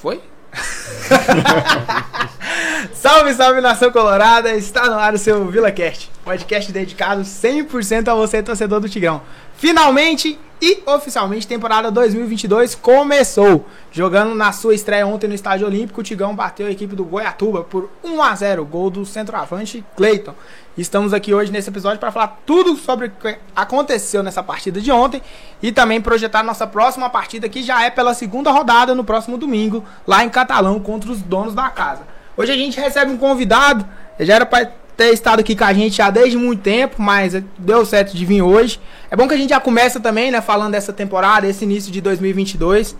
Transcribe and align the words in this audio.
Foi? 0.00 0.20
salve, 2.92 3.34
salve 3.34 3.60
nação 3.60 3.90
colorada! 3.90 4.54
Está 4.54 4.88
no 4.88 4.98
ar 4.98 5.14
o 5.14 5.18
seu 5.18 5.46
VilaCast, 5.46 6.10
podcast 6.24 6.72
dedicado 6.72 7.22
100% 7.22 8.08
a 8.08 8.14
você, 8.14 8.42
torcedor 8.42 8.80
do 8.80 8.88
Tigrão. 8.88 9.22
Finalmente 9.56 10.38
e 10.60 10.82
oficialmente, 10.86 11.46
temporada 11.46 11.90
2022 11.90 12.74
começou. 12.74 13.66
Jogando 13.92 14.34
na 14.34 14.52
sua 14.52 14.74
estreia 14.74 15.06
ontem 15.06 15.28
no 15.28 15.34
Estádio 15.34 15.66
Olímpico, 15.66 16.00
o 16.00 16.04
Tigrão 16.04 16.34
bateu 16.34 16.66
a 16.66 16.70
equipe 16.70 16.96
do 16.96 17.04
Goiatuba 17.04 17.62
por 17.62 17.90
1 18.02 18.22
a 18.22 18.34
0 18.34 18.64
gol 18.64 18.88
do 18.88 19.04
centroavante 19.04 19.84
Cleiton. 19.96 20.34
Estamos 20.76 21.12
aqui 21.12 21.34
hoje 21.34 21.52
nesse 21.52 21.68
episódio 21.68 21.98
para 21.98 22.10
falar 22.10 22.40
tudo 22.46 22.74
sobre 22.76 23.06
o 23.06 23.10
que 23.10 23.36
aconteceu 23.54 24.22
nessa 24.22 24.42
partida 24.42 24.80
de 24.80 24.90
ontem 24.90 25.20
e 25.62 25.70
também 25.70 26.00
projetar 26.00 26.42
nossa 26.42 26.66
próxima 26.66 27.10
partida 27.10 27.48
que 27.48 27.62
já 27.62 27.84
é 27.84 27.90
pela 27.90 28.14
segunda 28.14 28.50
rodada 28.50 28.94
no 28.94 29.04
próximo 29.04 29.36
domingo, 29.36 29.84
lá 30.06 30.24
em 30.24 30.30
Catalão, 30.30 30.80
contra 30.80 31.10
os 31.10 31.20
donos 31.20 31.54
da 31.54 31.68
casa. 31.68 32.02
Hoje 32.36 32.52
a 32.52 32.56
gente 32.56 32.80
recebe 32.80 33.10
um 33.10 33.18
convidado, 33.18 33.86
já 34.20 34.34
era 34.34 34.46
para 34.46 34.70
ter 34.96 35.12
estado 35.12 35.40
aqui 35.40 35.54
com 35.54 35.64
a 35.64 35.72
gente 35.72 35.96
já 35.96 36.08
desde 36.08 36.38
muito 36.38 36.62
tempo, 36.62 37.02
mas 37.02 37.34
deu 37.58 37.84
certo 37.84 38.16
de 38.16 38.24
vir 38.24 38.42
hoje. 38.42 38.80
É 39.10 39.16
bom 39.16 39.28
que 39.28 39.34
a 39.34 39.36
gente 39.36 39.50
já 39.50 39.60
começa 39.60 40.00
também, 40.00 40.30
né, 40.30 40.40
falando 40.40 40.72
dessa 40.72 40.92
temporada, 40.92 41.46
esse 41.46 41.64
início 41.64 41.92
de 41.92 42.00
2022. 42.00 42.96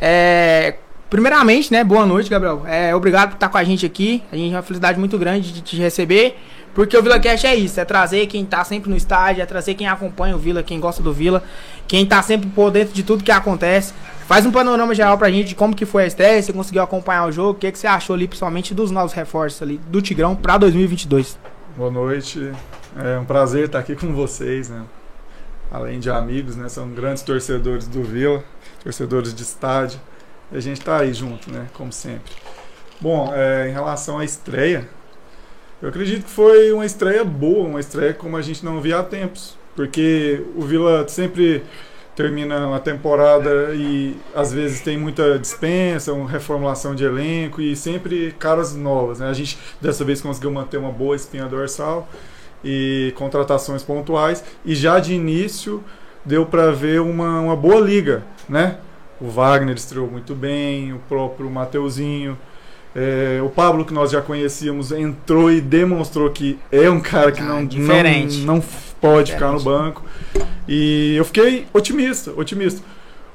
É, 0.00 0.76
primeiramente, 1.08 1.72
né, 1.72 1.82
boa 1.82 2.06
noite, 2.06 2.30
Gabriel. 2.30 2.62
É, 2.66 2.94
obrigado 2.94 3.30
por 3.30 3.34
estar 3.34 3.48
com 3.48 3.58
a 3.58 3.64
gente 3.64 3.84
aqui. 3.84 4.22
A 4.30 4.36
gente 4.36 4.52
é 4.52 4.56
uma 4.56 4.62
felicidade 4.62 4.98
muito 4.98 5.18
grande 5.18 5.52
de 5.52 5.60
te 5.60 5.76
receber. 5.76 6.36
Porque 6.72 6.96
o 6.96 7.02
Vila 7.02 7.18
Cash 7.18 7.44
é 7.44 7.54
isso, 7.56 7.80
é 7.80 7.84
trazer 7.84 8.26
quem 8.26 8.44
tá 8.44 8.62
sempre 8.62 8.88
no 8.88 8.96
estádio, 8.96 9.42
é 9.42 9.46
trazer 9.46 9.74
quem 9.74 9.88
acompanha 9.88 10.36
o 10.36 10.38
Vila, 10.38 10.62
quem 10.62 10.78
gosta 10.78 11.02
do 11.02 11.12
Vila, 11.12 11.42
quem 11.90 12.06
tá 12.06 12.22
sempre 12.22 12.48
por 12.48 12.70
dentro 12.70 12.94
de 12.94 13.02
tudo 13.02 13.24
que 13.24 13.32
acontece. 13.32 13.92
Faz 14.28 14.46
um 14.46 14.52
panorama 14.52 14.94
geral 14.94 15.18
pra 15.18 15.28
gente 15.28 15.48
de 15.48 15.54
como 15.56 15.74
que 15.74 15.84
foi 15.84 16.04
a 16.04 16.06
estreia, 16.06 16.40
você 16.40 16.52
conseguiu 16.52 16.82
acompanhar 16.82 17.26
o 17.26 17.32
jogo, 17.32 17.50
o 17.50 17.54
que, 17.54 17.72
que 17.72 17.76
você 17.76 17.88
achou 17.88 18.14
ali, 18.14 18.28
principalmente 18.28 18.72
dos 18.72 18.92
novos 18.92 19.12
reforços 19.12 19.60
ali 19.60 19.78
do 19.88 20.00
Tigrão 20.00 20.36
pra 20.36 20.56
2022. 20.56 21.36
Boa 21.76 21.90
noite, 21.90 22.52
é 22.96 23.18
um 23.18 23.24
prazer 23.24 23.64
estar 23.64 23.80
aqui 23.80 23.96
com 23.96 24.14
vocês, 24.14 24.68
né? 24.68 24.84
Além 25.68 25.98
de 25.98 26.08
amigos, 26.08 26.54
né? 26.54 26.68
São 26.68 26.88
grandes 26.90 27.24
torcedores 27.24 27.88
do 27.88 28.04
Vila, 28.04 28.44
torcedores 28.84 29.34
de 29.34 29.42
estádio. 29.42 29.98
E 30.52 30.58
a 30.58 30.60
gente 30.60 30.80
tá 30.80 30.98
aí 30.98 31.12
junto, 31.12 31.50
né? 31.50 31.66
Como 31.74 31.92
sempre. 31.92 32.32
Bom, 33.00 33.32
é, 33.34 33.68
em 33.68 33.72
relação 33.72 34.20
à 34.20 34.24
estreia, 34.24 34.88
eu 35.82 35.88
acredito 35.88 36.22
que 36.22 36.30
foi 36.30 36.70
uma 36.70 36.86
estreia 36.86 37.24
boa, 37.24 37.66
uma 37.66 37.80
estreia 37.80 38.14
como 38.14 38.36
a 38.36 38.42
gente 38.42 38.64
não 38.64 38.80
via 38.80 39.00
há 39.00 39.02
tempos. 39.02 39.58
Porque 39.74 40.42
o 40.56 40.62
Vila 40.62 41.06
sempre 41.08 41.62
termina 42.14 42.66
uma 42.66 42.80
temporada 42.80 43.74
e 43.74 44.16
às 44.34 44.52
vezes 44.52 44.80
tem 44.80 44.98
muita 44.98 45.38
dispensa, 45.38 46.12
uma 46.12 46.28
reformulação 46.28 46.94
de 46.94 47.04
elenco 47.04 47.62
e 47.62 47.74
sempre 47.74 48.34
caras 48.38 48.74
novas. 48.74 49.20
Né? 49.20 49.28
A 49.28 49.32
gente 49.32 49.58
dessa 49.80 50.04
vez 50.04 50.20
conseguiu 50.20 50.50
manter 50.50 50.76
uma 50.76 50.90
boa 50.90 51.16
espinha 51.16 51.46
dorsal 51.46 52.08
e 52.62 53.12
contratações 53.16 53.82
pontuais 53.82 54.44
e 54.66 54.74
já 54.74 54.98
de 54.98 55.14
início 55.14 55.82
deu 56.24 56.44
para 56.44 56.70
ver 56.70 57.00
uma, 57.00 57.40
uma 57.40 57.56
boa 57.56 57.80
liga, 57.80 58.22
né? 58.46 58.76
O 59.18 59.28
Wagner 59.28 59.74
estreou 59.74 60.06
muito 60.06 60.34
bem, 60.34 60.92
o 60.92 60.98
próprio 61.08 61.50
Mateuzinho, 61.50 62.38
é, 62.94 63.40
o 63.42 63.48
Pablo, 63.48 63.84
que 63.84 63.92
nós 63.92 64.10
já 64.10 64.20
conhecíamos, 64.20 64.92
entrou 64.92 65.50
e 65.50 65.60
demonstrou 65.60 66.30
que 66.30 66.58
é 66.72 66.90
um 66.90 67.00
cara 67.00 67.30
que 67.30 67.40
ah, 67.40 67.44
não, 67.44 67.62
não, 67.62 68.44
não 68.44 68.62
pode 69.00 69.32
ficar 69.32 69.52
no 69.52 69.60
banco. 69.60 70.04
E 70.68 71.16
eu 71.16 71.24
fiquei 71.24 71.66
otimista, 71.72 72.32
otimista. 72.36 72.82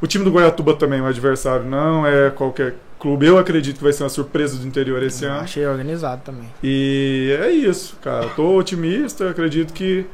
O 0.01 0.07
time 0.07 0.23
do 0.23 0.31
Goiatuba 0.31 0.75
também, 0.75 1.01
o 1.01 1.05
adversário, 1.05 1.65
não 1.65 2.05
é 2.05 2.29
qualquer 2.29 2.75
clube. 2.99 3.25
Eu 3.25 3.37
acredito 3.37 3.77
que 3.77 3.83
vai 3.83 3.93
ser 3.93 4.03
uma 4.03 4.09
surpresa 4.09 4.57
do 4.57 4.67
interior 4.67 5.01
esse 5.03 5.25
eu 5.25 5.31
ano. 5.31 5.41
Achei 5.41 5.65
organizado 5.65 6.21
também. 6.23 6.49
E 6.61 7.35
é 7.41 7.49
isso, 7.49 7.97
cara. 8.01 8.27
Tô 8.29 8.57
otimista, 8.57 9.29
acredito 9.29 9.73
que, 9.73 10.05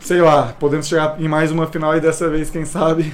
sei 0.00 0.20
lá, 0.20 0.54
podemos 0.58 0.86
chegar 0.86 1.20
em 1.20 1.28
mais 1.28 1.50
uma 1.50 1.66
final 1.66 1.96
e 1.96 2.00
dessa 2.00 2.28
vez, 2.28 2.50
quem 2.50 2.64
sabe, 2.64 3.12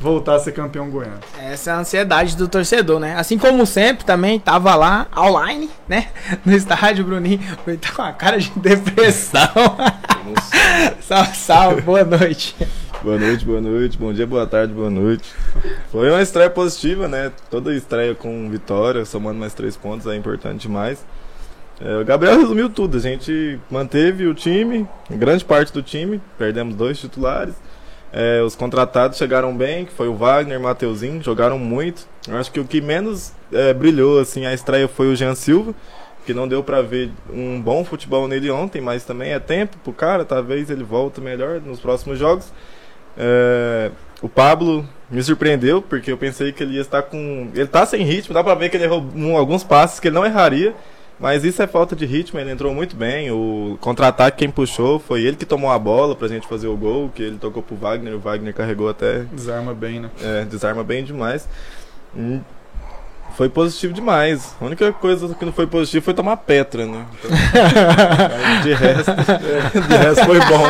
voltar 0.00 0.34
a 0.34 0.38
ser 0.38 0.52
campeão 0.52 0.90
goiano. 0.90 1.20
Essa 1.38 1.70
é 1.70 1.74
a 1.74 1.78
ansiedade 1.78 2.36
do 2.36 2.48
torcedor, 2.48 2.98
né? 2.98 3.14
Assim 3.16 3.38
como 3.38 3.64
sempre, 3.66 4.04
também 4.04 4.38
tava 4.38 4.74
lá 4.74 5.06
online, 5.16 5.70
né? 5.88 6.08
No 6.44 6.54
estádio, 6.54 7.04
Bruninho. 7.04 7.40
Ele 7.66 7.76
tá 7.76 7.92
com 7.92 8.02
a 8.02 8.12
cara 8.12 8.38
de 8.38 8.50
depressão. 8.56 9.48
salve, 11.00 11.36
salve, 11.36 11.80
boa 11.82 12.04
noite. 12.04 12.54
Boa 13.02 13.18
noite, 13.18 13.44
boa 13.44 13.60
noite, 13.60 13.98
bom 13.98 14.12
dia, 14.12 14.26
boa 14.26 14.46
tarde, 14.46 14.72
boa 14.72 14.88
noite. 14.88 15.32
Foi 15.90 16.08
uma 16.08 16.22
estreia 16.22 16.48
positiva, 16.48 17.08
né? 17.08 17.32
Toda 17.50 17.74
estreia 17.74 18.14
com 18.14 18.48
vitória, 18.48 19.04
somando 19.04 19.40
mais 19.40 19.54
três 19.54 19.76
pontos 19.76 20.06
é 20.06 20.14
importante 20.14 20.62
demais. 20.62 21.04
É, 21.80 21.96
o 21.96 22.04
Gabriel 22.04 22.38
resumiu 22.38 22.70
tudo, 22.70 22.96
a 22.96 23.00
gente 23.00 23.58
manteve 23.68 24.26
o 24.26 24.34
time, 24.34 24.86
grande 25.10 25.44
parte 25.44 25.72
do 25.72 25.82
time, 25.82 26.22
perdemos 26.38 26.76
dois 26.76 26.96
titulares. 26.98 27.54
É, 28.12 28.42
os 28.42 28.54
contratados 28.54 29.16
chegaram 29.16 29.56
bem, 29.56 29.86
que 29.86 29.92
foi 29.92 30.06
o 30.06 30.14
Wagner, 30.14 30.58
o 30.58 30.62
Mateuzinho, 30.62 31.22
jogaram 31.22 31.58
muito. 31.58 32.06
Eu 32.28 32.36
acho 32.36 32.52
que 32.52 32.60
o 32.60 32.64
que 32.64 32.80
menos 32.80 33.32
é, 33.50 33.72
brilhou 33.72 34.20
assim 34.20 34.44
a 34.44 34.52
estreia 34.52 34.86
foi 34.86 35.10
o 35.10 35.16
Jean 35.16 35.34
Silva, 35.34 35.74
que 36.26 36.34
não 36.34 36.46
deu 36.46 36.62
para 36.62 36.82
ver 36.82 37.10
um 37.32 37.60
bom 37.60 37.84
futebol 37.84 38.28
nele 38.28 38.50
ontem, 38.50 38.82
mas 38.82 39.04
também 39.04 39.32
é 39.32 39.38
tempo 39.38 39.78
pro 39.82 39.92
cara, 39.92 40.24
talvez 40.24 40.68
ele 40.68 40.84
volte 40.84 41.20
melhor 41.20 41.60
nos 41.60 41.80
próximos 41.80 42.18
jogos. 42.18 42.52
É, 43.16 43.90
o 44.20 44.28
Pablo 44.28 44.86
me 45.10 45.22
surpreendeu, 45.22 45.80
porque 45.82 46.12
eu 46.12 46.18
pensei 46.18 46.52
que 46.52 46.62
ele 46.62 46.74
ia 46.74 46.80
estar 46.82 47.02
com. 47.02 47.50
Ele 47.54 47.66
tá 47.66 47.84
sem 47.84 48.02
ritmo, 48.02 48.34
dá 48.34 48.44
pra 48.44 48.54
ver 48.54 48.68
que 48.68 48.76
ele 48.76 48.84
errou 48.84 49.04
alguns 49.36 49.64
passes 49.64 49.98
que 49.98 50.08
ele 50.08 50.14
não 50.14 50.24
erraria. 50.24 50.74
Mas 51.22 51.44
isso 51.44 51.62
é 51.62 51.68
falta 51.68 51.94
de 51.94 52.04
ritmo, 52.04 52.40
ele 52.40 52.50
entrou 52.50 52.74
muito 52.74 52.96
bem. 52.96 53.30
O 53.30 53.78
contra-ataque 53.80 54.38
quem 54.38 54.50
puxou 54.50 54.98
foi 54.98 55.22
ele 55.22 55.36
que 55.36 55.46
tomou 55.46 55.70
a 55.70 55.78
bola 55.78 56.16
pra 56.16 56.26
gente 56.26 56.48
fazer 56.48 56.66
o 56.66 56.76
gol, 56.76 57.10
que 57.14 57.22
ele 57.22 57.38
tocou 57.38 57.62
pro 57.62 57.76
Wagner, 57.76 58.16
o 58.16 58.18
Wagner 58.18 58.52
carregou 58.52 58.88
até. 58.88 59.20
Desarma 59.30 59.72
bem, 59.72 60.00
né? 60.00 60.10
É, 60.20 60.44
desarma 60.44 60.82
bem 60.82 61.04
demais. 61.04 61.48
Hum, 62.16 62.40
foi 63.36 63.48
positivo 63.48 63.94
demais. 63.94 64.52
A 64.60 64.64
única 64.64 64.92
coisa 64.92 65.32
que 65.32 65.44
não 65.44 65.52
foi 65.52 65.68
positivo 65.68 66.04
foi 66.04 66.12
tomar 66.12 66.38
Petra, 66.38 66.86
né? 66.86 67.06
Então, 67.22 68.62
de, 68.62 68.74
resto, 68.74 69.12
de 69.88 69.96
resto 69.96 70.24
foi 70.24 70.40
bom. 70.40 70.66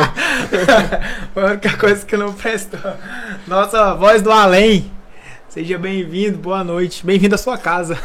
foi 1.33 1.43
a 1.43 1.47
única 1.47 1.77
coisa 1.77 2.05
que 2.05 2.15
não 2.15 2.31
prestou. 2.31 2.93
Nossa, 3.47 3.95
voz 3.95 4.21
do 4.21 4.31
além. 4.31 4.91
Seja 5.49 5.79
bem-vindo, 5.79 6.37
boa 6.37 6.63
noite. 6.63 7.03
Bem-vindo 7.03 7.33
à 7.33 7.39
sua 7.39 7.57
casa. 7.57 7.97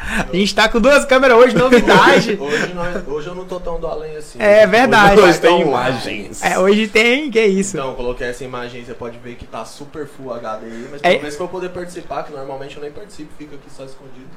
A 0.00 0.34
gente 0.34 0.54
tá 0.54 0.68
com 0.68 0.80
duas 0.80 1.04
câmeras 1.04 1.36
hoje, 1.36 1.54
novidade. 1.54 2.36
hoje, 2.40 2.74
nós, 2.74 3.06
hoje 3.06 3.28
eu 3.28 3.34
não 3.34 3.44
tô 3.44 3.60
tão 3.60 3.78
do 3.78 3.86
além 3.86 4.16
assim. 4.16 4.40
É 4.40 4.66
verdade. 4.66 5.20
Hoje, 5.20 5.28
hoje 5.28 5.40
tem 5.40 5.60
imagens. 5.60 6.42
É, 6.42 6.58
hoje 6.58 6.88
tem, 6.88 7.30
que 7.30 7.38
é 7.38 7.46
isso. 7.46 7.76
Então, 7.76 7.94
coloquei 7.94 8.26
essa 8.26 8.42
imagem, 8.42 8.84
você 8.84 8.94
pode 8.94 9.18
ver 9.18 9.36
que 9.36 9.46
tá 9.46 9.64
super 9.64 10.06
full 10.06 10.32
HD 10.32 10.66
aí, 10.66 10.88
mas 10.90 11.00
é. 11.02 11.12
talvez 11.12 11.36
pra 11.36 11.44
eu 11.44 11.48
poder 11.48 11.68
participar, 11.70 12.24
que 12.24 12.32
normalmente 12.32 12.76
eu 12.76 12.82
nem 12.82 12.90
participo, 12.90 13.30
fico 13.38 13.54
aqui 13.54 13.70
só 13.70 13.84
escondido. 13.84 14.28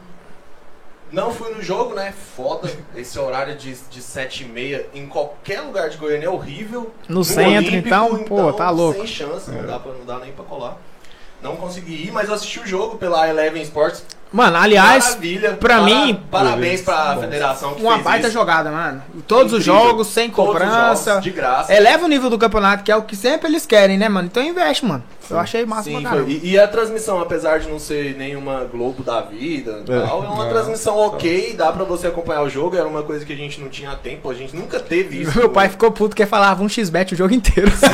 Não 1.14 1.32
fui 1.32 1.54
no 1.54 1.62
jogo, 1.62 1.94
né? 1.94 2.12
Foda. 2.36 2.70
Esse 2.96 3.20
horário 3.20 3.56
de, 3.56 3.74
de 3.74 4.02
7 4.02 4.44
e 4.44 4.48
meia 4.48 4.88
em 4.96 5.06
qualquer 5.06 5.62
lugar 5.62 5.88
de 5.88 5.98
Goiânia 5.98 6.26
é 6.26 6.30
horrível. 6.30 6.92
No, 7.08 7.20
no 7.20 7.24
centro, 7.24 7.52
Olímpico, 7.52 7.88
então, 7.88 8.24
pô, 8.24 8.40
então, 8.40 8.54
tá 8.54 8.70
louco. 8.72 8.98
Sem 8.98 9.08
chance, 9.08 9.50
é. 9.50 9.54
não, 9.54 9.68
dá 9.68 9.80
pra, 9.80 9.94
não 9.94 10.06
dá 10.06 10.18
nem 10.18 10.32
pra 10.32 10.44
colar. 10.44 10.78
Não 11.40 11.56
consegui 11.56 12.08
ir, 12.08 12.12
mas 12.12 12.30
eu 12.30 12.34
assisti 12.34 12.60
o 12.60 12.66
jogo 12.66 12.98
pela 12.98 13.30
Eleven 13.30 13.62
Sports. 13.62 14.04
Mano, 14.34 14.58
aliás, 14.58 15.10
Maravilha. 15.10 15.50
pra 15.60 15.76
para, 15.76 15.82
mim. 15.84 16.20
Parabéns 16.32 16.82
pra 16.82 17.14
Bom, 17.14 17.22
federação 17.22 17.74
que 17.76 17.84
Uma 17.84 18.00
baita 18.00 18.26
isso. 18.28 18.34
jogada, 18.34 18.72
mano. 18.72 19.04
Todos 19.28 19.54
Incrível. 19.54 19.76
os 19.76 19.84
jogos, 19.86 20.08
sem 20.08 20.28
cobrança. 20.28 21.12
Jogos, 21.12 21.24
de 21.24 21.30
graça. 21.30 21.72
Eleva 21.72 22.04
o 22.06 22.08
nível 22.08 22.32
do 22.32 22.38
campeonato, 22.40 22.84
que 22.84 22.92
é 22.92 22.96
o 22.96 23.04
que 23.04 23.16
sempre 23.16 23.48
eles 23.48 23.68
querem, 23.68 23.96
né, 23.96 24.10
mano? 24.10 24.28
Então 24.28 24.42
investe, 24.42 24.84
mano. 24.86 25.04
Eu 25.30 25.40
achei 25.40 25.66
massa 25.66 25.84
Sim, 25.84 26.02
pra 26.02 26.20
e, 26.22 26.52
e, 26.52 26.60
a 26.60 26.68
transmissão, 26.68 27.20
apesar 27.20 27.60
de 27.60 27.70
não 27.70 27.80
ser 27.80 28.16
nenhuma 28.16 28.66
Globo 28.66 29.04
da 29.04 29.22
vida 29.22 29.84
é, 29.88 30.02
tal, 30.06 30.24
é 30.24 30.28
uma 30.28 30.48
é, 30.48 30.50
transmissão 30.50 30.98
ok, 30.98 31.54
dá 31.54 31.72
pra 31.72 31.84
você 31.84 32.08
acompanhar 32.08 32.42
o 32.42 32.50
jogo. 32.50 32.76
Era 32.76 32.88
uma 32.88 33.04
coisa 33.04 33.26
que 33.26 33.32
a 33.32 33.36
gente 33.36 33.60
não 33.62 33.70
tinha 33.70 33.96
tempo, 33.96 34.30
a 34.30 34.34
gente 34.34 34.56
nunca 34.56 34.80
teve 34.80 35.22
isso. 35.22 35.38
Meu 35.38 35.50
pai 35.50 35.70
ficou 35.70 35.92
puto 35.92 36.16
que 36.16 36.26
falava 36.26 36.64
um 36.64 36.70
xbet 36.70 37.14
o 37.14 37.18
jogo 37.18 37.34
inteiro. 37.34 37.72
Sim, 37.72 37.88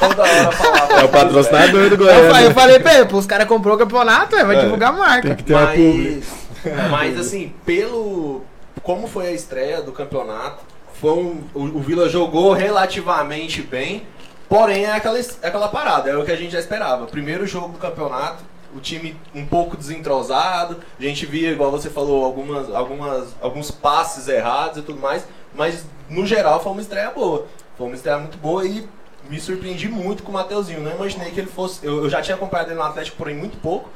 toda 0.00 0.22
hora 0.22 0.52
falava. 0.52 0.92
É 0.94 1.04
o 1.04 1.08
patrocinador 1.08 1.90
do 1.90 1.96
Goiás. 1.96 2.18
Eu, 2.18 2.48
eu 2.48 2.54
falei, 2.54 2.80
pô, 2.80 3.16
os 3.16 3.26
caras 3.26 3.46
comprou 3.46 3.74
o 3.74 3.78
campeonato, 3.78 4.36
vai 4.36 4.56
é, 4.56 4.60
divulgar 4.60 4.90
a 4.90 4.96
marca. 4.96 5.28
Tem 5.28 5.36
que 5.36 5.44
ter 5.44 5.54
Mas... 5.54 6.46
Mas 6.90 7.18
assim, 7.18 7.52
pelo. 7.64 8.42
Como 8.82 9.08
foi 9.08 9.28
a 9.28 9.32
estreia 9.32 9.82
do 9.82 9.92
campeonato, 9.92 10.62
foi 11.00 11.12
um, 11.12 11.40
o, 11.54 11.62
o 11.62 11.80
Vila 11.80 12.08
jogou 12.08 12.52
relativamente 12.52 13.62
bem, 13.62 14.02
porém 14.48 14.84
é 14.84 14.92
aquela, 14.92 15.18
é 15.18 15.22
aquela 15.42 15.68
parada, 15.68 16.10
é 16.10 16.16
o 16.16 16.24
que 16.24 16.32
a 16.32 16.36
gente 16.36 16.52
já 16.52 16.58
esperava. 16.58 17.06
Primeiro 17.06 17.46
jogo 17.46 17.68
do 17.68 17.78
campeonato, 17.78 18.44
o 18.74 18.80
time 18.80 19.16
um 19.34 19.46
pouco 19.46 19.76
desentrosado, 19.76 20.78
a 20.98 21.02
gente 21.02 21.24
via, 21.24 21.50
igual 21.50 21.70
você 21.70 21.88
falou, 21.88 22.24
algumas, 22.24 22.72
algumas, 22.74 23.34
alguns 23.40 23.70
passes 23.70 24.28
errados 24.28 24.78
e 24.78 24.82
tudo 24.82 25.00
mais, 25.00 25.26
mas 25.54 25.84
no 26.08 26.26
geral 26.26 26.62
foi 26.62 26.72
uma 26.72 26.82
estreia 26.82 27.10
boa. 27.10 27.46
Foi 27.76 27.86
uma 27.86 27.96
estreia 27.96 28.18
muito 28.18 28.38
boa 28.38 28.64
e 28.64 28.88
me 29.28 29.40
surpreendi 29.40 29.88
muito 29.88 30.22
com 30.22 30.30
o 30.30 30.34
Mateuzinho. 30.34 30.80
Não 30.80 30.92
imaginei 30.92 31.30
que 31.30 31.40
ele 31.40 31.48
fosse. 31.48 31.84
Eu, 31.84 32.04
eu 32.04 32.10
já 32.10 32.22
tinha 32.22 32.34
acompanhado 32.34 32.70
ele 32.70 32.78
no 32.78 32.84
Atlético, 32.84 33.16
porém 33.16 33.34
muito 33.34 33.58
pouco. 33.58 33.90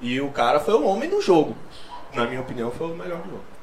E 0.00 0.20
o 0.20 0.30
cara 0.30 0.60
foi 0.60 0.74
o 0.74 0.84
homem 0.84 1.08
no 1.08 1.20
jogo. 1.20 1.56
Na 2.12 2.26
minha 2.26 2.40
opinião, 2.40 2.70
foi 2.70 2.88
o 2.88 2.94
melhor 2.94 3.18
do 3.18 3.30
jogo. 3.30 3.53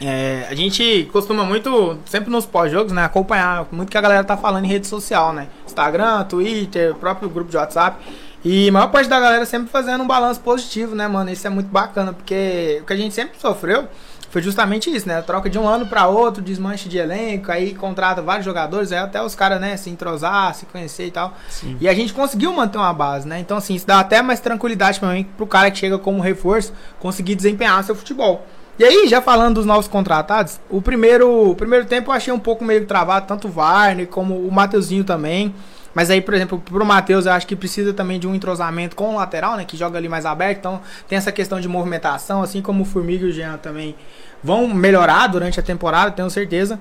É, 0.00 0.46
a 0.48 0.54
gente 0.54 1.08
costuma 1.12 1.44
muito, 1.44 1.98
sempre 2.06 2.30
nos 2.30 2.46
pós-jogos, 2.46 2.92
né, 2.92 3.04
acompanhar 3.04 3.66
muito 3.72 3.90
que 3.90 3.98
a 3.98 4.00
galera 4.00 4.22
tá 4.22 4.36
falando 4.36 4.64
em 4.64 4.68
rede 4.68 4.86
social, 4.86 5.32
né? 5.32 5.48
Instagram, 5.66 6.24
Twitter, 6.24 6.94
próprio 6.94 7.28
grupo 7.28 7.50
de 7.50 7.56
WhatsApp. 7.56 7.98
E 8.44 8.68
a 8.68 8.72
maior 8.72 8.88
parte 8.88 9.08
da 9.08 9.18
galera 9.18 9.44
sempre 9.44 9.68
fazendo 9.68 10.04
um 10.04 10.06
balanço 10.06 10.40
positivo, 10.40 10.94
né, 10.94 11.08
mano? 11.08 11.30
Isso 11.30 11.46
é 11.46 11.50
muito 11.50 11.68
bacana, 11.68 12.12
porque 12.12 12.78
o 12.80 12.86
que 12.86 12.92
a 12.92 12.96
gente 12.96 13.12
sempre 13.12 13.38
sofreu 13.40 13.88
foi 14.30 14.42
justamente 14.42 14.94
isso, 14.94 15.08
né? 15.08 15.20
Troca 15.22 15.50
de 15.50 15.58
um 15.58 15.66
ano 15.66 15.86
para 15.86 16.06
outro, 16.06 16.42
desmanche 16.42 16.88
de 16.88 16.98
elenco, 16.98 17.50
aí 17.50 17.74
contrata 17.74 18.22
vários 18.22 18.44
jogadores, 18.44 18.92
aí 18.92 18.98
até 18.98 19.20
os 19.22 19.34
caras, 19.34 19.60
né, 19.60 19.76
se 19.76 19.90
entrosar, 19.90 20.54
se 20.54 20.66
conhecer 20.66 21.06
e 21.06 21.10
tal. 21.10 21.34
Sim. 21.48 21.76
E 21.80 21.88
a 21.88 21.94
gente 21.94 22.12
conseguiu 22.12 22.52
manter 22.52 22.78
uma 22.78 22.92
base, 22.92 23.26
né? 23.26 23.40
Então, 23.40 23.56
assim, 23.56 23.74
isso 23.74 23.86
dá 23.86 23.98
até 23.98 24.22
mais 24.22 24.38
tranquilidade 24.38 25.00
pra 25.00 25.08
mim 25.08 25.24
pro 25.24 25.46
cara 25.46 25.70
que 25.70 25.78
chega 25.78 25.98
como 25.98 26.20
reforço 26.20 26.72
conseguir 27.00 27.34
desempenhar 27.34 27.82
seu 27.82 27.96
futebol. 27.96 28.46
E 28.78 28.84
aí, 28.84 29.08
já 29.08 29.20
falando 29.20 29.56
dos 29.56 29.66
novos 29.66 29.88
contratados, 29.88 30.60
o 30.70 30.80
primeiro, 30.80 31.50
o 31.50 31.54
primeiro 31.54 31.84
tempo 31.84 32.10
eu 32.10 32.14
achei 32.14 32.32
um 32.32 32.38
pouco 32.38 32.64
meio 32.64 32.86
travado, 32.86 33.26
tanto 33.26 33.48
o 33.48 33.50
Varner 33.50 34.06
como 34.06 34.36
o 34.36 34.52
Mateuzinho 34.52 35.02
também. 35.02 35.52
Mas 35.92 36.10
aí, 36.10 36.20
por 36.20 36.32
exemplo, 36.32 36.62
pro 36.64 36.86
Matheus, 36.86 37.26
eu 37.26 37.32
acho 37.32 37.44
que 37.44 37.56
precisa 37.56 37.92
também 37.92 38.20
de 38.20 38.28
um 38.28 38.36
entrosamento 38.36 38.94
com 38.94 39.14
o 39.14 39.16
lateral, 39.16 39.56
né? 39.56 39.64
Que 39.64 39.76
joga 39.76 39.98
ali 39.98 40.08
mais 40.08 40.24
aberto. 40.24 40.58
Então, 40.58 40.80
tem 41.08 41.18
essa 41.18 41.32
questão 41.32 41.60
de 41.60 41.66
movimentação, 41.66 42.40
assim 42.40 42.62
como 42.62 42.82
o 42.82 42.86
Formiga 42.86 43.26
e 43.26 43.30
o 43.30 43.32
Jean 43.32 43.56
também 43.56 43.96
vão 44.44 44.68
melhorar 44.68 45.26
durante 45.26 45.58
a 45.58 45.62
temporada, 45.62 46.12
tenho 46.12 46.30
certeza. 46.30 46.78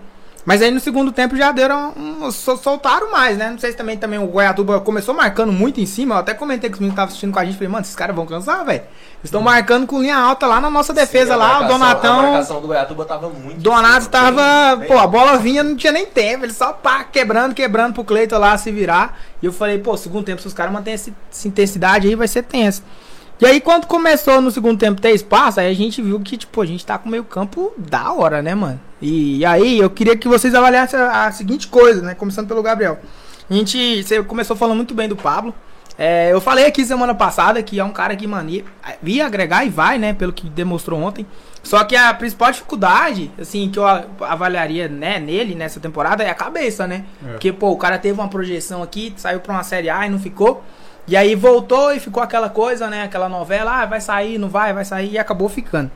Mas 0.47 0.61
aí 0.61 0.71
no 0.71 0.79
segundo 0.79 1.11
tempo 1.11 1.35
já 1.35 1.51
deram. 1.51 1.91
Um, 1.97 2.31
sol- 2.31 2.55
soltaram 2.55 3.11
mais, 3.11 3.37
né? 3.37 3.49
Não 3.51 3.59
sei 3.59 3.71
se 3.71 3.75
também, 3.77 3.97
também 3.97 4.17
o 4.17 4.27
Goiatuba 4.27 4.79
começou 4.79 5.13
marcando 5.13 5.51
muito 5.51 5.81
em 5.81 5.85
cima. 5.85 6.15
Eu 6.15 6.19
até 6.19 6.33
comentei 6.33 6.69
que 6.69 6.75
os 6.75 6.79
meninos 6.79 6.93
estavam 6.93 7.09
assistindo 7.09 7.33
com 7.33 7.39
a 7.39 7.43
gente. 7.43 7.55
Falei, 7.55 7.67
mano, 7.67 7.83
esses 7.83 7.95
caras 7.97 8.15
vão 8.15 8.25
cansar, 8.25 8.63
velho. 8.63 8.79
Eles 8.79 9.25
estão 9.25 9.41
marcando 9.41 9.85
com 9.85 9.99
linha 10.01 10.15
alta 10.17 10.47
lá 10.47 10.61
na 10.61 10.69
nossa 10.69 10.93
defesa 10.93 11.33
Sim, 11.33 11.39
lá. 11.39 11.45
O 11.47 11.51
marcação- 11.51 11.65
A 11.75 11.77
Donatão. 11.77 12.21
marcação 12.31 12.61
do 12.61 12.67
Goiatuba 12.67 13.03
tava 13.03 13.27
muito. 13.27 13.59
Donato 13.59 14.03
bem- 14.03 14.09
tava. 14.09 14.75
bem- 14.77 14.87
Pô, 14.87 14.97
a 14.97 15.05
bola 15.05 15.37
vinha, 15.37 15.61
não 15.63 15.75
tinha 15.75 15.91
nem 15.91 16.05
tempo. 16.05 16.45
Ele 16.45 16.53
só 16.53 16.71
pá, 16.71 17.03
quebrando, 17.03 17.53
quebrando 17.53 17.93
pro 17.93 18.05
Cleiton 18.05 18.37
lá 18.37 18.57
se 18.57 18.71
virar. 18.71 19.19
E 19.41 19.45
eu 19.45 19.51
falei, 19.51 19.79
pô, 19.79 19.97
segundo 19.97 20.23
tempo, 20.23 20.39
se 20.41 20.47
os 20.47 20.53
caras 20.53 20.71
manterem 20.71 20.93
essa 20.95 21.45
intensidade 21.45 22.07
aí, 22.07 22.15
vai 22.15 22.29
ser 22.29 22.43
tenso. 22.43 22.81
E 23.39 23.45
aí, 23.45 23.61
quando 23.61 23.85
começou 23.85 24.41
no 24.41 24.49
segundo 24.49 24.79
tempo 24.79 24.99
ter 24.99 25.11
espaço, 25.11 25.59
aí 25.59 25.69
a 25.69 25.75
gente 25.75 26.01
viu 26.01 26.19
que, 26.19 26.37
tipo, 26.37 26.59
a 26.59 26.65
gente 26.65 26.83
tá 26.83 26.97
com 26.97 27.07
meio 27.07 27.23
campo 27.23 27.71
da 27.77 28.11
hora, 28.11 28.41
né, 28.41 28.55
mano? 28.55 28.79
E, 28.99 29.45
aí, 29.45 29.77
eu 29.77 29.89
queria 29.91 30.17
que 30.17 30.27
vocês 30.27 30.55
avaliassem 30.55 30.99
a, 30.99 31.25
a 31.25 31.31
seguinte 31.31 31.67
coisa, 31.67 32.01
né? 32.01 32.15
Começando 32.15 32.47
pelo 32.47 32.63
Gabriel. 32.63 32.99
A 33.49 33.53
gente. 33.53 34.03
Você 34.03 34.23
começou 34.23 34.55
falando 34.55 34.77
muito 34.77 34.93
bem 34.93 35.07
do 35.07 35.15
Pablo. 35.15 35.53
É, 35.99 36.31
eu 36.31 36.39
falei 36.39 36.65
aqui 36.65 36.85
semana 36.85 37.15
passada 37.15 37.61
que 37.63 37.79
é 37.79 37.83
um 37.83 37.91
cara 37.91 38.15
que, 38.15 38.27
mano, 38.27 38.49
ia, 38.49 38.63
ia 39.03 39.25
agregar 39.25 39.65
e 39.65 39.69
vai, 39.69 39.97
né? 39.97 40.13
Pelo 40.13 40.33
que 40.33 40.47
demonstrou 40.49 40.99
ontem. 40.99 41.25
Só 41.63 41.83
que 41.83 41.95
a 41.95 42.13
principal 42.13 42.51
dificuldade, 42.51 43.31
assim, 43.39 43.69
que 43.69 43.77
eu 43.77 43.85
avaliaria, 44.21 44.87
né, 44.87 45.19
nele, 45.19 45.53
nessa 45.53 45.79
temporada, 45.79 46.23
é 46.23 46.29
a 46.29 46.35
cabeça, 46.35 46.87
né? 46.87 47.03
É. 47.25 47.31
Porque, 47.31 47.51
pô, 47.51 47.71
o 47.71 47.77
cara 47.77 47.97
teve 47.97 48.19
uma 48.19 48.29
projeção 48.29 48.81
aqui, 48.81 49.13
saiu 49.17 49.39
pra 49.41 49.53
uma 49.53 49.63
Série 49.63 49.89
A 49.89 50.05
e 50.05 50.09
não 50.09 50.19
ficou. 50.19 50.63
E 51.07 51.15
aí 51.15 51.35
voltou 51.35 51.93
e 51.93 51.99
ficou 51.99 52.21
aquela 52.21 52.49
coisa, 52.49 52.89
né? 52.89 53.03
Aquela 53.03 53.29
novela, 53.29 53.81
ah, 53.81 53.85
vai 53.85 54.01
sair, 54.01 54.37
não 54.37 54.49
vai, 54.49 54.73
vai 54.73 54.83
sair, 54.83 55.11
e 55.11 55.17
acabou 55.17 55.47
ficando. 55.47 55.89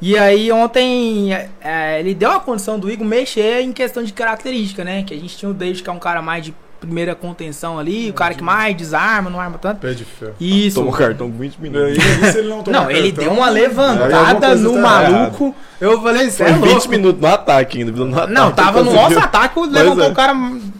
E 0.00 0.16
aí 0.16 0.50
ontem 0.52 1.32
é, 1.60 1.98
ele 2.00 2.14
deu 2.14 2.30
a 2.30 2.40
condição 2.40 2.78
do 2.78 2.90
Igor 2.90 3.06
mexer 3.06 3.62
em 3.62 3.72
questão 3.72 4.02
de 4.02 4.12
característica, 4.12 4.84
né? 4.84 5.02
Que 5.02 5.14
a 5.14 5.16
gente 5.16 5.36
tinha 5.36 5.50
o 5.50 5.54
David, 5.54 5.82
que 5.82 5.90
é 5.90 5.92
um 5.92 5.98
cara 5.98 6.22
mais 6.22 6.44
de 6.44 6.54
primeira 6.80 7.14
contenção 7.14 7.78
ali, 7.78 8.10
o 8.10 8.14
cara 8.14 8.34
que 8.34 8.42
mais 8.42 8.76
desarma, 8.76 9.28
não 9.28 9.40
arma 9.40 9.58
tanto. 9.58 9.80
Pé 9.80 9.92
de 9.92 10.04
ferro. 10.04 10.34
Isso. 10.40 10.76
Tomou 10.76 10.92
cartão 10.92 11.30
com 11.30 11.36
20 11.38 11.54
E 11.54 11.60
minutos. 11.60 12.04
aí, 12.04 12.32
se 12.32 12.38
ele 12.38 12.48
não 12.48 12.62
Não, 12.66 12.90
ele 12.90 13.12
cartão, 13.12 13.24
deu 13.24 13.32
uma 13.32 13.50
levantada 13.50 14.54
no 14.54 14.74
tá 14.74 14.80
maluco. 14.80 15.54
Eu 15.80 16.00
falei, 16.02 16.22
Foi 16.22 16.46
sério, 16.46 16.60
20 16.60 16.88
minutos 16.88 17.20
no 17.20 17.28
ataque 17.28 17.78
ainda. 17.78 17.92
No 17.92 18.14
ataque, 18.16 18.32
Não, 18.32 18.52
tava 18.52 18.82
no 18.82 18.92
nosso 18.92 19.18
ataque, 19.18 19.60
levantou 19.60 20.04
é. 20.04 20.08
o 20.08 20.14
cara 20.14 20.34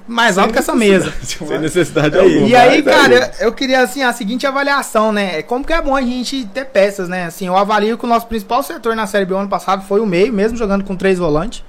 mais 0.06 0.39
alto 0.39 0.53
que 0.53 0.59
essa 0.59 0.75
mesa. 0.75 1.12
Sem 1.23 1.59
necessidade 1.59 2.17
E 2.17 2.19
aí? 2.19 2.25
alguma. 2.35 2.49
E 2.49 2.56
aí, 2.56 2.83
mas 2.83 2.95
cara, 2.95 3.33
eu 3.41 3.53
queria, 3.53 3.83
assim, 3.83 4.03
a 4.03 4.12
seguinte 4.12 4.47
avaliação, 4.47 5.12
né? 5.12 5.43
Como 5.43 5.65
que 5.65 5.73
é 5.73 5.81
bom 5.83 5.95
a 5.95 6.00
gente 6.03 6.45
ter 6.47 6.65
peças, 6.65 7.09
né? 7.09 7.27
Assim, 7.27 7.47
eu 7.47 7.56
avalio 7.56 7.97
que 7.99 8.05
o 8.05 8.09
nosso 8.09 8.27
principal 8.27 8.62
setor 8.62 8.97
na 8.97 9.06
Série 9.06 9.25
B 9.25 9.35
ano 9.35 9.49
passado 9.49 9.85
foi 9.87 10.00
o 10.00 10.06
meio, 10.06 10.33
mesmo 10.33 10.56
jogando 10.56 10.85
com 10.85 10.97
três 10.97 11.19
volantes. 11.19 11.62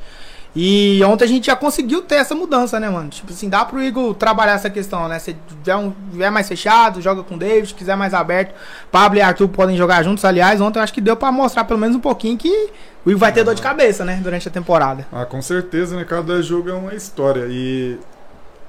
E 0.56 1.00
ontem 1.04 1.26
a 1.26 1.28
gente 1.28 1.46
já 1.46 1.56
conseguiu 1.56 2.02
ter 2.02 2.16
essa 2.16 2.34
mudança, 2.34 2.80
né, 2.80 2.90
mano? 2.90 3.10
Tipo 3.10 3.32
assim, 3.32 3.48
dá 3.48 3.64
pro 3.64 3.82
Igor 3.82 4.14
trabalhar 4.16 4.54
essa 4.54 4.70
questão, 4.70 5.08
né? 5.08 5.20
Se 5.20 5.36
tiver, 5.48 5.76
um, 5.76 5.94
mais 6.32 6.48
fechado, 6.48 7.02
joga 7.02 7.22
com 7.22 7.36
o 7.36 7.38
David, 7.38 7.68
se 7.68 7.74
quiser 7.74 7.96
mais 7.96 8.14
aberto, 8.14 8.56
Pablo 8.92 9.20
e 9.20 9.22
Arthur 9.22 9.48
podem 9.50 9.78
jogar 9.78 10.04
juntos. 10.04 10.26
Aliás, 10.26 10.60
ontem 10.60 10.80
eu 10.80 10.84
acho 10.84 10.94
que 10.94 11.02
deu 11.02 11.16
pra 11.16 11.32
mostrar 11.32 11.66
pelo 11.66 11.80
menos 11.80 11.96
um 11.96 12.00
pouquinho 12.00 12.38
que 12.38 12.70
o 13.06 13.12
Igor 13.12 13.20
vai 13.20 13.32
ter 13.32 13.44
dor 13.44 13.54
de 13.54 13.62
cabeça, 13.62 14.04
né? 14.04 14.20
Durante 14.24 14.48
a 14.48 14.52
temporada. 14.52 15.06
Ah, 15.12 15.26
com 15.26 15.42
certeza, 15.42 15.96
né? 15.96 16.04
Cada 16.04 16.42
jogo 16.42 16.70
é 16.70 16.74
uma 16.74 16.96
história. 16.96 17.46
E 17.48 18.00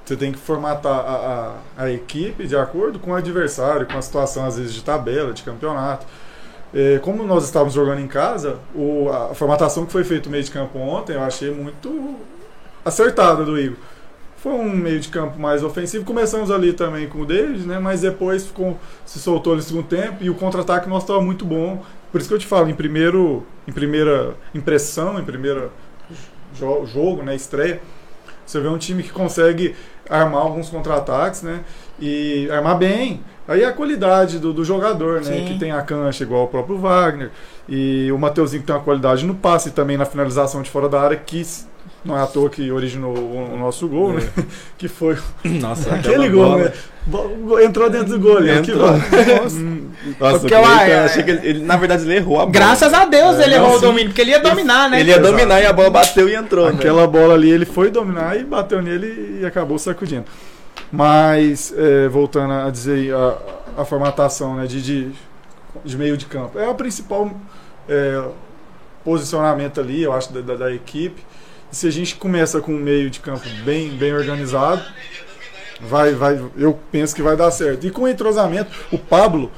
você 0.05 0.17
tem 0.17 0.33
que 0.33 0.38
formatar 0.38 0.93
a, 0.93 1.55
a, 1.79 1.85
a 1.85 1.91
equipe 1.91 2.47
de 2.47 2.56
acordo 2.56 2.99
com 2.99 3.12
o 3.12 3.14
adversário, 3.14 3.87
com 3.87 3.97
a 3.97 4.02
situação, 4.02 4.45
às 4.45 4.59
vezes, 4.59 4.75
de 4.75 4.83
tabela, 4.83 5.33
de 5.33 5.43
campeonato. 5.43 6.07
É, 6.73 6.99
como 7.00 7.25
nós 7.25 7.45
estávamos 7.45 7.75
jogando 7.75 8.00
em 8.00 8.07
casa, 8.07 8.59
a 9.31 9.35
formatação 9.35 9.85
que 9.85 9.93
foi 9.93 10.05
feita 10.05 10.27
no 10.27 10.33
meio 10.33 10.45
de 10.45 10.50
campo 10.50 10.79
ontem, 10.79 11.15
eu 11.15 11.23
achei 11.23 11.50
muito 11.50 12.17
acertada 12.85 13.45
do 13.45 13.59
Igor. 13.59 13.77
Foi 14.37 14.53
um 14.53 14.71
meio 14.71 14.99
de 15.00 15.09
campo 15.09 15.39
mais 15.39 15.62
ofensivo. 15.62 16.05
Começamos 16.05 16.50
ali 16.50 16.73
também 16.73 17.07
com 17.09 17.21
o 17.21 17.27
David, 17.27 17.67
né? 17.67 17.79
Mas 17.79 18.00
depois 18.00 18.47
ficou, 18.47 18.79
se 19.05 19.19
soltou 19.19 19.55
no 19.55 19.61
segundo 19.61 19.87
tempo 19.87 20.23
e 20.25 20.31
o 20.31 20.35
contra-ataque 20.35 20.89
nosso 20.89 21.05
estava 21.05 21.21
muito 21.21 21.45
bom. 21.45 21.83
Por 22.11 22.21
isso 22.21 22.29
que 22.29 22.35
eu 22.35 22.39
te 22.39 22.47
falo, 22.47 22.69
em 22.71 22.75
primeiro, 22.75 23.45
em 23.69 23.73
primeira 23.73 24.35
impressão, 24.55 25.19
em 25.19 25.25
primeira 25.25 25.71
jo- 26.55 26.87
jogo, 26.87 27.23
né, 27.23 27.35
estreia, 27.35 27.81
você 28.47 28.61
vê 28.61 28.69
um 28.69 28.79
time 28.79 29.03
que 29.03 29.11
consegue 29.12 29.77
armar 30.09 30.41
alguns 30.43 30.71
contra-ataques, 30.71 31.43
né? 31.43 31.61
E 32.00 32.49
armar 32.50 32.76
bem. 32.78 33.21
Aí 33.47 33.64
a 33.64 33.73
qualidade 33.73 34.38
do, 34.38 34.52
do 34.52 34.64
jogador, 34.64 35.21
né? 35.23 35.38
Sim. 35.38 35.45
Que 35.45 35.59
tem 35.59 35.73
a 35.73 35.83
cancha 35.83 36.23
igual 36.23 36.45
o 36.45 36.49
próprio 36.49 36.78
Wagner. 36.78 37.30
E 37.69 38.11
o 38.12 38.19
Mateuzinho 38.19 38.62
que 38.62 38.66
tem 38.66 38.75
uma 38.76 38.83
qualidade 38.83 39.25
no 39.26 39.35
passe 39.35 39.69
e 39.69 39.73
também 39.73 39.97
na 39.97 40.04
finalização 40.04 40.62
de 40.62 40.71
fora 40.71 40.88
da 40.88 41.00
área, 41.00 41.16
que 41.16 41.45
não 42.04 42.16
é 42.16 42.23
à 42.23 42.26
toa 42.26 42.49
que 42.49 42.71
originou 42.71 43.14
o, 43.16 43.54
o 43.54 43.59
nosso 43.59 43.87
gol, 43.88 44.12
né? 44.14 44.23
Que 44.78 44.88
foi 44.88 45.16
Nossa, 45.45 45.92
aquele 45.97 46.28
gol, 46.28 46.45
bola. 46.50 46.64
né? 46.64 47.64
Entrou 47.64 47.90
dentro 47.90 48.19
do 48.19 48.21
gol, 48.21 48.40
né? 48.40 48.62
Que 48.62 48.71
Entrou. 48.71 48.87
Nossa, 50.19 50.38
Porque 50.38 50.54
o 50.54 50.59
eu- 50.59 50.64
é- 50.64 51.04
achei 51.04 51.23
que 51.23 51.30
ele, 51.30 51.47
ele- 51.49 51.64
na 51.64 51.76
verdade, 51.76 52.04
ele 52.04 52.16
errou 52.16 52.37
a 52.37 52.40
bola. 52.40 52.52
Graças 52.52 52.92
a 52.95 53.04
Deus 53.04 53.38
É, 53.38 53.45
ele 53.45 53.54
errou 53.57 53.73
o 53.73 53.78
sim. 53.78 53.80
domínio, 53.87 54.07
porque 54.11 54.21
ele 54.23 54.30
ia 54.30 54.40
dominar, 54.40 54.88
né? 54.88 55.00
Ele 55.00 55.11
ia 55.11 55.16
Exato. 55.16 55.30
dominar 55.33 55.61
e 55.61 55.66
a 55.66 55.73
bola 55.73 55.90
bateu 55.90 56.28
e 56.28 56.35
entrou. 56.35 56.66
né? 56.69 56.75
Aquela 56.78 57.07
bola 57.07 57.35
ali, 57.35 57.50
ele 57.50 57.64
foi 57.66 57.90
dominar 57.90 58.38
e 58.38 58.45
bateu 58.45 58.80
nele 58.80 59.40
e 59.42 59.45
acabou 59.47 59.78
sacudindo. 59.78 60.25
Mas, 60.92 61.73
é, 61.76 62.09
voltando 62.09 62.52
a 62.52 62.70
dizer 62.70 63.14
a, 63.14 63.38
a 63.78 63.85
formatação 63.85 64.56
né, 64.56 64.66
de, 64.66 64.82
de, 64.82 65.12
de 65.85 65.97
meio 65.97 66.16
de 66.16 66.26
campo, 66.26 66.59
é 66.59 66.68
o 66.68 66.75
principal 66.75 67.30
é, 67.88 68.28
posicionamento 69.04 69.80
ali, 69.80 70.02
eu 70.02 70.12
acho, 70.12 70.32
da, 70.32 70.40
da, 70.40 70.54
da 70.56 70.75
equipe. 70.75 71.25
E 71.70 71.76
se 71.76 71.87
a 71.87 71.90
gente 71.90 72.16
começa 72.16 72.61
com 72.61 72.73
um 72.73 72.78
meio 72.78 73.09
de 73.09 73.20
campo 73.20 73.49
bem, 73.64 73.90
bem 73.90 74.12
organizado, 74.12 74.82
vai, 75.80 76.12
vai, 76.12 76.42
eu 76.56 76.78
penso 76.90 77.14
que 77.14 77.23
vai 77.23 77.37
dar 77.37 77.50
certo. 77.50 77.87
E 77.87 77.90
com 77.90 78.02
o 78.02 78.09
entrosamento, 78.09 78.70
o 78.90 78.99
Pablo, 78.99 79.50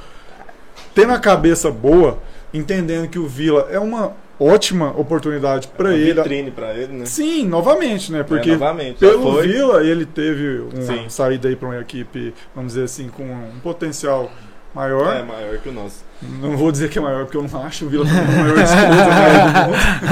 tendo 0.93 1.13
a 1.13 1.19
cabeça 1.19 1.71
boa, 1.71 2.19
entendendo 2.53 3.09
que 3.09 3.17
o 3.17 3.27
Vila 3.27 3.67
é 3.71 3.79
uma 3.79 4.15
ótima 4.39 4.89
oportunidade 4.97 5.67
para 5.67 5.89
Uma 5.89 5.95
ele. 5.95 6.13
vitrine 6.13 6.51
pra 6.51 6.73
ele, 6.73 6.93
né? 6.93 7.05
Sim, 7.05 7.45
novamente, 7.47 8.11
né? 8.11 8.23
Porque 8.23 8.49
É, 8.51 8.53
novamente, 8.53 8.97
pelo. 8.99 9.41
Vila 9.41 9.83
ele 9.83 10.05
teve 10.05 10.59
uma 10.73 10.81
Sim. 10.81 11.05
saída 11.09 11.47
aí 11.47 11.55
para 11.55 11.67
uma 11.69 11.79
equipe, 11.79 12.33
vamos 12.55 12.73
dizer 12.73 12.85
assim, 12.85 13.09
com 13.09 13.23
um 13.23 13.59
potencial 13.61 14.31
maior. 14.73 15.15
É 15.15 15.23
maior 15.23 15.57
que 15.59 15.69
o 15.69 15.71
nosso. 15.71 16.03
Não 16.41 16.55
vou 16.55 16.71
dizer 16.71 16.89
que 16.89 16.97
é 16.97 17.01
maior, 17.01 17.25
porque 17.25 17.35
eu 17.37 17.43
não 17.43 17.63
acho 17.63 17.85
o 17.85 17.89
Vila 17.89 18.05
como 18.05 18.17
a 18.17 18.25
maior 18.25 18.55
disputa 18.55 19.62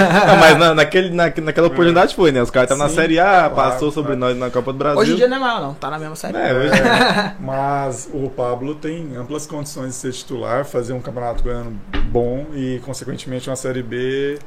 Ah, 0.01 0.36
mas 0.36 0.58
na, 0.58 0.74
naquele, 0.75 1.10
na, 1.10 1.25
naquela 1.25 1.67
oportunidade 1.67 2.15
foi, 2.15 2.31
né? 2.31 2.41
Os 2.41 2.50
caras 2.50 2.70
estavam 2.70 2.88
na 2.88 2.93
Série 2.93 3.20
A, 3.20 3.50
claro, 3.50 3.55
passou 3.55 3.91
sobre 3.91 4.15
claro. 4.15 4.34
nós 4.34 4.38
na 4.38 4.50
Copa 4.50 4.72
do 4.72 4.77
Brasil. 4.77 5.00
Hoje 5.00 5.13
em 5.13 5.15
dia 5.15 5.27
não 5.27 5.38
é 5.38 5.39
maior, 5.39 5.62
não. 5.62 5.74
Tá 5.74 5.89
na 5.89 6.00
mesma 6.00 6.15
série. 6.15 6.38
É, 6.38 6.53
hoje 6.53 6.74
É, 6.74 7.36
mas 7.39 8.10
o 8.13 8.29
Pablo 8.29 8.75
tem 8.75 9.15
amplas 9.15 9.46
condições 9.46 9.89
de 9.89 9.96
ser 9.96 10.12
titular, 10.12 10.65
fazer 10.65 10.93
um 10.93 11.01
campeonato 11.01 11.43
goiano 11.43 11.79
bom 12.05 12.46
e, 12.53 12.79
consequentemente, 12.86 13.50
uma 13.50 13.55
Série 13.55 13.84
B 13.84 14.39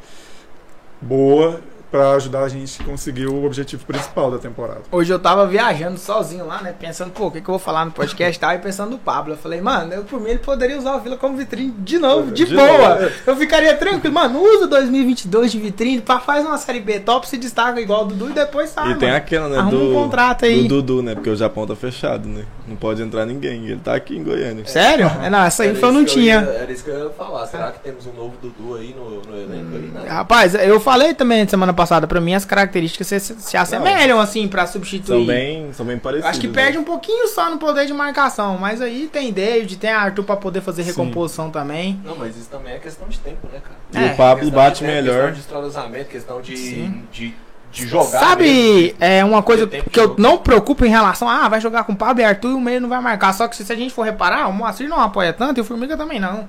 boa 1.00 1.60
pra 1.94 2.10
ajudar 2.14 2.42
a 2.42 2.48
gente 2.48 2.82
a 2.82 2.84
conseguir 2.84 3.26
o 3.28 3.44
objetivo 3.44 3.84
principal 3.86 4.28
da 4.28 4.36
temporada. 4.38 4.80
Hoje 4.90 5.12
eu 5.12 5.18
tava 5.20 5.46
viajando 5.46 5.96
sozinho 5.96 6.44
lá, 6.44 6.60
né? 6.60 6.74
Pensando, 6.76 7.12
pô, 7.12 7.26
o 7.26 7.30
que, 7.30 7.40
que 7.40 7.48
eu 7.48 7.52
vou 7.52 7.58
falar 7.60 7.84
no 7.84 7.92
podcast? 7.92 8.36
Tava 8.40 8.58
pensando 8.58 8.90
no 8.90 8.98
Pablo. 8.98 9.34
Eu 9.34 9.36
falei, 9.36 9.60
mano, 9.60 9.92
eu, 9.94 10.02
por 10.02 10.20
mim 10.20 10.30
ele 10.30 10.40
poderia 10.40 10.76
usar 10.76 10.96
o 10.96 11.00
Vila 11.00 11.16
como 11.16 11.36
vitrine 11.36 11.72
de 11.78 11.96
novo, 12.00 12.32
de, 12.32 12.46
De 12.46 12.56
boa. 12.56 12.96
novo. 13.00 13.12
Eu 13.24 13.36
ficaria 13.36 13.76
tranquilo. 13.76 14.12
Mano, 14.12 14.42
usa 14.42 14.66
2022 14.66 15.52
de 15.52 15.60
vitrine, 15.60 16.00
pra 16.02 16.18
faz 16.18 16.44
uma 16.44 16.58
série 16.58 16.80
B 16.80 16.98
top, 16.98 17.28
se 17.28 17.36
destaca 17.36 17.80
igual 17.80 18.02
o 18.02 18.06
Dudu 18.08 18.30
e 18.30 18.32
depois 18.32 18.70
sai. 18.70 18.90
e 18.90 18.94
tem 18.96 19.10
mano. 19.10 19.16
aquela, 19.18 19.48
né, 19.48 19.58
Arruma 19.58 19.70
do, 19.78 19.90
um 19.90 19.94
contrato 19.94 20.46
aí. 20.46 20.62
do 20.66 20.82
Dudu, 20.82 21.00
né? 21.00 21.14
Porque 21.14 21.30
o 21.30 21.36
Japão 21.36 21.64
tá 21.64 21.76
fechado, 21.76 22.28
né? 22.28 22.44
Não 22.66 22.74
pode 22.74 23.02
entrar 23.02 23.24
ninguém. 23.24 23.66
Ele 23.68 23.78
tá 23.80 23.94
aqui 23.94 24.16
em 24.16 24.24
Goiânia. 24.24 24.66
Sério? 24.66 25.08
É, 25.22 25.30
não, 25.30 25.44
essa 25.44 25.64
info 25.64 25.86
eu 25.86 25.92
não 25.92 26.04
tinha. 26.04 26.40
ia- 26.40 26.58
era 26.62 26.72
isso 26.72 26.82
que 26.82 26.90
eu 26.90 27.04
ia 27.04 27.10
falar. 27.10 27.46
Será 27.46 27.70
que 27.70 27.78
temos 27.78 28.04
um 28.04 28.12
novo 28.14 28.34
Dudu 28.42 28.74
aí 28.74 28.92
no, 28.98 29.20
no 29.20 29.36
elenco? 29.38 29.76
Aí, 29.76 29.90
né? 30.02 30.08
Rapaz, 30.08 30.56
eu 30.56 30.80
falei 30.80 31.14
também 31.14 31.46
semana 31.46 31.72
passada, 31.72 31.83
pra 32.06 32.20
mim 32.20 32.34
as 32.34 32.44
características 32.44 33.06
se, 33.06 33.20
se 33.20 33.56
assemelham, 33.56 34.20
assim, 34.20 34.46
pra 34.48 34.66
substituir. 34.66 35.16
São 35.16 35.26
bem, 35.26 35.72
são 35.72 35.86
bem 35.86 35.98
parecidos. 35.98 36.30
Acho 36.30 36.40
que 36.40 36.46
né? 36.46 36.52
perde 36.52 36.78
um 36.78 36.84
pouquinho 36.84 37.28
só 37.28 37.50
no 37.50 37.58
poder 37.58 37.86
de 37.86 37.92
marcação, 37.92 38.58
mas 38.58 38.80
aí 38.80 39.08
tem 39.12 39.32
David, 39.32 39.76
tem 39.76 39.90
Arthur 39.90 40.24
pra 40.24 40.36
poder 40.36 40.60
fazer 40.60 40.82
Sim. 40.82 40.90
recomposição 40.90 41.50
também. 41.50 42.00
Não, 42.04 42.16
mas 42.16 42.36
isso 42.36 42.48
também 42.48 42.74
é 42.74 42.78
questão 42.78 43.08
de 43.08 43.18
tempo, 43.18 43.46
né, 43.52 43.60
cara? 43.62 44.04
E 44.04 44.08
É, 44.08 44.12
o 44.12 44.16
Pablo 44.16 44.50
bate 44.50 44.80
de 44.80 44.86
tempo, 44.86 44.92
melhor. 44.92 45.32
Questão 45.32 45.90
de 45.90 46.04
questão 46.04 46.40
de, 46.40 46.56
Sim. 46.56 47.02
de, 47.12 47.34
de 47.72 47.86
jogar. 47.86 48.04
mesmo. 48.04 48.18
Sabe, 48.20 48.96
é 49.00 49.24
uma 49.24 49.42
coisa 49.42 49.66
que 49.66 50.00
eu 50.00 50.14
não 50.18 50.38
preocupo 50.38 50.84
em 50.84 50.90
relação 50.90 51.28
a, 51.28 51.44
ah, 51.44 51.48
vai 51.48 51.60
jogar 51.60 51.84
com 51.84 51.92
o 51.92 51.96
Pablo 51.96 52.22
e 52.22 52.24
Arthur 52.24 52.50
e 52.50 52.54
o 52.54 52.60
meio 52.60 52.80
não 52.80 52.88
vai 52.88 53.00
marcar. 53.00 53.32
Só 53.32 53.48
que 53.48 53.56
se 53.56 53.72
a 53.72 53.76
gente 53.76 53.92
for 53.92 54.02
reparar, 54.02 54.48
o 54.48 54.52
Moacir 54.52 54.88
não 54.88 55.00
apoia 55.00 55.32
tanto 55.32 55.58
e 55.58 55.60
o 55.60 55.64
Formiga 55.64 55.96
também 55.96 56.20
não. 56.20 56.48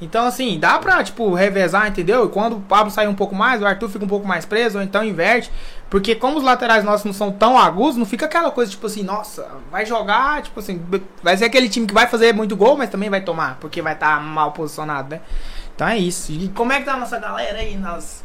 Então, 0.00 0.26
assim, 0.26 0.58
dá 0.58 0.78
pra, 0.78 1.02
tipo, 1.04 1.32
revezar, 1.34 1.86
entendeu? 1.86 2.26
E 2.26 2.28
quando 2.28 2.56
o 2.56 2.60
Pablo 2.60 2.90
sair 2.90 3.06
um 3.06 3.14
pouco 3.14 3.34
mais, 3.34 3.62
o 3.62 3.66
Arthur 3.66 3.88
fica 3.88 4.04
um 4.04 4.08
pouco 4.08 4.26
mais 4.26 4.44
preso, 4.44 4.78
ou 4.78 4.84
então 4.84 5.04
inverte. 5.04 5.50
Porque 5.88 6.14
como 6.14 6.38
os 6.38 6.42
laterais 6.42 6.82
nossos 6.82 7.04
não 7.04 7.12
são 7.12 7.30
tão 7.30 7.56
agudos, 7.56 7.96
não 7.96 8.04
fica 8.04 8.26
aquela 8.26 8.50
coisa, 8.50 8.70
tipo 8.70 8.86
assim, 8.86 9.02
nossa, 9.02 9.48
vai 9.70 9.86
jogar, 9.86 10.42
tipo 10.42 10.58
assim, 10.58 10.82
vai 11.22 11.36
ser 11.36 11.44
aquele 11.44 11.68
time 11.68 11.86
que 11.86 11.94
vai 11.94 12.08
fazer 12.08 12.34
muito 12.34 12.56
gol, 12.56 12.76
mas 12.76 12.90
também 12.90 13.08
vai 13.08 13.20
tomar, 13.20 13.56
porque 13.60 13.80
vai 13.80 13.92
estar 13.92 14.20
mal 14.20 14.50
posicionado, 14.50 15.10
né? 15.10 15.20
Então 15.74 15.86
é 15.86 15.96
isso. 15.96 16.32
E 16.32 16.48
como 16.48 16.72
é 16.72 16.80
que 16.80 16.84
tá 16.84 16.94
a 16.94 16.96
nossa 16.96 17.18
galera 17.18 17.58
aí? 17.58 17.76
Nas... 17.76 18.23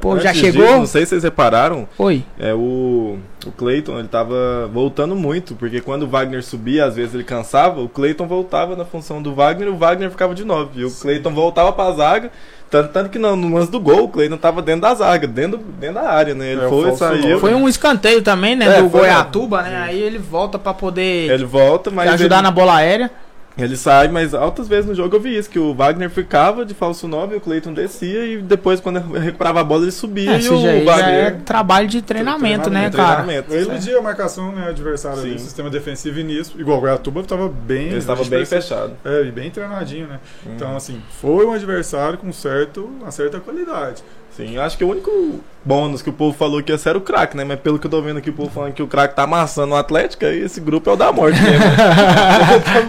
Pô, 0.00 0.18
já 0.18 0.30
Antes 0.30 0.40
chegou? 0.40 0.64
disso, 0.64 0.78
não 0.78 0.86
sei 0.86 1.02
se 1.04 1.10
vocês 1.10 1.22
repararam, 1.24 1.88
Oi. 1.98 2.24
é 2.38 2.52
o, 2.54 3.18
o 3.46 3.52
Cleiton, 3.52 3.98
ele 3.98 4.08
tava 4.08 4.68
voltando 4.72 5.14
muito, 5.14 5.54
porque 5.54 5.80
quando 5.80 6.02
o 6.04 6.08
Wagner 6.08 6.42
subia, 6.42 6.84
às 6.84 6.96
vezes 6.96 7.14
ele 7.14 7.24
cansava, 7.24 7.80
o 7.80 7.88
Cleiton 7.88 8.26
voltava 8.26 8.76
na 8.76 8.84
função 8.84 9.22
do 9.22 9.34
Wagner 9.34 9.68
e 9.68 9.70
o 9.70 9.76
Wagner 9.76 10.10
ficava 10.10 10.34
de 10.34 10.44
9. 10.44 10.80
E 10.80 10.84
o 10.84 10.90
Cleiton 10.90 11.32
voltava 11.32 11.72
pra 11.72 11.90
zaga, 11.92 12.30
tanto, 12.70 12.92
tanto 12.92 13.10
que 13.10 13.18
no, 13.18 13.36
no 13.36 13.54
lance 13.56 13.70
do 13.70 13.78
gol, 13.80 14.04
o 14.04 14.08
Cleiton 14.08 14.36
tava 14.36 14.60
dentro 14.60 14.82
da 14.82 14.94
zaga, 14.94 15.26
dentro, 15.26 15.58
dentro 15.58 15.94
da 15.94 16.10
área, 16.10 16.34
né? 16.34 16.52
Ele 16.52 16.64
É, 16.64 16.68
foi, 16.68 16.96
saiu. 16.96 17.38
Foi 17.38 17.54
um 17.54 17.68
escanteio 17.68 18.20
também, 18.20 18.56
né? 18.56 18.78
É, 18.78 18.82
do 18.82 18.88
Goiatuba, 18.88 19.62
né? 19.62 19.82
Aí 19.82 20.00
ele 20.00 20.18
volta 20.18 20.58
pra 20.58 20.74
poder 20.74 21.30
Ele 21.30 21.44
volta, 21.44 21.90
mas 21.90 22.10
ajudar 22.14 22.36
ele, 22.36 22.42
na 22.42 22.50
bola 22.50 22.74
aérea. 22.76 23.10
Ele 23.56 23.76
sai, 23.76 24.08
mas 24.08 24.34
altas 24.34 24.66
vezes 24.66 24.86
no 24.86 24.94
jogo 24.94 25.14
eu 25.14 25.20
vi 25.20 25.36
isso, 25.36 25.48
que 25.48 25.58
o 25.58 25.72
Wagner 25.74 26.10
ficava 26.10 26.64
de 26.64 26.74
falso 26.74 27.06
9 27.06 27.34
e 27.34 27.38
o 27.38 27.40
Cleiton 27.40 27.72
descia 27.72 28.24
e 28.24 28.42
depois 28.42 28.80
quando 28.80 28.98
ele 28.98 29.18
recuperava 29.18 29.60
a 29.60 29.64
bola 29.64 29.82
ele 29.84 29.92
subia 29.92 30.32
É, 30.32 30.40
e 30.40 30.48
o 30.48 30.66
é 30.66 30.80
Wagner 30.82 31.40
trabalho 31.44 31.86
de 31.86 32.02
treinamento, 32.02 32.68
né, 32.68 32.90
Treinamento, 32.90 32.96
cara? 32.96 33.22
treinamento. 33.22 33.54
Ele 33.54 33.68
media 33.68 33.98
a 33.98 34.02
marcação, 34.02 34.52
né, 34.52 34.68
adversário 34.68 35.20
ali, 35.20 35.38
Sim. 35.38 35.44
sistema 35.44 35.70
defensivo 35.70 36.18
e 36.18 36.24
nisso. 36.24 36.54
Igual 36.58 36.78
o 36.78 36.80
Goiatuba 36.80 37.22
tava 37.22 37.48
bem. 37.48 37.88
Ele 37.88 37.98
estava 37.98 38.24
bem 38.24 38.44
fechado. 38.44 38.92
É, 39.04 39.22
e 39.22 39.30
bem 39.30 39.50
treinadinho, 39.50 40.08
né? 40.08 40.18
Uhum. 40.44 40.54
Então, 40.54 40.76
assim, 40.76 41.00
foi 41.20 41.44
um 41.46 41.52
adversário 41.52 42.18
com 42.18 42.32
certo, 42.32 42.84
uma 42.84 43.10
certa 43.10 43.38
qualidade. 43.38 44.02
Sim, 44.36 44.56
eu 44.56 44.62
acho 44.62 44.76
que 44.76 44.82
o 44.82 44.90
único 44.90 45.40
bônus 45.64 46.02
que 46.02 46.10
o 46.10 46.12
povo 46.12 46.36
falou 46.36 46.60
que 46.60 46.72
ia 46.72 46.76
ser 46.76 46.88
era 46.90 46.98
o 46.98 47.00
craque, 47.00 47.36
né? 47.36 47.44
Mas 47.44 47.60
pelo 47.60 47.78
que 47.78 47.86
eu 47.86 47.90
tô 47.90 48.02
vendo 48.02 48.18
aqui, 48.18 48.30
o 48.30 48.32
povo 48.32 48.50
falando 48.50 48.72
que 48.72 48.82
o 48.82 48.88
craque 48.88 49.14
tá 49.14 49.22
amassando 49.22 49.74
o 49.74 49.76
Atlético, 49.76 50.26
aí 50.26 50.40
esse 50.40 50.60
grupo 50.60 50.90
é 50.90 50.92
o 50.92 50.96
da 50.96 51.12
morte 51.12 51.40
mesmo. 51.40 51.64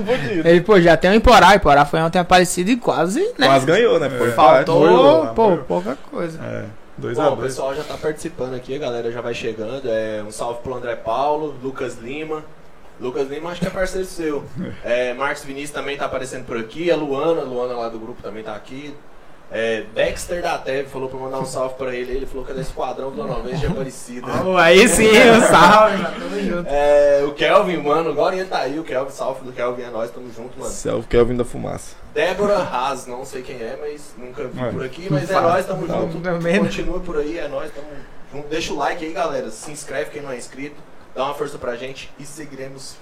Fodido. 0.06 0.48
Ele, 0.50 0.62
pô, 0.62 0.82
já 0.82 0.98
tem 0.98 1.12
o 1.12 1.14
Emporá. 1.14 1.50
O 1.50 1.54
Emporá 1.54 1.86
foi 1.86 2.00
ontem 2.02 2.18
aparecido 2.18 2.72
e 2.72 2.78
quase, 2.78 3.20
né? 3.38 3.46
Quase 3.46 3.66
ganhou, 3.66 4.00
né? 4.00 4.10
Foi 4.10 4.30
É. 4.30 4.32
Faltou, 4.32 5.22
lá, 5.22 5.34
pô, 5.34 5.58
pouca 5.58 5.96
coisa. 6.10 6.40
É, 6.42 6.66
Bom, 6.98 7.10
o 7.10 7.38
2x2. 7.38 7.42
pessoal 7.42 7.75
já 7.75 7.84
tá 7.84 7.96
participando 7.96 8.56
aqui, 8.56 8.75
a 8.75 8.80
galera 8.80 9.12
já 9.12 9.22
vai 9.22 9.36
chegando. 9.36 9.84
É, 9.86 10.24
um 10.28 10.32
salve 10.32 10.62
pro 10.64 10.74
André 10.74 10.96
Paulo, 10.96 11.56
Lucas 11.62 12.00
Lima. 12.02 12.44
Lucas 13.00 13.30
Lima 13.30 13.52
acho 13.52 13.62
que 13.62 13.68
é 13.68 13.70
parceiro 13.70 14.08
seu. 14.08 14.44
É, 14.84 15.14
Marcos 15.14 15.44
Vinícius 15.44 15.72
também 15.72 15.96
tá 15.96 16.06
aparecendo 16.06 16.46
por 16.46 16.58
aqui. 16.58 16.90
A 16.90 16.96
Luana, 16.96 17.42
a 17.42 17.44
Luana 17.44 17.75
lá 17.75 17.90
do 17.90 18.00
grupo 18.00 18.22
também 18.24 18.42
tá 18.42 18.56
aqui. 18.56 18.96
É, 19.52 19.84
Dexter 19.94 20.42
da 20.42 20.58
Teve 20.58 20.90
falou 20.90 21.08
pra 21.08 21.20
mandar 21.20 21.40
um 21.40 21.46
salve 21.46 21.75
pra 21.75 21.94
ele. 21.96 22.12
Ele 22.12 22.25
falou 22.25 22.44
que 22.44 22.52
é 22.52 22.56
da 22.56 22.62
Esquadrão 22.62 23.12
Vila 23.12 23.28
Nova 23.28 23.54
de 23.54 23.66
Aparecida. 23.66 24.28
Pô, 24.44 24.58
aí 24.58 24.88
sim, 24.88 25.08
um 25.08 25.42
salve, 25.48 25.98
mano, 25.98 26.16
tamo 26.20 26.42
junto. 26.42 26.68
É, 26.70 27.24
o 27.25 27.32
Kelvin, 27.34 27.78
mano, 27.78 28.10
agora 28.10 28.36
ele 28.36 28.46
tá 28.46 28.60
aí. 28.60 28.78
O 28.80 28.84
Kelvin, 28.84 29.12
salve 29.12 29.46
do 29.46 29.54
Kelvin, 29.54 29.84
é 29.84 29.90
nós, 29.90 30.10
tamo 30.12 30.28
junto, 30.36 30.58
mano. 30.60 30.72
Self 30.72 31.08
Kelvin 31.08 31.38
da 31.38 31.46
fumaça. 31.46 31.96
Débora 32.14 32.58
Haas, 32.58 33.06
não 33.08 33.24
sei 33.24 33.44
quem 33.44 33.58
é, 33.58 33.78
mas 33.80 34.14
nunca 34.18 34.46
vi 34.46 34.60
É. 34.62 34.72
por 34.72 34.84
aqui, 34.84 35.08
mas 35.10 35.30
é 35.30 35.40
nós, 35.40 35.66
tamo 35.66 35.88
Tá. 35.88 35.94
junto. 36.00 36.20
Também. 36.20 36.60
Continua 36.60 37.00
por 37.00 37.18
aí, 37.18 37.38
é 37.38 37.48
nós, 37.48 37.72
tamo 37.72 37.88
junto. 38.34 38.48
Deixa 38.50 38.74
o 38.74 38.78
like 38.78 39.06
aí, 39.06 39.14
galera. 39.14 39.50
Se 39.52 39.72
inscreve 39.72 40.10
quem 40.10 40.22
não 40.22 40.32
é 40.32 40.38
inscrito. 40.38 40.75
Dá 41.16 41.24
uma 41.24 41.34
força 41.34 41.58
pra 41.58 41.75
gente 41.78 42.12
e 42.20 42.25
seguiremos. 42.25 42.96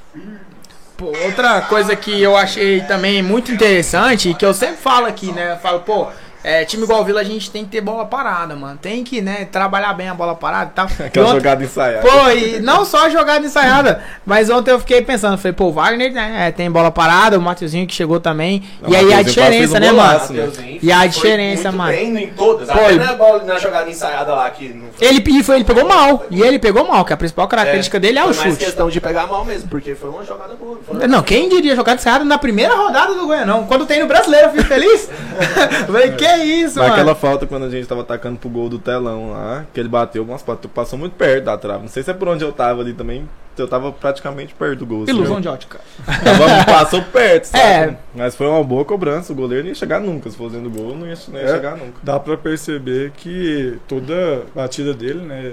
Pô, 0.98 1.06
outra 1.26 1.62
coisa 1.64 1.96
que 1.96 2.22
eu 2.22 2.38
achei 2.38 2.82
também 2.82 3.24
muito 3.24 3.52
interessante, 3.52 4.30
e 4.30 4.36
que 4.36 4.46
eu 4.46 4.54
sempre 4.54 4.78
falo 4.78 5.08
aqui, 5.08 5.32
né? 5.32 5.54
Eu 5.54 5.58
falo, 5.58 5.80
pô, 5.80 6.08
é, 6.44 6.66
time 6.66 6.84
igual 6.84 7.02
o 7.02 7.06
Vila 7.06 7.22
a 7.22 7.24
gente 7.24 7.50
tem 7.50 7.64
que 7.64 7.72
ter 7.72 7.82
bola 7.82 8.06
parada, 8.06 8.56
mano. 8.56 8.78
Tem 8.82 9.04
que, 9.04 9.22
né, 9.22 9.46
trabalhar 9.52 9.94
bem 9.94 10.10
a 10.10 10.14
bola 10.14 10.36
parada 10.36 10.72
e 10.72 10.74
tal. 10.74 10.88
Aquela 11.06 11.28
ontem- 11.28 11.36
jogada 11.38 11.64
ensaiada. 11.64 12.08
Pô, 12.08 12.30
e 12.32 12.60
não 12.60 12.84
só 12.86 13.10
jogada 13.10 13.46
ensaiada, 13.46 14.04
mas 14.26 14.50
ontem 14.50 14.72
eu 14.72 14.80
fiquei 14.80 15.02
pensando, 15.02 15.38
falei, 15.38 15.54
pô, 15.54 15.66
o 15.66 15.72
Wagner, 15.72 16.12
né, 16.12 16.48
é, 16.48 16.52
tem 16.52 16.70
bola 16.70 16.92
parada, 16.92 17.38
o 17.38 17.42
Matheusinho 17.42 17.88
que 17.88 17.94
chegou 17.94 18.20
também. 18.20 18.64
Não, 18.82 18.90
e 18.90 18.96
aí 18.96 19.14
a 19.14 19.22
diferença, 19.22 19.80
né, 19.80 19.92
mano? 19.92 20.20
né? 20.30 20.78
E 20.82 20.92
a 20.92 21.06
diferença, 21.08 21.72
muito 21.72 21.78
mano? 21.78 21.92
Bem 21.92 22.24
em 22.24 22.28
todas. 22.34 22.68
Pô, 22.68 22.80
Até 22.80 22.96
na, 22.96 23.14
bola, 23.14 23.44
na 23.44 23.58
jogada 23.58 23.90
ensaiada 23.90 24.34
lá 24.34 24.50
que 24.50 24.70
não 24.70 24.88
foi. 24.94 25.08
Ele, 25.08 25.24
e 25.28 25.44
foi, 25.44 25.56
ele 25.56 25.64
pegou 25.66 25.86
mal, 25.88 26.26
e 26.30 26.42
ele 26.42 26.60
pegou 26.60 26.86
mal, 26.88 27.06
que 27.06 27.14
a 27.14 27.18
principal 27.18 27.48
característica 27.48 28.00
dele 28.00 28.20
é 28.20 28.24
o 28.26 28.34
foi 28.34 28.44
mais 28.44 28.54
chute. 28.54 28.66
questão 28.66 28.90
de 28.90 29.00
pegar 29.00 29.28
mal 29.28 29.46
mesmo, 29.46 29.70
porque 29.70 29.96
foi 29.96 30.10
uma 30.10 30.26
jogada 30.26 30.56
boa. 30.56 30.80
Foi 30.86 31.08
Não, 31.08 31.24
quem 31.24 31.48
diria 31.48 31.76
jogar 31.76 31.96
ensaiada 31.96 32.26
na 32.26 32.38
primeira 32.38 32.76
rodada 32.76 33.14
do 33.14 33.26
Goianão? 33.26 33.66
Quando 33.66 33.86
tem 33.86 34.00
no 34.02 34.08
brasileiro, 34.08 34.48
eu 34.48 34.52
fico 34.52 34.66
feliz. 34.66 35.10
Falei, 35.88 36.12
que 36.12 36.33
isso, 36.38 36.78
Mas 36.80 36.90
mano. 36.90 36.94
aquela 36.94 37.16
falta 37.16 37.46
quando 37.46 37.66
a 37.66 37.70
gente 37.70 37.88
tava 37.88 38.02
atacando 38.02 38.38
pro 38.40 38.50
gol 38.50 38.70
do 38.70 38.80
telão 38.80 39.32
lá, 39.32 39.66
que 39.74 39.80
ele 39.80 39.90
bateu, 39.90 40.24
bateu- 40.26 40.70
passou 40.70 40.98
muito 40.98 41.14
perto 41.14 41.46
da 41.46 41.58
trave. 41.58 41.82
Não 41.82 41.88
sei 41.90 42.04
se 42.04 42.12
é 42.12 42.14
por 42.14 42.28
onde 42.28 42.44
eu 42.44 42.52
tava 42.52 42.82
ali 42.82 42.94
também. 42.94 43.28
Eu 43.56 43.68
tava 43.68 43.92
praticamente 43.92 44.52
perto 44.56 44.80
do 44.80 44.86
gol. 44.88 45.04
assim. 45.04 45.12
Ilusão 45.12 45.40
de 45.40 45.48
ótica. 45.48 45.80
Tava, 46.24 46.66
passou 46.66 47.04
perto, 47.04 47.46
sabe? 47.46 47.64
É. 47.64 47.98
Mas 48.16 48.36
foi 48.36 48.48
uma 48.48 48.64
boa 48.64 48.84
cobrança. 48.84 49.32
O 49.32 49.36
goleiro 49.36 49.64
não 49.66 49.70
ia 49.70 49.76
chegar 49.76 50.00
nunca. 50.00 50.28
Se 50.28 50.36
fosse 50.36 50.56
dentro 50.56 50.72
do 50.72 50.76
gol, 50.82 50.98
não 50.98 51.06
ia, 51.06 51.14
não 51.28 51.40
ia 51.40 51.46
É. 51.46 51.54
chegar 51.54 51.78
nunca. 51.78 51.94
Dá 52.02 52.20
pra 52.20 52.36
perceber 52.36 53.12
que 53.16 53.78
toda 53.88 54.42
batida 54.56 54.92
dele, 54.96 55.22
né, 55.24 55.52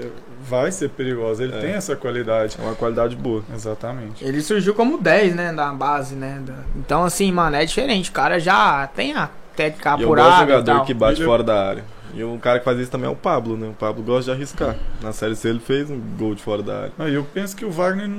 vai 0.49 0.71
ser 0.71 0.89
perigosa. 0.89 1.43
Ele 1.43 1.55
É. 1.55 1.59
tem 1.59 1.71
essa 1.73 1.95
qualidade. 1.95 2.57
É 2.59 2.63
uma 2.63 2.73
qualidade 2.73 3.15
boa. 3.15 3.43
Exatamente. 3.53 4.25
Ele 4.25 4.41
surgiu 4.41 4.73
como 4.73 4.97
10, 4.97 5.35
né, 5.35 5.53
da 5.53 5.71
base, 5.71 6.15
né. 6.15 6.41
da- 6.43 6.55
Então, 6.75 7.03
assim, 7.03 7.31
mano, 7.31 7.55
é 7.55 7.63
diferente. 7.65 8.09
O 8.09 8.13
cara 8.13 8.39
já 8.39 8.87
tem 8.95 9.13
a 9.13 9.29
técnica 9.55 9.95
E 9.97 10.01
eu 10.03 10.07
gosto 10.09 10.15
de 10.15 10.21
apurada 10.21 10.35
e 10.35 10.39
jogador 10.47 10.75
tal. 10.77 10.85
que 10.85 10.93
bate 10.93 11.19
Ele- 11.19 11.25
fora 11.25 11.43
da 11.43 11.67
área. 11.69 11.83
E 12.13 12.23
um 12.23 12.37
cara 12.37 12.59
que 12.59 12.65
faz 12.65 12.77
isso 12.77 12.91
também 12.91 13.07
é 13.07 13.11
o 13.11 13.15
Pablo, 13.15 13.55
né? 13.55 13.67
O 13.69 13.73
Pablo 13.73 14.03
gosta 14.03 14.23
de 14.25 14.31
arriscar. 14.31 14.75
Na 15.01 15.13
série 15.13 15.35
C 15.35 15.47
ele 15.47 15.59
fez 15.59 15.89
um 15.89 15.99
gol 16.19 16.35
de 16.35 16.41
fora 16.43 16.61
da 16.61 16.77
área. 16.77 16.91
Aí 16.99 17.13
eu 17.13 17.23
penso 17.33 17.55
que 17.55 17.63
o 17.63 17.71
Wagner, 17.71 18.09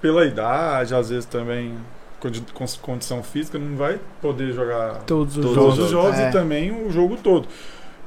pela 0.00 0.24
idade, 0.24 0.94
às 0.94 1.10
vezes 1.10 1.24
também 1.26 1.74
condição 2.82 3.22
física, 3.22 3.58
não 3.58 3.76
vai 3.76 4.00
poder 4.20 4.52
jogar 4.52 4.94
Todos 5.06 5.36
os 5.36 5.44
Todos 5.44 5.54
jogos. 5.54 5.78
os 5.78 5.90
jogos 5.90 6.18
É. 6.18 6.28
e 6.28 6.32
também 6.32 6.72
o 6.72 6.90
jogo 6.90 7.16
todo. 7.16 7.46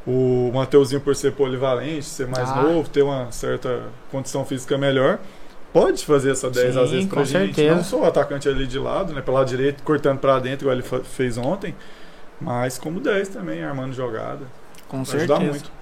O 0.06 0.52
Mateuzinho, 0.54 1.00
por 1.02 1.16
ser 1.16 1.32
polivalente, 1.34 2.04
ser 2.06 2.28
mais 2.28 2.50
Ah. 2.50 2.62
novo, 2.64 2.90
ter 2.90 3.02
uma 3.04 3.32
certa 3.32 3.84
condição 4.12 4.44
física 4.44 4.78
melhor, 4.78 5.20
pode 5.72 6.04
fazer 6.06 6.32
essa 6.32 6.50
10 6.50 6.76
às 6.76 6.90
Sim, 6.90 6.96
vezes 6.96 7.10
pra 7.10 7.20
com 7.20 7.26
gente. 7.26 7.56
certeza. 7.56 7.76
Não 7.76 7.84
só 7.84 8.02
o 8.02 8.06
atacante 8.06 8.50
ali 8.50 8.66
de 8.66 8.80
lado, 8.80 9.14
né? 9.14 9.22
Pela 9.22 9.44
direita, 9.44 9.84
cortando 9.84 10.18
pra 10.20 10.40
dentro, 10.40 10.66
igual 10.68 10.74
ele 10.78 11.04
fez 11.04 11.38
ontem, 11.38 11.76
mas 12.40 12.78
como 12.78 13.00
10 13.00 13.30
também, 13.30 13.64
armando 13.64 13.94
jogada. 13.94 14.46
Com 14.88 15.04
Vai 15.04 15.18
ajudar 15.18 15.36
certeza. 15.38 15.52
muito. 15.52 15.79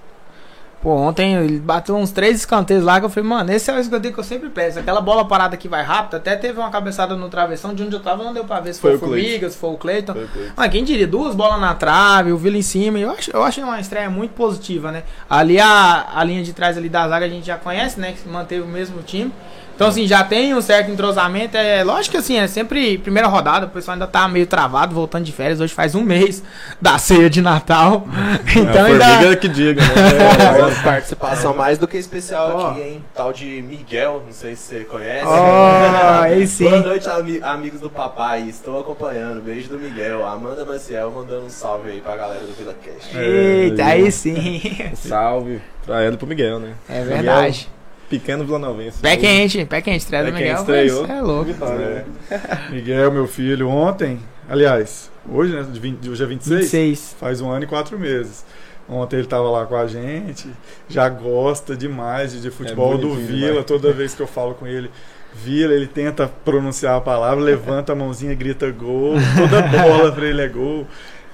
Pô, 0.80 0.94
ontem 0.94 1.34
ele 1.34 1.58
bateu 1.58 1.96
uns 1.96 2.12
três 2.12 2.36
escanteios 2.36 2.84
lá 2.84 3.00
que 3.00 3.06
eu 3.06 3.10
falei, 3.10 3.28
mano, 3.28 3.52
esse 3.52 3.68
é 3.68 3.74
o 3.74 3.80
escanteio 3.80 4.14
que 4.14 4.20
eu 4.20 4.24
sempre 4.24 4.48
peço. 4.48 4.78
Aquela 4.78 5.00
bola 5.00 5.24
parada 5.26 5.56
que 5.56 5.68
vai 5.68 5.82
rápido, 5.82 6.16
até 6.16 6.36
teve 6.36 6.58
uma 6.60 6.70
cabeçada 6.70 7.16
no 7.16 7.28
travessão 7.28 7.74
de 7.74 7.82
onde 7.82 7.96
eu 7.96 8.00
tava, 8.00 8.22
não 8.22 8.32
deu 8.32 8.44
pra 8.44 8.60
ver 8.60 8.74
se 8.74 8.80
foi, 8.80 8.96
Foi 8.96 9.08
o. 9.08 9.10
Formiga, 9.10 9.50
se 9.50 9.58
foi 9.58 9.70
o 9.70 9.76
Cleiton. 9.76 10.14
Mas 10.56 10.70
quem 10.70 10.84
diria, 10.84 11.06
duas 11.06 11.34
bolas 11.34 11.60
na 11.60 11.74
trave, 11.74 12.30
o 12.30 12.38
Vila 12.38 12.56
em 12.56 12.62
cima. 12.62 12.98
Eu 12.98 13.10
acho, 13.10 13.30
eu 13.32 13.42
achei 13.42 13.64
uma 13.64 13.80
estreia 13.80 14.08
muito 14.08 14.34
positiva, 14.34 14.92
né? 14.92 15.02
Ali 15.28 15.58
a, 15.58 16.10
a 16.14 16.22
linha 16.22 16.44
de 16.44 16.52
trás 16.52 16.78
ali 16.78 16.88
da 16.88 17.08
zaga 17.08 17.26
a 17.26 17.28
gente 17.28 17.46
já 17.46 17.56
conhece, 17.56 17.98
né? 17.98 18.12
Que 18.12 18.28
manteve 18.28 18.62
o 18.62 18.68
mesmo 18.68 19.02
time. 19.02 19.32
Então, 19.78 19.86
assim, 19.86 20.08
já 20.08 20.24
tem 20.24 20.52
um 20.56 20.60
certo 20.60 20.90
entrosamento. 20.90 21.56
É 21.56 21.84
lógico 21.84 22.10
que, 22.10 22.16
assim, 22.16 22.36
é 22.36 22.48
sempre 22.48 22.98
primeira 22.98 23.28
rodada. 23.28 23.66
O 23.66 23.68
pessoal 23.68 23.92
ainda 23.92 24.08
tá 24.08 24.26
meio 24.26 24.44
travado, 24.44 24.92
voltando 24.92 25.22
de 25.22 25.30
férias. 25.30 25.60
Hoje 25.60 25.72
faz 25.72 25.94
um 25.94 26.02
mês 26.02 26.42
da 26.82 26.98
ceia 26.98 27.30
de 27.30 27.40
Natal. 27.40 28.04
Então, 28.56 28.86
é, 28.86 29.04
ainda. 29.04 29.36
que 29.36 29.46
diga, 29.46 29.80
né? 29.80 29.88
É, 30.67 30.67
uma 30.68 30.82
participação 30.84 31.54
mais 31.54 31.78
do 31.78 31.86
que 31.88 31.96
especial 31.96 32.50
Ó. 32.56 32.70
aqui, 32.70 32.80
hein? 32.80 33.04
Tal 33.14 33.32
de 33.32 33.62
Miguel, 33.62 34.22
não 34.26 34.32
sei 34.32 34.54
se 34.56 34.62
você 34.62 34.84
conhece. 34.84 35.24
Ó, 35.26 36.20
aí 36.22 36.46
sim. 36.46 36.68
Boa 36.68 36.80
noite, 36.82 37.08
ami- 37.08 37.40
amigos 37.42 37.80
do 37.80 37.90
papai. 37.90 38.42
Estou 38.48 38.80
acompanhando. 38.80 39.40
Beijo 39.42 39.68
do 39.68 39.78
Miguel. 39.78 40.26
Amanda 40.26 40.64
Maciel 40.64 41.10
mandando 41.10 41.46
um 41.46 41.50
salve 41.50 41.90
aí 41.90 42.00
pra 42.00 42.16
galera 42.16 42.40
do 42.40 42.52
Vila 42.54 42.74
Cast. 42.82 43.16
Eita, 43.16 43.84
aí 43.84 44.10
sim. 44.12 44.60
Salve 44.94 45.60
pra 45.84 46.02
ela 46.02 46.14
e 46.14 46.18
pro 46.18 46.26
Miguel, 46.26 46.58
né? 46.60 46.74
É 46.88 47.02
verdade. 47.02 47.68
Pequeno 48.08 48.42
vilanovense. 48.44 49.00
Pé 49.02 49.16
quente, 49.18 49.64
pé 49.66 49.82
quente, 49.82 49.98
estreia 49.98 50.24
do 50.24 50.32
Miguel. 50.32 50.54
estreou. 50.56 51.02
mas 51.06 51.10
É 51.18 51.20
louco. 51.20 51.44
Vitória, 51.44 52.06
né? 52.30 52.38
Miguel, 52.70 53.12
meu 53.12 53.26
filho, 53.26 53.68
ontem, 53.68 54.18
aliás, 54.48 55.10
hoje, 55.30 55.54
né? 55.54 55.62
de 55.70 55.78
20 55.78 56.08
Hoje 56.08 56.22
é 56.22 56.26
26? 56.26 56.60
26. 56.62 57.16
Faz 57.20 57.40
um 57.42 57.50
ano 57.50 57.64
e 57.64 57.66
quatro 57.66 57.98
meses. 57.98 58.46
Ontem 58.88 59.16
ele 59.16 59.26
tava 59.26 59.50
lá 59.50 59.66
com 59.66 59.76
a 59.76 59.86
gente, 59.86 60.48
já 60.88 61.08
gosta 61.08 61.76
demais 61.76 62.32
de, 62.32 62.40
de 62.40 62.50
futebol 62.50 62.96
do 62.96 63.08
bonitinho 63.08 63.26
Vila. 63.26 63.62
Toda 63.64 63.92
vez 63.92 64.14
que 64.14 64.22
eu 64.22 64.26
falo 64.26 64.54
com 64.54 64.66
ele, 64.66 64.90
Vila, 65.34 65.74
ele 65.74 65.86
tenta 65.86 66.26
pronunciar 66.44 66.96
a 66.96 67.00
palavra, 67.00 67.42
levanta 67.44 67.92
a 67.92 67.94
mãozinha, 67.94 68.34
grita 68.34 68.70
gol. 68.70 69.14
Toda 69.36 69.62
bola 69.62 70.10
pra 70.12 70.26
ele 70.26 70.40
é 70.40 70.48
gol. 70.48 70.86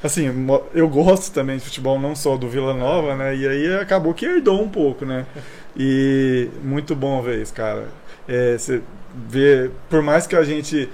Assim, 0.02 0.30
eu 0.74 0.88
gosto 0.88 1.32
também 1.32 1.56
de 1.56 1.64
futebol, 1.64 1.98
não 1.98 2.14
só 2.14 2.36
do 2.36 2.48
Vila 2.48 2.74
Nova, 2.74 3.14
né? 3.14 3.34
E 3.36 3.48
aí 3.48 3.74
acabou 3.76 4.12
que 4.12 4.26
herdou 4.26 4.60
um 4.60 4.68
pouco, 4.68 5.04
né? 5.06 5.24
E 5.76 6.50
muito 6.62 6.94
bom 6.94 7.22
ver 7.22 7.40
isso, 7.40 7.54
cara. 7.54 7.84
É, 8.28 8.58
Você 8.58 8.82
vê, 9.28 9.70
por 9.88 10.02
mais 10.02 10.26
que 10.26 10.34
a 10.36 10.42
gente 10.44 10.90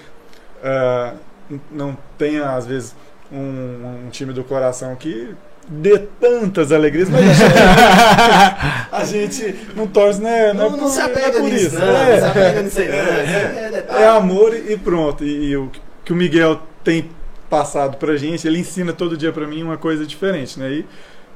n- 1.50 1.60
não 1.70 1.96
tenha, 2.18 2.50
às 2.50 2.66
vezes, 2.66 2.94
um, 3.32 4.06
um 4.06 4.10
time 4.10 4.32
do 4.32 4.44
coração 4.44 4.94
que 4.96 5.34
dê 5.70 5.98
tantas 6.20 6.72
alegrias, 6.72 7.08
mas 7.08 7.22
a 8.92 9.04
gente, 9.04 9.54
não 9.76 9.86
torce, 9.86 10.20
né? 10.20 10.52
Não, 10.52 10.66
é 10.66 10.70
não 10.70 10.78
por- 10.78 10.88
se 10.90 11.00
é 11.00 11.04
apega 11.04 11.32
por 11.40 11.42
nisso, 11.50 11.66
isso. 11.66 11.78
não. 11.78 11.86
É. 11.96 12.10
Não 12.12 12.18
se 12.20 12.24
apega 12.26 12.62
nisso 12.62 12.80
aí, 12.80 12.88
não. 12.88 12.94
Aí 12.98 13.58
é 13.64 13.70
detalhe. 13.70 14.02
É 14.02 14.08
amor 14.08 14.54
e 14.54 14.76
pronto. 14.76 15.24
E, 15.24 15.50
e 15.50 15.56
o 15.56 15.70
que 16.04 16.12
o 16.12 16.16
Miguel 16.16 16.60
tem 16.82 17.08
passado 17.48 17.96
pra 17.96 18.16
gente, 18.16 18.46
ele 18.46 18.58
ensina 18.58 18.92
todo 18.92 19.16
dia 19.16 19.32
pra 19.32 19.46
mim 19.46 19.62
uma 19.62 19.76
coisa 19.76 20.04
diferente, 20.06 20.58
né? 20.58 20.70
E, 20.70 20.86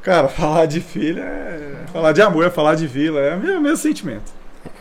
cara, 0.02 0.26
falar 0.28 0.66
de 0.66 0.80
filha 0.80 1.20
é. 1.22 1.70
Falar 1.92 2.12
de 2.12 2.20
amor, 2.22 2.44
é 2.44 2.50
falar 2.50 2.74
de 2.74 2.86
vila, 2.86 3.20
é 3.20 3.34
o 3.36 3.40
mesmo 3.60 3.76
sentimento. 3.76 4.32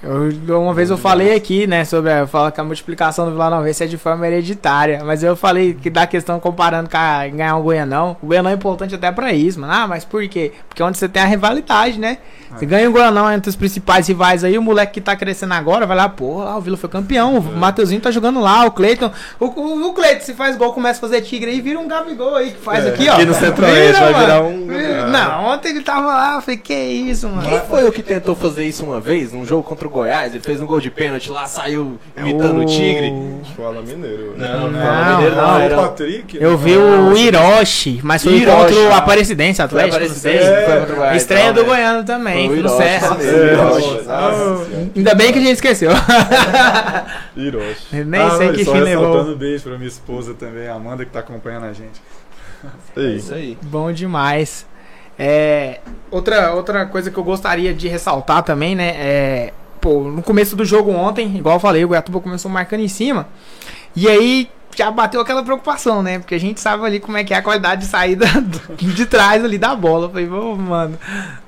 Eu- 0.04 0.62
uma 0.62 0.74
vez 0.74 0.90
eu 0.90 0.98
falei 0.98 1.34
aqui, 1.34 1.66
né, 1.66 1.86
sobre 1.86 2.12
a, 2.12 2.28
fala 2.28 2.52
que 2.52 2.60
a 2.60 2.64
multiplicação 2.64 3.26
do 3.26 3.32
Vila 3.32 3.50
Nova 3.50 3.70
é 3.70 3.74
de 3.88 3.98
forma 3.98 4.28
hereditária, 4.28 5.02
mas 5.06 5.24
eu 5.24 5.36
falei 5.36 5.74
que 5.74 5.90
da 5.90 6.06
questão 6.06 6.40
comparando 6.40 6.90
com 6.90 6.98
a, 6.98 7.26
ganhar 7.28 7.56
um 7.56 7.62
Goianão, 7.62 8.18
o 8.22 8.28
Goianão 8.28 8.52
é 8.52 8.54
importante 8.54 8.94
até 8.96 9.12
pra 9.12 9.32
isso, 9.32 9.60
mano. 9.62 9.72
Ah, 9.74 9.88
mas 9.88 10.04
por 10.04 10.28
quê? 10.28 10.52
Porque 10.68 10.82
é 10.82 10.86
onde 10.86 10.98
você 10.98 11.08
tem 11.08 11.22
a 11.24 11.26
rivalidade, 11.26 11.98
né? 12.00 12.18
Você 12.56 12.66
ganha 12.68 12.88
um 12.88 12.92
Goianão 12.94 13.32
entre 13.32 13.50
os 13.50 13.56
principais 13.56 14.08
rivais 14.08 14.44
aí, 14.44 14.58
o 14.58 14.62
moleque 14.62 14.94
que 14.94 15.02
tá 15.02 15.16
crescendo 15.16 15.54
agora 15.56 15.88
vai 15.88 15.98
lá, 15.98 16.08
porra, 16.08 16.46
lá, 16.46 16.58
o 16.58 16.62
Vila 16.62 16.78
foi 16.78 16.88
campeão, 16.90 17.38
o 17.38 17.42
Mateuzinho 17.42 18.00
tá 18.02 18.12
jogando 18.12 18.40
lá, 18.40 18.66
o 18.66 18.72
Cleiton, 18.72 19.10
o, 19.40 19.46
o, 19.46 19.88
o 19.90 19.94
Cleiton 19.94 20.24
se 20.24 20.34
faz 20.36 20.56
gol, 20.56 20.72
começa 20.74 21.00
a 21.00 21.02
fazer 21.02 21.22
tigre 21.22 21.50
aí, 21.50 21.62
vira 21.62 21.80
um 21.80 21.88
Gabigol 21.88 22.36
aí, 22.36 22.52
que 22.52 22.60
faz 22.62 22.86
É, 22.86 22.90
aqui, 22.90 23.10
ó. 23.10 23.14
aqui 23.14 23.26
no 23.26 23.34
Centro-Oeste 23.34 24.00
vai 24.00 24.12
mano. 24.14 24.26
virar 24.26 24.42
um- 24.44 24.68
Vira- 24.68 25.08
Não, 25.08 25.46
ontem 25.46 25.70
ele 25.70 25.82
tava 25.82 26.06
lá, 26.08 26.36
eu 26.36 26.42
falei, 26.42 26.58
que 26.58 26.74
isso, 26.76 27.28
mano. 27.28 27.48
Quem 27.50 27.60
foi 27.62 27.88
o 27.88 27.92
que 27.92 28.04
tentou 28.04 28.36
fazer 28.36 28.66
isso 28.66 28.84
uma 28.86 29.00
vez, 29.00 29.34
num 29.34 29.46
jogo 29.46 29.64
contra 29.64 29.88
o 29.88 29.92
Goiás? 29.94 30.34
Ele 30.34 30.44
fez 30.44 30.60
um 30.60 30.66
gol 30.66 30.80
de 30.82 30.90
pênalti 30.92 31.30
lá, 31.32 31.46
saiu 31.46 31.98
imitando 32.18 32.62
o 32.62 32.66
Tigre. 32.66 33.14
Fala 33.56 33.82
mineiro. 33.82 34.34
Não, 34.36 34.70
não, 34.70 34.72
Não, 34.72 35.16
Mineiro 35.16 35.36
não, 35.36 35.48
não, 35.48 35.60
era 35.60 35.80
o 35.80 35.84
Patrick. 35.84 36.38
Eu 36.42 36.58
vi 36.58 36.76
o 36.76 37.16
Hiroshi, 37.16 38.02
mas 38.04 38.24
foi 38.24 38.34
Hiroshi, 38.34 38.58
contra 38.74 38.76
o. 38.90 38.94
Aparecidense 38.94 39.58
Foi 39.58 39.66
Atlético. 39.66 39.96
Aparecidense, 39.96 40.38
não 40.38 40.44
sei. 40.46 40.54
É, 40.54 40.66
foi 40.66 40.80
contra 40.80 40.94
o 40.94 40.98
Goiás, 40.98 41.22
Estreia 41.22 41.46
não, 41.48 41.54
do 41.54 41.62
né? 41.62 41.68
Goiano 41.68 42.04
também, 42.04 42.48
Foi 42.48 42.56
no 42.58 42.62
Hiroshi, 42.68 42.78
Serra. 42.78 43.18
É. 43.22 44.88
Ainda 44.96 45.16
bem 45.16 45.32
que 45.32 45.40
a 45.40 45.42
gente 45.42 45.54
esqueceu. 45.54 45.92
Hiroshi. 47.38 48.04
Nem 48.06 48.22
Ah, 48.22 48.38
sei 48.38 48.52
que 48.54 48.66
fim 48.66 48.80
levou. 48.80 49.06
ressaltando 49.08 49.38
beijo 49.38 49.64
pra 49.64 49.78
minha 49.78 49.88
esposa 49.88 50.34
também, 50.34 50.68
a 50.68 50.74
Amanda, 50.74 51.06
que 51.06 51.12
tá 51.12 51.20
acompanhando 51.20 51.66
a 51.66 51.74
gente. 51.74 52.02
É 52.96 53.02
isso 53.02 53.34
aí. 53.34 53.58
Bom 53.62 53.92
demais. 53.92 54.66
É, 55.18 55.80
outra, 56.10 56.54
outra 56.54 56.86
coisa 56.86 57.12
que 57.12 57.18
eu 57.18 57.24
gostaria 57.24 57.74
de 57.74 57.88
ressaltar 57.88 58.42
também, 58.44 58.76
né? 58.76 58.94
É, 58.98 59.54
pô, 59.84 60.00
no 60.06 60.24
começo 60.24 60.56
do 60.56 60.64
jogo 60.64 60.92
ontem, 60.92 61.36
igual 61.36 61.58
eu 61.58 61.60
falei, 61.60 61.84
o 61.84 61.90
Goiatuba 61.90 62.22
começou 62.22 62.50
marcando 62.50 62.80
em 62.80 62.88
cima. 62.88 63.28
E 63.94 64.08
aí 64.08 64.50
já 64.76 64.90
bateu 64.90 65.20
aquela 65.20 65.44
preocupação, 65.44 66.02
né? 66.02 66.18
Porque 66.20 66.34
a 66.34 66.40
gente 66.40 66.60
sabe 66.62 66.84
ali 66.86 67.00
como 67.02 67.18
é 67.18 67.24
que 67.24 67.34
é 67.34 67.38
a 67.38 67.42
qualidade 67.44 67.82
de 67.82 67.88
saída 67.88 68.26
de 68.80 69.06
trás 69.06 69.44
ali 69.44 69.58
da 69.58 69.76
bola. 69.76 70.06
Eu 70.06 70.10
falei, 70.10 70.28
ô, 70.30 70.56
mano. 70.56 70.98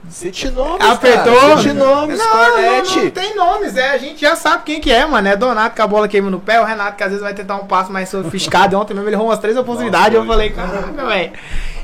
Cite 0.09 0.49
nomes, 0.51 0.85
Apertou. 0.85 1.33
cara. 1.33 1.57
Cite 1.57 1.73
nomes, 1.73 2.19
Não, 2.19 2.25
não, 2.25 2.51
Cornete. 2.51 2.99
não 2.99 3.09
tem 3.09 3.35
nomes, 3.35 3.77
é. 3.77 3.91
A 3.91 3.97
gente 3.97 4.19
já 4.21 4.35
sabe 4.35 4.63
quem 4.65 4.79
que 4.81 4.91
é, 4.91 5.05
mano. 5.05 5.27
É 5.27 5.35
Donato 5.35 5.75
com 5.75 5.81
a 5.81 5.87
bola 5.87 6.07
queima 6.07 6.29
no 6.29 6.39
pé, 6.39 6.59
o 6.61 6.65
Renato 6.65 6.97
que 6.97 7.03
às 7.03 7.09
vezes 7.09 7.23
vai 7.23 7.33
tentar 7.33 7.55
um 7.55 7.65
passo 7.65 7.91
mais 7.91 8.09
sofisticado. 8.09 8.77
Ontem 8.77 8.93
mesmo 8.93 9.07
ele 9.09 9.15
errou 9.15 9.27
umas 9.27 9.39
três 9.39 9.57
oportunidades. 9.57 10.13
eu 10.13 10.19
foi. 10.23 10.27
falei, 10.27 10.49
caraca, 10.51 11.05
velho. 11.05 11.31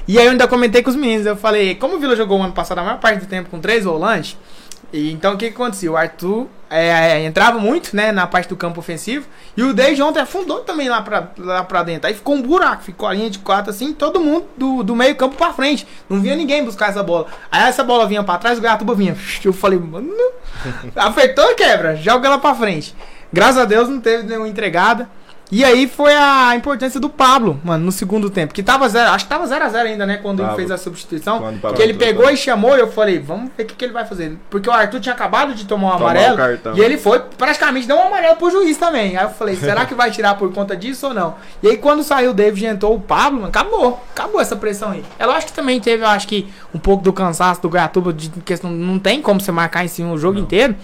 E 0.08 0.20
aí 0.20 0.26
eu 0.26 0.32
ainda 0.32 0.48
comentei 0.48 0.84
com 0.84 0.90
os 0.90 0.96
meninos. 0.96 1.26
Eu 1.26 1.36
falei, 1.38 1.74
como 1.76 1.96
o 1.96 2.00
Vila 2.00 2.16
jogou 2.16 2.40
o 2.40 2.44
ano 2.44 2.54
passado 2.54 2.78
a 2.80 2.84
maior 2.84 3.00
parte 3.00 3.22
do 3.22 3.26
tempo 3.26 3.50
com 3.50 3.60
três 3.60 3.84
volantes, 3.86 4.38
e 4.94 5.12
então 5.12 5.34
o 5.34 5.38
que, 5.38 5.50
que 5.50 5.56
acontecia? 5.56 5.92
O 5.92 5.96
Arthur 5.96 6.48
é, 6.70 7.24
entrava 7.24 7.60
muito, 7.60 7.96
né, 7.96 8.12
na 8.12 8.26
parte 8.28 8.48
do 8.50 8.56
campo 8.56 8.80
ofensivo. 8.80 9.26
E 9.56 9.64
o 9.64 9.74
Deide 9.74 10.02
ontem 10.02 10.20
afundou 10.20 10.60
também 10.62 10.90
lá 10.90 11.02
pra, 11.02 11.30
lá 11.38 11.64
pra 11.64 11.84
dentro. 11.84 12.08
Aí 12.08 12.14
ficou 12.14 12.36
um 12.36 12.42
buraco, 12.42 12.84
ficou 12.84 13.08
a 13.08 13.14
linha 13.14 13.30
de 13.30 13.40
quatro 13.40 13.70
assim, 13.70 13.94
todo 13.94 14.20
mundo 14.20 14.46
do, 14.58 14.84
do 14.84 14.96
meio 14.96 15.16
campo 15.16 15.36
pra 15.36 15.54
frente. 15.54 15.88
Não 16.10 16.20
vinha 16.20 16.36
ninguém 16.36 16.64
buscar 16.64 16.90
essa 16.90 17.04
bola. 17.04 17.28
Aí 17.52 17.64
essa 17.64 17.84
bola 17.84 18.08
vinha 18.08 18.24
pra 18.24 18.38
trás, 18.38 18.58
o 18.58 18.62
Goiatuba 18.62 18.96
vinha. 18.96 19.16
Eu 19.44 19.54
falei, 19.54 19.80
mano, 19.80 20.14
apertou 20.96 21.56
quebra, 21.56 21.96
joga 21.96 22.28
ela 22.28 22.38
pra 22.40 22.56
frente. 22.56 22.96
Graças 23.34 23.58
a 23.58 23.66
Deus 23.66 23.88
não 23.88 24.02
teve 24.02 24.24
nenhuma 24.24 24.48
entregada. 24.48 25.10
E 25.52 25.66
aí 25.66 25.86
foi 25.86 26.16
a 26.16 26.56
importância 26.56 26.98
do 26.98 27.10
Pablo, 27.10 27.60
mano, 27.62 27.84
no 27.84 27.92
segundo 27.92 28.30
tempo. 28.30 28.54
Que 28.54 28.64
tava 28.64 28.88
zero, 28.88 29.12
acho 29.12 29.26
que 29.26 29.30
tava 29.30 29.46
0 29.46 29.66
a 29.66 29.70
0 29.70 29.90
ainda, 29.90 30.06
né? 30.06 30.18
Quando 30.18 30.40
ele 30.40 30.48
Tava. 30.48 30.56
fez 30.56 30.72
a 30.72 30.78
substituição. 30.78 31.42
Pablo 31.62 31.74
que 31.76 31.82
ele 31.82 31.94
pegou 31.94 32.24
tava. 32.24 32.34
e 32.34 32.38
chamou, 32.38 32.78
e 32.78 32.80
eu 32.80 32.90
falei, 32.90 33.20
vamos 33.20 33.52
ver 33.58 33.64
o 33.64 33.66
que, 33.66 33.76
que 33.76 33.84
ele 33.84 33.92
vai 33.92 34.06
fazer. 34.06 34.38
Porque 34.50 34.70
o 34.70 34.72
Arthur 34.72 35.02
tinha 35.02 35.14
acabado 35.14 35.54
de 35.54 35.66
tomar 35.66 35.90
um 35.90 35.92
Tomar 35.98 36.06
o 36.06 36.10
amarelo. 36.10 36.78
E 36.78 36.80
ele 36.80 36.98
foi, 36.98 37.20
praticamente 37.38 37.86
deu 37.86 37.98
um 37.98 38.08
amarelo 38.08 38.38
pro 38.38 38.50
juiz 38.50 38.78
também. 38.78 39.18
Aí 39.18 39.26
eu 39.26 39.30
falei, 39.30 39.58
será 39.58 39.86
que 39.86 39.94
vai 39.94 40.10
tirar 40.10 40.36
por 40.36 40.54
conta 40.54 40.74
disso 40.74 41.08
ou 41.08 41.14
não? 41.14 41.36
E 41.62 41.68
aí 41.68 41.78
quando 41.78 42.02
saiu 42.02 42.32
o 42.32 42.34
David 42.34 42.64
e 42.64 42.68
entrou 42.70 42.96
o 42.96 43.00
Pablo, 43.02 43.40
mano, 43.42 43.50
acabou. 43.50 44.02
Acabou 44.16 44.40
essa 44.40 44.56
pressão 44.56 44.92
aí. 44.92 45.04
É 45.20 45.26
lógico 45.26 45.52
que 45.52 45.54
também 45.54 45.82
teve, 45.82 46.04
eu 46.04 46.08
acho 46.08 46.30
que, 46.30 46.48
um 46.74 46.80
pouco 46.80 47.04
do 47.04 47.12
cansaço 47.12 47.62
do 47.62 47.70
Goiatuba, 47.70 48.14
de 48.14 48.30
questão, 48.46 48.72
não 48.72 48.98
tem 48.98 49.22
como 49.22 49.42
você 49.42 49.52
marcar 49.52 49.84
em 49.84 49.90
cima 49.90 50.14
o 50.14 50.18
jogo 50.18 50.40
inteiro. 50.40 50.76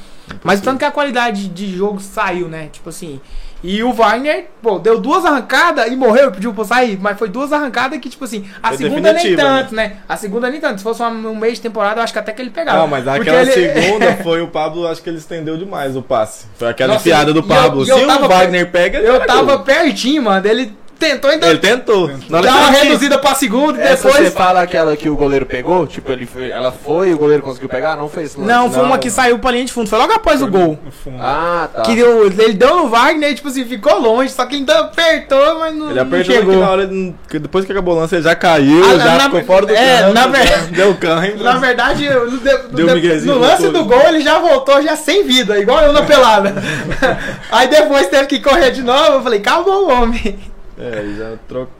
Mas 0.43 0.59
o 0.59 0.63
tanto 0.63 0.79
que 0.79 0.85
a 0.85 0.91
qualidade 0.91 1.47
de 1.47 1.73
jogo 1.73 2.01
saiu, 2.01 2.49
né? 2.49 2.67
Tipo 2.69 2.89
assim. 2.89 3.21
E 3.63 3.81
o 3.83 3.91
Wagner, 3.91 4.45
pô, 4.61 4.77
deu 4.77 4.99
duas 4.99 5.25
arrancadas 5.25 5.87
e 5.91 5.95
morreu, 5.95 6.31
pediu 6.31 6.53
pra 6.53 6.63
sair. 6.63 6.97
Mas 7.01 7.17
foi 7.17 7.27
duas 7.27 7.51
arrancadas 7.51 7.99
que, 7.99 8.07
tipo 8.09 8.23
assim, 8.23 8.45
a 8.61 8.69
Foi 8.69 8.77
segunda 8.77 9.11
nem 9.11 9.13
definitiva, 9.13 9.41
tanto, 9.41 9.75
né? 9.75 9.97
A 10.07 10.15
segunda 10.15 10.49
nem 10.49 10.59
tanto. 10.61 10.77
Se 10.77 10.83
fosse 10.83 11.01
um 11.01 11.35
mês 11.35 11.55
de 11.55 11.61
temporada, 11.61 11.99
eu 11.99 12.03
acho 12.03 12.13
que 12.13 12.19
até 12.19 12.31
que 12.31 12.41
ele 12.41 12.51
pegava. 12.51 12.77
Não, 12.77 12.87
mas 12.87 13.07
aquela 13.07 13.41
ele- 13.41 13.51
segunda 13.81 14.13
foi 14.23 14.41
o 14.41 14.47
Pablo, 14.47 14.87
acho 14.87 15.01
que 15.01 15.09
ele 15.09 15.17
estendeu 15.17 15.57
demais 15.57 15.95
o 15.95 16.01
passe. 16.03 16.45
Foi 16.55 16.69
aquela 16.69 16.93
Nossa, 16.93 17.07
enfiada 17.09 17.33
do 17.33 17.39
eu- 17.39 17.43
Pablo. 17.43 17.83
eu 17.87 17.99
Se 17.99 18.05
tava- 18.05 18.25
o 18.25 18.29
Wagner 18.29 18.71
pega, 18.71 18.99
ele 18.99 19.07
Eu 19.07 19.25
tava 19.25 19.55
gol. 19.55 19.65
pertinho, 19.65 20.21
mano. 20.23 20.47
Ele 20.47 20.71
tentou 20.97 21.29
ainda 21.29 21.47
Ele 21.47 21.59
tentou. 21.59 22.09
Hora 22.31 22.41
dar 22.43 22.55
uma 22.57 22.69
reduzida 22.71 23.17
pra 23.17 23.33
segunda 23.35 23.79
e 23.83 23.95
você 23.95 24.07
depois. 24.07 24.33
fala 24.33 24.61
aquela 24.61 24.95
que 24.97 25.09
o 25.09 25.15
goleiro 25.15 25.45
pegou? 25.45 25.85
Tipo, 25.87 26.11
ele 26.11 26.25
foi, 26.25 26.49
ela 26.49 26.71
foi 26.71 27.09
e 27.09 27.13
o 27.13 27.17
goleiro 27.17 27.43
conseguiu 27.43 27.69
pegar? 27.69 27.95
Não 27.95 28.09
fez 28.09 28.35
lance? 28.35 28.47
Não, 28.47 28.71
foi 28.71 28.83
uma 28.83 28.97
que 28.97 29.09
saiu 29.09 29.39
pra 29.39 29.51
linha 29.51 29.65
de 29.65 29.71
fundo. 29.73 29.89
Foi 29.89 29.97
logo 29.99 30.13
após 30.13 30.41
o 30.41 30.47
gol. 30.47 30.77
No 30.83 30.91
fundo. 30.91 31.17
Ah, 31.21 31.69
tá. 31.73 31.81
Que 31.83 31.95
deu- 31.95 32.25
ele 32.27 32.53
deu 32.53 32.75
no 32.77 32.89
Wagner 32.89 33.31
e, 33.31 33.35
tipo 33.35 33.47
assim, 33.47 33.63
ficou 33.65 33.99
longe. 33.99 34.31
Só 34.31 34.45
que 34.45 34.55
ainda 34.55 34.79
apertou, 34.79 35.59
mas 35.59 35.75
não, 35.75 35.85
Ele 35.87 35.95
não 35.95 36.01
apertou 36.03 36.35
chegou. 36.35 36.51
aqui 36.53 36.61
na 36.61 36.69
hora, 36.69 36.89
que 37.29 37.39
depois 37.39 37.65
que 37.65 37.71
acabou 37.71 37.95
o 37.95 37.99
lance, 37.99 38.15
ele 38.15 38.23
já 38.23 38.35
caiu, 38.35 38.83
Ah, 38.83 38.97
já 38.97 39.15
na- 39.17 39.23
ficou 39.25 39.43
fora 39.43 39.65
do 39.65 39.73
é, 39.73 39.99
campo, 40.01 40.13
na 40.13 40.21
já 40.21 40.27
ver- 40.27 40.63
deu 40.71 40.95
cãibra. 40.95 41.43
Na 41.43 41.57
verdade, 41.57 42.09
no, 42.09 42.37
de- 42.37 42.53
no 42.53 42.69
Deu 42.69 42.87
no 43.35 43.39
lance 43.39 43.69
do 43.69 43.85
gol 43.85 44.01
ele 44.07 44.21
já 44.21 44.39
voltou 44.39 44.81
já 44.81 44.95
sem 44.95 45.23
vida, 45.23 45.57
igual 45.59 45.81
eu 45.83 45.93
na 45.93 46.01
pelada. 46.07 46.53
Aí 47.51 47.67
depois 47.67 48.07
teve 48.07 48.25
que 48.27 48.39
correr 48.39 48.71
de 48.71 48.81
novo, 48.81 49.13
eu 49.13 49.21
falei, 49.21 49.39
o 49.67 49.89
homem. 49.89 50.37
É, 50.77 50.99
ele 50.99 51.17
já 51.17 51.35
trocou. 51.47 51.73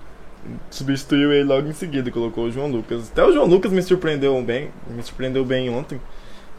Substituiu 0.69 1.33
ele 1.33 1.43
logo 1.43 1.67
em 1.67 1.73
seguida, 1.73 2.09
colocou 2.09 2.45
o 2.45 2.51
João 2.51 2.67
Lucas. 2.67 3.09
Até 3.11 3.23
o 3.23 3.31
João 3.33 3.45
Lucas 3.47 3.71
me 3.71 3.81
surpreendeu 3.81 4.39
bem, 4.41 4.69
me 4.89 5.03
surpreendeu 5.03 5.43
bem 5.43 5.69
ontem. 5.69 5.99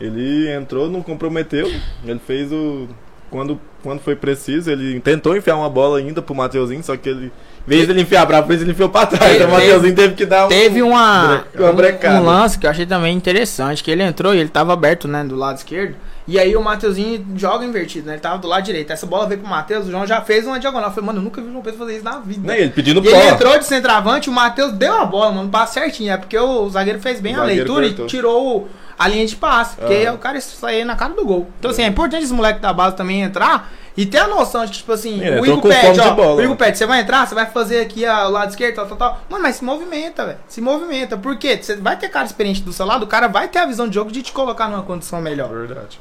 Ele 0.00 0.48
entrou, 0.52 0.88
não 0.90 1.02
comprometeu. 1.02 1.70
Ele 2.04 2.20
fez 2.26 2.52
o. 2.52 2.86
Quando, 3.30 3.60
quando 3.82 4.00
foi 4.00 4.16
preciso, 4.16 4.70
ele 4.70 5.00
tentou 5.00 5.36
enfiar 5.36 5.56
uma 5.56 5.68
bola 5.68 5.98
ainda 5.98 6.20
pro 6.22 6.34
Mateuzinho, 6.34 6.82
só 6.82 6.96
que 6.96 7.08
ele. 7.08 7.26
Em 7.66 7.68
vez 7.68 7.84
de 7.86 7.92
ele 7.92 8.02
enfiar 8.02 8.26
pra 8.26 8.42
frente, 8.42 8.62
ele 8.62 8.70
enfiou 8.72 8.88
pra 8.88 9.06
trás. 9.06 9.22
Teve- 9.32 9.36
Então 9.44 9.48
o 9.48 9.52
Mateuzinho 9.52 9.94
teve 9.94 10.14
que 10.14 10.24
dar 10.26 10.46
um. 10.46 10.48
Teve 10.48 10.82
uma, 10.82 11.44
uma 11.64 11.72
um, 11.72 11.76
um 12.20 12.24
lance 12.24 12.58
que 12.58 12.66
eu 12.66 12.70
achei 12.70 12.86
também 12.86 13.14
interessante, 13.16 13.82
que 13.84 13.90
ele 13.90 14.02
entrou 14.02 14.34
e 14.34 14.38
ele 14.38 14.48
tava 14.48 14.72
aberto, 14.72 15.06
né, 15.08 15.24
do 15.24 15.34
lado 15.36 15.56
esquerdo. 15.58 15.94
E 16.28 16.38
aí 16.38 16.54
o 16.54 16.62
Mateuzinho 16.62 17.24
joga 17.36 17.64
invertido, 17.64 18.06
né? 18.06 18.12
Ele 18.12 18.20
tava 18.20 18.36
do 18.36 18.46
lado 18.46 18.62
direito. 18.62 18.92
Essa 18.92 19.06
bola 19.06 19.26
veio 19.26 19.40
pro 19.40 19.48
Matheus, 19.48 19.86
o 19.86 19.90
João 19.90 20.06
já 20.06 20.20
fez 20.20 20.46
uma 20.46 20.60
diagonal. 20.60 20.90
Eu 20.90 20.94
falei, 20.94 21.06
mano, 21.06 21.18
eu 21.20 21.22
nunca 21.24 21.40
vi 21.40 21.48
o 21.48 21.50
João 21.50 21.62
Pedro 21.62 21.78
fazer 21.78 21.94
isso 21.96 22.04
na 22.04 22.18
vida. 22.18 22.52
Nem 22.52 22.60
ele 22.62 22.70
pedindo 22.70 23.02
E 23.02 23.08
ele 23.08 23.16
bola. 23.16 23.30
entrou 23.30 23.58
de 23.58 23.64
centroavante, 23.64 24.28
o 24.28 24.32
Matheus 24.32 24.72
deu 24.72 24.94
a 24.94 25.06
bola, 25.06 25.32
mano, 25.32 25.48
passe 25.48 25.74
certinho. 25.74 26.12
É 26.12 26.18
porque 26.18 26.38
o 26.38 26.68
zagueiro 26.68 27.00
fez 27.00 27.18
bem 27.18 27.34
O 27.34 27.40
a 27.40 27.44
leitura 27.44 27.86
cortou. 27.86 28.04
e 28.04 28.08
tirou 28.08 28.68
a 28.98 29.08
linha 29.08 29.26
de 29.26 29.36
passe. 29.36 29.76
Porque 29.76 30.04
Ah. 30.06 30.12
o 30.12 30.18
cara 30.18 30.38
saiu 30.40 30.84
na 30.84 30.96
cara 30.96 31.14
do 31.14 31.24
gol. 31.24 31.48
Então, 31.58 31.70
assim, 31.70 31.82
é 31.82 31.86
importante 31.86 32.24
esse 32.24 32.32
moleque 32.34 32.60
da 32.60 32.74
base 32.74 32.94
também 32.94 33.22
entrar 33.22 33.72
e 33.96 34.04
ter 34.04 34.18
a 34.18 34.28
noção 34.28 34.66
de 34.66 34.72
que, 34.72 34.78
tipo 34.78 34.92
assim, 34.92 35.20
Ele 35.24 35.40
o 35.40 35.46
Igor 35.46 35.62
pede, 35.62 35.98
ó. 35.98 36.10
bola, 36.12 36.34
o 36.34 36.40
Igor 36.42 36.50
né? 36.50 36.56
pede, 36.56 36.76
você 36.76 36.84
vai 36.84 37.00
entrar, 37.00 37.26
você 37.26 37.34
vai 37.34 37.46
fazer 37.46 37.80
aqui 37.80 38.04
ó, 38.06 38.26
o 38.28 38.30
lado 38.30 38.50
esquerdo, 38.50 38.74
tal, 38.74 38.86
tal, 38.86 38.96
tal. 38.98 39.20
Mano, 39.30 39.42
mas 39.42 39.56
se 39.56 39.64
movimenta, 39.64 40.26
velho. 40.26 40.38
Se 40.46 40.60
movimenta. 40.60 41.16
Por 41.16 41.38
quê? 41.38 41.58
Você 41.60 41.74
vai 41.76 41.96
ter 41.96 42.10
cara 42.10 42.26
experiente 42.26 42.60
do 42.60 42.72
seu 42.72 42.84
lado, 42.84 43.04
o 43.04 43.06
cara 43.06 43.28
vai 43.28 43.48
ter 43.48 43.60
a 43.60 43.64
visão 43.66 43.88
de 43.88 43.94
jogo 43.94 44.12
de 44.12 44.20
te 44.20 44.30
colocar 44.32 44.68
numa 44.68 44.82
condição 44.82 45.22
melhor. 45.22 45.48
Verdade. 45.48 45.98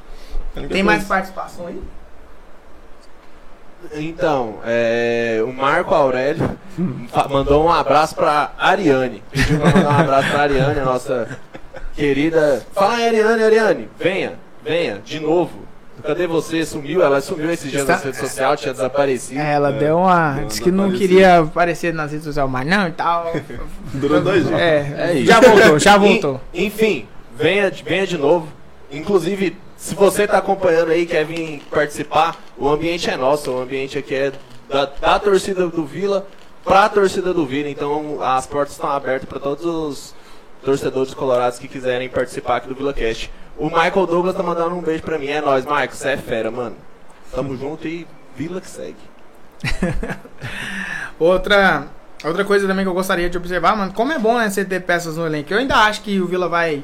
Tem 0.69 0.83
mais 0.83 1.03
participação 1.03 1.67
aí? 1.67 1.81
Então, 3.93 4.55
é, 4.65 5.39
o 5.47 5.53
Marco 5.53 5.93
Aurélio 5.93 6.57
mandou 7.29 7.63
um 7.65 7.71
abraço 7.71 8.15
pra 8.15 8.51
Ariane. 8.57 9.23
Pediu 9.31 9.59
pra 9.59 9.71
mandar 9.71 9.89
um 9.89 9.99
abraço 9.99 10.29
pra 10.31 10.41
Ariane, 10.41 10.79
a 10.79 10.83
nossa 10.85 11.37
querida. 11.95 12.65
Fala 12.73 12.95
aí, 12.95 13.05
Ariane, 13.07 13.43
Ariane. 13.43 13.89
Venha, 13.99 14.33
venha, 14.63 14.99
de 15.05 15.19
novo. 15.19 15.67
Cadê 16.03 16.25
você? 16.27 16.65
Sumiu? 16.65 17.01
Ela 17.03 17.21
sumiu 17.21 17.51
esses 17.51 17.69
dias 17.69 17.81
Está- 17.83 17.93
nas 17.93 18.03
redes 18.03 18.19
sociais, 18.19 18.59
tinha 18.61 18.73
desaparecido. 18.73 19.39
É, 19.39 19.53
ela 19.53 19.69
É, 19.69 19.77
deu 19.79 19.97
uma. 19.97 20.33
deu 20.33 20.45
Disse 20.47 20.61
que 20.61 20.71
não 20.71 20.91
queria 20.91 21.39
aparecer 21.39 21.93
nas 21.93 22.11
redes 22.11 22.25
sociais 22.25 22.49
mais, 22.49 22.67
não 22.67 22.87
e 22.87 22.91
tal. 22.91 23.31
Durou 23.93 24.21
dois 24.21 24.45
dias. 24.47 24.59
É, 24.59 24.95
É 25.09 25.13
isso. 25.13 25.25
já 25.25 25.39
voltou, 25.39 25.79
já 25.79 25.97
voltou. 25.97 26.41
En- 26.53 26.65
Enfim, 26.65 27.07
venha, 27.37 27.71
venha 27.85 28.07
de 28.07 28.17
novo. 28.17 28.47
Inclusive, 28.91 29.57
se 29.75 29.93
você 29.93 30.27
tá 30.27 30.37
acompanhando 30.37 30.91
aí, 30.91 31.05
quer 31.05 31.25
vir 31.25 31.61
participar, 31.69 32.37
o 32.57 32.69
ambiente 32.69 33.09
é 33.09 33.17
nosso, 33.17 33.51
o 33.51 33.61
ambiente 33.61 33.97
aqui 33.97 34.15
é 34.15 34.31
da, 34.69 34.85
da 34.85 35.19
torcida 35.19 35.67
do 35.67 35.85
Vila 35.85 36.27
pra 36.63 36.89
torcida 36.89 37.33
do 37.33 37.45
Vila. 37.45 37.69
Então 37.69 38.21
as 38.21 38.45
portas 38.45 38.73
estão 38.73 38.89
abertas 38.89 39.27
para 39.27 39.39
todos 39.39 39.65
os 39.65 40.15
torcedores 40.63 41.13
colorados 41.13 41.59
que 41.59 41.67
quiserem 41.67 42.09
participar 42.09 42.57
aqui 42.57 42.67
do 42.67 42.75
Vila 42.75 42.93
Cast. 42.93 43.31
O 43.57 43.65
Michael 43.65 44.05
Douglas 44.05 44.35
tá 44.35 44.43
mandando 44.43 44.75
um 44.75 44.81
beijo 44.81 45.03
pra 45.03 45.17
mim. 45.17 45.27
É 45.27 45.41
nóis, 45.41 45.65
Michael, 45.65 45.91
você 45.91 46.09
é 46.09 46.17
fera, 46.17 46.51
mano. 46.51 46.75
Tamo 47.31 47.55
junto 47.57 47.87
e 47.87 48.07
Vila 48.35 48.61
que 48.61 48.69
segue. 48.69 48.95
Outra, 51.19 51.87
outra 52.23 52.45
coisa 52.45 52.67
também 52.67 52.85
que 52.85 52.89
eu 52.89 52.93
gostaria 52.93 53.27
de 53.27 53.35
observar, 53.35 53.75
mano, 53.75 53.91
como 53.91 54.13
é 54.13 54.19
bom 54.19 54.37
né, 54.37 54.47
você 54.51 54.63
ter 54.63 54.81
peças 54.81 55.17
no 55.17 55.25
elenco. 55.25 55.51
Eu 55.51 55.57
ainda 55.57 55.75
acho 55.77 56.03
que 56.03 56.21
o 56.21 56.27
Vila 56.27 56.47
vai 56.47 56.83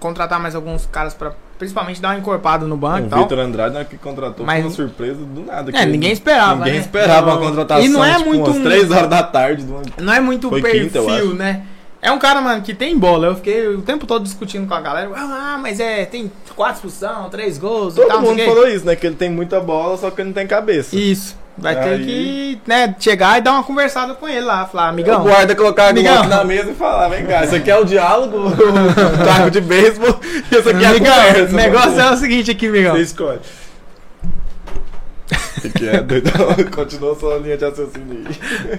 contratar 0.00 0.40
mais 0.40 0.54
alguns 0.54 0.86
caras 0.86 1.14
pra 1.14 1.32
principalmente 1.58 2.00
dar 2.02 2.08
uma 2.08 2.18
encorpada 2.18 2.66
no 2.66 2.76
banco 2.76 3.04
O 3.04 3.06
e 3.06 3.08
tal. 3.08 3.22
Vitor 3.22 3.38
Andrade, 3.38 3.76
hora 3.76 3.84
que 3.84 3.96
contratou, 3.96 4.44
Mas- 4.44 4.60
foi 4.62 4.70
uma 4.70 4.74
surpresa 4.76 5.24
do 5.24 5.44
nada. 5.46 5.70
É, 5.70 5.80
que 5.80 5.86
ninguém 5.86 6.10
esperava, 6.12 6.56
Ninguém 6.56 6.72
né? 6.74 6.80
esperava 6.80 7.26
Não. 7.30 7.36
uma 7.38 7.46
contratação. 7.48 7.84
E 7.84 7.88
não 7.88 8.04
é 8.04 8.14
tipo, 8.16 8.28
muito 8.28 8.44
umas 8.50 8.56
um- 8.56 8.62
3 8.64 8.90
horas 8.90 9.08
da 9.08 9.22
tarde. 9.22 9.62
de 9.64 9.70
uma- 9.70 9.82
Não 10.00 10.12
é 10.12 10.20
muito 10.20 10.48
Foi 10.48 10.60
perfil, 10.60 10.84
quinta, 11.02 11.34
né? 11.34 11.62
É 12.04 12.10
um 12.10 12.18
cara, 12.18 12.40
mano, 12.40 12.62
que 12.62 12.74
tem 12.74 12.98
bola. 12.98 13.28
Eu 13.28 13.36
fiquei 13.36 13.68
o 13.68 13.80
tempo 13.80 14.06
todo 14.08 14.24
discutindo 14.24 14.66
com 14.66 14.74
a 14.74 14.80
galera. 14.80 15.08
Ah, 15.14 15.56
mas 15.62 15.78
é, 15.78 16.04
tem 16.04 16.30
quatro 16.56 16.74
expulsão, 16.74 17.30
três 17.30 17.56
gols 17.58 17.94
e 17.94 18.00
Todo 18.00 18.08
tal, 18.08 18.20
mundo 18.22 18.42
o 18.42 18.44
falou 18.44 18.66
isso, 18.68 18.84
né? 18.84 18.96
Que 18.96 19.06
ele 19.06 19.14
tem 19.14 19.30
muita 19.30 19.60
bola, 19.60 19.96
só 19.96 20.10
que 20.10 20.20
ele 20.20 20.30
não 20.30 20.34
tem 20.34 20.44
cabeça. 20.46 20.96
Isso. 20.96 21.40
Vai 21.56 21.74
ter 21.76 21.90
Aí- 21.90 22.04
que, 22.04 22.60
né, 22.66 22.96
chegar 22.98 23.38
e 23.38 23.42
dar 23.42 23.52
uma 23.52 23.62
conversada 23.62 24.14
com 24.14 24.26
ele 24.28 24.40
lá. 24.40 24.66
Falar, 24.66 24.86
O 24.86 24.88
amigão. 24.88 25.22
guarda 25.22 25.54
colocar 25.54 25.84
a 25.84 25.88
Amigão. 25.90 26.24
Na 26.24 26.42
mesa 26.42 26.70
e 26.70 26.74
falar, 26.74 27.08
vem 27.08 27.24
cá, 27.26 27.44
isso 27.44 27.54
aqui 27.54 27.70
é 27.70 27.78
o 27.78 27.84
diálogo, 27.84 28.38
o 28.48 29.24
taco 29.24 29.50
de 29.50 29.60
beisebol, 29.60 30.18
e 30.50 30.56
isso 30.58 30.68
aqui 30.70 30.82
é 30.82 30.86
a 30.86 30.90
Amigão, 30.90 31.14
conversa. 31.14 31.52
o 31.52 31.56
negócio 31.56 32.00
é 32.00 32.10
o 32.10 32.16
seguinte 32.16 32.50
aqui, 32.50 32.66
amigão. 32.68 32.96
Você 32.96 33.02
escolhe. 33.02 33.38
O 35.64 35.70
que 35.70 35.86
é, 35.88 36.00
doidão? 36.02 36.48
Continua 36.74 37.14
sua 37.18 37.36
linha 37.38 37.56
de 37.56 37.64
raciocínio 37.64 38.24
aí. 38.26 38.78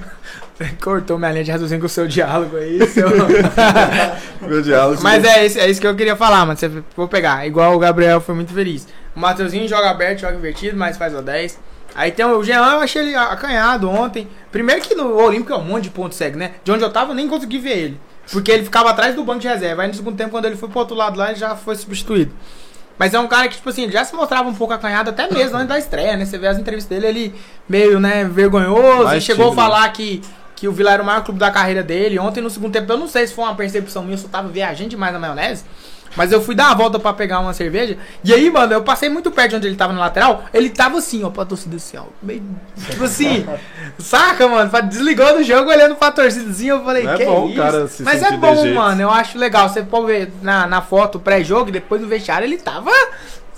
Cortou 0.82 1.18
minha 1.18 1.32
linha 1.32 1.44
de 1.44 1.52
raciocínio 1.52 1.80
com 1.82 1.88
o 1.88 1.90
seu 1.90 2.08
diálogo 2.08 2.58
aí. 2.58 2.86
seu- 2.88 3.10
Meu 4.42 4.62
diálogo. 4.62 5.02
Mas 5.02 5.24
é 5.24 5.46
isso, 5.46 5.60
é 5.60 5.70
isso 5.70 5.82
que 5.82 5.88
eu 5.88 5.96
queria 5.96 6.16
falar, 6.16 6.46
mano. 6.46 6.58
Você 6.58 6.70
vou 6.96 7.08
pegar. 7.08 7.46
Igual 7.46 7.76
o 7.76 7.80
Gabriel 7.80 8.22
foi 8.22 8.36
muito 8.36 8.54
feliz. 8.54 8.88
O 9.16 9.20
Mateuzinho 9.20 9.68
joga 9.68 9.90
aberto, 9.90 10.20
joga 10.20 10.36
invertido, 10.36 10.78
mas 10.78 10.98
faz 10.98 11.14
o 11.16 11.22
10. 11.22 11.60
Aí 11.96 12.12
tem 12.12 12.26
o 12.26 12.44
Jean, 12.44 12.56
eu 12.74 12.80
achei 12.80 13.02
ele 13.04 13.16
acanhado 13.16 13.90
ontem. 13.90 14.28
Primeiro 14.52 14.82
que 14.82 14.96
no 14.96 15.16
Olímpico 15.16 15.54
é 15.54 15.58
um 15.58 15.64
monte 15.64 15.84
de 15.86 15.90
ponto 15.92 16.16
cego, 16.16 16.38
né? 16.38 16.52
De 16.64 16.72
onde 16.72 16.84
eu 16.84 16.90
tava, 16.92 17.12
eu 17.12 17.16
nem 17.16 17.28
consegui 17.28 17.60
ver 17.60 17.78
ele. 17.78 18.00
Porque 18.32 18.52
ele 18.52 18.64
ficava 18.64 18.90
atrás 18.90 19.14
do 19.16 19.24
banco 19.24 19.40
de 19.42 19.48
reserva. 19.48 19.84
Aí 19.84 19.88
no 19.90 19.94
segundo 19.94 20.16
tempo, 20.18 20.32
quando 20.32 20.46
ele 20.46 20.56
foi 20.56 20.70
pro 20.70 20.80
outro 20.80 20.96
lado 20.96 21.18
lá, 21.20 21.30
ele 21.30 21.40
já 21.40 21.56
foi 21.56 21.76
substituído. 21.76 22.32
Mas 22.98 23.14
é 23.14 23.20
um 23.20 23.28
cara 23.28 23.48
que, 23.48 23.56
tipo 23.56 23.70
assim, 23.70 23.84
ele 23.84 23.92
já 23.92 24.04
se 24.06 24.16
mostrava 24.16 24.48
um 24.48 24.54
pouco 24.54 24.74
acanhado 24.74 25.10
até 25.10 25.28
mesmo 25.32 25.56
antes 25.58 25.68
da 25.68 25.78
estreia, 25.78 26.16
né? 26.16 26.26
Você 26.26 26.38
vê 26.38 26.48
as 26.48 26.58
entrevistas 26.58 26.90
dele, 26.90 27.08
ele 27.08 27.36
meio, 27.68 28.00
né, 28.00 28.24
vergonhoso. 28.24 29.04
Mais 29.04 29.22
e 29.24 29.26
chegou 29.26 29.52
a 29.52 29.56
falar 29.56 29.90
que, 29.90 30.22
que 30.64 30.68
o 30.70 30.72
Vila 30.72 30.94
era 30.94 31.04
o 31.04 31.06
maior 31.06 31.22
clube 31.26 31.42
da 31.42 31.52
carreira 31.52 31.84
dele. 31.84 32.18
Ontem, 32.18 32.40
no 32.40 32.50
segundo 32.50 32.72
tempo, 32.72 32.90
eu 32.90 32.98
não 32.98 33.06
sei 33.06 33.28
se 33.28 33.34
foi 33.34 33.44
uma 33.44 33.54
percepção 33.54 34.02
minha, 34.02 34.14
eu 34.14 34.18
só 34.18 34.30
tava 34.30 34.48
viajando 34.48 34.92
demais 34.92 35.12
na 35.12 35.20
maionese. 35.20 35.66
Mas 36.16 36.32
eu 36.32 36.42
fui 36.42 36.56
dar 36.56 36.68
uma 36.68 36.76
volta 36.76 36.98
pra 36.98 37.12
pegar 37.12 37.42
uma 37.42 37.54
cerveja. 37.54 37.98
E 38.24 38.34
aí, 38.34 38.50
mano, 38.50 38.72
eu 38.72 38.82
passei 38.82 39.10
muito 39.10 39.30
perto 39.30 39.50
de 39.50 39.56
onde 39.58 39.68
ele 39.68 39.76
tava 39.76 39.92
na 39.92 40.00
lateral. 40.00 40.46
Ele 40.54 40.70
tava 40.70 41.00
assim, 41.00 41.22
ó, 41.22 41.30
pra 41.30 41.44
torcida 41.44 41.76
assim, 41.76 41.98
ó. 41.98 42.04
Meio, 42.22 42.42
tipo 42.90 43.04
assim, 43.04 43.46
saca, 44.00 44.48
mano? 44.48 44.72
Desligou 44.84 45.34
do 45.36 45.44
jogo 45.44 45.70
olhando 45.70 45.96
pra 45.96 46.14
torcidazinha. 46.14 46.74
Eu 46.74 46.84
falei, 46.86 47.04
Não 47.04 47.12
é 47.14 47.18
que 47.18 47.26
bom 47.26 47.46
o 47.46 47.50
isso? 47.50 47.58
cara 47.58 47.88
se 47.90 48.04
Mas 48.04 48.24
é 48.24 48.38
bom, 48.38 48.74
mano. 48.74 49.02
Eu 49.02 49.10
acho 49.10 49.38
legal. 49.38 49.68
Você 49.68 49.82
pode 49.82 50.06
ver 50.06 50.32
na, 50.42 50.66
na 50.66 50.82
foto 50.82 51.20
pré-jogo 51.20 51.68
e 51.68 51.74
depois 51.74 52.00
no 52.02 52.08
vestiário, 52.08 52.46
ele 52.46 52.58
tava 52.58 52.90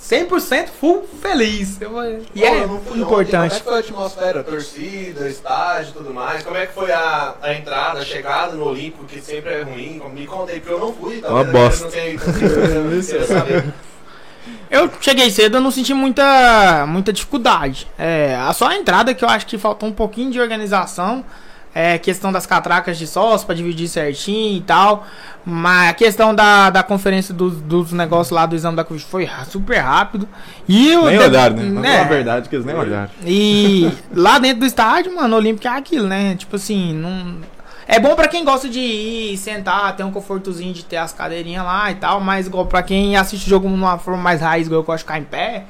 100% 0.09 0.67
full 0.79 1.03
feliz. 1.19 1.81
Eu 1.81 1.91
e 2.03 2.39
Pô, 2.39 2.45
é 2.45 2.67
não 2.67 2.75
ontem. 2.75 2.85
Como 2.85 2.99
é 2.99 3.03
importante. 3.03 3.55
que 3.55 3.63
foi 3.63 3.73
a 3.73 3.79
atmosfera? 3.79 4.43
Torcida, 4.43 5.27
estágio 5.27 5.89
e 5.89 5.93
tudo 5.93 6.13
mais? 6.13 6.43
Como 6.43 6.55
é 6.55 6.67
que 6.67 6.73
foi 6.73 6.91
a, 6.91 7.35
a 7.41 7.53
entrada, 7.55 7.99
a 7.99 8.05
chegada 8.05 8.53
no 8.53 8.65
Olímpico, 8.65 9.05
que 9.05 9.19
sempre 9.19 9.53
é 9.53 9.61
ruim? 9.63 9.99
Me 10.13 10.27
contei, 10.27 10.59
porque 10.59 10.73
eu 10.73 10.79
não 10.79 10.93
fui. 10.93 11.17
Uma 11.19 11.43
talvez 11.43 11.81
bosta. 11.81 11.89
Eu 14.69 14.91
cheguei 15.01 15.31
cedo, 15.31 15.57
eu 15.57 15.61
não 15.61 15.71
senti 15.71 15.91
muita, 15.93 16.85
muita 16.87 17.11
dificuldade. 17.11 17.87
É, 17.97 18.35
a 18.35 18.53
só 18.53 18.67
a 18.67 18.75
entrada 18.75 19.13
que 19.13 19.23
eu 19.23 19.29
acho 19.29 19.47
que 19.47 19.57
faltou 19.57 19.89
um 19.89 19.91
pouquinho 19.91 20.29
de 20.31 20.39
organização. 20.39 21.25
É, 21.77 21.97
questão 21.97 22.31
das 22.31 22.45
catracas 22.45 22.97
de 22.97 23.05
sócio 23.05 23.45
pra 23.45 23.53
dividir 23.53 23.89
certinho 23.89 24.57
e 24.57 24.61
tal. 24.61 25.05
Mas 25.45 25.89
a 25.89 25.93
questão 25.93 26.33
da, 26.33 26.69
da 26.69 26.81
conferência 26.81 27.33
dos, 27.33 27.57
dos 27.61 27.91
negócios 27.91 28.31
lá 28.31 28.45
do 28.45 28.55
exame 28.55 28.77
da 28.77 28.85
Covid 28.85 29.05
foi 29.05 29.29
super 29.49 29.79
rápido. 29.79 30.25
E 30.69 30.95
o 30.95 31.05
Nem 31.05 31.19
olharam, 31.19 31.57
né? 31.57 31.63
Né? 31.63 31.91
falar 31.91 32.05
a 32.05 32.07
verdade, 32.07 32.49
que 32.49 32.55
eles 32.55 32.65
nem 32.65 32.75
olharam. 32.75 33.09
E 33.25 33.91
lá 34.13 34.39
dentro 34.39 34.61
do 34.61 34.65
estádio, 34.65 35.13
mano, 35.13 35.35
o 35.35 35.37
Olímpico 35.37 35.67
é 35.67 35.77
aquilo, 35.77 36.07
né? 36.07 36.35
Tipo 36.35 36.55
assim, 36.55 36.93
não. 36.93 37.35
É 37.87 37.99
bom 37.99 38.15
pra 38.15 38.27
quem 38.27 38.43
gosta 38.43 38.67
de 38.67 38.79
ir, 38.79 39.37
sentar, 39.37 39.95
ter 39.95 40.03
um 40.03 40.11
confortozinho 40.11 40.73
de 40.73 40.83
ter 40.83 40.97
as 40.97 41.13
cadeirinhas 41.13 41.63
lá 41.63 41.91
e 41.91 41.95
tal, 41.95 42.19
mas 42.19 42.47
igual 42.47 42.65
pra 42.65 42.81
quem 42.81 43.15
assiste 43.15 43.45
o 43.45 43.49
jogo 43.49 43.69
numa 43.69 43.97
forma 43.99 44.21
mais 44.21 44.41
raiz, 44.41 44.65
igual 44.65 44.81
eu 44.81 44.85
gosto 44.85 44.97
de 44.99 45.03
ficar 45.03 45.19
em 45.19 45.23
pé, 45.23 45.65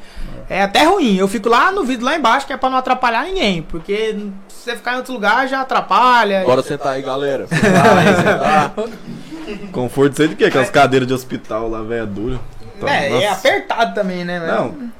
é 0.49 0.61
até 0.61 0.83
ruim. 0.83 1.17
Eu 1.17 1.27
fico 1.27 1.49
lá 1.49 1.71
no 1.73 1.83
vidro 1.83 2.05
lá 2.05 2.15
embaixo, 2.15 2.47
que 2.47 2.53
é 2.53 2.57
pra 2.57 2.69
não 2.69 2.77
atrapalhar 2.77 3.23
ninguém, 3.25 3.61
porque 3.63 4.15
se 4.47 4.63
você 4.63 4.75
ficar 4.77 4.93
em 4.93 4.97
outro 4.97 5.13
lugar 5.13 5.45
já 5.49 5.59
atrapalha. 5.61 6.43
Bora 6.45 6.63
sentar 6.63 6.93
aí, 6.93 7.01
galera. 7.01 7.47
Vai, 7.51 8.15
sentar. 8.15 8.73
Conforto 9.71 10.15
sei 10.15 10.29
de 10.29 10.35
quê? 10.35 10.45
Aquelas 10.45 10.69
cadeiras 10.69 11.07
de 11.07 11.13
hospital 11.13 11.69
lá, 11.69 11.81
velho, 11.81 12.07
dura. 12.07 12.39
Então, 12.77 12.87
É, 12.89 13.07
é 13.07 13.09
nossa. 13.09 13.31
apertado 13.47 13.93
também, 13.93 14.23
né? 14.23 14.39
velho? 14.39 14.51
Não. 14.53 14.91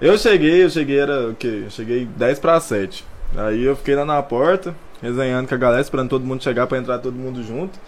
Eu 0.00 0.18
cheguei, 0.18 0.62
eu 0.64 0.70
cheguei, 0.70 0.98
era 1.00 1.28
o 1.28 1.34
quê? 1.34 1.62
Eu 1.64 1.70
cheguei 1.70 2.04
10 2.04 2.38
para 2.38 2.60
7. 2.60 3.04
Aí 3.36 3.64
eu 3.64 3.74
fiquei 3.76 3.94
lá 3.94 4.04
na 4.04 4.22
porta, 4.22 4.74
resenhando 5.02 5.48
com 5.48 5.54
a 5.54 5.58
galera, 5.58 5.80
esperando 5.80 6.08
todo 6.08 6.24
mundo 6.24 6.42
chegar 6.42 6.66
pra 6.66 6.78
entrar 6.78 6.98
todo 6.98 7.14
mundo 7.14 7.42
junto. 7.42 7.78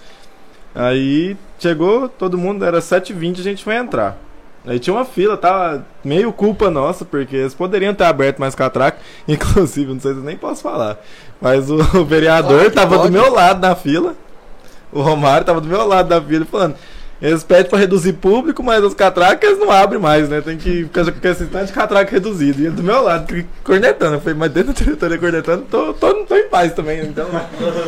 Aí 0.75 1.37
chegou 1.59 2.09
todo 2.09 2.39
mundo, 2.39 2.65
era 2.65 2.79
7h20 2.79 3.41
a 3.41 3.43
gente 3.43 3.65
foi 3.65 3.75
entrar. 3.77 4.17
Aí 4.67 4.79
tinha 4.79 4.95
uma 4.95 5.05
fila, 5.07 5.37
tava 5.37 5.87
meio 6.05 6.33
culpa 6.33 6.71
nossa, 6.71 7.05
porque 7.05 7.35
eles 7.35 7.55
poderiam 7.55 7.95
ter 7.95 8.05
aberto 8.05 8.39
mais 8.39 8.55
catraca. 8.55 8.99
Inclusive, 9.27 9.93
não 9.93 10.01
sei 10.01 10.13
se 10.13 10.19
eu 10.19 10.25
nem 10.25 10.37
posso 10.37 10.63
falar. 10.63 10.99
Mas 11.41 11.71
o, 11.71 11.77
o 11.99 12.05
vereador 12.05 12.59
Claro 12.59 12.71
tava 12.75 12.97
pode. 12.99 13.09
do 13.11 13.13
meu 13.13 13.33
lado 13.33 13.61
na 13.61 13.75
fila. 13.75 14.15
O 14.93 15.01
Romário 15.01 15.47
tava 15.47 15.61
do 15.61 15.69
meu 15.69 15.87
lado 15.87 16.09
da 16.09 16.21
fila 16.21 16.45
falando. 16.45 16.77
Eles 17.21 17.45
pedem 17.45 17.69
pra 17.69 17.79
reduzir 17.79 18.15
público, 18.15 18.63
mas 18.63 18.83
as 18.83 18.95
catracas 18.95 19.59
não 19.59 19.71
abrem 19.71 20.01
mais, 20.01 20.29
né? 20.29 20.41
Tem 20.41 20.57
que 20.57 20.85
ficar 20.85 21.05
com 21.13 21.29
esse 21.29 21.47
tanto 21.47 21.67
de 21.67 21.73
catraca 21.73 22.11
reduzido. 22.11 22.63
E 22.63 22.71
do 22.71 22.83
meu 22.83 23.03
lado, 23.03 23.45
cornetando. 23.63 24.15
Eu 24.15 24.21
falei, 24.21 24.35
mas 24.35 24.51
dentro 24.51 24.73
da 24.73 24.79
diretoria 24.81 25.19
cornetando, 25.19 25.67
tô, 25.71 25.93
tô, 25.93 26.15
tô 26.25 26.35
em 26.35 26.49
paz 26.49 26.73
também, 26.73 27.01
então, 27.03 27.29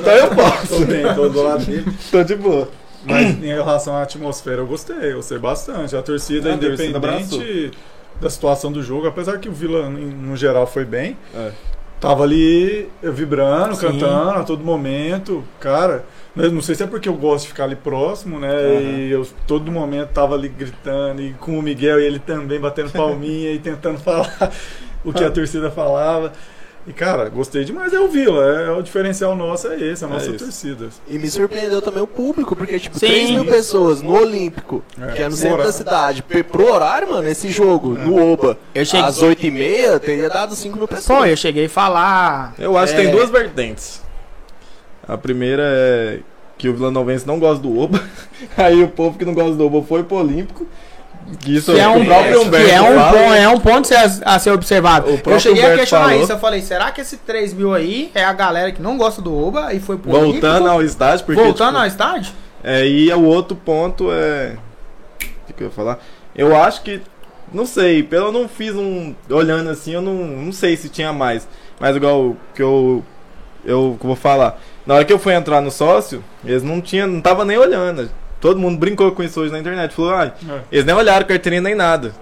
então 0.01 0.13
eu 0.13 0.29
posso. 0.35 0.79
Tô 0.79 0.85
bem, 0.85 1.15
tô 1.15 1.29
do 1.31 1.43
lado 1.43 1.65
dele. 1.65 1.87
Tô 2.11 2.23
de 2.23 2.37
boa. 2.37 2.69
Mas 3.05 3.43
em 3.43 3.47
relação 3.47 3.97
à 3.97 4.03
atmosfera, 4.03 4.59
eu 4.61 4.67
gostei, 4.67 5.13
eu 5.13 5.17
gostei 5.17 5.39
bastante. 5.39 5.97
A 5.97 6.03
torcida, 6.03 6.55
A 6.55 6.59
torcida 6.59 6.85
independente 6.85 7.73
da 8.21 8.31
situação 8.31 8.71
do 8.71 8.83
jogo, 8.83 9.07
apesar 9.07 9.39
que 9.39 9.49
o 9.49 9.53
Vila, 9.53 9.89
no 9.89 10.37
geral, 10.37 10.67
foi 10.67 10.85
bem. 10.85 11.17
É. 11.35 11.51
tava 11.99 12.23
ali 12.23 12.89
vibrando, 13.03 13.75
Sim. 13.75 13.87
cantando 13.87 14.41
a 14.41 14.45
todo 14.45 14.63
momento. 14.63 15.43
Cara, 15.59 15.97
né, 15.97 16.03
não 16.35 16.63
sei 16.63 16.75
se 16.75 16.83
é 16.83 16.87
porque 16.87 17.09
eu 17.09 17.15
gosto 17.15 17.43
de 17.45 17.49
ficar 17.49 17.65
ali 17.65 17.77
próximo, 17.77 18.39
né? 18.41 18.51
E 18.83 19.11
eu 19.11 19.27
todo 19.47 19.71
momento 19.71 20.09
tava 20.11 20.35
ali 20.35 20.49
gritando, 20.49 21.21
e 21.23 21.33
com 21.35 21.59
o 21.59 21.63
Miguel 21.63 22.01
e 22.01 22.05
ele 22.05 22.19
também 22.19 22.59
batendo 22.59 22.91
palminha 22.91 23.53
e 23.53 23.59
tentando 23.59 23.99
falar 24.03 24.53
o 25.05 25.13
que 25.13 25.23
a 25.25 25.31
torcida 25.31 25.71
falava. 25.71 26.33
E, 26.85 26.93
cara, 26.93 27.29
gostei 27.29 27.63
demais. 27.65 27.93
É 27.93 28.01
o 28.01 28.09
Vila. 28.09 28.43
É, 28.45 28.71
o 28.73 28.83
diferencial 28.83 29.37
nosso 29.37 29.69
é 29.69 29.79
esse, 29.79 30.05
a 30.05 30.09
nossa 30.09 30.31
isso. 30.31 30.39
torcida. 30.45 30.89
E 31.07 31.17
me 31.17 31.31
surpreendeu 31.31 31.81
também 31.81 32.03
o 32.03 32.09
público, 32.09 32.57
porque, 32.57 32.77
tipo, 32.77 32.99
Sim. 32.99 33.07
3 33.07 33.31
mil 33.31 33.45
pessoas 33.45 34.03
no 34.03 34.13
Olímpico, 34.21 34.83
É. 35.01 35.13
que 35.13 35.23
é 35.23 35.29
no 35.29 35.37
centro 35.37 35.63
da 35.63 35.71
cidade, 35.71 36.25
pro 36.25 36.73
horário, 36.73 37.09
mano, 37.09 37.29
esse 37.29 37.53
jogo, 37.53 37.91
no 37.91 38.33
Oba, 38.33 38.59
Eu 38.75 38.85
cheguei- 38.85 39.07
às 39.07 39.23
8h30, 39.23 40.01
teria 40.01 40.29
dado 40.29 40.57
5 40.57 40.77
mil 40.77 40.89
pessoas. 40.89 41.19
Pô, 41.21 41.25
eu 41.25 41.37
cheguei 41.37 41.67
a 41.67 41.71
falar. 41.71 42.53
Eu 42.59 42.77
acho 42.77 42.93
que 42.97 43.01
é, 43.01 43.05
tem 43.05 43.13
duas 43.15 43.31
vertentes. 43.31 44.02
A 45.07 45.17
primeira 45.19 45.63
é 45.65 46.19
que 46.59 46.69
o 46.69 46.75
Vila 46.75 46.91
Novense 46.91 47.27
não 47.27 47.39
gosta 47.39 47.63
do 47.63 47.79
Oba. 47.79 48.01
Aí 48.57 48.83
o 48.83 48.89
povo 48.89 49.19
que 49.19 49.25
não 49.25 49.35
gosta 49.35 49.55
do 49.55 49.67
Oba 49.67 49.83
foi 49.83 50.03
pro 50.05 50.19
Olímpico. 50.19 50.67
Que 51.41 51.57
isso 51.57 51.73
Que 51.73 51.79
é, 51.81 51.89
um, 51.89 52.03
o 52.03 52.05
próprio 52.05 52.41
que 52.41 52.47
Humberto 52.47 52.71
é 52.71 52.81
um, 52.83 52.95
fala. 52.97 53.13
ponto, 53.13 53.33
é 53.35 53.49
um 53.49 53.61
ponto 53.61 53.95
a 53.95 54.09
ser- 54.09 54.23
a 54.25 54.39
ser 54.39 54.51
observado. 54.51 55.09
Eu 55.25 55.41
cheguei 55.41 55.63
a 55.63 55.67
Humberto 55.67 55.79
questionar 55.81 56.05
falou. 56.09 56.23
isso. 56.23 56.33
Eu 56.33 56.39
falei, 56.39 56.61
será 56.63 56.91
que 56.91 57.01
esse 57.01 57.17
3 57.19 57.55
mil 57.55 57.73
aí 57.73 58.11
é 58.15 58.25
a 58.25 58.33
galera 58.33 58.73
que 58.73 58.83
não 58.83 58.99
gosta 58.99 59.23
do 59.23 59.33
Oba 59.35 59.73
e 59.73 59.79
foi 59.81 59.97
pro 59.97 60.11
Voltando 60.11 60.55
Olímpico? 60.65 60.69
ao 60.69 60.83
estádio, 60.83 61.25
porque. 61.25 61.41
Voltando 61.41 61.69
tipo, 61.69 61.81
ao 61.81 61.87
estádio? 61.87 62.33
É, 62.65 62.87
e 62.87 63.13
o 63.13 63.23
outro 63.25 63.57
ponto 63.57 64.09
é. 64.13 64.57
O 65.23 65.47
que, 65.47 65.53
que 65.53 65.63
eu 65.63 65.69
ia 65.69 65.73
falar? 65.73 65.99
Eu 66.35 66.57
acho 66.57 66.83
que. 66.83 67.01
Não 67.53 67.67
sei, 67.67 68.03
pelo 68.03 68.27
eu 68.27 68.33
não 68.33 68.49
fiz 68.49 68.75
um. 68.75 69.15
Olhando 69.31 69.71
assim, 69.71 69.93
eu 69.95 70.03
não, 70.03 70.15
não 70.15 70.53
sei 70.53 70.77
se 70.77 70.89
tinha 70.89 71.13
mais. 71.13 71.47
Mas 71.79 71.95
igual 71.97 72.37
que 72.55 72.63
eu. 72.63 73.03
Que 73.65 73.71
eu 73.71 73.97
vou 74.03 74.17
falar. 74.17 74.61
Na 74.87 74.95
hora 74.95 75.05
que 75.05 75.13
eu 75.13 75.19
fui 75.19 75.33
entrar 75.35 75.61
no 75.61 75.71
sócio, 75.71 76.23
eles 76.45 76.63
não 76.63 76.81
tinham. 76.81 77.07
Não 77.07 77.21
tava 77.21 77.45
nem 77.45 77.57
olhando. 77.59 78.11
Todo 78.41 78.59
mundo 78.59 78.79
brincou 78.79 79.13
com 79.13 79.23
isso 79.23 79.41
hoje 79.41 79.53
na 79.53 79.59
internet. 79.61 79.95
Falou, 79.95 80.15
ai, 80.15 80.33
É. 80.49 80.61
eles 80.73 80.85
nem 80.85 80.95
olharam 80.95 81.27
carteirinha 81.27 81.63
nem 81.63 81.75
nada. 81.75 82.13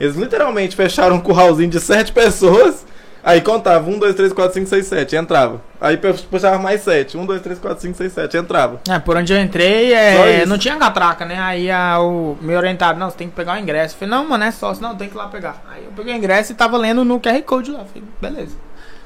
Eles 0.00 0.16
literalmente 0.16 0.74
fecharam 0.74 1.16
um 1.16 1.20
curralzinho 1.20 1.70
de 1.70 1.78
sete 1.78 2.10
pessoas. 2.12 2.84
Aí 3.22 3.42
contava 3.42 3.88
1, 3.90 3.98
2, 3.98 4.14
3, 4.14 4.32
4, 4.32 4.54
5, 4.54 4.66
6, 4.66 4.86
7, 4.86 5.14
entrava. 5.14 5.60
Aí 5.78 5.98
pu- 5.98 6.14
puxava 6.30 6.58
mais 6.58 6.80
7. 6.80 7.18
1, 7.18 7.26
2, 7.26 7.42
3, 7.42 7.58
4, 7.58 7.82
5, 7.82 7.94
6, 7.98 8.12
7, 8.14 8.36
entrava. 8.38 8.80
É, 8.88 8.98
por 8.98 9.14
onde 9.14 9.30
eu 9.30 9.38
entrei, 9.38 9.92
é, 9.92 10.46
não 10.46 10.56
tinha 10.56 10.74
catraca, 10.76 11.26
né? 11.26 11.38
Aí 11.38 11.70
a- 11.70 12.00
o 12.00 12.38
meu 12.40 12.56
orientado, 12.56 12.98
não, 12.98 13.10
você 13.10 13.18
tem 13.18 13.28
que 13.28 13.36
pegar 13.36 13.56
o 13.56 13.58
ingresso. 13.58 13.94
Eu 13.94 13.98
falei, 13.98 14.14
não, 14.14 14.26
mano, 14.26 14.44
é 14.44 14.50
sócio, 14.50 14.82
não, 14.82 14.96
tem 14.96 15.06
que 15.06 15.14
ir 15.14 15.18
lá 15.18 15.28
pegar. 15.28 15.62
Aí 15.70 15.84
eu 15.84 15.92
peguei 15.94 16.14
o 16.14 16.16
ingresso 16.16 16.52
e 16.52 16.54
tava 16.54 16.78
lendo 16.78 17.04
no 17.04 17.20
QR 17.20 17.42
Code 17.42 17.70
lá. 17.70 17.80
Eu 17.80 17.84
Falei, 17.84 18.02
beleza. 18.22 18.56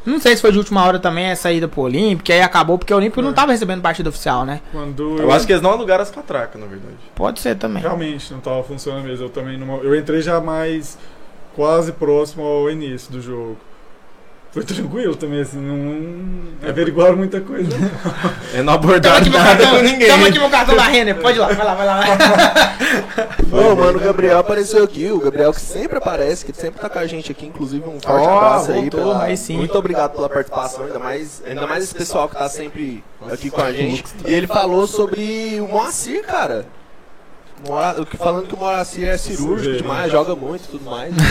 Não 0.05 0.21
sei 0.21 0.37
se 0.37 0.43
foi 0.43 0.53
de 0.53 0.59
última 0.59 0.85
hora 0.85 0.99
também 0.99 1.27
essa 1.27 1.51
ida 1.51 1.67
pro 1.67 1.83
Olímpico, 1.83 2.25
que 2.25 2.33
aí 2.33 2.43
acabou 2.43 2.79
porque 2.79 2.93
o 2.93 2.97
Olímpico 2.97 3.23
não 3.23 3.33
tava 3.33 3.53
recebendo 3.53 3.81
partida 3.81 4.09
oficial, 4.09 4.45
né? 4.45 4.61
Quando 4.71 5.17
Eu 5.19 5.33
acho 5.33 5.47
que 5.47 5.53
eles 5.53 5.63
não 5.63 5.71
alugaram 5.71 6.03
as 6.03 6.11
catracas, 6.11 6.61
na 6.61 6.67
verdade. 6.67 6.97
Pode 7.15 7.41
ser 7.41 7.57
também. 7.57 7.83
Realmente 7.83 8.33
não 8.33 8.41
tava 8.41 8.63
funcionando 8.63 9.05
mesmo. 9.05 9.25
Eu 9.25 9.31
também 9.31 9.57
não, 9.59 9.83
eu 9.83 9.95
entrei 9.97 10.21
já 10.21 10.41
mais 10.41 10.99
quase 11.55 11.93
próximo 11.93 12.43
ao 12.43 12.71
início 12.71 13.11
do 13.11 13.21
jogo. 13.21 13.57
Foi 14.55 14.63
tranquilo 14.63 15.17
também, 15.17 15.41
assim, 15.41 15.59
não 15.59 16.69
averiguaram 16.71 17.17
muita 17.17 17.41
coisa. 17.41 17.69
Eles 17.75 18.65
não 18.65 18.67
Tamo 18.67 18.71
abordaram 18.71 19.17
aqui, 19.17 19.29
meu 19.31 19.39
nada 19.41 19.57
cartão, 19.57 19.77
com 19.79 19.83
ninguém. 19.83 20.07
tamo 20.09 20.27
aqui 20.27 20.39
meu 20.39 20.49
cartão 20.51 20.77
da 20.77 20.83
Renner. 20.85 21.17
Pode 21.17 21.37
ir 21.39 21.41
lá, 21.41 21.49
vai 21.49 21.67
lá, 21.67 21.75
vai 21.75 21.87
lá. 21.89 22.05
Ô, 23.51 23.75
mano, 23.75 23.99
o 23.99 24.01
Gabriel 24.01 24.39
apareceu 24.39 24.85
aqui, 24.85 25.11
o 25.11 25.19
Gabriel 25.19 25.53
que 25.53 25.61
sempre 25.61 25.99
aparece, 25.99 26.45
que 26.45 26.53
sempre 26.57 26.81
tá 26.81 26.89
com 26.89 27.01
a 27.01 27.07
gente 27.07 27.33
aqui, 27.33 27.47
inclusive 27.47 27.85
um 27.85 27.99
forte 28.01 28.07
Ó, 28.29 28.39
abraço 28.39 28.71
aí. 28.71 28.81
voltou, 28.83 29.01
pela- 29.01 29.25
aí 29.25 29.37
sim. 29.37 29.57
Muito 29.57 29.77
obrigado 29.77 30.13
pela 30.13 30.29
participação, 30.29 30.85
ainda 30.85 31.01
mais, 31.01 31.43
ainda 31.45 31.67
mais 31.67 31.83
esse 31.83 31.95
pessoal 31.95 32.29
que 32.29 32.37
tá 32.37 32.49
sempre 32.49 33.03
aqui 33.33 33.51
com 33.51 33.61
a 33.61 33.73
gente. 33.73 34.05
E 34.25 34.33
ele 34.33 34.47
falou 34.47 34.87
sobre 34.87 35.59
o 35.61 35.67
Moacir, 35.67 36.23
cara. 36.25 36.65
Mora- 37.69 38.01
o 38.03 38.07
que- 38.07 38.17
Falando 38.17 38.47
que 38.47 38.55
o 38.55 38.59
Moacir 38.59 39.09
é 39.09 39.17
cirúrgico 39.17 39.77
demais, 39.77 40.11
joga 40.13 40.35
muito 40.37 40.65
e 40.65 40.69
tudo 40.69 40.85
mais. 40.91 41.11
né? 41.15 41.23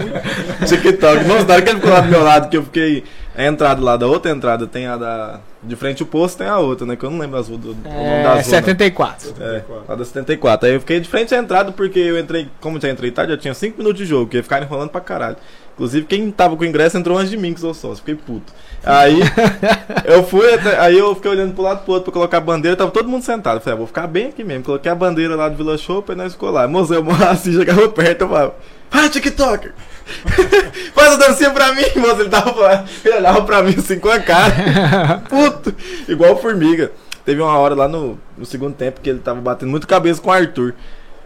TikTok. 0.66 1.24
Nossa, 1.24 1.44
na 1.44 1.54
hora 1.54 1.62
que 1.62 1.70
ele 1.70 1.78
ficou 1.80 1.92
lá 1.92 2.00
do 2.00 2.08
meu 2.08 2.22
lado, 2.22 2.48
que 2.48 2.56
eu 2.56 2.62
fiquei. 2.64 3.04
A 3.36 3.44
entrada 3.46 3.80
lá 3.80 3.96
da 3.96 4.06
outra 4.06 4.30
entrada 4.32 4.66
tem 4.66 4.86
a 4.86 4.96
da. 4.96 5.40
De 5.62 5.76
frente 5.76 6.02
o 6.02 6.06
posto 6.06 6.38
tem 6.38 6.46
a 6.48 6.58
outra, 6.58 6.84
né? 6.86 6.96
Que 6.96 7.04
eu 7.04 7.10
não 7.10 7.18
lembro 7.18 7.38
as 7.38 7.48
ruas 7.48 7.60
do, 7.60 7.70
o 7.72 7.74
nome 7.74 7.84
da 7.84 7.90
É, 7.90 8.24
zona. 8.30 8.42
74. 8.42 9.34
É, 9.40 9.62
lá 9.88 9.94
da 9.94 10.04
74. 10.04 10.66
Aí 10.66 10.74
eu 10.74 10.80
fiquei 10.80 10.98
de 11.00 11.08
frente 11.08 11.34
à 11.34 11.38
entrada 11.38 11.70
porque 11.70 11.98
eu 11.98 12.18
entrei, 12.18 12.48
como 12.60 12.80
já 12.80 12.88
entrei 12.90 13.10
tarde, 13.10 13.32
já 13.32 13.38
tinha 13.38 13.54
5 13.54 13.78
minutos 13.78 13.98
de 13.98 14.06
jogo, 14.06 14.28
que 14.30 14.38
ia 14.38 14.42
ficar 14.42 14.60
enrolando 14.62 14.90
pra 14.90 15.00
caralho. 15.00 15.36
Inclusive, 15.74 16.06
quem 16.06 16.30
tava 16.30 16.56
com 16.56 16.62
o 16.62 16.66
ingresso 16.66 16.98
entrou 16.98 17.16
antes 17.16 17.30
de 17.30 17.36
mim, 17.36 17.54
que 17.54 17.60
sou 17.60 17.72
sócio, 17.72 17.98
fiquei 17.98 18.14
puto. 18.14 18.52
Aí 18.84 19.18
eu 20.04 20.22
fui, 20.24 20.52
até- 20.54 20.78
aí 20.78 20.98
eu 20.98 21.14
fiquei 21.14 21.30
olhando 21.30 21.54
pro 21.54 21.62
lado 21.62 21.84
pro 21.84 21.92
outro 21.94 22.04
pra 22.04 22.12
colocar 22.12 22.36
a 22.38 22.40
bandeira, 22.40 22.76
tava 22.76 22.90
todo 22.90 23.08
mundo 23.08 23.22
sentado. 23.24 23.56
Eu 23.56 23.60
falei, 23.60 23.74
ah, 23.74 23.78
vou 23.78 23.86
ficar 23.86 24.06
bem 24.06 24.26
aqui 24.28 24.44
mesmo. 24.44 24.64
Coloquei 24.64 24.90
a 24.90 24.94
bandeira 24.94 25.34
lá 25.36 25.48
do 25.48 25.56
Vila 25.56 25.76
Show 25.78 26.04
e 26.08 26.14
nós 26.14 26.32
ficou 26.32 26.50
lá. 26.50 26.66
Moço, 26.68 26.92
eu 26.94 27.04
assim, 27.30 27.52
chegava 27.52 27.88
perto, 27.88 28.22
eu 28.22 28.28
falava, 28.28 28.54
vai, 28.90 29.08
TikToker! 29.08 29.72
Faz 30.94 31.12
a 31.12 31.16
dancinha 31.16 31.50
pra 31.50 31.72
mim, 31.72 31.84
moço. 31.96 32.20
Ele 32.20 32.28
tava 32.28 32.52
falando, 32.52 32.88
ele 33.04 33.14
olhava 33.16 33.42
pra 33.42 33.62
mim 33.62 33.74
assim 33.78 33.98
com 33.98 34.10
a 34.10 34.18
cara. 34.18 35.22
Puto! 35.28 35.74
Igual 36.08 36.36
formiga. 36.40 36.92
Teve 37.24 37.40
uma 37.40 37.56
hora 37.56 37.74
lá 37.74 37.86
no, 37.86 38.18
no 38.36 38.44
segundo 38.44 38.74
tempo 38.74 39.00
que 39.00 39.08
ele 39.08 39.18
tava 39.20 39.40
batendo 39.40 39.70
muito 39.70 39.86
cabeça 39.86 40.20
com 40.20 40.30
o 40.30 40.32
Arthur. 40.32 40.74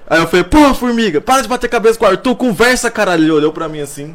Aí 0.07 0.21
eu 0.21 0.27
falei, 0.27 0.45
pô, 0.45 0.75
formiga, 0.75 1.21
para 1.21 1.41
de 1.43 1.49
bater 1.49 1.69
cabeça 1.71 1.99
com 1.99 2.05
o 2.05 2.09
Arthur, 2.09 2.37
conversa, 2.37 2.91
caralho. 2.91 3.23
Ele 3.25 3.31
olhou 3.31 3.53
pra 3.53 3.69
mim 3.69 3.81
assim. 3.81 4.15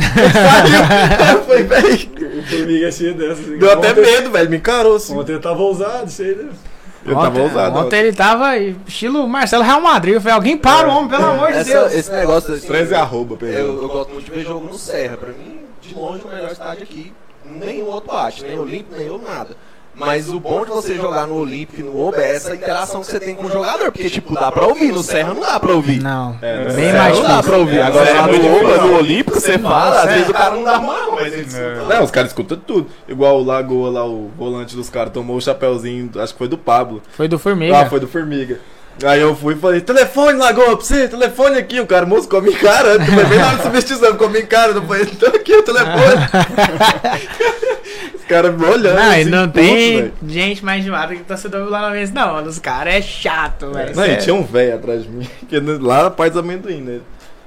Saiu. 0.00 1.36
Eu 1.36 1.44
falei, 1.44 1.62
véi. 1.64 2.10
O 2.38 2.42
Formiga 2.42 2.86
é 2.86 2.90
dessas. 2.90 3.40
assim. 3.40 3.58
Deu 3.58 3.72
até 3.72 3.90
Ontem- 3.90 4.00
medo, 4.02 4.30
velho. 4.30 4.50
Me 4.50 4.56
encarou 4.56 4.96
assim. 4.96 5.16
Ontem 5.16 5.32
eu 5.32 5.40
tava 5.40 5.62
ousado, 5.62 6.10
cheio 6.10 6.36
dessas. 6.36 6.76
Eu 7.04 7.14
tava 7.14 7.40
ousado. 7.40 7.78
Ontem 7.78 8.00
ele 8.00 8.12
tava 8.12 8.56
estilo 8.58 9.26
Marcelo 9.28 9.62
Real 9.62 9.80
Madrid. 9.80 10.14
Eu 10.14 10.20
falei, 10.20 10.34
alguém 10.34 10.56
para 10.58 10.88
o 10.88 10.90
homem, 10.90 11.08
pelo 11.08 11.24
amor 11.24 11.52
de 11.52 11.64
Deus. 11.64 11.94
esse 11.94 12.10
negócio 12.12 12.52
assim, 12.54 12.66
13 12.66 12.94
arroba, 12.94 13.36
perdão. 13.36 13.60
eu, 13.60 13.82
eu 13.82 13.88
gosto 13.88 14.12
muito 14.12 14.24
de 14.24 14.30
ver 14.32 14.44
jogo 14.44 14.66
no 14.66 14.76
Serra. 14.76 15.16
Pra 15.16 15.28
mim, 15.28 15.60
de 15.80 15.94
longe, 15.94 16.22
o 16.24 16.28
melhor 16.28 16.50
estádio 16.50 16.82
aqui. 16.82 17.12
Nenhum 17.44 17.86
outro 17.86 18.12
bate, 18.12 18.42
nem 18.42 18.58
o 18.58 18.62
Olímpico, 18.62 18.96
nem 18.98 19.08
o 19.08 19.18
nada. 19.18 19.56
Mas 19.98 20.28
o 20.28 20.38
bom 20.38 20.62
de 20.64 20.70
você 20.70 20.94
jogar 20.94 21.26
no 21.26 21.36
Olímpico 21.36 21.80
e 21.80 21.82
no 21.82 21.98
Oba 22.06 22.18
é 22.20 22.36
essa 22.36 22.54
interação 22.54 23.00
que 23.00 23.06
você 23.06 23.18
tem 23.18 23.34
com 23.34 23.46
o 23.46 23.50
jogador. 23.50 23.90
Porque, 23.90 24.10
tipo, 24.10 24.34
dá 24.34 24.52
pra 24.52 24.66
ouvir. 24.66 24.92
No 24.92 25.02
Serra 25.02 25.32
não 25.32 25.40
dá 25.40 25.58
pra 25.58 25.72
ouvir. 25.72 26.02
Não, 26.02 26.36
É, 26.42 26.58
no 26.58 26.64
bem 26.74 26.84
Serra 26.90 26.98
mais 27.04 27.18
não 27.18 27.26
dá 27.28 27.42
pra 27.42 27.56
ouvir. 27.56 27.78
É, 27.78 27.82
Agora 27.82 28.10
é 28.10 28.12
lá 28.12 28.26
no 28.26 28.56
Oba, 28.58 28.76
no 28.86 28.96
Olímpico, 28.98 29.40
você 29.40 29.58
fala, 29.58 30.02
às 30.02 30.10
vezes 30.12 30.28
o 30.28 30.32
cara 30.34 30.54
não 30.54 30.64
dá 30.64 30.78
mal, 30.78 31.12
mas 31.12 31.32
ele 31.32 31.42
É. 31.42 31.44
escuta. 31.46 31.94
Não, 31.94 32.04
os 32.04 32.10
caras 32.10 32.30
escutam 32.30 32.58
tudo. 32.58 32.88
Igual 33.08 33.40
o 33.40 33.44
Lagoa 33.44 33.90
lá, 33.90 34.04
o 34.06 34.30
volante 34.36 34.76
dos 34.76 34.90
caras, 34.90 35.12
tomou 35.12 35.36
o 35.36 35.40
chapéuzinho, 35.40 36.10
acho 36.20 36.32
que 36.34 36.38
foi 36.38 36.48
do 36.48 36.58
Pablo. 36.58 37.02
Foi 37.16 37.26
do 37.26 37.38
Formiga. 37.38 37.78
Ah, 37.80 37.86
foi 37.86 37.98
do 37.98 38.06
Formiga. 38.06 38.60
Aí 39.04 39.20
eu 39.20 39.36
fui 39.36 39.52
e 39.54 39.58
falei, 39.58 39.80
telefone, 39.82 40.38
Lagoa, 40.38 40.76
pra 40.76 40.86
você, 40.86 41.06
telefone 41.08 41.58
aqui. 41.58 41.80
O 41.80 41.86
cara, 41.86 42.06
moço, 42.06 42.26
come 42.28 42.50
em 42.50 42.56
cara. 42.56 42.98
Foi 43.04 43.24
bem 43.24 43.38
na 43.38 43.46
hora 43.48 43.56
de 43.56 43.62
substituição, 43.62 44.16
come 44.16 44.40
em 44.40 44.46
cara. 44.46 44.72
Eu 44.72 44.82
falei, 44.82 45.02
então 45.02 45.28
aqui 45.34 45.54
o 45.54 45.62
telefone. 45.62 46.16
Caras 48.28 48.56
me 48.56 48.64
olhando. 48.64 48.96
Não, 48.96 49.12
e 49.12 49.20
assim, 49.20 49.30
não 49.30 49.48
tem 49.48 50.12
gente 50.26 50.64
mais 50.64 50.82
animada 50.82 51.14
que 51.14 51.22
torcedor 51.22 51.64
do 51.64 51.70
Lanovense, 51.70 52.12
não. 52.12 52.34
mano. 52.34 52.48
Os 52.48 52.58
caras 52.58 52.94
é 52.94 53.02
chato, 53.02 53.70
velho. 53.70 53.94
Não, 53.94 54.04
e 54.04 54.16
tinha 54.16 54.34
um 54.34 54.42
velho 54.42 54.74
atrás 54.74 55.04
de 55.04 55.08
mim, 55.08 55.28
que 55.48 55.60
lá 55.60 56.04
na 56.04 56.10
parte 56.10 56.32
dos 56.32 56.42
amendoim, 56.42 56.80
né? 56.80 56.98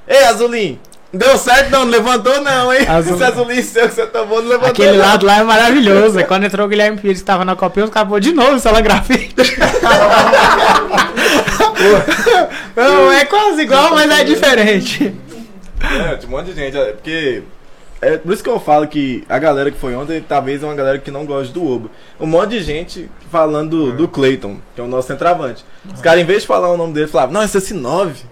Ei, 0.08 0.24
Azulim, 0.24 0.80
deu 1.14 1.38
certo 1.38 1.70
não, 1.70 1.84
não 1.84 1.92
levantou 1.92 2.42
não, 2.42 2.74
hein? 2.74 2.88
Azulim. 2.88 3.16
Esse 3.16 3.24
Azulim 3.24 3.62
seu 3.62 3.90
que 3.90 3.96
você 3.96 4.08
tomou 4.08 4.42
não 4.42 4.50
levantou 4.50 4.70
Aquele 4.70 4.98
não. 4.98 5.06
lado 5.06 5.26
lá 5.26 5.38
é 5.40 5.44
maravilhoso. 5.44 6.18
Aí 6.18 6.24
Quando 6.26 6.46
entrou 6.46 6.66
o 6.66 6.70
Guilherme 6.70 6.98
Pires, 6.98 7.20
que 7.20 7.26
tava 7.26 7.44
na 7.44 7.58
copinha, 7.58 7.88
pôs 7.88 8.24
de 8.24 8.32
novo 8.32 8.56
essa 8.56 8.82
grafite. 8.82 9.36
Não, 12.76 13.12
é 13.12 13.26
quase 13.26 13.62
igual, 13.62 13.92
mas 13.92 14.10
é 14.10 14.24
diferente. 14.24 15.14
É, 15.82 16.16
tinha 16.16 16.28
um 16.28 16.38
monte 16.38 16.48
de 16.48 16.56
gente, 16.56 16.78
é, 16.78 16.92
porque... 16.92 17.44
É 18.02 18.18
por 18.18 18.34
isso 18.34 18.44
que 18.44 18.50
eu 18.50 18.60
falo 18.60 18.88
que 18.88 19.24
a 19.28 19.38
galera 19.38 19.70
que 19.70 19.78
foi 19.78 19.94
ontem, 19.94 20.22
talvez 20.22 20.64
é 20.64 20.66
uma 20.66 20.76
galera 20.76 21.00
que 21.00 21.12
não 21.12 21.26
gosta 21.26 21.54
do 21.54 21.66
Oba. 21.66 21.90
Um 22.20 22.26
monte 22.26 22.52
de 22.52 22.62
gente 22.62 23.10
falando 23.30 23.92
do, 23.92 23.98
do 23.98 24.08
Clayton, 24.08 24.58
que 24.74 24.80
é 24.80 24.84
o 24.84 24.88
nosso 24.88 25.10
centroavante. 25.10 25.66
Os 25.94 26.02
caras, 26.02 26.22
em 26.22 26.26
vez 26.26 26.42
de 26.42 26.48
falar 26.48 26.70
o 26.70 26.78
nome 26.78 26.94
dele, 26.94 27.08
falavam, 27.08 27.34
não, 27.34 27.44
esse 27.44 27.58
é 27.58 27.60
esse 27.60 27.74
9. 27.74 28.24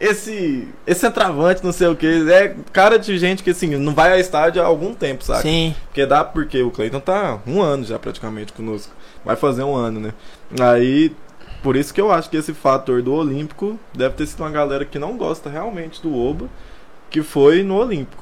Esse, 0.00 0.66
esse 0.86 1.00
centroavante, 1.00 1.62
não 1.62 1.72
sei 1.72 1.86
o 1.88 1.94
que. 1.94 2.06
É 2.30 2.56
cara 2.72 2.98
de 2.98 3.16
gente 3.18 3.42
que, 3.42 3.50
assim, 3.50 3.76
não 3.76 3.94
vai 3.94 4.12
a 4.12 4.18
estádio 4.18 4.62
há 4.62 4.64
algum 4.64 4.94
tempo, 4.94 5.22
sabe? 5.22 5.42
Sim. 5.42 5.74
Porque 5.86 6.06
dá, 6.06 6.24
porque 6.24 6.62
o 6.62 6.70
Cleiton 6.70 6.98
tá 6.98 7.38
um 7.46 7.60
ano 7.60 7.84
já 7.84 7.98
praticamente 7.98 8.52
conosco. 8.52 8.92
Vai 9.24 9.36
fazer 9.36 9.62
um 9.62 9.76
ano, 9.76 10.00
né? 10.00 10.12
Aí, 10.58 11.14
por 11.62 11.76
isso 11.76 11.94
que 11.94 12.00
eu 12.00 12.10
acho 12.10 12.28
que 12.30 12.36
esse 12.36 12.52
fator 12.52 13.02
do 13.02 13.12
Olímpico 13.12 13.78
deve 13.94 14.14
ter 14.16 14.26
sido 14.26 14.40
uma 14.40 14.50
galera 14.50 14.84
que 14.84 14.98
não 14.98 15.16
gosta 15.16 15.48
realmente 15.48 16.02
do 16.02 16.16
Oba, 16.16 16.48
que 17.08 17.22
foi 17.22 17.62
no 17.62 17.76
Olímpico. 17.76 18.21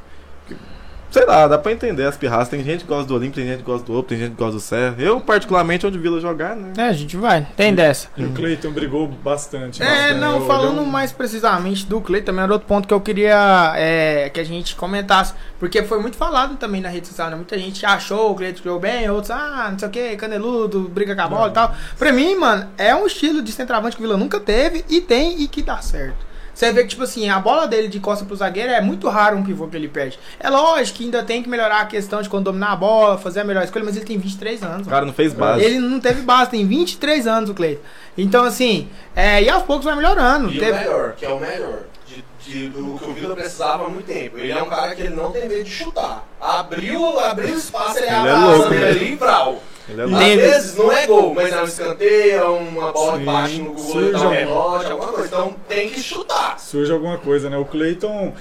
Sei 1.10 1.26
lá, 1.26 1.46
dá 1.48 1.58
pra 1.58 1.72
entender 1.72 2.04
as 2.04 2.16
pirraças. 2.16 2.48
Tem 2.48 2.62
gente 2.62 2.82
que 2.82 2.88
gosta 2.88 3.06
do 3.06 3.14
Olímpio, 3.14 3.34
tem 3.42 3.46
gente 3.46 3.58
que 3.58 3.64
gosta 3.64 3.86
do 3.86 3.98
Opo, 3.98 4.08
tem 4.08 4.18
gente 4.18 4.30
que 4.30 4.36
gosta 4.36 4.52
do 4.54 4.60
Serra. 4.60 4.94
Eu, 4.98 5.20
particularmente, 5.20 5.86
onde 5.86 5.98
o 5.98 6.00
Vila 6.00 6.20
jogar, 6.20 6.54
né? 6.56 6.72
É, 6.76 6.82
a 6.88 6.92
gente 6.92 7.16
vai. 7.16 7.46
Tem 7.56 7.74
dessa. 7.74 8.08
E 8.16 8.24
o 8.24 8.30
Cleiton 8.32 8.70
brigou 8.70 9.06
bastante. 9.08 9.82
É, 9.82 9.86
bastante, 9.86 10.20
não, 10.20 10.40
né? 10.40 10.46
falando 10.46 10.80
um- 10.80 10.86
mais 10.86 11.12
precisamente 11.12 11.86
do 11.86 12.00
Clay, 12.00 12.22
também 12.22 12.42
era 12.44 12.52
outro 12.52 12.66
ponto 12.68 12.86
que 12.88 12.94
eu 12.94 13.00
queria 13.00 13.72
é, 13.76 14.30
que 14.32 14.40
a 14.40 14.44
gente 14.44 14.74
comentasse. 14.76 15.34
Porque 15.58 15.82
foi 15.82 16.00
muito 16.00 16.16
falado 16.16 16.56
também 16.56 16.80
na 16.80 16.88
rede 16.88 17.06
social, 17.08 17.28
né? 17.30 17.36
Muita 17.36 17.58
gente 17.58 17.84
achou 17.84 18.32
o 18.32 18.34
Clay 18.34 18.54
jogou 18.56 18.80
bem, 18.80 19.08
outros, 19.10 19.30
ah, 19.30 19.68
não 19.70 19.78
sei 19.78 19.88
o 19.88 19.90
que, 19.90 20.16
caneludo, 20.16 20.88
briga 20.88 21.14
com 21.14 21.22
a 21.22 21.28
bola 21.28 21.48
e 21.48 21.52
tal. 21.52 21.74
Pra 21.98 22.12
mim, 22.12 22.34
mano, 22.36 22.68
é 22.78 22.94
um 22.94 23.06
estilo 23.06 23.42
de 23.42 23.52
centroavante 23.52 23.96
que 23.96 24.02
o 24.02 24.06
Vila 24.06 24.16
nunca 24.18 24.40
teve 24.40 24.84
e 24.88 25.00
tem 25.00 25.42
e 25.42 25.48
que 25.48 25.60
dá 25.62 25.78
certo. 25.78 26.29
Você 26.60 26.72
vê 26.74 26.82
que, 26.82 26.88
tipo 26.90 27.02
assim, 27.04 27.26
a 27.30 27.38
bola 27.40 27.66
dele 27.66 27.88
de 27.88 27.98
costa 27.98 28.22
pro 28.22 28.36
zagueiro 28.36 28.70
é 28.70 28.82
muito 28.82 29.08
raro 29.08 29.34
um 29.38 29.42
pivô 29.42 29.66
que 29.66 29.74
ele 29.78 29.88
perde. 29.88 30.18
É 30.38 30.50
lógico 30.50 30.98
que 30.98 31.04
ainda 31.04 31.22
tem 31.22 31.42
que 31.42 31.48
melhorar 31.48 31.80
a 31.80 31.86
questão 31.86 32.20
de 32.20 32.28
quando 32.28 32.44
dominar 32.44 32.72
a 32.72 32.76
bola, 32.76 33.16
fazer 33.16 33.40
a 33.40 33.44
melhor 33.44 33.64
escolha, 33.64 33.82
mas 33.82 33.96
ele 33.96 34.04
tem 34.04 34.18
23 34.18 34.62
anos. 34.62 34.86
O 34.86 34.90
cara 34.90 35.06
não 35.06 35.12
fez 35.14 35.32
base. 35.32 35.64
Ele 35.64 35.78
não 35.78 35.98
teve 35.98 36.20
base, 36.20 36.50
tem 36.50 36.66
23 36.66 37.26
anos 37.26 37.48
o 37.48 37.54
Cleiton. 37.54 37.80
Então, 38.18 38.44
assim, 38.44 38.90
é, 39.16 39.42
e 39.42 39.48
aos 39.48 39.62
poucos 39.62 39.86
vai 39.86 39.96
melhorando. 39.96 40.52
E 40.52 40.58
Teve- 40.58 40.72
o 40.72 40.74
melhor, 40.74 41.12
que 41.16 41.24
é 41.24 41.30
o 41.30 41.40
melhor, 41.40 41.78
de, 42.06 42.22
de- 42.52 42.68
do 42.68 42.98
que 42.98 43.08
o 43.08 43.14
Vila 43.14 43.34
precisava 43.34 43.86
há 43.86 43.88
muito 43.88 44.04
tempo. 44.06 44.36
Ele 44.36 44.52
é 44.52 44.62
um 44.62 44.68
cara 44.68 44.94
que 44.94 45.00
ele 45.00 45.14
não 45.16 45.32
tem 45.32 45.48
medo 45.48 45.64
de 45.64 45.70
chutar. 45.70 46.28
Abriu, 46.38 47.18
abriu 47.20 47.56
espaço, 47.56 47.96
ele, 48.00 48.06
Ele 48.06 48.14
abre 48.16 48.28
é 48.28 48.34
a 48.34 48.38
louco, 48.44 48.68
dele 48.68 48.84
né? 48.84 48.90
ali 48.90 49.12
e. 49.14 49.58
Ele 49.90 50.00
é 50.00 50.04
Às. 50.04 50.10
Teve- 50.18 50.36
vezes 50.48 50.76
não 50.76 50.92
é 50.92 51.06
gol, 51.06 51.34
mas 51.34 51.52
é 51.52 51.60
um 51.60 51.64
escanteio, 51.64 52.36
é 52.38 52.44
uma 52.44 52.92
bola 52.92 53.12
que 53.12 53.18
Sim. 53.18 53.24
bate 53.24 53.58
no 53.58 53.72
gol, 53.72 53.78
Surge 53.78 54.12
dá 54.12 54.20
um 54.20 54.24
algum- 54.24 54.54
alguma 54.90 55.08
coisa. 55.12 55.26
Então 55.28 55.56
tem 55.68 55.88
que 55.90 56.00
chutar. 56.00 56.58
surge 56.58 56.92
alguma 56.92 57.18
coisa, 57.18 57.50
né? 57.50 57.56
O 57.56 57.64
Cleiton, 57.64 58.32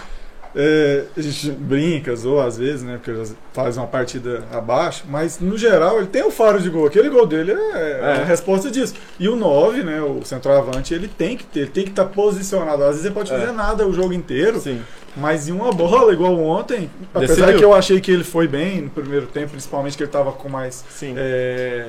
é, 0.55 1.03
a 1.15 1.21
gente 1.21 1.51
brinca, 1.51 2.13
ou 2.25 2.41
às 2.41 2.57
vezes, 2.57 2.81
né? 2.81 2.95
Porque 2.97 3.11
ele 3.11 3.23
faz 3.53 3.77
uma 3.77 3.85
partida 3.85 4.43
abaixo, 4.51 5.03
mas 5.07 5.39
no 5.39 5.55
geral 5.57 5.97
ele 5.99 6.07
tem 6.07 6.23
o 6.23 6.31
faro 6.31 6.59
de 6.59 6.69
gol. 6.69 6.87
Aquele 6.87 7.07
gol 7.09 7.25
dele 7.27 7.51
é, 7.51 7.99
É. 8.01 8.21
a 8.21 8.25
resposta 8.25 8.71
disso. 8.71 8.95
E 9.19 9.29
o 9.29 9.35
9, 9.35 9.83
né? 9.83 10.01
O 10.01 10.23
centroavante, 10.25 10.91
ele 10.93 11.07
tem 11.07 11.37
que 11.37 11.43
ter, 11.43 11.59
ele 11.61 11.69
tem 11.69 11.83
que 11.83 11.91
estar 11.91 12.05
posicionado. 12.05 12.83
Às 12.83 12.89
vezes 12.91 13.05
ele 13.05 13.13
pode 13.13 13.31
É. 13.31 13.37
fazer 13.39 13.51
nada 13.51 13.85
o 13.87 13.93
jogo 13.93 14.11
inteiro, 14.11 14.59
Sim. 14.59 14.81
Mas 15.15 15.47
em 15.47 15.51
uma 15.51 15.71
bola, 15.71 16.13
igual 16.13 16.37
ontem, 16.39 16.89
apesar 17.13 17.35
Decidiu. 17.35 17.57
que 17.57 17.65
eu 17.65 17.73
achei 17.73 17.99
que 17.99 18.11
ele 18.11 18.23
foi 18.23 18.47
bem 18.47 18.81
no 18.81 18.89
primeiro 18.89 19.25
tempo, 19.27 19.51
principalmente 19.51 19.97
que 19.97 20.03
ele 20.03 20.09
estava 20.09 20.31
com 20.31 20.49
mais 20.49 20.83
é, 21.15 21.87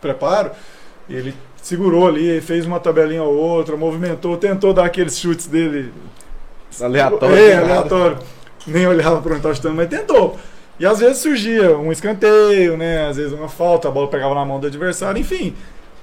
preparo, 0.00 0.50
ele 1.08 1.34
segurou 1.62 2.06
ali, 2.06 2.40
fez 2.40 2.66
uma 2.66 2.78
tabelinha 2.78 3.22
ou 3.22 3.34
outra, 3.34 3.76
movimentou, 3.76 4.36
tentou 4.36 4.72
dar 4.72 4.84
aqueles 4.84 5.18
chutes 5.18 5.46
dele. 5.46 5.92
Aleatório. 6.80 7.36
É, 7.36 7.56
aleatório. 7.56 8.18
Nem 8.66 8.86
olhava 8.86 9.20
para 9.20 9.30
onde 9.30 9.38
estava 9.38 9.54
chutando, 9.54 9.74
mas 9.74 9.88
tentou. 9.88 10.38
E 10.78 10.86
às 10.86 11.00
vezes 11.00 11.18
surgia 11.18 11.76
um 11.76 11.90
escanteio, 11.90 12.76
né? 12.76 13.08
Às 13.08 13.16
vezes 13.16 13.32
uma 13.32 13.48
falta, 13.48 13.88
a 13.88 13.90
bola 13.90 14.08
pegava 14.08 14.34
na 14.34 14.44
mão 14.44 14.60
do 14.60 14.66
adversário, 14.66 15.20
enfim. 15.20 15.54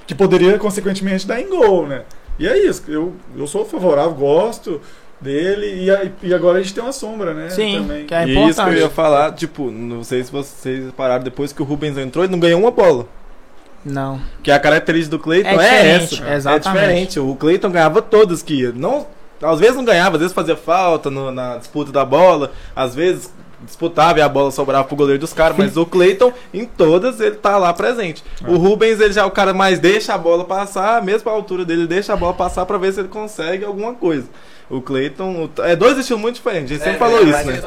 Que 0.06 0.13
poderia, 0.13 0.58
consequentemente, 0.60 1.25
dar 1.25 1.39
em 1.39 1.49
gol, 1.49 1.88
né? 1.88 2.04
E 2.38 2.47
é 2.47 2.58
isso. 2.58 2.84
Eu, 2.88 3.13
eu 3.38 3.47
sou 3.47 3.65
favorável, 3.65 4.13
gosto 4.13 4.82
dele. 5.25 5.89
E, 6.21 6.27
e 6.29 6.33
agora 6.33 6.59
a 6.59 6.61
gente 6.61 6.73
tem 6.73 6.81
uma 6.83 6.93
sombra, 6.93 7.33
né? 7.33 7.49
Sim, 7.49 7.79
Também. 7.81 8.05
que 8.05 8.13
é 8.13 8.25
e 8.25 8.29
isso 8.31 8.33
que 8.33 8.39
eu 8.39 8.49
importante. 8.49 8.79
ia 8.79 8.89
falar, 8.89 9.31
tipo, 9.33 9.69
não 9.69 10.03
sei 10.03 10.23
se 10.23 10.31
vocês 10.31 10.91
pararam 10.93 11.23
depois 11.23 11.51
que 11.51 11.61
o 11.61 11.65
Rubens 11.65 11.97
entrou, 11.97 12.23
ele 12.23 12.31
não 12.31 12.39
ganhou 12.39 12.61
uma 12.61 12.71
bola. 12.71 13.07
Não. 13.83 14.19
Que 14.41 14.49
a 14.51 14.59
característica 14.59 15.15
do 15.17 15.21
Cleiton 15.21 15.61
É 15.61 15.65
é, 15.88 15.88
essa. 15.97 16.33
exatamente. 16.33 16.67
É 16.79 16.81
diferente. 16.81 17.19
O 17.19 17.35
Cleiton 17.35 17.69
ganhava 17.69 18.01
todas 18.01 18.41
que 18.41 18.61
ia. 18.61 18.71
Não, 18.71 19.05
às 19.41 19.59
vezes 19.59 19.75
não 19.75 19.85
ganhava, 19.85 20.15
às 20.15 20.21
vezes 20.21 20.33
fazia 20.33 20.55
falta 20.55 21.09
no- 21.11 21.31
na 21.31 21.57
disputa 21.57 21.91
da 21.91 22.03
bola, 22.05 22.51
às 22.75 22.95
vezes 22.95 23.31
disputava 23.63 24.19
e 24.19 24.21
a 24.21 24.29
bola 24.29 24.51
sobrava 24.51 24.83
pro 24.83 24.95
goleiro 24.95 25.19
dos 25.19 25.33
caras, 25.33 25.57
mas 25.57 25.75
o 25.77 25.85
Cleiton, 25.85 26.31
em 26.53 26.65
todas, 26.65 27.19
ele 27.19 27.35
tá 27.35 27.57
lá 27.57 27.73
presente. 27.73 28.23
É. 28.43 28.49
O 28.49 28.57
Rubens, 28.57 28.99
ele 28.99 29.13
já 29.13 29.21
é 29.21 29.25
o 29.25 29.31
cara 29.31 29.53
mais 29.53 29.79
deixa 29.79 30.13
a 30.13 30.17
bola 30.17 30.43
passar, 30.45 31.01
mesmo 31.03 31.29
a 31.29 31.33
altura 31.33 31.63
dele, 31.65 31.85
deixa 31.88 32.13
a 32.13 32.15
bola 32.17 32.33
passar 32.33 32.65
pra 32.65 32.77
ver 32.77 32.91
se 32.93 32.99
ele 33.01 33.07
consegue 33.07 33.63
alguma 33.65 33.93
coisa. 33.93 34.27
O 34.69 34.82
Cleiton. 34.82 35.47
É 35.60 35.75
dois 35.75 35.97
estilos 35.97 36.21
muito 36.21 36.36
diferentes. 36.36 36.71
A 36.71 36.73
gente 36.75 36.84
sempre 36.84 36.97
falou 36.99 37.19
é, 37.19 37.23
isso, 37.23 37.45
né? 37.45 37.62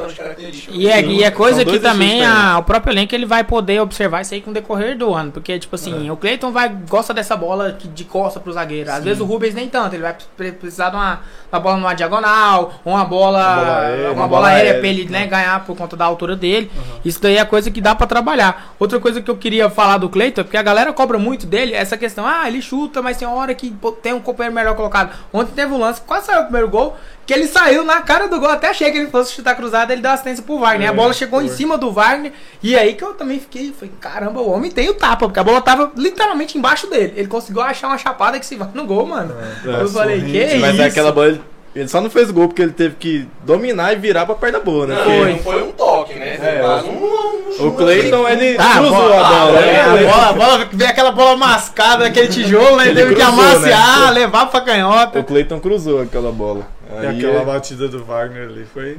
E 0.69 0.89
é, 0.89 1.01
e 1.01 1.23
é 1.23 1.31
coisa 1.31 1.63
que 1.63 1.79
também 1.79 2.25
a- 2.25 2.57
o 2.59 2.63
próprio 2.63 2.91
elenco 2.91 3.15
ele 3.15 3.25
vai 3.25 3.43
poder 3.43 3.79
observar 3.81 4.21
isso 4.21 4.33
aí 4.33 4.41
com 4.41 4.51
o 4.51 4.53
decorrer 4.53 4.97
do 4.97 5.13
ano. 5.13 5.31
Porque, 5.31 5.57
tipo 5.57 5.75
assim, 5.75 6.09
o 6.09 6.17
Cleiton 6.17 6.51
vai, 6.51 6.69
gosta 6.89 7.13
dessa 7.13 7.35
bola 7.37 7.71
que- 7.73 7.87
de 7.87 8.03
costa 8.03 8.39
pro 8.39 8.51
zagueiro. 8.51 8.91
Às 8.91 9.03
vezes 9.03 9.21
o 9.21 9.25
Rubens 9.25 9.53
nem 9.55 9.69
tanto. 9.69 9.93
Ele 9.95 10.03
vai 10.03 10.15
pre- 10.35 10.51
precisar 10.51 10.89
de 10.89 10.95
uma, 10.97 11.21
uma 11.51 11.59
bola 11.59 11.77
numa 11.77 11.93
diagonal, 11.93 12.73
ou 12.83 12.93
uma 12.93 13.05
bola, 13.05 13.39
Uma 13.39 13.55
bola 13.55 13.79
aérea, 13.79 14.03
uma 14.03 14.11
uma 14.11 14.27
bola 14.27 14.27
bola 14.27 14.47
aérea 14.49 14.63
aérea. 14.71 14.79
pra 14.81 14.89
ele 14.89 15.05
né, 15.09 15.25
ganhar 15.27 15.65
por 15.65 15.77
conta 15.77 15.95
da 15.95 16.03
altura 16.05 16.35
dele. 16.35 16.69
Isso 17.05 17.21
daí 17.21 17.37
é 17.37 17.45
coisa 17.45 17.71
que 17.71 17.79
dá 17.79 17.95
pra 17.95 18.07
trabalhar. 18.07 18.73
Outra 18.77 18.99
coisa 18.99 19.21
que 19.21 19.31
eu 19.31 19.37
queria 19.37 19.69
falar 19.69 19.97
do 19.99 20.09
Cleiton, 20.09 20.41
é 20.41 20.43
porque 20.43 20.57
a 20.57 20.61
galera 20.63 20.91
cobra 20.91 21.17
muito 21.17 21.45
dele, 21.45 21.73
é 21.73 21.77
essa 21.77 21.97
questão, 21.97 22.25
ah, 22.27 22.47
ele 22.47 22.61
chuta, 22.61 23.01
mas 23.01 23.15
tem 23.17 23.27
hora 23.27 23.53
que 23.53 23.73
tem 24.01 24.13
um 24.13 24.19
companheiro 24.19 24.53
melhor 24.53 24.75
colocado. 24.75 25.11
Ontem 25.31 25.51
teve 25.55 25.73
um 25.73 25.79
lance, 25.79 26.01
quase 26.01 26.25
saiu 26.25 26.41
o 26.41 26.43
primeiro 26.43 26.67
gol, 26.69 26.88
que 27.25 27.33
ele 27.33 27.47
saiu 27.47 27.83
na 27.83 28.01
cara 28.01 28.27
do 28.27 28.39
gol, 28.39 28.49
até 28.49 28.69
achei 28.69 28.89
que 28.91 28.97
ele 28.97 29.07
fosse 29.09 29.33
chutar 29.33 29.55
cruzado, 29.55 29.91
ele 29.91 30.01
deu 30.01 30.09
assistência 30.11 30.43
pro 30.43 30.57
Wagner. 30.59 30.87
É, 30.87 30.89
a 30.89 30.93
bola 30.93 31.13
chegou 31.13 31.41
em 31.41 31.47
foi. 31.47 31.55
cima 31.57 31.77
do 31.77 31.91
Wagner, 31.91 32.31
e 32.63 32.75
aí 32.75 32.93
que 32.95 33.03
eu 33.03 33.13
também 33.13 33.39
fiquei, 33.39 33.71
falei, 33.71 33.93
caramba, 33.99 34.41
o 34.41 34.49
homem 34.49 34.71
tem 34.71 34.89
o 34.89 34.93
tapa, 34.95 35.27
porque 35.27 35.39
a 35.39 35.43
bola 35.43 35.61
tava 35.61 35.91
literalmente 35.95 36.57
embaixo 36.57 36.87
dele. 36.87 37.13
Ele 37.15 37.27
conseguiu 37.27 37.61
achar 37.61 37.87
uma 37.87 37.97
chapada 37.99 38.39
que 38.39 38.45
se 38.45 38.55
vai 38.55 38.67
no 38.73 38.85
gol, 38.85 39.05
mano. 39.05 39.35
É, 39.65 39.81
eu 39.81 39.87
falei, 39.89 40.19
sorrindo. 40.21 40.31
que 40.49 40.57
Mas 40.57 40.73
isso? 40.73 40.81
é 40.81 40.85
aquela 40.87 41.11
bola. 41.11 41.27
Ele, 41.27 41.41
ele 41.75 41.87
só 41.87 42.01
não 42.01 42.09
fez 42.09 42.31
gol 42.31 42.47
porque 42.47 42.63
ele 42.63 42.71
teve 42.71 42.95
que 42.95 43.27
dominar 43.45 43.93
e 43.93 43.95
virar 43.95 44.25
pra 44.25 44.33
perto 44.33 44.53
da 44.53 44.59
bola, 44.59 44.87
né? 44.87 44.95
Não, 44.95 45.03
Porque 45.05 45.31
não 45.33 45.37
foi 45.39 45.63
um 45.63 45.71
toque, 45.71 46.13
né? 46.15 46.35
É, 46.41 46.65
um, 46.83 47.63
um, 47.63 47.67
O 47.67 47.71
Cleiton, 47.73 48.27
ele 48.27 48.57
Ah, 48.57 48.73
cruzou 48.77 48.91
bola- 48.95 49.15
a 49.15 49.29
bola. 49.29 49.49
ah, 49.59 49.61
né? 49.61 49.73
É, 49.75 49.81
a 49.81 49.95
Ele- 49.95 50.05
bola, 50.07 50.29
a 50.29 50.33
bola, 50.33 50.69
veio 50.73 50.89
aquela 50.89 51.11
bola 51.11 51.37
mascada, 51.37 52.07
aquele 52.07 52.27
tijolo, 52.27 52.77
né? 52.77 52.87
Ele 52.87 52.99
Ele 52.99 53.01
teve 53.01 53.15
que 53.15 53.21
cruzou, 53.23 53.43
amaciar, 53.45 54.05
né? 54.07 54.11
levar 54.19 54.47
pra 54.47 54.61
canhota. 54.61 55.19
O 55.19 55.23
Cleiton 55.23 55.59
cruzou 55.59 56.01
aquela 56.01 56.31
bola. 56.31 56.67
E 56.91 57.05
Aí 57.05 57.17
aquela 57.17 57.41
é- 57.41 57.45
batida 57.45 57.87
do 57.87 58.03
Wagner 58.03 58.43
ali 58.49 58.65
foi. 58.73 58.97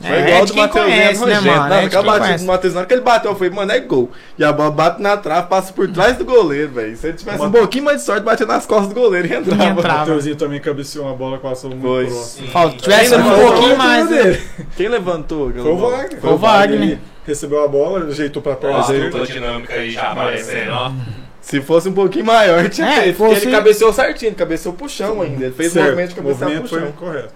Foi 0.00 0.08
É, 0.16 0.20
igual 0.28 0.42
é 0.42 0.46
do 0.46 0.54
Matheusinho 0.54 0.68
conhece, 0.70 1.24
né, 1.26 1.40
mano? 1.40 1.68
Não, 1.68 1.76
É 1.76 1.84
aquela 1.84 2.02
batida 2.04 2.24
conhece. 2.24 2.44
do 2.44 2.46
Matheus, 2.48 2.72
na 2.72 2.80
hora 2.80 2.86
que 2.88 2.94
ele 2.94 3.02
bateu, 3.02 3.30
eu 3.32 3.34
falei, 3.36 3.50
mano, 3.52 3.70
é 3.72 3.80
gol. 3.80 4.10
E 4.38 4.42
a 4.44 4.50
bola 4.50 4.70
bate 4.70 5.02
na 5.02 5.14
trave, 5.18 5.48
passa 5.48 5.74
por 5.74 5.86
trás 5.92 6.16
do 6.16 6.24
goleiro, 6.24 6.70
velho. 6.72 6.96
Se 6.96 7.06
ele 7.08 7.18
tivesse 7.18 7.36
Uma- 7.36 7.48
um 7.48 7.52
pouquinho 7.52 7.84
mais 7.84 7.98
de 7.98 8.04
sorte, 8.06 8.22
batia 8.24 8.46
nas 8.46 8.64
costas 8.64 8.88
do 8.88 8.94
goleiro 8.94 9.28
e 9.28 9.34
entrava. 9.34 9.62
E 9.62 9.66
entrava. 9.66 9.96
O 9.96 9.98
Mateuzinho 9.98 10.36
também 10.36 10.58
cabeceou 10.58 11.04
uma 11.04 11.14
bola 11.14 11.36
que 11.36 11.42
passou 11.42 11.68
muito 11.68 11.82
Foi. 11.82 12.06
próximo. 12.06 12.48
Falta- 12.48 12.76
tivesse 12.78 13.10
Quem 13.10 13.18
um 13.18 13.24
levantou 13.24 13.52
pouquinho 13.52 13.74
a 13.74 13.76
mais. 13.78 14.10
né? 14.10 14.22
dele. 14.22 14.42
Quem 14.74 14.88
levantou 14.88 15.52
Foi 15.52 15.70
o? 15.70 15.76
Wagner. 15.76 16.20
Foi 16.20 16.30
o 16.32 16.36
Wagner. 16.38 16.98
Recebeu 17.26 17.62
a 17.62 17.68
bola, 17.68 18.06
ajeitou 18.06 18.40
pra 18.40 18.56
perna 18.56 18.78
a 18.78 19.24
dinâmica 19.26 19.74
aí 19.74 19.90
já 19.90 20.12
aparecendo, 20.12 20.72
ó. 20.72 20.92
Se 21.40 21.60
fosse 21.60 21.88
um 21.88 21.92
pouquinho 21.92 22.24
maior, 22.26 22.68
tinha 22.68 22.86
É, 22.86 23.02
feito. 23.02 23.16
fosse- 23.16 23.34
Porque 23.34 23.46
ele 23.48 23.56
cabeceou 23.56 23.92
certinho, 23.92 24.28
ele 24.30 24.36
cabeceou 24.36 24.74
pro 24.74 24.88
chão 24.88 25.22
ainda. 25.22 25.46
Ele 25.46 25.54
fez 25.54 25.70
o 25.70 25.74
Certo, 25.74 25.86
movimento 25.86 26.08
de 26.08 26.12
o 26.14 26.16
cabecear 26.22 26.40
movimento 26.50 26.68
pro 26.68 26.78
foi 26.78 26.80
chão. 26.80 26.92
correto. 26.92 27.34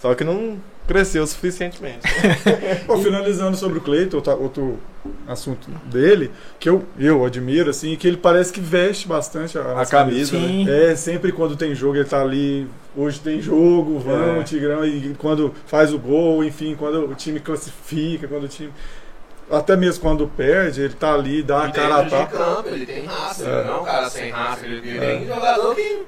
Só 0.00 0.14
que 0.14 0.22
não 0.24 0.58
cresceu 0.86 1.22
o 1.22 1.26
suficientemente. 1.26 1.98
Pô, 2.86 2.96
finalizando 2.98 3.56
sobre 3.56 3.78
o 3.78 3.80
Cleiton, 3.80 4.22
outro 4.40 4.78
assunto 5.26 5.68
dele, 5.86 6.30
que 6.58 6.68
eu, 6.68 6.84
eu 6.98 7.24
admiro, 7.24 7.68
assim, 7.70 7.94
que 7.96 8.06
ele 8.08 8.16
parece 8.16 8.52
que 8.52 8.60
veste 8.60 9.06
bastante 9.08 9.58
a, 9.58 9.80
A 9.80 9.86
camisa, 9.86 10.30
Sim. 10.38 10.66
É, 10.68 10.94
sempre 10.94 11.32
quando 11.32 11.56
tem 11.56 11.74
jogo 11.74 11.96
ele 11.96 12.04
tá 12.04 12.20
ali. 12.22 12.66
Hoje 12.96 13.20
tem 13.20 13.40
jogo, 13.40 13.98
vamos, 13.98 14.40
É. 14.40 14.42
Tigrão, 14.44 14.84
e 14.84 15.14
quando 15.18 15.54
faz 15.66 15.92
o 15.92 15.98
gol, 15.98 16.42
enfim, 16.42 16.74
quando 16.76 17.10
o 17.10 17.14
time 17.14 17.38
classifica, 17.38 18.26
quando 18.26 18.44
o 18.44 18.48
time. 18.48 18.70
Até 19.50 19.76
mesmo 19.76 20.02
quando 20.02 20.28
perde, 20.28 20.82
ele 20.82 20.92
tá 20.94 21.14
ali, 21.14 21.42
dá 21.42 21.64
a 21.64 21.70
cara 21.70 22.00
a 22.00 22.04
tapa. 22.04 22.26
campo, 22.26 22.68
ele 22.68 22.84
tem 22.84 23.06
raça, 23.06 23.44
É. 23.44 23.60
ele 23.60 23.64
não 23.68 23.76
é 23.76 23.80
um 23.80 23.84
cara 23.84 24.10
sem 24.10 24.30
raça, 24.30 24.66
ele 24.66 24.76
ele 24.88 24.98
tem 25.00 25.26
jogador 25.26 25.74
que 25.74 26.02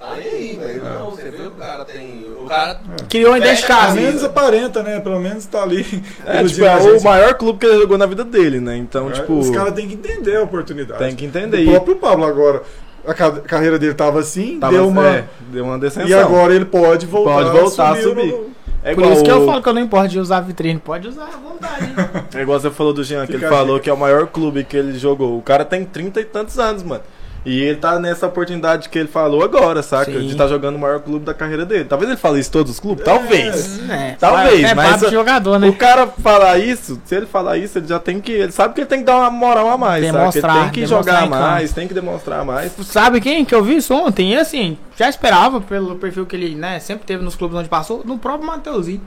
tá 0.00 0.14
nem 0.16 0.28
aí, 0.28 0.56
velho. 0.60 0.84
Não, 0.84 1.10
você 1.10 1.30
vê 1.30 1.42
o 1.42 1.50
cara 1.52 1.84
tem. 1.84 2.26
O 2.36 2.46
cara. 2.46 2.80
Criou 3.08 3.34
uma 3.34 3.36
a 3.38 3.56
Pelo 3.56 3.94
menos 3.94 4.24
aparenta, 4.24 4.82
né? 4.82 4.98
Pelo 4.98 5.20
menos 5.20 5.46
tá 5.46 5.62
ali. 5.62 5.86
É, 6.26 6.42
tipo, 6.42 6.64
é 6.64 6.80
gente. 6.80 7.00
o 7.00 7.04
maior 7.04 7.34
clube 7.34 7.58
que 7.60 7.66
ele 7.66 7.78
jogou 7.80 7.96
na 7.96 8.06
vida 8.06 8.24
dele, 8.24 8.58
né? 8.60 8.76
Então, 8.76 9.08
É, 9.08 9.12
tipo. 9.12 9.38
Os 9.38 9.50
caras 9.50 9.72
têm 9.72 9.86
que 9.86 9.94
entender 9.94 10.36
a 10.36 10.42
oportunidade. 10.42 10.98
Tem 10.98 11.14
que 11.14 11.24
entender. 11.24 11.68
O 11.68 11.70
próprio 11.72 11.96
Pablo 11.96 12.24
agora, 12.24 12.62
a 13.06 13.14
ca- 13.14 13.40
carreira 13.40 13.78
dele 13.78 13.94
tava 13.94 14.20
assim, 14.20 14.58
Tava- 14.60 14.72
deu 14.72 14.88
uma. 14.88 15.06
é, 15.06 15.24
deu 15.50 15.64
uma 15.64 15.78
descensão. 15.78 16.08
e 16.08 16.14
agora 16.14 16.54
ele 16.54 16.64
pode 16.64 17.06
voltar, 17.06 17.32
Pode 17.44 17.50
voltar 17.50 17.92
a 17.92 17.96
subir. 18.02 18.26
no- 18.26 18.50
é 18.82 18.94
Por 18.94 19.04
isso 19.06 19.22
que 19.22 19.30
eu 19.30 19.44
falo 19.46 19.62
que 19.62 19.68
eu 19.68 19.72
não 19.74 19.82
importo 19.82 20.08
de 20.08 20.18
usar 20.18 20.40
vitrine. 20.40 20.78
Pode 20.80 21.06
usar 21.08 21.24
à 21.24 21.36
vontade. 21.36 21.92
É 22.34 22.40
igual 22.42 22.58
você 22.58 22.70
falou 22.70 22.92
do 22.94 23.04
Jean, 23.04 23.26
que 23.26 23.32
Fica 23.34 23.44
ele 23.46 23.54
falou 23.54 23.78
que 23.78 23.90
é 23.90 23.92
o 23.92 23.96
maior 23.96 24.26
clube 24.26 24.64
que 24.64 24.74
ele 24.76 24.98
jogou. 24.98 25.36
O 25.38 25.42
cara 25.42 25.64
tem 25.66 25.84
30 25.84 26.20
e 26.20 26.24
tantos 26.24 26.58
anos, 26.58 26.82
mano. 26.82 27.02
E 27.44 27.62
ele 27.62 27.76
tá 27.76 27.98
nessa 27.98 28.26
oportunidade 28.26 28.88
que 28.88 28.98
ele 28.98 29.08
falou 29.08 29.42
agora, 29.42 29.82
saca? 29.82 30.12
Sim. 30.12 30.26
De 30.26 30.32
estar 30.32 30.46
jogando 30.46 30.76
o 30.76 30.78
maior 30.78 31.00
clube 31.00 31.24
da 31.24 31.32
carreira 31.32 31.64
dele. 31.64 31.84
Talvez 31.84 32.10
ele 32.10 32.18
fale 32.18 32.38
isso 32.38 32.50
todos 32.50 32.72
os 32.72 32.80
clubes? 32.80 33.04
Talvez. 33.04 33.80
É, 33.88 34.16
Talvez, 34.18 34.62
é 34.62 34.74
mas 34.74 34.92
papo 34.92 35.06
de 35.06 35.12
jogador, 35.12 35.58
né? 35.58 35.68
O 35.68 35.74
cara 35.74 36.06
falar 36.06 36.58
isso, 36.58 37.00
se 37.04 37.14
ele 37.14 37.26
falar 37.26 37.56
isso, 37.56 37.78
ele 37.78 37.86
já 37.86 37.98
tem 37.98 38.20
que. 38.20 38.32
Ele 38.32 38.52
sabe 38.52 38.74
que 38.74 38.80
ele 38.80 38.88
tem 38.88 38.98
que 38.98 39.06
dar 39.06 39.16
uma 39.16 39.30
moral 39.30 39.70
a 39.70 39.78
mais, 39.78 40.04
saca? 40.04 40.18
Ele 40.18 40.18
Demonstrar, 40.18 40.62
tem 40.62 40.70
que 40.70 40.86
demonstrar 40.86 41.22
jogar 41.22 41.28
mais, 41.28 41.72
tem 41.72 41.88
que 41.88 41.94
demonstrar 41.94 42.44
mais. 42.44 42.72
Sabe 42.82 43.20
quem 43.20 43.44
que 43.44 43.54
eu 43.54 43.64
vi 43.64 43.76
isso 43.76 43.94
ontem? 43.94 44.32
E 44.32 44.36
assim, 44.36 44.76
já 44.96 45.08
esperava 45.08 45.60
pelo 45.60 45.96
perfil 45.96 46.26
que 46.26 46.36
ele, 46.36 46.54
né, 46.54 46.78
sempre 46.78 47.06
teve 47.06 47.24
nos 47.24 47.34
clubes 47.34 47.56
onde 47.56 47.68
passou, 47.68 48.02
no 48.04 48.18
próprio 48.18 48.46
Mateuzinho. 48.46 49.00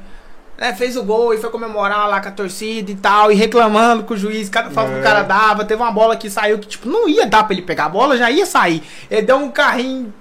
Né, 0.57 0.73
fez 0.73 0.95
o 0.95 1.03
gol 1.03 1.33
e 1.33 1.37
foi 1.37 1.49
comemorar 1.49 2.07
lá 2.07 2.21
com 2.21 2.29
a 2.29 2.31
torcida 2.31 2.91
e 2.91 2.95
tal, 2.95 3.31
e 3.31 3.35
reclamando 3.35 4.03
com 4.03 4.13
o 4.13 4.17
juiz, 4.17 4.49
cada 4.49 4.69
falta 4.69 4.91
que 4.91 4.97
o 4.97 4.99
É. 4.99 5.03
cara 5.03 5.23
dava. 5.23 5.65
Teve 5.65 5.81
uma 5.81 5.91
bola 5.91 6.15
que 6.15 6.29
saiu 6.29 6.59
que, 6.59 6.67
tipo, 6.67 6.87
não 6.87 7.07
ia 7.09 7.25
dar 7.25 7.43
pra 7.43 7.53
ele 7.53 7.61
pegar 7.63 7.85
a 7.85 7.89
bola, 7.89 8.17
já 8.17 8.29
ia 8.29 8.45
sair. 8.45 8.83
Ele 9.09 9.23
deu 9.23 9.37
um 9.37 9.49
carrinho, 9.49 10.13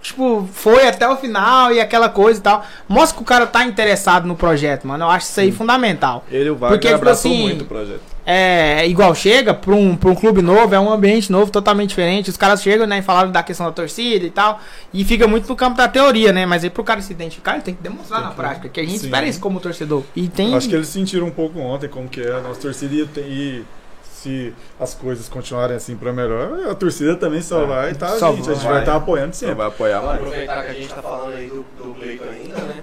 tipo, 0.00 0.48
foi 0.52 0.86
até 0.88 1.08
o 1.08 1.16
final 1.16 1.72
e 1.72 1.80
aquela 1.80 2.08
coisa 2.08 2.40
e 2.40 2.42
tal. 2.42 2.64
Mostra 2.88 3.16
que 3.16 3.22
o 3.22 3.26
cara 3.26 3.46
tá 3.46 3.64
interessado 3.64 4.26
no 4.26 4.34
projeto, 4.36 4.86
mano. 4.86 5.04
Eu 5.04 5.10
acho 5.10 5.26
isso 5.26 5.40
aí 5.40 5.52
fundamental. 5.52 6.24
Ele 6.30 6.46
e 6.46 6.50
o 6.50 6.54
Wagner 6.56 6.78
Porque, 6.78 6.88
tipo 6.88 6.96
abraçou 7.00 7.30
assim, 7.30 7.42
muito 7.42 7.62
o 7.62 7.66
projeto. 7.66 8.13
É 8.26 8.86
igual 8.86 9.14
chega 9.14 9.52
pra 9.52 9.74
um, 9.74 9.94
pra 9.94 10.08
um 10.10 10.14
clube 10.14 10.40
novo, 10.40 10.74
é 10.74 10.80
um 10.80 10.90
ambiente 10.90 11.30
novo, 11.30 11.50
totalmente 11.50 11.90
diferente. 11.90 12.30
Os 12.30 12.36
caras 12.38 12.62
chegam, 12.62 12.86
né, 12.86 12.98
e 13.00 13.02
falaram 13.02 13.30
da 13.30 13.42
questão 13.42 13.66
da 13.66 13.72
torcida 13.72 14.24
e 14.24 14.30
tal. 14.30 14.60
E 14.94 15.04
fica 15.04 15.26
muito 15.28 15.46
no 15.46 15.54
campo 15.54 15.76
da 15.76 15.86
teoria, 15.88 16.32
né? 16.32 16.46
Mas 16.46 16.64
aí 16.64 16.70
pro 16.70 16.82
cara 16.82 17.02
se 17.02 17.12
identificar, 17.12 17.54
ele 17.54 17.62
tem 17.62 17.74
que 17.74 17.82
demonstrar 17.82 18.20
Tem 18.20 18.28
na 18.28 18.34
que- 18.34 18.40
prática. 18.40 18.68
Que 18.70 18.80
a 18.80 18.82
gente 18.82 18.98
sim. 18.98 19.04
espera 19.06 19.26
isso 19.26 19.40
como 19.40 19.60
torcedor. 19.60 20.02
E 20.16 20.26
tem. 20.28 20.54
Acho 20.54 20.68
que 20.68 20.74
eles 20.74 20.88
sentiram 20.88 21.26
um 21.26 21.30
pouco 21.30 21.58
ontem 21.58 21.88
como 21.88 22.08
que 22.08 22.22
é 22.22 22.32
a 22.32 22.40
nossa 22.40 22.60
torcida 22.60 22.94
e, 22.94 23.06
tem- 23.06 23.24
e 23.24 23.64
se 24.10 24.54
as 24.80 24.94
coisas 24.94 25.28
continuarem 25.28 25.76
assim 25.76 25.94
pra 25.94 26.10
melhor, 26.10 26.60
a 26.70 26.74
torcida 26.74 27.14
também 27.16 27.42
só 27.42 27.66
vai 27.66 27.90
estar, 27.90 28.08
gente. 28.18 28.24
A 28.50 28.54
gente 28.54 28.64
vai. 28.64 28.80
estar 28.80 28.96
apoiando 28.96 29.34
Você 29.34 29.40
sempre. 29.40 29.56
vai 29.56 29.66
apoiar 29.66 30.00
mais. 30.00 30.18
aproveitar 30.18 30.62
que 30.64 30.70
a 30.70 30.74
gente 30.74 30.88
tá 30.94 31.02
falando 31.02 31.36
aí 31.36 31.46
do, 31.48 31.64
do 31.76 31.94
Cleiton 31.94 32.24
ainda, 32.24 32.56
né? 32.56 32.74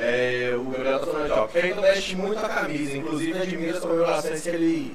É, 0.00 0.54
o 0.56 0.70
Gabriel 0.70 0.98
tá 0.98 1.06
falando 1.06 1.22
aqui, 1.30 1.38
ó. 1.40 1.46
Cleiton 1.46 1.80
veste 1.82 2.16
muito 2.16 2.38
a 2.44 2.48
camisa, 2.48 2.96
inclusive 2.96 3.38
admira 3.38 3.72
as 3.72 3.80
comemorações 3.80 4.40
que 4.40 4.48
ele. 4.48 4.94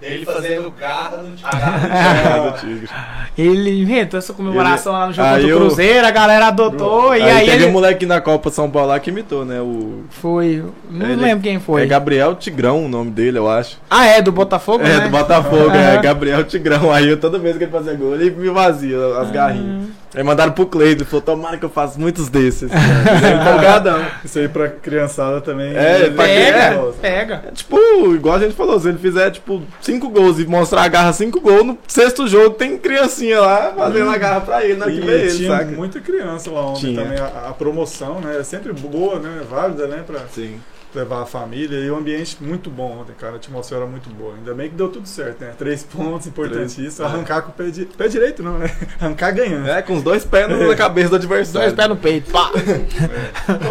dele 0.00 0.24
fazendo 0.26 0.70
garra 0.70 1.18
do 1.18 2.58
Tigre. 2.60 2.88
Ele 3.38 3.82
inventou 3.82 4.16
essa 4.18 4.32
comemoração 4.32 4.92
lá 4.94 5.06
no 5.06 5.12
jogo 5.12 5.28
Aí 5.28 5.42
do 5.42 5.48
eu- 5.48 5.58
Cruzeiro, 5.58 6.06
a 6.06 6.10
galera 6.10 6.46
adotou 6.46 7.14
e 7.14 7.20
Aí, 7.22 7.30
aí, 7.30 7.44
teve 7.44 7.56
ele 7.64 7.66
um 7.66 7.72
moleque 7.72 8.06
na 8.06 8.18
Copa 8.18 8.48
São 8.50 8.70
Paulo 8.70 8.88
lá 8.88 8.98
que 9.00 9.10
imitou, 9.10 9.44
né? 9.44 9.60
O. 9.60 10.04
foi. 10.08 10.64
Não 10.90 11.06
Ele- 11.06 11.16
lembro 11.22 11.42
quem 11.44 11.60
foi. 11.60 11.82
É 11.82 11.86
Gabriel 11.86 12.34
Tigrão 12.34 12.84
o 12.86 12.88
nome 12.88 13.10
dele, 13.10 13.36
eu 13.38 13.48
acho. 13.48 13.78
Ah, 13.90 14.06
é, 14.06 14.22
do 14.22 14.32
Botafogo, 14.32 14.82
É, 14.84 14.88
né? 14.88 15.00
do 15.00 15.10
Botafogo, 15.10 15.70
é. 15.70 15.98
Gabriel 16.00 16.44
Tigrão. 16.44 16.90
Aí 16.90 17.08
eu, 17.08 17.18
toda 17.20 17.38
vez 17.38 17.56
que 17.58 17.64
ele 17.64 17.70
fazia 17.72 17.92
gol, 17.94 18.14
ele 18.14 18.30
me 18.30 18.48
vazia 18.48 18.96
as 19.18 19.30
garrinhas. 19.30 19.88
Aí 20.16 20.22
mandaram 20.22 20.52
pro 20.52 20.64
Cleiton, 20.66 21.02
ele 21.02 21.04
falou, 21.04 21.20
tomara 21.20 21.58
que 21.58 21.64
eu 21.64 21.68
faça 21.68 21.98
muitos 21.98 22.28
desses. 22.30 22.70
É 22.72 23.34
empolgadão. 23.34 24.04
Isso 24.24 24.38
aí 24.38 24.48
pra 24.48 24.68
criançada 24.68 25.40
também. 25.42 25.76
É, 25.76 26.08
pra 26.10 26.24
Pega, 26.24 26.92
pega. 27.02 27.44
É 27.48 27.50
tipo, 27.52 27.76
igual 28.14 28.36
a 28.36 28.38
gente 28.38 28.54
falou, 28.54 28.80
se 28.80 28.88
ele 28.88 28.98
fizer, 28.98 29.30
tipo, 29.30 29.62
cinco 29.80 30.08
gols 30.08 30.38
e 30.40 30.46
mostrar 30.46 30.82
a 30.82 30.88
garra 30.88 31.12
cinco 31.12 31.40
gols, 31.40 31.64
no 31.66 31.78
sexto 31.86 32.26
jogo 32.26 32.50
tem 32.56 32.78
criancinha 32.78 33.40
lá 33.40 33.72
fazendo 33.76 34.10
a 34.10 34.16
garra 34.16 34.40
pra 34.40 34.64
ele, 34.64 34.74
na 34.76 34.86
que 34.86 34.92
E 34.92 35.00
vê 35.00 35.20
ele, 35.22 35.36
tinha 35.36 35.50
saca? 35.50 35.70
muita 35.72 36.00
criança 36.00 36.50
lá 36.50 36.62
ontem 36.66 36.80
Tinha. 36.94 37.02
também. 37.02 37.18
A, 37.18 37.48
a 37.50 37.52
promoção, 37.52 38.20
né? 38.20 38.38
É 38.40 38.42
sempre 38.42 38.72
boa, 38.72 39.18
né? 39.18 39.42
Válida, 39.50 39.86
né? 39.86 40.02
Pra 40.06 40.20
Sim. 40.34 40.56
Levar 40.96 41.22
a 41.22 41.26
família. 41.26 41.78
E 41.78 41.90
o 41.90 41.96
ambiente 41.96 42.36
muito 42.40 42.70
bom 42.70 43.00
ontem, 43.00 43.14
cara. 43.18 43.34
A 43.34 43.36
atmosfera 43.36 43.86
muito 43.86 44.08
boa. 44.10 44.34
Ainda 44.34 44.54
bem 44.54 44.68
que 44.68 44.74
deu 44.74 44.88
tudo 44.88 45.06
certo, 45.06 45.42
né? 45.42 45.52
Três 45.58 45.82
pontos, 45.82 46.26
importantíssimo. 46.26 46.96
Três. 46.96 47.00
Arrancar 47.00 47.42
com 47.42 47.50
o 47.50 47.52
pé, 47.52 47.70
di... 47.70 47.84
pé 47.84 48.08
direito, 48.08 48.42
não, 48.42 48.58
né? 48.58 48.70
Arrancar 49.00 49.32
ganhando. 49.32 49.68
É, 49.68 49.82
com 49.82 49.94
os 49.94 50.02
dois 50.02 50.24
pés 50.24 50.48
na 50.48 50.74
cabeça 50.74 51.10
do 51.10 51.16
adversário. 51.16 51.68
Dois 51.68 51.74
pés 51.74 51.88
no 51.88 51.96
peito. 51.96 52.30
Pá. 52.30 52.50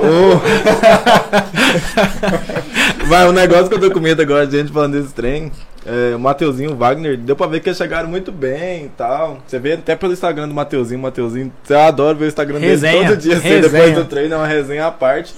Ô. 0.01 0.35
Vai, 3.07 3.27
um 3.27 3.31
negócio 3.31 3.67
que 3.67 3.75
eu 3.75 3.79
tô 3.79 3.91
com 3.91 3.99
medo 3.99 4.21
agora, 4.21 4.47
de 4.47 4.57
gente 4.57 4.71
falando 4.71 4.99
desse 4.99 5.13
trem. 5.13 5.51
É, 5.85 6.15
o 6.15 6.19
Mateuzinho, 6.19 6.71
o 6.71 6.75
Wagner, 6.75 7.15
deu 7.15 7.35
pra 7.35 7.45
ver 7.45 7.59
que 7.59 7.69
eles 7.69 7.77
chegaram 7.77 8.09
muito 8.09 8.31
bem 8.31 8.85
e 8.85 8.89
tal. 8.89 9.39
Você 9.45 9.59
vê 9.59 9.73
até 9.73 9.95
pelo 9.95 10.13
Instagram 10.13 10.47
do 10.47 10.53
Mateuzinho, 10.53 10.99
Mateuzinho. 10.99 11.51
Eu 11.69 11.79
adoro 11.79 12.17
ver 12.17 12.25
o 12.25 12.27
Instagram 12.27 12.57
Resenha, 12.57 12.93
dele 12.93 13.09
todo 13.09 13.19
dia, 13.19 13.37
assim, 13.37 13.61
depois 13.61 13.93
do 13.93 14.05
treino, 14.05 14.33
é 14.33 14.37
uma 14.37 14.47
resenha 14.47 14.87
à 14.87 14.91
parte. 14.91 15.33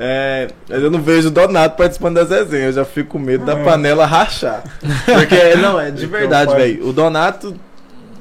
É, 0.00 0.46
eu 0.68 0.90
não 0.92 1.02
vejo 1.02 1.26
o 1.26 1.30
Donato 1.32 1.76
participando 1.76 2.14
das 2.14 2.30
resenhas, 2.30 2.76
eu 2.76 2.84
já 2.84 2.84
fico 2.84 3.10
com 3.10 3.18
medo 3.18 3.44
da 3.44 3.56
panela 3.56 4.06
rachar. 4.06 4.62
Porque, 5.04 5.56
não, 5.56 5.80
é 5.80 5.90
de 5.90 6.04
Então, 6.04 6.18
verdade, 6.20 6.52
pai. 6.52 6.60
velho. 6.60 6.88
O 6.88 6.92
Donato, 6.92 7.56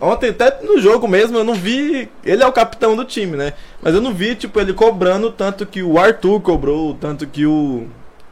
ontem 0.02 0.32
até 0.32 0.58
no 0.64 0.82
jogo 0.82 1.08
mesmo, 1.08 1.38
eu 1.38 1.44
não 1.44 1.54
vi. 1.54 2.10
Ele 2.26 2.42
é 2.42 2.48
o 2.48 2.52
capitão 2.52 2.96
do 2.96 3.06
time, 3.06 3.38
né? 3.38 3.54
Mas 3.80 3.94
eu 3.94 4.02
não 4.02 4.12
vi, 4.12 4.34
tipo, 4.34 4.60
ele 4.60 4.74
cobrando 4.74 5.30
tanto 5.30 5.68
que 5.68 5.84
o 5.84 6.00
Arthur 6.00 6.42
cobrou, 6.42 6.96
tanto 6.96 7.28
que 7.28 7.46
o. 7.46 7.86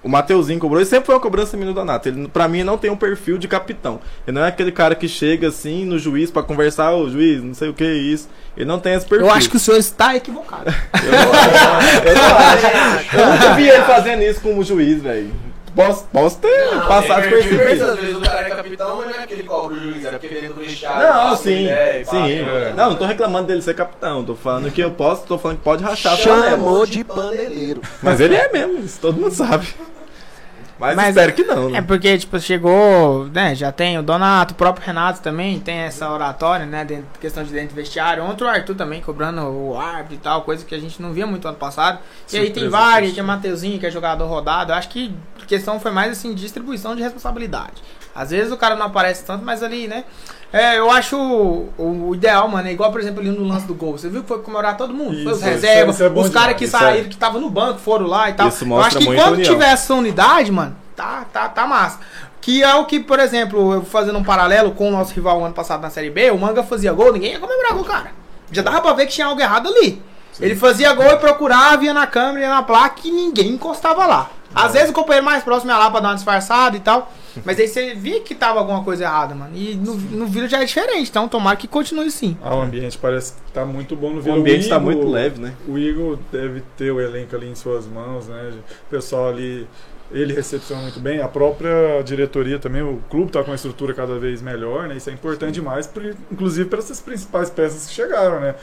O 0.05 0.07
Mateuzinho 0.07 0.59
cobrou, 0.59 0.79
e 0.79 0.85
sempre 0.85 1.07
foi 1.07 1.15
uma 1.15 1.21
cobrança 1.21 1.57
minha 1.57 1.69
do 1.69 1.73
Donato. 1.73 2.07
Ele, 2.07 2.27
pra 2.27 2.47
mim, 2.47 2.63
não 2.63 2.77
tem 2.77 2.91
um 2.91 2.95
perfil 2.95 3.39
de 3.39 3.47
capitão. 3.47 3.99
Ele 4.27 4.35
não 4.37 4.45
é 4.45 4.49
aquele 4.49 4.71
cara 4.71 4.93
que 4.93 5.07
chega 5.07 5.47
assim 5.47 5.83
no 5.83 5.97
juiz 5.97 6.29
pra 6.29 6.43
conversar, 6.43 6.93
ô 6.93 7.09
juiz, 7.09 7.41
não 7.41 7.55
sei 7.55 7.69
o 7.69 7.73
que 7.73 7.83
é 7.83 7.93
isso. 7.95 8.29
Ele 8.55 8.67
não 8.67 8.79
tem 8.79 8.93
esse 8.93 9.03
perfil. 9.03 9.25
Eu 9.25 9.33
acho 9.33 9.49
que 9.49 9.57
o 9.57 9.59
senhor 9.59 9.77
está 9.77 10.15
equivocado. 10.15 10.69
Eu. 11.03 12.11
Eu 12.11 12.35
acho. 12.37 13.17
Eu 13.17 13.31
nunca 13.31 13.53
vi 13.55 13.67
ele 13.67 13.83
fazendo 13.83 14.21
isso 14.21 14.41
com 14.41 14.59
o 14.59 14.63
juiz, 14.63 15.01
velho. 15.01 15.31
Posso, 15.75 16.05
posso 16.05 16.37
ter 16.37 16.71
Não, 16.71 16.87
passado 16.87 17.21
tem 17.21 17.31
por 17.31 17.49
perfil, 17.49 17.73
isso. 17.73 17.83
Às 17.83 17.99
vezes 17.99 18.15
o 18.15 18.21
cara 18.21 18.47
é 18.47 18.49
capitão, 18.49 18.95
mas 18.97 19.05
não 19.07 19.23
é 19.23 19.27
que 19.27 19.33
ele 19.33 19.43
cobra 19.43 19.75
o 19.75 19.79
juiz, 19.79 20.05
é 20.05 20.11
porque 20.11 20.27
ele 20.27 20.45
é 20.45 20.49
do 20.49 20.55
vestiário. 20.55 21.13
Não, 21.29 21.35
sim, 21.35 21.63
ideia 21.65 22.01
e 22.01 22.05
sim. 22.05 22.11
passa, 22.11 22.27
né? 22.27 22.73
Não, 22.77 22.89
não 22.91 22.95
tô 22.95 23.05
reclamando 23.05 23.47
dele 23.47 23.61
ser 23.61 23.75
capitão. 23.75 24.23
Tô 24.23 24.35
falando 24.35 24.71
que 24.71 24.81
eu 24.81 24.91
posso, 24.91 25.23
tô 25.23 25.37
falando 25.37 25.57
que 25.57 25.63
pode 25.63 25.83
rachar. 25.83 26.15
Chamou 26.17 26.85
de 26.85 27.03
paneleiro. 27.03 27.81
Mas 28.01 28.21
ele 28.21 28.35
é 28.35 28.49
mesmo, 28.51 28.79
isso 28.79 28.99
todo 29.01 29.19
mundo 29.19 29.33
sabe. 29.33 29.67
Mas, 30.77 30.95
Mas- 30.95 31.09
espero 31.09 31.33
que 31.33 31.43
não, 31.43 31.69
né? 31.69 31.77
É 31.79 31.81
porque, 31.81 32.17
tipo, 32.17 32.37
chegou, 32.39 33.25
né? 33.33 33.55
Já 33.55 33.71
tem 33.71 33.97
o 33.97 34.03
Donato, 34.03 34.53
o 34.53 34.57
próprio 34.57 34.85
Renato 34.85 35.21
também 35.21 35.59
tem 35.59 35.77
essa 35.77 36.09
oratória, 36.09 36.65
né? 36.65 36.83
Dentro, 36.83 37.05
questão 37.19 37.43
de 37.43 37.51
dentro 37.53 37.69
do 37.69 37.75
vestiário. 37.75 38.23
Ontem 38.23 38.43
o 38.43 38.47
Arthur 38.47 38.75
também 38.75 39.01
cobrando 39.01 39.41
o 39.41 39.79
árbitro 39.79 40.15
e 40.15 40.17
tal, 40.17 40.41
coisa 40.41 40.65
que 40.65 40.75
a 40.75 40.79
gente 40.79 41.01
não 41.01 41.13
via 41.13 41.25
muito 41.25 41.47
ano 41.47 41.57
passado. 41.57 41.99
e 42.31 42.37
aí 42.37 42.49
tem 42.51 42.63
Surpresa, 42.63 42.95
triste. 42.97 43.15
tem 43.15 43.23
Mateuzinho, 43.23 43.79
que 43.79 43.85
é 43.85 43.91
jogador 43.91 44.25
rodado. 44.27 44.71
Eu 44.71 44.75
acho 44.75 44.89
que 44.89 45.15
a 45.41 45.45
questão 45.45 45.79
foi 45.79 45.91
mais 45.91 46.11
assim, 46.11 46.33
distribuição 46.33 46.95
de 46.95 47.01
responsabilidade. 47.01 47.81
Às 48.13 48.31
vezes 48.31 48.51
o 48.51 48.57
cara 48.57 48.75
não 48.75 48.85
aparece 48.85 49.25
tanto, 49.25 49.43
mas 49.45 49.61
ali, 49.63 49.87
né? 49.87 50.03
É, 50.53 50.77
eu 50.77 50.89
acho 50.89 51.17
o, 51.17 51.73
o 51.77 52.15
ideal, 52.15 52.47
mano, 52.47 52.67
é 52.67 52.71
igual, 52.71 52.91
por 52.91 53.01
exemplo, 53.01 53.19
ali 53.19 53.29
no 53.29 53.43
lance 53.45 53.65
do 53.65 53.73
gol. 53.73 53.97
Você 53.97 54.07
viu 54.07 54.21
que 54.21 54.27
foi 54.27 54.39
comemorar 54.39 54.77
todo 54.77 54.93
mundo? 54.93 55.21
foi 55.23 55.33
os 55.33 55.39
Isso, 55.39 55.45
reservas, 55.45 55.95
isso 55.95 56.03
é 56.05 56.09
bom 56.09 56.21
os 56.21 56.29
caras 56.29 56.55
que 56.55 56.63
Isso 56.63 56.77
saíram, 56.77 56.99
é- 57.01 57.03
que 57.03 57.13
estavam 57.13 57.41
no 57.41 57.49
banco, 57.49 57.79
foram 57.79 58.07
lá 58.07 58.29
e 58.29 58.33
tal. 58.33 58.47
Isso 58.47 58.63
eu 58.63 58.67
mostra 58.69 58.87
acho 58.87 58.97
que 58.99 59.05
muita 59.05 59.21
quando 59.23 59.33
união. 59.33 59.51
tiver 59.53 59.69
essa 59.71 59.93
unidade, 59.93 60.51
mano, 60.51 60.75
tá, 60.95 61.25
tá, 61.31 61.49
tá 61.49 61.67
massa. 61.67 61.99
Que 62.39 62.63
é 62.63 62.73
o 62.75 62.85
que, 62.85 62.99
por 62.99 63.19
exemplo, 63.19 63.73
eu 63.73 63.83
fazendo 63.83 64.17
um 64.19 64.23
paralelo 64.23 64.71
com 64.71 64.87
o 64.87 64.91
nosso 64.91 65.13
rival 65.13 65.43
ano 65.43 65.53
passado 65.53 65.81
na 65.81 65.89
Série 65.89 66.09
B, 66.11 66.31
o 66.31 66.37
Manga 66.37 66.63
fazia 66.63 66.93
gol, 66.93 67.11
ninguém 67.11 67.31
ia 67.33 67.39
comemorar 67.39 67.73
com 67.73 67.81
o 67.81 67.85
cara. 67.85 68.11
Já 68.51 68.61
dava 68.61 68.79
pra 68.81 68.93
ver 68.93 69.07
que 69.07 69.13
tinha 69.13 69.27
algo 69.27 69.41
errado 69.41 69.67
ali. 69.67 70.01
Ele 70.39 70.55
fazia 70.55 70.93
gol 70.93 71.07
e 71.11 71.17
procurava, 71.17 71.83
ia 71.83 71.93
na 71.93 72.05
câmera, 72.05 72.41
ia 72.45 72.49
na 72.49 72.61
placa 72.61 73.01
e 73.05 73.11
ninguém 73.11 73.49
encostava 73.49 74.05
lá. 74.05 74.29
Às 74.53 74.73
vezes 74.73 74.89
o 74.89 74.93
companheiro 74.93 75.25
mais 75.25 75.43
próximo 75.43 75.71
ia 75.71 75.77
lá 75.77 75.89
pra 75.89 75.99
dar 76.01 76.09
uma 76.09 76.15
disfarçada 76.15 76.77
e 76.77 76.79
tal. 76.79 77.11
Mas 77.43 77.59
aí 77.59 77.67
você 77.67 77.93
via 77.95 78.21
que 78.21 78.33
tava 78.35 78.59
alguma 78.59 78.83
coisa 78.83 79.03
errada, 79.03 79.33
mano. 79.35 79.55
E 79.55 79.75
no, 79.75 79.95
no 79.95 80.27
Vila 80.27 80.47
já 80.47 80.61
é 80.61 80.65
diferente, 80.65 81.09
então 81.09 81.27
tomara 81.27 81.57
que 81.57 81.67
continue 81.67 82.07
assim. 82.07 82.37
Ah, 82.41 82.55
o 82.55 82.61
ambiente 82.61 82.97
parece 82.97 83.33
que 83.33 83.51
tá 83.51 83.65
muito 83.65 83.95
bom 83.95 84.11
no 84.11 84.19
O 84.19 84.21
Vila. 84.21 84.37
ambiente 84.37 84.69
tá 84.69 84.75
Igor- 84.77 84.85
muito 84.93 85.07
leve, 85.09 85.41
né? 85.41 85.53
O 85.67 85.77
Igor 85.77 86.17
deve 86.31 86.61
ter 86.77 86.91
o 86.91 87.01
elenco 87.01 87.35
ali 87.35 87.49
em 87.49 87.55
suas 87.55 87.85
mãos, 87.87 88.27
né? 88.27 88.53
O 88.87 88.89
pessoal 88.89 89.29
ali, 89.29 89.67
ele 90.11 90.33
recepciona 90.33 90.81
muito 90.83 90.99
bem. 90.99 91.19
A 91.21 91.27
própria 91.27 92.01
diretoria 92.03 92.59
também, 92.59 92.81
o 92.81 93.01
clube 93.09 93.31
tá 93.31 93.43
com 93.43 93.49
uma 93.51 93.55
estrutura 93.55 93.93
cada 93.93 94.17
vez 94.19 94.41
melhor, 94.41 94.87
né? 94.87 94.95
Isso 94.97 95.09
é 95.09 95.13
importante 95.13 95.53
demais, 95.55 95.89
inclusive 96.31 96.69
para 96.69 96.79
essas 96.79 97.01
principais 97.01 97.49
peças 97.49 97.87
que 97.87 97.93
chegaram, 97.93 98.39
né? 98.39 98.55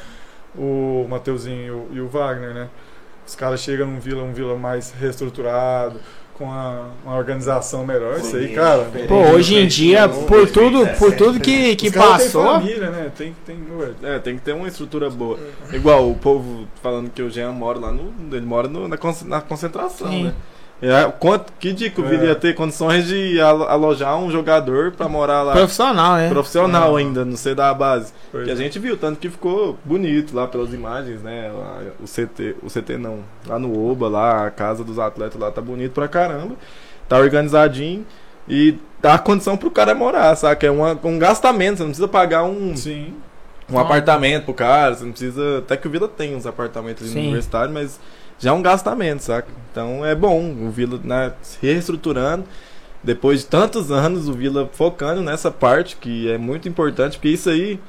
O 0.56 1.06
Mateuzinho 1.08 1.66
e 1.66 1.70
o, 1.70 1.88
e 1.92 2.00
o 2.00 2.08
Wagner, 2.08 2.54
né? 2.54 2.68
Os 3.26 3.34
caras 3.34 3.60
chegam 3.60 3.86
num 3.86 4.00
Vila, 4.00 4.22
um 4.22 4.32
Vila 4.32 4.56
mais 4.56 4.90
reestruturado, 4.90 5.98
com 6.34 6.50
a- 6.50 6.88
uma 7.04 7.16
organização 7.16 7.84
melhor. 7.86 8.18
Isso 8.18 8.36
aí, 8.36 8.48
cara. 8.54 8.86
Pô, 9.06 9.16
hoje 9.32 9.56
em 9.56 9.66
dia, 9.66 10.08
por 10.08 10.48
tudo, 10.50 10.86
por 10.98 11.14
tudo 11.14 11.38
que, 11.40 11.76
que 11.76 11.90
passou. 11.90 12.44
família, 12.44 12.90
né? 12.90 13.10
Tem, 13.16 13.34
tem, 13.46 13.58
É, 14.02 14.18
tem 14.18 14.36
que 14.36 14.42
ter 14.42 14.52
uma 14.52 14.66
estrutura 14.68 15.08
boa. 15.10 15.38
Igual 15.72 16.10
o 16.10 16.14
povo 16.14 16.66
falando 16.82 17.10
que 17.10 17.22
o 17.22 17.30
Jean 17.30 17.52
mora 17.52 17.78
lá 17.78 17.92
no. 17.92 18.12
Ele 18.34 18.44
mora 18.46 18.68
no- 18.68 18.88
na, 18.88 18.98
na 19.26 19.40
concentração, 19.40 20.08
Sim. 20.08 20.24
né? 20.24 20.34
É, 20.82 21.04
quanto, 21.20 21.52
que 21.60 21.72
Vila 21.72 22.24
É. 22.24 22.26
ia 22.26 22.34
ter 22.34 22.54
condições 22.56 23.06
de 23.06 23.40
alo- 23.40 23.64
alojar 23.68 24.18
um 24.18 24.28
jogador 24.32 24.90
pra 24.90 25.08
morar 25.08 25.42
lá? 25.42 25.52
Profissional, 25.52 26.16
né? 26.16 26.28
Profissional 26.28 26.96
Ah. 26.96 26.98
ainda, 26.98 27.24
não 27.24 27.36
sei 27.36 27.54
da 27.54 27.72
base. 27.72 28.12
pois 28.32 28.44
Que 28.44 28.50
a 28.50 28.54
é. 28.54 28.56
gente 28.56 28.78
viu, 28.80 28.96
tanto 28.96 29.20
que 29.20 29.30
ficou 29.30 29.78
bonito 29.84 30.34
lá 30.34 30.48
pelas 30.48 30.74
imagens, 30.74 31.22
né? 31.22 31.52
Lá, 31.54 31.78
o 32.02 32.06
CT, 32.08 32.56
o 32.64 32.68
CT 32.68 32.98
não, 32.98 33.20
lá 33.46 33.60
no 33.60 33.88
Oba, 33.90 34.08
lá, 34.08 34.46
a 34.46 34.50
casa 34.50 34.82
dos 34.82 34.98
atletas 34.98 35.40
lá 35.40 35.52
tá 35.52 35.60
bonito 35.60 35.92
pra 35.92 36.08
caramba. 36.08 36.56
Tá 37.08 37.16
organizadinho 37.18 38.04
e 38.48 38.76
dá 39.00 39.16
condição 39.18 39.56
pro 39.56 39.70
cara 39.70 39.94
morar, 39.94 40.34
saca? 40.34 40.66
É 40.66 40.70
uma, 40.70 40.98
um 41.04 41.16
gastamento, 41.18 41.76
você 41.76 41.82
não 41.84 41.90
precisa 41.90 42.08
pagar 42.08 42.42
um, 42.42 42.74
Sim. 42.74 43.14
um 43.70 43.78
apartamento 43.78 44.46
pro 44.46 44.54
cara, 44.54 44.94
você 44.96 45.04
não 45.04 45.12
precisa. 45.12 45.58
Até 45.58 45.76
que 45.76 45.86
o 45.86 45.90
Vila 45.90 46.08
tem 46.08 46.34
uns 46.34 46.44
apartamentos 46.46 47.04
ali 47.04 47.14
no 47.14 47.20
universitário, 47.20 47.72
mas 47.72 48.00
já 48.38 48.50
é 48.50 48.52
um 48.52 48.62
gastamento, 48.62 49.22
saca? 49.22 49.48
Então 49.70 50.04
é 50.04 50.14
bom 50.14 50.40
o 50.50 50.70
Vila 50.70 50.98
né, 51.02 51.32
se 51.42 51.58
reestruturando. 51.60 52.44
Depois 53.02 53.40
de 53.40 53.46
tantos 53.46 53.90
anos, 53.90 54.28
o 54.28 54.32
Vila 54.32 54.68
focando 54.72 55.22
nessa 55.22 55.50
parte, 55.50 55.96
que 55.96 56.30
é 56.30 56.38
muito 56.38 56.68
importante, 56.68 57.16
porque 57.18 57.28
isso 57.30 57.50
aí. 57.50 57.80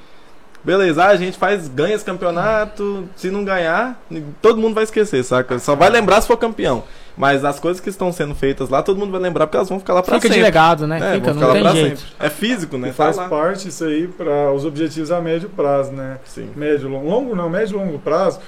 Beleza, 0.64 1.04
ah, 1.04 1.08
a 1.10 1.18
gente 1.18 1.38
faz, 1.38 1.68
ganha 1.68 1.94
esse 1.94 2.06
campeonato, 2.06 3.04
se 3.18 3.30
não 3.30 3.44
ganhar, 3.44 4.02
todo 4.42 4.62
mundo 4.62 4.74
vai 4.74 4.86
esquecer, 4.86 5.22
saca? 5.22 5.60
Só 5.60 5.76
vai 5.76 5.90
lembrar 5.90 6.22
se 6.22 6.28
for 6.28 6.38
campeão. 6.38 6.86
Mas 7.18 7.44
as 7.44 7.60
coisas 7.60 7.82
que 7.82 7.90
estão 7.90 8.14
sendo 8.14 8.34
feitas 8.34 8.70
lá, 8.70 8.82
todo 8.82 8.98
mundo 8.98 9.12
vai 9.12 9.20
lembrar 9.20 9.46
porque 9.46 9.58
elas 9.58 9.68
vão 9.68 9.78
ficar 9.78 9.94
lá 9.94 10.02
pra 10.02 10.16
Fica 10.16 10.30
de 10.30 10.36
sempre. 10.36 10.46
legado, 10.48 10.88
né? 10.88 11.16
É, 11.16 11.16
Fica, 11.16 11.34
não 11.34 11.52
tem 11.52 11.70
jeito. 11.70 12.00
sempre. 12.00 12.16
É 12.18 12.30
físico, 12.30 12.78
né? 12.78 12.90
E 12.90 12.94
faz 12.94 13.18
Tá 13.18 13.28
parte 13.28 13.68
isso 13.68 13.84
aí 13.84 14.08
para 14.08 14.54
os 14.54 14.64
objetivos 14.64 15.12
a 15.12 15.20
médio 15.20 15.50
prazo, 15.50 15.92
né? 15.92 16.18
Sim. 16.24 16.50
Médio, 16.56 16.88
longo, 16.88 17.10
longo 17.10 17.36
não, 17.36 17.50
médio 17.50 17.76
e 17.76 17.78
longo 17.78 18.00
prazo. 18.00 18.40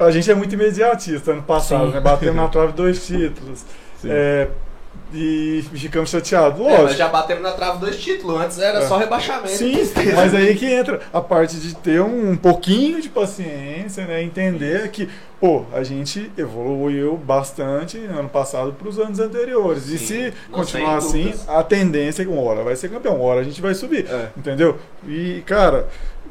A 0.00 0.10
gente 0.10 0.30
é 0.30 0.34
muito 0.34 0.54
imediatista 0.54 1.32
ano 1.32 1.42
passado, 1.42 1.88
Sim. 1.88 1.92
né? 1.94 2.00
Batemos 2.00 2.34
na 2.36 2.48
trave 2.48 2.72
dois 2.72 3.06
títulos. 3.06 3.64
Sim. 4.00 4.08
É, 4.10 4.48
e 5.12 5.62
ficamos 5.74 6.08
chateados. 6.08 6.58
É, 6.60 6.64
mas 6.70 6.78
Lógico. 6.80 6.98
já 6.98 7.08
batemos 7.08 7.42
na 7.42 7.52
trave 7.52 7.78
dois 7.80 7.98
títulos. 7.98 8.40
Antes 8.40 8.58
era 8.58 8.78
É. 8.78 8.88
só 8.88 8.96
rebaixamento. 8.96 9.48
Sim, 9.48 9.74
mas 10.14 10.34
aí 10.34 10.54
que 10.56 10.64
entra 10.66 11.00
a 11.12 11.20
parte 11.20 11.56
de 11.56 11.74
ter 11.76 12.00
um, 12.00 12.36
pouquinho 12.36 13.00
de 13.02 13.08
paciência, 13.08 14.06
né? 14.06 14.22
Entender 14.22 14.88
que, 14.90 15.08
pô, 15.40 15.64
a 15.72 15.82
gente 15.82 16.30
evoluiu 16.38 17.16
bastante 17.16 17.98
ano 17.98 18.28
passado 18.28 18.72
para 18.72 18.88
os 18.88 18.98
anos 18.98 19.18
anteriores. 19.20 19.88
e 19.88 19.98
Sim, 19.98 20.06
se 20.06 20.34
não, 20.48 20.58
continuar 20.60 20.96
assim, 20.96 21.24
dúvidas. 21.24 21.48
a 21.48 21.62
tendência 21.62 22.22
é 22.22 22.24
que 22.24 22.30
uma 22.30 22.42
hora 22.42 22.62
vai 22.62 22.74
ser 22.76 22.88
campeão, 22.88 23.16
uma 23.16 23.24
hora 23.24 23.40
a 23.40 23.44
gente 23.44 23.60
vai 23.60 23.74
subir. 23.74 24.06
É. 24.08 24.28
Entendeu? 24.36 24.78
E, 25.06 25.42
cara, 25.44 25.88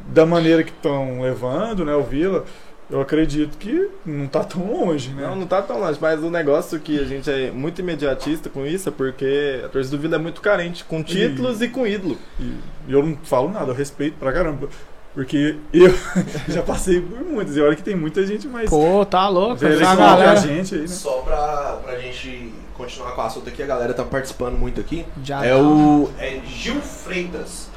da 0.07 0.25
maneira 0.25 0.63
que 0.63 0.71
estão 0.71 1.21
levando, 1.21 1.85
né, 1.85 1.93
o 1.93 2.01
Vila, 2.01 2.45
eu 2.89 2.99
acredito 3.01 3.57
que 3.57 3.89
não 4.05 4.27
tá 4.27 4.43
tão 4.43 4.65
longe, 4.71 5.09
né? 5.09 5.27
Não, 5.27 5.35
não 5.35 5.45
tá 5.47 5.61
tão 5.61 5.79
longe, 5.79 5.97
mas 6.01 6.23
o 6.23 6.29
negócio 6.29 6.79
que 6.79 6.99
a 6.99 7.03
gente 7.03 7.29
é 7.29 7.51
muito 7.51 7.79
imediatista 7.81 8.49
com 8.49 8.65
isso 8.65 8.89
é 8.89 8.91
porque 8.91 9.61
a 9.63 9.69
torcida 9.69 9.95
do 9.95 10.01
Vila 10.01 10.15
é 10.15 10.19
muito 10.19 10.41
carente 10.41 10.83
com 10.83 11.03
títulos 11.03 11.61
e, 11.61 11.67
com 11.69 11.85
ídolo. 11.85 12.17
E 12.39 12.53
e 12.87 12.93
eu 12.93 13.03
não 13.05 13.15
falo 13.23 13.49
nada, 13.49 13.71
eu 13.71 13.75
respeito 13.75 14.17
pra 14.17 14.31
caramba. 14.33 14.67
Porque 15.13 15.55
eu 15.73 15.93
já 16.49 16.61
passei 16.63 17.01
por 17.01 17.19
muitas, 17.23 17.55
e 17.57 17.61
olha 17.61 17.75
que 17.75 17.83
tem 17.83 17.95
muita 17.95 18.25
gente 18.25 18.47
mais 18.47 18.69
Pô, 18.69 19.05
tá 19.05 19.27
louco. 19.27 19.55
velha 19.57 19.73
essa 19.73 19.81
que 19.81 19.85
a 19.85 19.95
galera 19.95 20.35
gente 20.37 20.75
aí, 20.75 20.81
né? 20.81 20.87
Só 20.87 21.21
pra, 21.21 21.79
pra 21.83 21.97
gente 21.99 22.53
continuar 22.75 23.11
com 23.11 23.21
o 23.21 23.23
assunto 23.25 23.49
aqui, 23.49 23.61
a 23.61 23.65
galera 23.67 23.93
tá 23.93 24.03
participando 24.03 24.57
muito 24.57 24.79
aqui. 24.79 25.05
já 25.23 25.43
É 25.45 25.49
tá. 25.49 25.57
o 25.57 26.09
é 26.17 26.39
Gil 26.47 26.79
Freitas. 26.81 27.69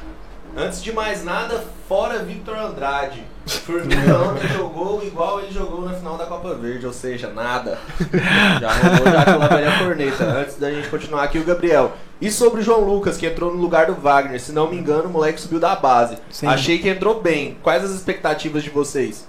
Antes 0.57 0.82
de 0.82 0.92
mais 0.92 1.24
nada, 1.24 1.64
fora 1.88 2.18
Victor 2.18 2.57
Andrade. 2.57 3.24
Ontem 3.68 4.48
jogou 4.57 5.03
igual 5.05 5.40
ele 5.40 5.50
jogou 5.53 5.82
na 5.82 5.94
final 5.94 6.16
da 6.16 6.26
Copa 6.26 6.55
Verde, 6.55 6.86
ou 6.86 6.92
seja, 6.92 7.28
nada. 7.28 7.78
Já 8.61 8.72
rolou 8.72 9.05
já 9.12 9.48
velha 9.48 9.78
corneta. 9.78 10.24
Antes 10.24 10.57
da 10.57 10.70
gente 10.70 10.88
continuar 10.88 11.24
aqui, 11.24 11.38
o 11.38 11.44
Gabriel. 11.44 11.92
E 12.20 12.30
sobre 12.30 12.61
o 12.61 12.62
João 12.62 12.80
Lucas, 12.82 13.16
que 13.16 13.26
entrou 13.26 13.53
no 13.53 13.61
lugar 13.61 13.86
do 13.86 13.94
Wagner? 13.94 14.40
Se 14.40 14.53
não 14.53 14.68
me 14.70 14.76
engano, 14.76 15.05
o 15.05 15.09
moleque 15.11 15.40
subiu 15.40 15.59
da 15.59 15.74
base. 15.74 16.16
Sim. 16.30 16.46
Achei 16.46 16.78
que 16.78 16.88
entrou 16.88 17.20
bem. 17.20 17.57
Quais 17.62 17.82
as 17.82 17.90
expectativas 17.90 18.62
de 18.62 18.70
vocês? 18.70 19.26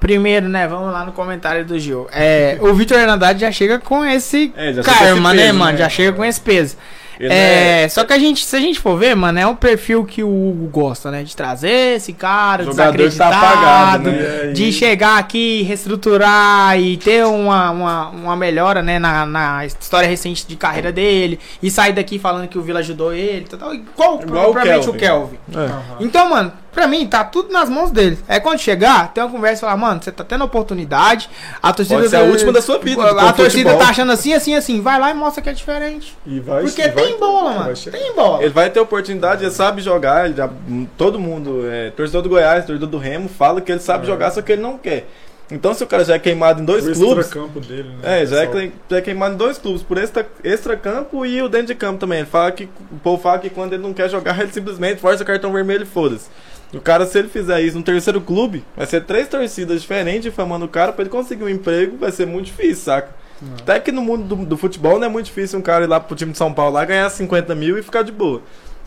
Primeiro, 0.00 0.48
né? 0.48 0.66
Vamos 0.66 0.92
lá 0.92 1.04
no 1.04 1.12
comentário 1.12 1.64
do 1.64 1.78
Gil. 1.78 2.08
É, 2.12 2.58
o 2.60 2.74
Vitor 2.74 2.98
Hernandes 2.98 3.40
já 3.40 3.52
chega 3.52 3.78
com 3.78 4.04
esse 4.04 4.52
É, 4.56 4.72
karma, 4.82 5.30
esse 5.30 5.36
né, 5.36 5.46
peso, 5.46 5.58
mano? 5.58 5.72
né? 5.72 5.78
Já 5.78 5.88
chega 5.88 6.12
com 6.12 6.24
esse 6.24 6.40
peso. 6.40 6.76
Ele 7.18 7.32
É, 7.32 7.88
só 7.88 8.04
que 8.04 8.12
a 8.12 8.18
gente, 8.18 8.44
se 8.44 8.54
a 8.56 8.60
gente 8.60 8.78
for 8.78 8.96
ver, 8.98 9.14
mano, 9.14 9.38
é 9.38 9.46
um 9.46 9.54
perfil 9.56 10.04
que 10.04 10.22
o 10.22 10.28
Hugo 10.28 10.66
gosta, 10.68 11.10
né? 11.10 11.22
De 11.22 11.34
trazer 11.34 11.96
esse 11.96 12.12
cara 12.12 12.64
Jogador 12.64 12.92
que 12.92 12.98
tá 12.98 13.04
desacreditado, 13.08 13.46
apagado, 13.46 14.10
né? 14.10 14.52
de 14.52 14.64
E- 14.68 14.72
chegar 14.72 15.18
aqui, 15.18 15.62
reestruturar 15.62 16.78
e 16.78 16.96
ter 16.96 17.24
uma, 17.24 17.70
uma, 17.70 18.08
uma 18.10 18.36
melhora, 18.36 18.82
né, 18.82 18.98
na, 18.98 19.24
na 19.26 19.64
história 19.66 20.08
recente 20.08 20.46
de 20.46 20.56
carreira 20.56 20.92
dele 20.92 21.38
e 21.62 21.70
sair 21.70 21.92
daqui 21.92 22.18
falando 22.18 22.48
que 22.48 22.58
o 22.58 22.62
Vila 22.62 22.80
ajudou 22.80 23.12
ele, 23.12 23.46
tal, 23.48 23.58
tal, 23.58 23.74
igual, 23.74 24.20
Igual 24.22 24.50
o 24.50 24.52
propriamente 24.52 24.88
o 24.88 24.94
Kelvin. 24.94 25.36
Kelvin. 25.50 25.70
É. 25.72 26.04
Então, 26.04 26.28
mano, 26.30 26.52
pra 26.76 26.86
mim, 26.86 27.06
tá 27.06 27.24
tudo 27.24 27.50
nas 27.52 27.68
mãos 27.68 27.90
dele. 27.90 28.18
É 28.28 28.38
quando 28.38 28.58
chegar, 28.60 29.12
tem 29.12 29.24
uma 29.24 29.30
conversa 29.30 29.56
e 29.56 29.60
falar, 29.62 29.76
mano, 29.78 30.02
você 30.02 30.12
tá 30.12 30.22
tendo 30.22 30.44
oportunidade, 30.44 31.28
a 31.62 31.72
torcida... 31.72 31.96
Pode 31.98 32.10
ser 32.10 32.16
a 32.16 32.22
última 32.22 32.52
da 32.52 32.60
sua 32.60 32.78
vida, 32.78 33.02
A 33.02 33.32
torcida 33.32 33.70
futebol. 33.70 33.78
tá 33.78 33.88
achando 33.90 34.12
assim, 34.12 34.34
assim, 34.34 34.54
assim. 34.54 34.80
Vai 34.82 35.00
lá 35.00 35.10
e 35.10 35.14
mostra 35.14 35.42
que 35.42 35.48
é 35.48 35.52
diferente. 35.52 36.16
E 36.26 36.38
vai, 36.38 36.62
Porque 36.62 36.82
e 36.82 36.88
vai- 36.88 37.04
tem 37.04 37.18
bola, 37.18 37.50
vai 37.52 37.58
mano. 37.64 37.76
Tem 37.90 38.14
bola. 38.14 38.42
Ele 38.42 38.52
vai 38.52 38.68
ter 38.70 38.78
oportunidade, 38.78 39.42
ele 39.42 39.50
sabe 39.50 39.80
jogar, 39.80 40.26
ele 40.26 40.36
já- 40.36 40.50
todo 40.98 41.18
mundo, 41.18 41.62
é, 41.68 41.90
torcedor 41.90 42.20
do 42.22 42.28
Goiás, 42.28 42.64
torcedor 42.66 42.88
do 42.88 42.98
Remo, 42.98 43.28
fala 43.28 43.60
que 43.60 43.72
ele 43.72 43.80
sabe 43.80 44.04
É. 44.04 44.06
jogar, 44.06 44.30
só 44.30 44.42
que 44.42 44.52
ele 44.52 44.62
não 44.62 44.76
quer. 44.76 45.08
Então 45.50 45.72
se 45.72 45.82
o 45.84 45.86
cara 45.86 46.04
já 46.04 46.14
é 46.16 46.18
queimado 46.18 46.60
em 46.60 46.64
dois 46.64 46.84
O 46.88 46.92
clubes, 46.92 47.26
extracampo 47.26 47.60
dele, 47.60 47.88
né? 48.02 48.22
é, 48.22 48.26
já 48.26 48.42
é, 48.42 48.70
já 48.90 48.96
é 48.96 49.00
queimado 49.00 49.34
em 49.34 49.36
dois 49.38 49.56
clubes, 49.56 49.80
por 49.80 49.96
extra, 49.96 50.26
extra 50.42 50.76
campo 50.76 51.24
e 51.24 51.40
o 51.40 51.48
dentro 51.48 51.68
de 51.68 51.74
campo 51.76 52.00
também. 52.00 52.18
Ele 52.18 52.26
fala 52.26 52.50
que 52.50 52.64
o 52.90 52.98
povo 52.98 53.22
fala 53.22 53.38
que 53.38 53.48
quando 53.48 53.72
ele 53.72 53.82
não 53.82 53.94
quer 53.94 54.10
jogar, 54.10 54.38
ele 54.42 54.50
simplesmente 54.52 55.00
força 55.00 55.22
o 55.22 55.26
cartão 55.26 55.52
vermelho 55.52 55.84
e 55.84 55.86
foda-se. 55.86 56.26
O 56.74 56.80
cara, 56.80 57.06
se 57.06 57.18
ele 57.18 57.28
fizer 57.28 57.60
isso 57.60 57.76
no 57.76 57.82
terceiro 57.82 58.20
clube, 58.20 58.64
vai 58.76 58.86
ser 58.86 59.04
três 59.04 59.28
torcidas 59.28 59.80
diferentes 59.80 60.22
difamando 60.22 60.64
o 60.64 60.68
cara 60.68 60.92
pra 60.92 61.02
ele 61.02 61.10
conseguir 61.10 61.44
um 61.44 61.48
emprego, 61.48 61.96
vai 61.96 62.10
ser 62.10 62.26
muito 62.26 62.46
difícil, 62.46 62.84
saca? 62.84 63.14
Até 63.60 63.78
que 63.78 63.92
no 63.92 64.02
mundo 64.02 64.24
do, 64.24 64.44
do 64.44 64.56
futebol 64.56 64.98
não 64.98 65.06
é 65.06 65.10
muito 65.10 65.26
difícil 65.26 65.58
um 65.58 65.62
cara 65.62 65.84
ir 65.84 65.88
lá 65.88 66.00
pro 66.00 66.16
time 66.16 66.32
de 66.32 66.38
São 66.38 66.52
Paulo 66.52 66.72
lá 66.72 66.84
ganhar 66.84 67.08
50 67.08 67.54
mil 67.54 67.78
e 67.78 67.82
ficar 67.82 68.02
de 68.02 68.10
boa. 68.10 68.42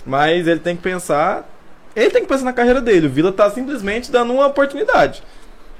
Mas 0.05 0.47
ele 0.47 0.59
tem 0.59 0.75
que 0.75 0.81
pensar. 0.81 1.47
Ele 1.95 2.09
tem 2.09 2.21
que 2.23 2.27
pensar 2.27 2.45
na 2.45 2.53
carreira 2.53 2.81
dele. 2.81 3.07
O 3.07 3.09
Vila 3.09 3.31
tá 3.31 3.49
simplesmente 3.49 4.11
dando 4.11 4.33
uma 4.33 4.47
oportunidade. 4.47 5.21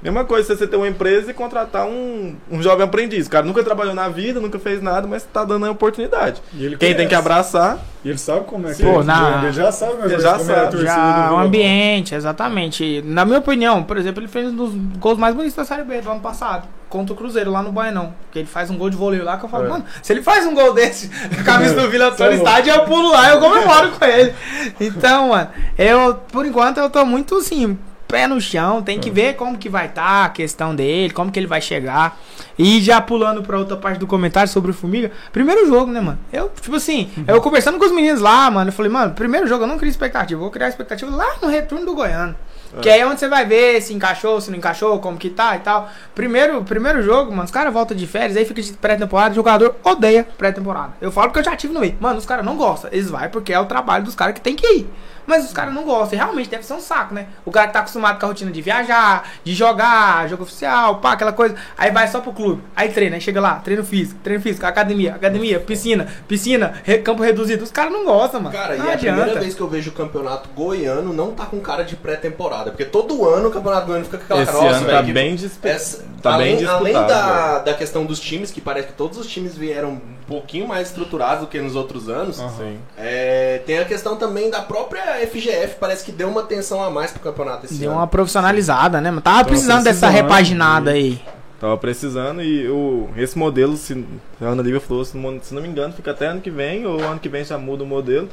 Mesma 0.02 0.24
coisa 0.24 0.46
se 0.48 0.56
você 0.58 0.66
ter 0.66 0.76
uma 0.76 0.88
empresa 0.88 1.30
e 1.30 1.34
contratar 1.34 1.86
um, 1.86 2.34
um 2.50 2.62
jovem 2.62 2.84
aprendiz. 2.84 3.26
O 3.26 3.30
cara 3.30 3.44
nunca 3.44 3.62
trabalhou 3.62 3.94
na 3.94 4.08
vida, 4.08 4.40
nunca 4.40 4.58
fez 4.58 4.80
nada, 4.82 5.06
mas 5.06 5.22
tá 5.24 5.44
dando 5.44 5.66
a 5.66 5.70
oportunidade. 5.70 6.40
E 6.54 6.64
ele 6.64 6.76
Quem 6.76 6.94
tem 6.94 7.06
que 7.06 7.14
conhece. 7.14 7.14
abraçar. 7.16 7.78
E 8.02 8.08
ele 8.08 8.16
sabe 8.16 8.46
como 8.46 8.66
é 8.66 8.72
que 8.74 8.82
Pô, 8.82 9.02
é. 9.02 9.04
na- 9.04 9.40
Ele 9.42 9.52
já 9.52 9.70
sabe, 9.70 9.92
Ele 10.04 10.18
já 10.18 10.38
como 10.38 10.50
é 10.50 10.54
a 10.54 10.56
sabe. 10.56 10.70
torcida 10.70 10.78
do 10.78 10.84
Já, 10.86 11.32
o 11.34 11.38
ambiente, 11.38 12.14
exatamente. 12.14 13.02
Na 13.04 13.26
minha 13.26 13.38
opinião, 13.40 13.82
por 13.82 13.98
exemplo, 13.98 14.20
ele 14.22 14.28
fez 14.28 14.46
um 14.48 14.56
dos 14.56 14.72
gols 14.98 15.18
mais 15.18 15.34
bonitos 15.34 15.54
da 15.56 15.66
Série 15.66 15.84
B 15.84 16.00
do 16.00 16.10
ano 16.10 16.20
passado. 16.20 16.66
Contra 16.88 17.12
o 17.12 17.16
Cruzeiro 17.16 17.50
lá 17.52 17.62
no 17.62 17.70
Baianão. 17.70 18.14
Porque 18.24 18.38
ele 18.38 18.48
faz 18.48 18.70
um 18.70 18.78
gol 18.78 18.88
de 18.88 18.96
voleio 18.96 19.22
lá 19.22 19.36
que 19.36 19.44
eu 19.44 19.48
falo, 19.50 19.66
É. 19.66 19.68
mano, 19.68 19.84
se 20.02 20.12
ele 20.14 20.22
faz 20.22 20.46
um 20.46 20.54
gol 20.54 20.72
desse 20.72 21.10
na 21.36 21.42
camisa 21.44 21.74
do 21.74 21.88
Vila 21.90 22.06
é 22.06 22.08
Antônio 22.08 22.32
louco. 22.36 22.48
Estádio, 22.48 22.72
eu 22.72 22.84
pulo 22.86 23.10
lá, 23.12 23.28
eu 23.28 23.38
comemoro 23.38 23.90
com 23.90 24.04
ele. 24.06 24.32
Então, 24.80 25.28
mano, 25.28 25.48
eu, 25.78 26.14
por 26.32 26.46
enquanto, 26.46 26.78
eu 26.78 26.88
tô 26.88 27.04
muito 27.04 27.36
assim, 27.36 27.78
pé 28.10 28.26
no 28.26 28.40
chão, 28.40 28.82
tem 28.82 28.98
que 28.98 29.08
É. 29.08 29.12
ver 29.12 29.34
como 29.36 29.56
que 29.56 29.68
vai 29.68 29.86
estar 29.86 30.24
a 30.24 30.28
questão 30.28 30.74
dele, 30.74 31.12
como 31.12 31.30
que 31.30 31.38
ele 31.38 31.46
vai 31.46 31.60
chegar. 31.60 32.18
E 32.58 32.80
já 32.80 33.00
pulando 33.00 33.42
pra 33.42 33.58
outra 33.58 33.76
parte 33.76 33.98
do 33.98 34.06
comentário 34.06 34.50
sobre 34.50 34.70
o 34.70 34.74
Formiga, 34.74 35.10
primeiro 35.32 35.66
jogo, 35.66 35.90
né, 35.90 36.00
mano? 36.00 36.18
Eu, 36.32 36.50
tipo 36.60 36.76
assim, 36.76 37.10
eu 37.26 37.40
conversando 37.40 37.78
com 37.78 37.84
os 37.84 37.92
meninos 37.92 38.20
lá, 38.20 38.50
mano, 38.50 38.68
eu 38.68 38.72
falei, 38.72 38.90
mano, 38.90 39.12
primeiro 39.14 39.46
jogo 39.46 39.64
eu 39.64 39.68
não 39.68 39.78
cria 39.78 39.90
expectativa, 39.90 40.40
vou 40.40 40.50
criar 40.50 40.68
expectativa 40.68 41.14
lá 41.14 41.26
no 41.40 41.48
retorno 41.48 41.86
do 41.86 41.94
Goiano. 41.94 42.36
Que 42.80 42.88
aí 42.88 43.00
é 43.00 43.06
onde 43.06 43.18
você 43.18 43.26
vai 43.28 43.44
ver 43.44 43.82
se 43.82 43.92
encaixou, 43.92 44.40
se 44.40 44.48
não 44.48 44.56
encaixou, 44.56 45.00
como 45.00 45.18
que 45.18 45.28
tá 45.28 45.56
e 45.56 45.58
tal. 45.58 45.90
Primeiro, 46.14 46.62
primeiro 46.62 47.02
jogo, 47.02 47.32
mano, 47.32 47.42
os 47.42 47.50
caras 47.50 47.72
voltam 47.72 47.96
de 47.96 48.06
férias, 48.06 48.36
aí 48.36 48.44
fica 48.44 48.62
de 48.62 48.72
pré-temporada, 48.74 49.32
o 49.32 49.34
jogador 49.34 49.74
odeia 49.82 50.22
pré-temporada. 50.38 50.92
Eu 51.00 51.10
falo 51.10 51.28
porque 51.28 51.40
eu 51.40 51.44
já 51.44 51.56
tive 51.56 51.74
no 51.74 51.80
meio. 51.80 51.96
Mano, 51.98 52.18
os 52.18 52.26
caras 52.26 52.44
não 52.44 52.56
gostam. 52.56 52.88
Eles 52.92 53.10
vai 53.10 53.28
porque 53.28 53.52
é 53.52 53.58
o 53.58 53.64
trabalho 53.66 54.04
dos 54.04 54.14
caras 54.14 54.34
que 54.34 54.40
tem 54.40 54.54
que 54.54 54.64
ir. 54.68 54.90
Mas 55.26 55.44
os 55.44 55.52
caras 55.52 55.72
não 55.74 55.84
gostam. 55.84 56.18
E 56.18 56.22
realmente 56.22 56.48
deve 56.50 56.64
ser 56.64 56.72
um 56.74 56.80
saco, 56.80 57.14
né? 57.14 57.26
O 57.44 57.50
cara 57.50 57.66
que 57.68 57.72
tá 57.72 57.80
acostumado 57.80 58.18
com 58.18 58.26
a 58.26 58.28
rotina 58.28 58.50
de 58.50 58.60
viajar, 58.62 59.30
de 59.44 59.54
jogar, 59.54 60.28
jogo 60.28 60.42
oficial, 60.42 60.96
pá, 60.96 61.12
aquela 61.12 61.32
coisa. 61.32 61.54
Aí 61.76 61.90
vai 61.90 62.08
só 62.08 62.20
pro 62.20 62.32
clube. 62.32 62.62
Aí 62.74 62.88
treina, 62.90 63.16
aí 63.16 63.20
chega 63.20 63.40
lá, 63.40 63.56
treino 63.56 63.84
físico, 63.84 64.18
treino 64.22 64.42
físico, 64.42 64.66
academia, 64.66 65.14
academia, 65.14 65.60
piscina, 65.60 66.06
piscina, 66.26 66.74
campo 67.04 67.22
reduzido. 67.22 67.62
Os 67.64 67.70
caras 67.70 67.92
não 67.92 68.04
gostam, 68.04 68.40
mano. 68.40 68.54
Cara, 68.56 68.76
não 68.76 68.84
e 68.84 68.88
é 68.88 68.90
a 68.90 68.94
adianta. 68.94 69.16
primeira 69.20 69.40
vez 69.40 69.54
que 69.54 69.60
eu 69.60 69.68
vejo 69.68 69.90
o 69.90 69.94
campeonato 69.94 70.48
goiano 70.50 71.12
não 71.12 71.32
tá 71.32 71.46
com 71.46 71.60
cara 71.60 71.82
de 71.84 71.96
pré-temporada. 71.96 72.70
Porque 72.70 72.84
todo 72.84 73.26
ano 73.28 73.48
o 73.48 73.50
campeonato 73.50 73.86
goiano 73.86 74.04
fica 74.04 74.18
com 74.18 74.24
aquela 74.24 74.42
Esse 74.42 74.52
crossa, 74.52 74.76
ano 74.76 74.86
tá 74.88 75.02
bem, 75.02 75.34
dispe... 75.34 75.68
Essa- 75.68 76.04
tá 76.22 76.34
além, 76.34 76.56
bem 76.56 76.66
além 76.66 76.92
disputado. 76.92 77.08
da, 77.08 77.58
da 77.60 77.74
questão 77.74 78.04
dos 78.04 78.20
times, 78.20 78.50
que 78.50 78.60
parece 78.60 78.88
que 78.88 78.92
todos 78.92 79.16
os 79.18 79.26
times 79.26 79.56
vieram 79.56 79.90
um 79.92 80.00
pouquinho 80.26 80.68
mais 80.68 80.88
estruturados 80.88 81.40
do 81.40 81.46
que 81.46 81.58
nos 81.58 81.74
outros 81.74 82.08
anos. 82.08 82.36
Sim. 82.36 82.78
é, 82.98 83.62
tem 83.66 83.78
a 83.78 83.84
questão 83.84 84.16
também 84.16 84.50
da 84.50 84.60
própria 84.60 85.09
FGF, 85.26 85.76
parece 85.78 86.04
que 86.04 86.12
deu 86.12 86.28
uma 86.28 86.40
atenção 86.40 86.82
a 86.82 86.90
mais 86.90 87.10
pro 87.10 87.20
campeonato 87.20 87.66
esse 87.66 87.74
Deu 87.74 87.90
ano. 87.90 88.00
uma 88.00 88.06
profissionalizada, 88.06 89.00
né? 89.00 89.10
mano? 89.10 89.20
Tava 89.22 89.44
precisando 89.44 89.84
dessa 89.84 90.08
repaginada 90.08 90.90
aí. 90.92 91.20
Tava 91.60 91.76
precisando 91.76 92.40
e 92.42 92.66
o, 92.68 93.08
esse 93.16 93.36
modelo, 93.36 93.76
se 93.76 94.02
a 94.40 94.46
Ana 94.46 94.62
Lívia 94.62 94.80
falou, 94.80 95.04
se 95.04 95.16
não, 95.16 95.38
se 95.42 95.54
não 95.54 95.60
me 95.60 95.68
engano, 95.68 95.92
fica 95.92 96.10
até 96.10 96.26
ano 96.26 96.40
que 96.40 96.50
vem, 96.50 96.86
ou 96.86 97.00
ano 97.02 97.20
que 97.20 97.28
vem 97.28 97.44
já 97.44 97.58
muda 97.58 97.84
o 97.84 97.86
modelo. 97.86 98.28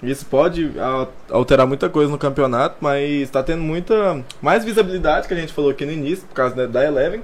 Isso 0.00 0.24
pode 0.26 0.70
a- 0.78 1.08
alterar 1.30 1.66
muita 1.66 1.88
coisa 1.88 2.10
no 2.10 2.16
campeonato, 2.18 2.76
mas 2.80 3.28
tá 3.30 3.42
tendo 3.42 3.62
muita 3.62 4.22
mais 4.40 4.64
visibilidade 4.64 5.26
que 5.26 5.34
a 5.34 5.36
gente 5.36 5.52
falou 5.52 5.70
aqui 5.72 5.84
no 5.84 5.90
início, 5.90 6.24
por 6.28 6.34
causa 6.34 6.54
da, 6.54 6.66
da 6.66 6.84
Eleven. 6.84 7.20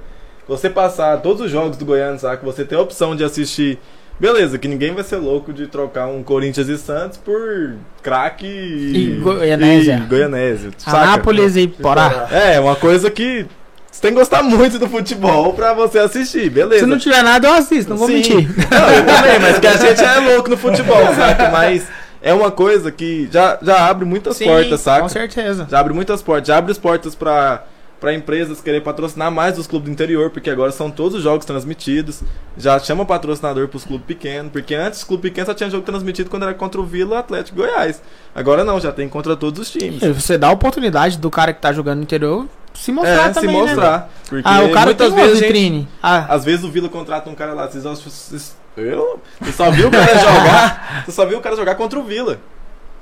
Você 0.48 0.68
passar 0.68 1.22
todos 1.22 1.40
os 1.40 1.50
jogos 1.52 1.76
do 1.76 1.84
Goiânia, 1.84 2.18
sabe? 2.18 2.44
Você 2.44 2.64
ter 2.64 2.74
a 2.74 2.80
opção 2.80 3.14
de 3.14 3.22
assistir. 3.22 3.78
Beleza, 4.18 4.58
que 4.58 4.68
ninguém 4.68 4.94
vai 4.94 5.02
ser 5.02 5.16
louco 5.16 5.52
de 5.52 5.66
trocar 5.66 6.06
um 6.06 6.22
Corinthians 6.22 6.68
e 6.68 6.78
Santos 6.78 7.18
por 7.18 7.74
craque 8.02 8.46
E 8.46 9.20
Goianésia. 9.22 10.02
e 10.04 10.08
Goianésia. 10.08 10.70
Anápolis 10.86 11.56
e 11.56 11.66
Porá. 11.66 12.28
É, 12.30 12.60
uma 12.60 12.76
coisa 12.76 13.10
que 13.10 13.44
você 13.90 14.00
tem 14.00 14.12
que 14.12 14.18
gostar 14.18 14.42
muito 14.42 14.78
do 14.78 14.88
futebol 14.88 15.52
pra 15.52 15.72
você 15.72 15.98
assistir, 15.98 16.48
beleza. 16.50 16.84
Se 16.84 16.86
não 16.90 16.98
tiver 16.98 17.22
nada, 17.22 17.48
eu 17.48 17.54
assisto, 17.54 17.90
não 17.90 17.96
vou 17.96 18.06
Sim. 18.08 18.14
mentir. 18.14 18.34
Não, 18.70 18.90
eu 18.90 19.06
também, 19.06 19.38
mas 19.40 19.58
que 19.58 19.66
a 19.66 19.76
gente 19.76 20.02
é 20.02 20.18
louco 20.32 20.48
no 20.50 20.56
futebol, 20.56 21.06
saca? 21.14 21.48
Mas 21.50 21.86
é 22.22 22.32
uma 22.32 22.50
coisa 22.50 22.90
que 22.92 23.28
já, 23.32 23.58
já 23.62 23.88
abre 23.88 24.04
muitas 24.04 24.38
portas, 24.38 24.80
saca? 24.80 25.02
Com 25.02 25.08
certeza. 25.08 25.66
Já 25.70 25.78
abre 25.80 25.92
muitas 25.92 26.22
portas, 26.22 26.48
já 26.48 26.56
abre 26.58 26.72
as 26.72 26.78
portas 26.78 27.14
pra, 27.14 27.64
para 28.04 28.12
empresas 28.12 28.60
querer 28.60 28.82
patrocinar 28.82 29.30
mais 29.32 29.58
os 29.58 29.66
clubes 29.66 29.88
do 29.88 29.92
interior, 29.92 30.28
porque 30.28 30.50
agora 30.50 30.70
são 30.70 30.90
todos 30.90 31.14
os 31.16 31.22
jogos 31.22 31.46
transmitidos. 31.46 32.20
Já 32.54 32.78
chama 32.78 33.06
patrocinador 33.06 33.66
para 33.66 33.78
os 33.78 33.84
clubes 33.86 34.06
pequenos, 34.06 34.52
porque 34.52 34.74
antes 34.74 35.00
o 35.02 35.06
clube 35.06 35.22
pequeno 35.22 35.46
só 35.46 35.54
tinha 35.54 35.70
jogo 35.70 35.86
transmitido 35.86 36.28
quando 36.28 36.42
era 36.42 36.52
contra 36.52 36.78
o 36.78 36.84
Vila 36.84 37.18
Atlético 37.20 37.56
Goiás. 37.60 38.02
Agora 38.34 38.62
não, 38.62 38.78
já 38.78 38.92
tem 38.92 39.08
contra 39.08 39.34
todos 39.34 39.58
os 39.58 39.70
times. 39.70 40.02
E 40.02 40.12
Você 40.12 40.36
dá 40.36 40.48
a 40.48 40.52
oportunidade 40.52 41.16
do 41.16 41.30
cara 41.30 41.54
que 41.54 41.62
tá 41.62 41.72
jogando 41.72 41.96
no 41.96 42.02
interior 42.02 42.46
se 42.74 42.92
mostrar 42.92 43.30
É, 43.30 43.32
se 43.32 43.40
também, 43.40 43.56
né? 43.56 43.62
mostrar. 43.62 44.10
Porque 44.28 44.46
Ah, 44.46 44.60
o 44.64 44.70
cara 44.72 44.84
muitas 44.86 45.06
tem 45.08 45.16
vezes 45.16 45.32
a 45.32 45.34
gente- 45.36 45.46
vitrine. 45.46 45.88
Ah, 46.02 46.26
Às 46.28 46.44
vezes 46.44 46.62
o 46.62 46.70
Vila 46.70 46.90
contrata 46.90 47.30
um 47.30 47.34
cara 47.34 47.54
lá, 47.54 47.66
vocês, 47.66 47.84
vocês, 47.84 48.54
eu, 48.76 49.18
você 49.40 49.52
só 49.52 49.70
viu 49.70 49.88
o 49.88 49.90
cara 49.90 50.18
jogar, 50.18 51.04
você 51.06 51.12
só 51.12 51.24
viu 51.24 51.38
o 51.38 51.40
cara 51.40 51.56
jogar 51.56 51.74
contra 51.76 51.98
o 51.98 52.02
Vila. 52.04 52.38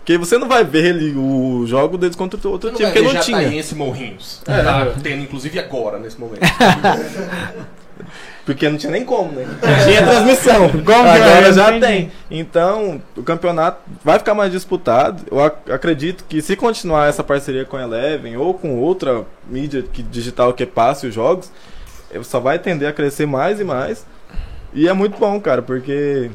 Porque 0.03 0.18
você 0.18 0.36
não 0.36 0.48
vai 0.48 0.64
ver 0.64 0.84
ele, 0.86 1.14
o 1.16 1.64
jogo 1.64 1.96
deles 1.96 2.16
contra 2.16 2.36
o 2.48 2.50
outro 2.50 2.72
time, 2.72 2.90
porque 2.90 3.00
não 3.00 3.20
tinha. 3.20 3.38
Jataíense 3.40 3.74
Morrinhos. 3.76 4.42
Tá 4.44 4.88
tendo, 5.00 5.22
inclusive, 5.22 5.59
agora, 5.61 5.98
nesse 5.98 6.18
momento. 6.18 6.40
Porque 8.44 8.68
não 8.68 8.76
tinha 8.76 8.90
nem 8.90 9.05
como, 9.05 9.30
né? 9.30 9.46
Tinha 9.86 10.03
transmissão. 10.05 10.68
Como 10.84 11.09
Agora 11.09 11.48
é? 11.48 11.53
já 11.53 11.68
Entendi. 11.76 11.86
tem. 11.86 12.12
Então, 12.28 13.00
o 13.16 13.22
campeonato 13.22 13.78
vai 14.05 14.18
ficar 14.18 14.34
mais 14.34 14.50
disputado. 14.50 15.22
Eu 15.30 15.40
ac- 15.40 15.70
acredito 15.70 16.24
que 16.28 16.42
se 16.42 16.57
continuar 16.57 17.09
essa 17.09 17.22
parceria 17.22 17.64
com 17.64 17.76
a 17.76 17.82
Eleven 17.82 18.36
ou 18.36 18.53
com 18.55 18.76
outra 18.80 19.24
mídia 19.48 19.82
que, 19.82 20.03
digital 20.03 20.53
que 20.53 20.66
passe 20.66 21.07
os 21.07 21.14
jogos, 21.14 21.53
só 22.24 22.40
vai 22.40 22.59
tender 22.59 22.88
a 22.88 22.92
crescer 22.92 23.26
mais 23.26 23.61
e 23.61 23.64
mais. 23.64 24.05
E 24.74 24.88
é 24.88 24.92
muito 24.92 25.16
bom, 25.18 25.40
cara, 25.40 25.62
porque 25.62 26.28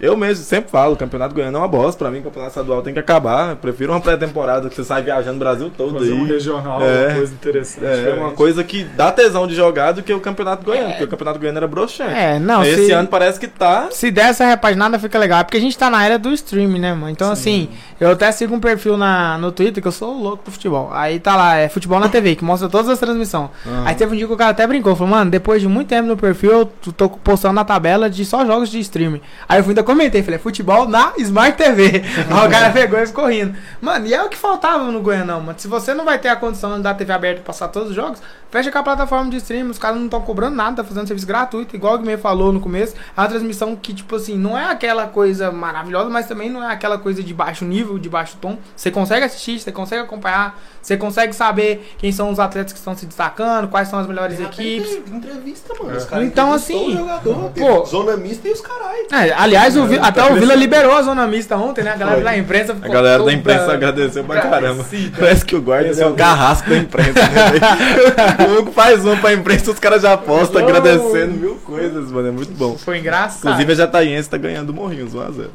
eu 0.00 0.16
mesmo 0.16 0.44
sempre 0.44 0.70
falo, 0.70 0.94
o 0.94 0.96
Campeonato 0.96 1.34
Goiano 1.34 1.56
é 1.56 1.60
uma 1.60 1.68
bosta. 1.68 1.98
Pra 2.04 2.10
mim, 2.10 2.20
o 2.20 2.22
Campeonato 2.22 2.50
Estadual 2.50 2.82
tem 2.82 2.92
que 2.92 3.00
acabar. 3.00 3.50
Eu 3.50 3.56
prefiro 3.56 3.92
uma 3.92 4.00
pré-temporada 4.00 4.68
que 4.68 4.74
você 4.74 4.84
sai 4.84 5.02
viajando 5.02 5.36
o 5.36 5.38
Brasil 5.38 5.70
todo 5.76 5.98
Fazer 5.98 6.12
um 6.12 6.22
aí. 6.24 6.28
regional, 6.28 6.80
É. 6.82 7.06
uma 7.08 7.14
coisa 7.16 7.32
interessante. 7.34 7.86
É 8.08 8.14
uma 8.14 8.30
coisa 8.32 8.62
que 8.64 8.84
dá 8.84 9.10
tesão 9.12 9.46
de 9.46 9.54
jogar 9.54 9.92
do 9.92 10.02
que 10.02 10.12
o 10.12 10.20
Campeonato 10.20 10.64
Goiano, 10.64 10.90
porque 10.90 11.04
o 11.04 11.08
Campeonato 11.08 11.38
Goiano 11.38 11.58
era 11.58 11.66
broxante. 11.66 12.14
é, 12.14 12.38
não, 12.38 12.62
Esse 12.64 12.86
se, 12.86 12.92
ano 12.92 13.08
parece 13.08 13.38
que 13.40 13.48
tá. 13.48 13.88
se 13.90 14.10
der 14.10 14.28
essa 14.30 14.44
repaginada 14.46 14.98
fica 14.98 15.18
legal. 15.18 15.40
É 15.40 15.44
Porque 15.44 15.56
a 15.56 15.60
gente 15.60 15.76
tá 15.76 15.88
na 15.90 16.04
era 16.04 16.18
do 16.18 16.30
stream, 16.32 16.70
né, 16.78 16.92
mano? 16.94 17.10
Então, 17.10 17.30
assim, 17.32 17.68
eu 18.00 18.10
até 18.12 18.30
sigo 18.32 18.54
um 18.54 18.60
perfil 18.60 18.96
na, 18.96 19.36
no 19.38 19.50
Twitter 19.52 19.82
que 19.82 19.88
eu 19.88 19.92
sou 19.92 20.12
louco 20.20 20.44
pro 20.44 20.52
futebol. 20.52 20.90
Aí 20.92 21.18
tá 21.18 21.34
lá, 21.36 21.56
é 21.56 21.68
futebol 21.68 21.98
na 21.98 22.08
TV, 22.08 22.36
que 22.36 22.44
mostra 22.44 22.68
todas 22.68 22.88
as 22.88 22.98
transmissões. 22.98 23.50
Aí 23.84 23.94
teve 23.94 24.14
um 24.14 24.16
dia 24.16 24.26
que 24.26 24.32
o 24.32 24.36
cara 24.36 24.50
até 24.50 24.66
brincou, 24.66 24.94
falou, 24.94 25.10
mano, 25.10 25.30
depois 25.30 25.60
de 25.62 25.68
muito 25.68 25.88
tempo 25.88 26.06
no 26.08 26.16
perfil, 26.16 26.50
eu 26.52 26.66
tô 26.92 27.08
postando 27.08 27.54
na 27.54 27.64
tabela 27.64 28.08
de 28.10 28.24
só 28.24 28.44
jogos 28.46 28.68
de 28.70 28.78
streaming. 28.80 29.20
Aí 29.48 29.58
eu 29.60 29.64
fui 29.64 29.70
ainda 29.72 29.82
comentei, 29.88 30.22
falei, 30.22 30.38
futebol 30.38 30.86
na 30.86 31.14
Smart 31.16 31.56
TV. 31.56 32.02
Aí 32.30 32.46
o 32.46 32.50
cara 32.50 32.70
pegou 32.70 32.98
e 32.98 33.06
ficou 33.06 33.26
rindo. 33.26 33.56
Mano, 33.80 34.06
e 34.06 34.12
é 34.12 34.22
o 34.22 34.28
que 34.28 34.36
faltava 34.36 34.84
no 34.84 35.00
Goianão, 35.00 35.40
mano. 35.40 35.58
Se 35.58 35.66
você 35.66 35.94
não 35.94 36.04
vai 36.04 36.18
ter 36.18 36.28
a 36.28 36.36
condição 36.36 36.80
da 36.80 36.92
TV 36.92 37.10
aberta 37.10 37.40
e 37.40 37.42
passar 37.42 37.68
todos 37.68 37.88
os 37.88 37.94
jogos, 37.94 38.20
fecha 38.50 38.70
com 38.70 38.78
a 38.78 38.82
plataforma 38.82 39.30
de 39.30 39.38
streaming, 39.38 39.70
os 39.70 39.78
caras 39.78 39.96
não 39.96 40.04
estão 40.04 40.20
cobrando 40.20 40.54
nada, 40.56 40.76
tá 40.82 40.84
fazendo 40.84 41.06
serviço 41.06 41.26
gratuito, 41.26 41.74
igual 41.74 41.94
o 41.94 41.98
Guimê 41.98 42.18
falou 42.18 42.52
no 42.52 42.60
começo. 42.60 42.94
É 43.16 43.20
uma 43.20 43.28
transmissão 43.28 43.74
que, 43.74 43.94
tipo 43.94 44.16
assim, 44.16 44.36
não 44.36 44.56
é 44.58 44.70
aquela 44.70 45.06
coisa 45.06 45.50
maravilhosa, 45.50 46.10
mas 46.10 46.26
também 46.26 46.50
não 46.50 46.62
é 46.62 46.70
aquela 46.70 46.98
coisa 46.98 47.22
de 47.22 47.32
baixo 47.32 47.64
nível, 47.64 47.98
de 47.98 48.10
baixo 48.10 48.36
tom. 48.40 48.58
Você 48.76 48.90
consegue 48.90 49.24
assistir, 49.24 49.58
você 49.58 49.72
consegue 49.72 50.02
acompanhar, 50.02 50.60
você 50.82 50.96
consegue 50.98 51.32
saber 51.32 51.94
quem 51.96 52.12
são 52.12 52.30
os 52.30 52.38
atletas 52.38 52.72
que 52.74 52.78
estão 52.78 52.94
se 52.94 53.06
destacando, 53.06 53.68
quais 53.68 53.88
são 53.88 53.98
as 53.98 54.06
melhores 54.06 54.38
equipes. 54.38 54.90
Tem 54.96 55.16
Entrevista, 55.16 55.74
mano. 55.80 55.94
É. 55.94 55.96
Os 55.96 56.04
caras 56.04 56.26
Então, 56.26 56.52
assim, 56.52 56.94
o 56.94 56.98
jogador, 56.98 57.50
pô- 57.50 57.84
zona 57.86 58.16
mista 58.16 58.46
e 58.48 58.52
os 58.52 58.60
caralho. 58.60 59.06
É, 59.10 59.32
aliás, 59.32 59.77
o 59.80 59.86
Vi- 59.86 59.96
É, 59.96 60.00
tá 60.00 60.06
até 60.08 60.24
o 60.30 60.34
Vila 60.34 60.54
liberou 60.54 60.92
a 60.92 61.02
zona 61.02 61.26
mista 61.26 61.56
ontem, 61.56 61.82
né? 61.84 61.92
A 61.92 61.96
galera 61.96 62.16
Foi. 62.16 62.24
da 62.24 62.36
imprensa 62.36 62.72
A 62.72 62.76
ficou 62.76 62.90
galera 62.92 63.22
da 63.22 63.32
imprensa 63.32 63.72
agradeceu 63.72 64.24
pra 64.24 64.40
caramba. 64.40 64.84
Parece 65.18 65.44
que 65.44 65.56
o 65.56 65.60
guarda 65.62 65.88
é 66.02 66.06
o 66.06 66.14
carrasco 66.14 66.68
da 66.70 66.76
imprensa. 66.76 67.12
Né? 67.20 68.46
o 68.48 68.58
Hugo 68.58 68.72
faz 68.72 69.04
um 69.04 69.16
pra 69.16 69.32
imprensa, 69.32 69.70
os 69.70 69.78
caras 69.78 70.02
já 70.02 70.16
postam 70.16 70.62
Oh. 70.62 70.64
agradecendo 70.64 71.34
mil 71.34 71.54
coisas, 71.56 72.10
mano. 72.10 72.28
É 72.28 72.30
muito 72.32 72.52
bom. 72.52 72.76
Foi 72.76 72.98
engraçado. 72.98 73.40
Inclusive 73.52 73.72
a 73.72 73.74
Jataiense 73.76 74.28
tá 74.30 74.36
ganhando 74.36 74.72
morrinhos, 74.74 75.14
1x0. 75.14 75.48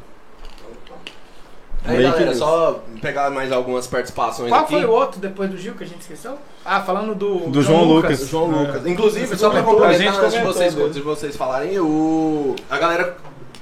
Aí, 1.86 2.02
galera, 2.02 2.34
só 2.34 2.82
pegar 3.02 3.28
mais 3.28 3.52
algumas 3.52 3.86
participações 3.86 4.48
Qual 4.48 4.62
aqui. 4.62 4.72
foi 4.72 4.86
o 4.86 4.90
outro 4.90 5.20
depois 5.20 5.50
do 5.50 5.58
Gil 5.58 5.74
que 5.74 5.84
a 5.84 5.86
gente 5.86 6.00
esqueceu? 6.00 6.38
Ah, 6.64 6.80
falando 6.80 7.14
do, 7.14 7.50
Do 7.50 7.60
João 7.60 7.82
O 7.82 7.84
Lucas. 7.96 8.26
João 8.26 8.50
É. 8.54 8.66
Lucas. 8.66 8.86
Inclusive, 8.86 9.36
só 9.36 9.50
pra 9.50 9.62
complementar, 9.62 10.06
a 10.08 10.12
gente 10.12 10.18
antes 10.18 10.32
de 10.32 10.40
vocês, 10.42 10.94
de 10.94 11.00
vocês 11.02 11.36
falarem, 11.36 11.78
o... 11.78 12.56
a 12.70 12.78
galera 12.78 13.14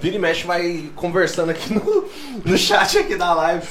vira 0.03 0.17
e 0.17 0.19
mexe 0.19 0.45
vai 0.45 0.91
conversando 0.97 1.51
aqui 1.51 1.73
no, 1.73 2.05
no 2.45 2.59
chat 2.59 2.99
aqui 2.99 3.15
da 3.15 3.33
live. 3.33 3.67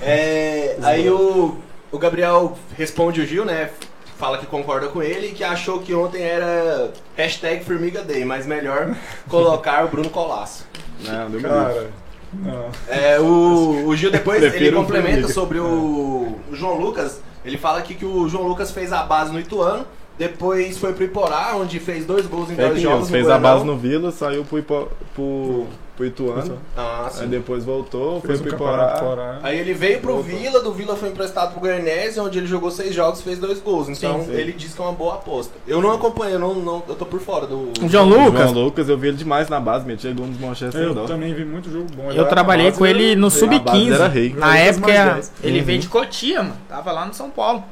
É, 0.00 0.76
aí 0.82 1.10
o, 1.10 1.58
o 1.92 1.98
Gabriel 1.98 2.56
responde 2.76 3.20
o 3.20 3.26
Gil, 3.26 3.44
né? 3.44 3.70
Fala 4.16 4.38
que 4.38 4.46
concorda 4.46 4.88
com 4.88 5.02
ele 5.02 5.28
e 5.28 5.32
que 5.32 5.44
achou 5.44 5.80
que 5.80 5.92
ontem 5.92 6.22
era 6.22 6.90
hashtag 7.14 7.62
Formiga 7.64 8.02
Day, 8.02 8.24
mas 8.24 8.46
melhor 8.46 8.96
colocar 9.28 9.84
o 9.84 9.88
Bruno 9.88 10.08
Colasso. 10.08 10.66
Não, 11.00 11.30
deu 11.30 11.42
Cara, 11.42 11.90
não. 12.32 12.70
É, 12.88 13.20
o, 13.20 13.86
o 13.86 13.94
Gil 13.94 14.10
depois 14.10 14.42
ele 14.42 14.50
Prefiro 14.50 14.76
complementa 14.78 15.28
sobre 15.28 15.58
o, 15.58 16.38
o 16.50 16.54
João 16.54 16.78
Lucas. 16.78 17.20
Ele 17.44 17.58
fala 17.58 17.80
aqui 17.80 17.94
que 17.94 18.06
o 18.06 18.26
João 18.26 18.48
Lucas 18.48 18.70
fez 18.70 18.90
a 18.90 19.02
base 19.02 19.30
no 19.30 19.38
Ituano, 19.38 19.86
depois 20.18 20.78
foi 20.78 20.92
pro 20.92 21.04
Iporá, 21.04 21.52
onde 21.56 21.78
fez 21.80 22.04
dois 22.06 22.26
gols 22.26 22.50
em 22.50 22.54
dois 22.54 22.68
Fake 22.70 22.80
jogos. 22.82 22.98
news, 22.98 23.10
no 23.10 23.16
fez 23.16 23.28
a 23.30 23.38
base 23.38 23.64
no 23.64 23.76
Vila, 23.76 24.12
saiu 24.12 24.44
pro, 24.44 24.58
Ipo, 24.58 24.88
pro, 25.14 25.66
pro 25.96 26.06
Ituano, 26.06 26.58
Ah, 26.76 27.06
aí 27.06 27.10
sim. 27.12 27.26
depois 27.28 27.64
voltou, 27.64 28.20
Fez 28.20 28.38
foi 28.40 28.46
um 28.52 28.56
pro 28.56 28.64
Iporá. 28.66 29.38
Aí 29.42 29.58
ele 29.58 29.74
veio 29.74 30.00
pro 30.00 30.14
Voltou. 30.14 30.38
Vila, 30.38 30.60
do 30.60 30.72
Vila 30.72 30.94
foi 30.96 31.08
emprestado 31.08 31.50
pro 31.52 31.60
Goianese, 31.60 32.18
onde 32.20 32.38
ele 32.38 32.46
jogou 32.46 32.70
seis 32.70 32.94
jogos 32.94 33.20
e 33.20 33.22
fez 33.24 33.38
dois 33.38 33.60
gols. 33.60 33.88
Então 33.88 34.20
Sim, 34.20 34.26
sim. 34.26 34.32
ele 34.32 34.52
disse 34.52 34.74
que 34.76 34.80
é 34.80 34.84
uma 34.84 34.92
boa 34.92 35.14
aposta. 35.14 35.52
Eu 35.66 35.80
não 35.82 35.90
acompanho, 35.92 36.34
eu, 36.34 36.38
não, 36.38 36.54
não- 36.54 36.82
eu 36.88 36.94
tô 36.94 37.06
por 37.06 37.20
fora 37.20 37.46
do. 37.46 37.72
O 37.82 37.88
João 37.88 38.08
Lucas, 38.08 38.50
João 38.50 38.64
Lucas, 38.64 38.88
eu 38.88 38.96
vi 38.98 39.08
ele 39.08 39.16
demais 39.16 39.48
na 39.48 39.58
base, 39.58 39.84
metia 39.86 40.12
gol 40.12 40.26
nos 40.26 40.38
Manchester 40.38 40.80
Eu 40.80 40.94
dó. 40.94 41.04
também 41.06 41.34
vi 41.34 41.44
muito 41.44 41.70
jogo 41.70 41.86
bom. 41.94 42.10
eu 42.12 42.24
trabalhei 42.28 42.70
com 42.72 42.86
ele 42.86 43.16
no 43.16 43.26
a 43.26 43.30
base 43.30 43.44
era 43.44 43.58
Sub-15. 43.58 44.08
rei. 44.12 44.34
Na 44.36 44.56
época, 44.58 45.20
ele 45.42 45.58
Uhum. 45.58 45.64
veio 45.64 45.78
de 45.80 45.88
Cotia, 45.88 46.42
mano. 46.42 46.56
Tava 46.68 46.92
lá 46.92 47.04
no 47.04 47.14
São 47.14 47.30
Paulo. 47.30 47.64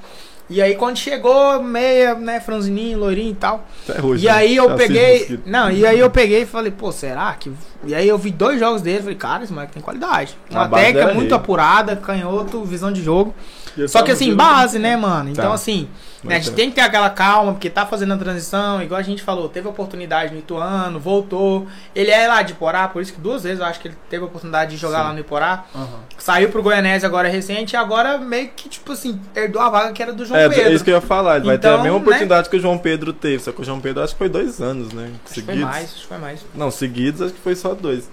E 0.51 0.61
aí, 0.61 0.75
quando 0.75 0.99
chegou, 0.99 1.63
meia, 1.63 2.15
né, 2.15 2.39
franzininho, 2.41 2.99
loirinho 2.99 3.31
e 3.31 3.35
tal. 3.35 3.67
Até 3.89 4.03
hoje, 4.05 4.25
E 4.25 4.27
né? 4.29 4.33
aí 4.35 4.57
eu 4.57 4.69
Assiste 4.71 4.87
peguei. 4.87 5.41
Não, 5.47 5.71
e 5.71 5.87
aí 5.87 5.99
eu 5.99 6.11
peguei 6.11 6.43
e 6.43 6.47
falei, 6.47 6.71
pô, 6.71 6.93
será 6.93 7.33
que. 7.35 7.51
E 7.87 7.95
aí 7.95 8.07
eu 8.07 8.19
vi 8.19 8.31
dois 8.31 8.61
jogos 8.61 8.83
dele, 8.83 9.01
falei, 9.01 9.15
cara, 9.15 9.45
esse 9.45 9.53
moleque 9.53 9.73
tem 9.73 9.83
qualidade. 9.83 10.37
Uma 10.51 10.69
técnica 10.69 11.15
muito 11.15 11.35
apurada, 11.35 11.97
canhoto, 11.97 12.65
visão 12.65 12.93
de 12.93 13.03
jogo. 13.03 13.35
Só 13.89 14.01
tá 14.01 14.05
que 14.07 14.13
assim, 14.13 14.35
base, 14.35 14.79
né, 14.79 14.97
mano? 14.97 15.31
Então, 15.31 15.49
Tá. 15.49 15.55
assim, 15.55 15.89
né, 16.23 16.35
a 16.35 16.39
Muito 16.39 16.45
gente 16.45 16.55
tem 16.55 16.69
que 16.69 16.75
ter 16.77 16.83
aquela 16.83 17.09
calma, 17.11 17.53
porque 17.53 17.71
tá 17.71 17.87
fazendo 17.87 18.13
a 18.15 18.17
transição, 18.17 18.83
igual 18.83 19.01
a 19.01 19.03
gente 19.03 19.23
falou, 19.23 19.49
teve 19.49 19.67
oportunidade 19.67 20.33
no 20.33 20.39
Ituano, 20.41 21.01
voltou. 21.01 21.67
Ele 21.95 22.11
é 22.11 22.29
lá 22.29 22.43
de 22.43 22.53
Iporá, 22.53 22.87
por 22.89 23.01
isso 23.01 23.13
que 23.13 23.21
duas 23.21 23.43
vezes 23.43 23.61
eu 23.61 23.65
acho 23.67 23.81
que 23.81 23.89
ele 23.89 23.97
teve 24.11 24.23
a 24.23 24.27
oportunidade 24.27 24.73
de 24.73 24.77
jogar 24.77 24.99
Sim. 24.99 25.05
lá 25.05 25.13
no 25.15 25.21
Iporá. 25.21 25.65
Aham. 25.75 25.89
Saiu 26.19 26.51
pro 26.51 26.63
Goianese 26.63 27.05
agora 27.07 27.29
recente 27.29 27.73
e 27.73 27.77
agora 27.77 28.19
meio 28.19 28.51
que, 28.55 28.69
tipo 28.69 28.93
assim, 28.93 29.21
herdou 29.35 29.61
a 29.63 29.69
vaga 29.69 29.93
que 29.93 30.03
era 30.03 30.13
do 30.13 30.25
João 30.25 30.39
É, 30.39 30.49
Pedro. 30.49 30.65
é 30.65 30.73
isso 30.75 30.85
que 30.85 30.91
eu 30.91 30.95
ia 30.97 31.01
falar. 31.01 31.37
Ele 31.37 31.47
vai 31.47 31.59
ter 31.59 31.67
a 31.69 31.71
Então, 31.73 31.83
mesma 31.83 31.99
né? 31.99 32.03
oportunidade 32.05 32.49
que 32.49 32.57
o 32.57 32.61
João 32.61 32.79
Pedro 32.79 33.13
teve. 33.13 33.43
Só 33.43 33.53
que 33.53 33.61
o 33.61 33.65
João 33.65 33.81
Pedro 33.81 34.03
acho 34.03 34.13
que 34.15 34.19
foi 34.19 34.29
dois 34.29 34.61
anos, 34.61 34.93
né? 34.93 35.11
Acho 35.25 35.35
que 35.35 35.43
foi 35.43 35.55
mais, 35.57 35.85
acho 35.85 35.95
que 36.03 36.07
foi 36.07 36.19
mais. 36.19 36.41
Não, 36.55 36.71
seguidos 36.71 37.23
acho 37.23 37.33
que 37.35 37.41
foi 37.41 37.57
só 37.57 37.75
dois. 37.75 38.09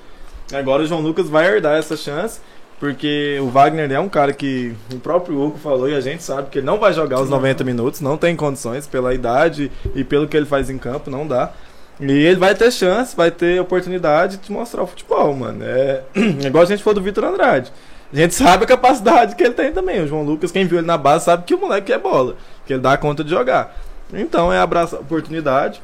Agora 0.51 0.81
o 0.81 0.85
João 0.87 1.01
Lucas 1.01 1.29
vai 1.29 1.45
herdar 1.45 1.77
essa 1.77 1.95
chance. 1.95 2.39
Porque 2.79 3.37
o 3.41 3.49
Wagner 3.49 3.91
é 3.91 3.99
um 3.99 4.07
cara 4.07 4.31
que 4.31 4.73
o 4.93 4.99
próprio 4.99 5.39
Hugo 5.39 5.57
falou 5.57 5.89
e 5.89 5.95
a 5.95 5.99
gente 5.99 6.23
sabe 6.23 6.49
que 6.49 6.59
ele 6.59 6.65
não 6.65 6.79
vai 6.79 6.93
jogar 6.93 7.19
os 7.19 7.29
90 7.29 7.63
minutos, 7.63 7.99
não 7.99 8.17
tem 8.17 8.35
condições 8.35 8.87
pela 8.87 9.13
idade 9.13 9.69
e 9.93 10.03
pelo 10.03 10.27
que 10.27 10.37
ele 10.37 10.45
faz 10.45 10.69
em 10.69 10.77
campo, 10.77 11.09
não 11.09 11.27
dá. 11.27 11.51
E 11.99 12.09
ele 12.09 12.37
vai 12.37 12.55
ter 12.55 12.71
chance, 12.71 13.15
vai 13.15 13.29
ter 13.29 13.59
oportunidade 13.59 14.37
de 14.37 14.51
mostrar 14.51 14.83
o 14.83 14.87
futebol, 14.87 15.35
mano. 15.35 15.59
É, 15.61 16.03
igual 16.47 16.63
a 16.63 16.67
gente 16.67 16.81
falou 16.81 16.95
do 16.95 17.01
Vitor 17.01 17.25
Andrade. 17.25 17.71
A 18.11 18.15
gente 18.15 18.33
sabe 18.33 18.63
a 18.63 18.67
capacidade 18.67 19.35
que 19.35 19.43
ele 19.43 19.53
tem 19.53 19.73
também. 19.73 20.01
O 20.01 20.07
João 20.07 20.23
Lucas, 20.23 20.51
quem 20.51 20.65
viu 20.65 20.77
ele 20.77 20.87
na 20.87 20.97
base, 20.97 21.25
sabe 21.25 21.43
que 21.43 21.53
o 21.53 21.59
moleque 21.59 21.91
é 21.91 21.97
bola, 21.97 22.37
que 22.65 22.73
ele 22.73 22.81
dá 22.81 22.97
conta 22.97 23.23
de 23.23 23.29
jogar. 23.29 23.77
Então 24.13 24.51
é 24.51 24.57
abraçar 24.57 24.99
a 24.99 25.01
oportunidade. 25.01 25.81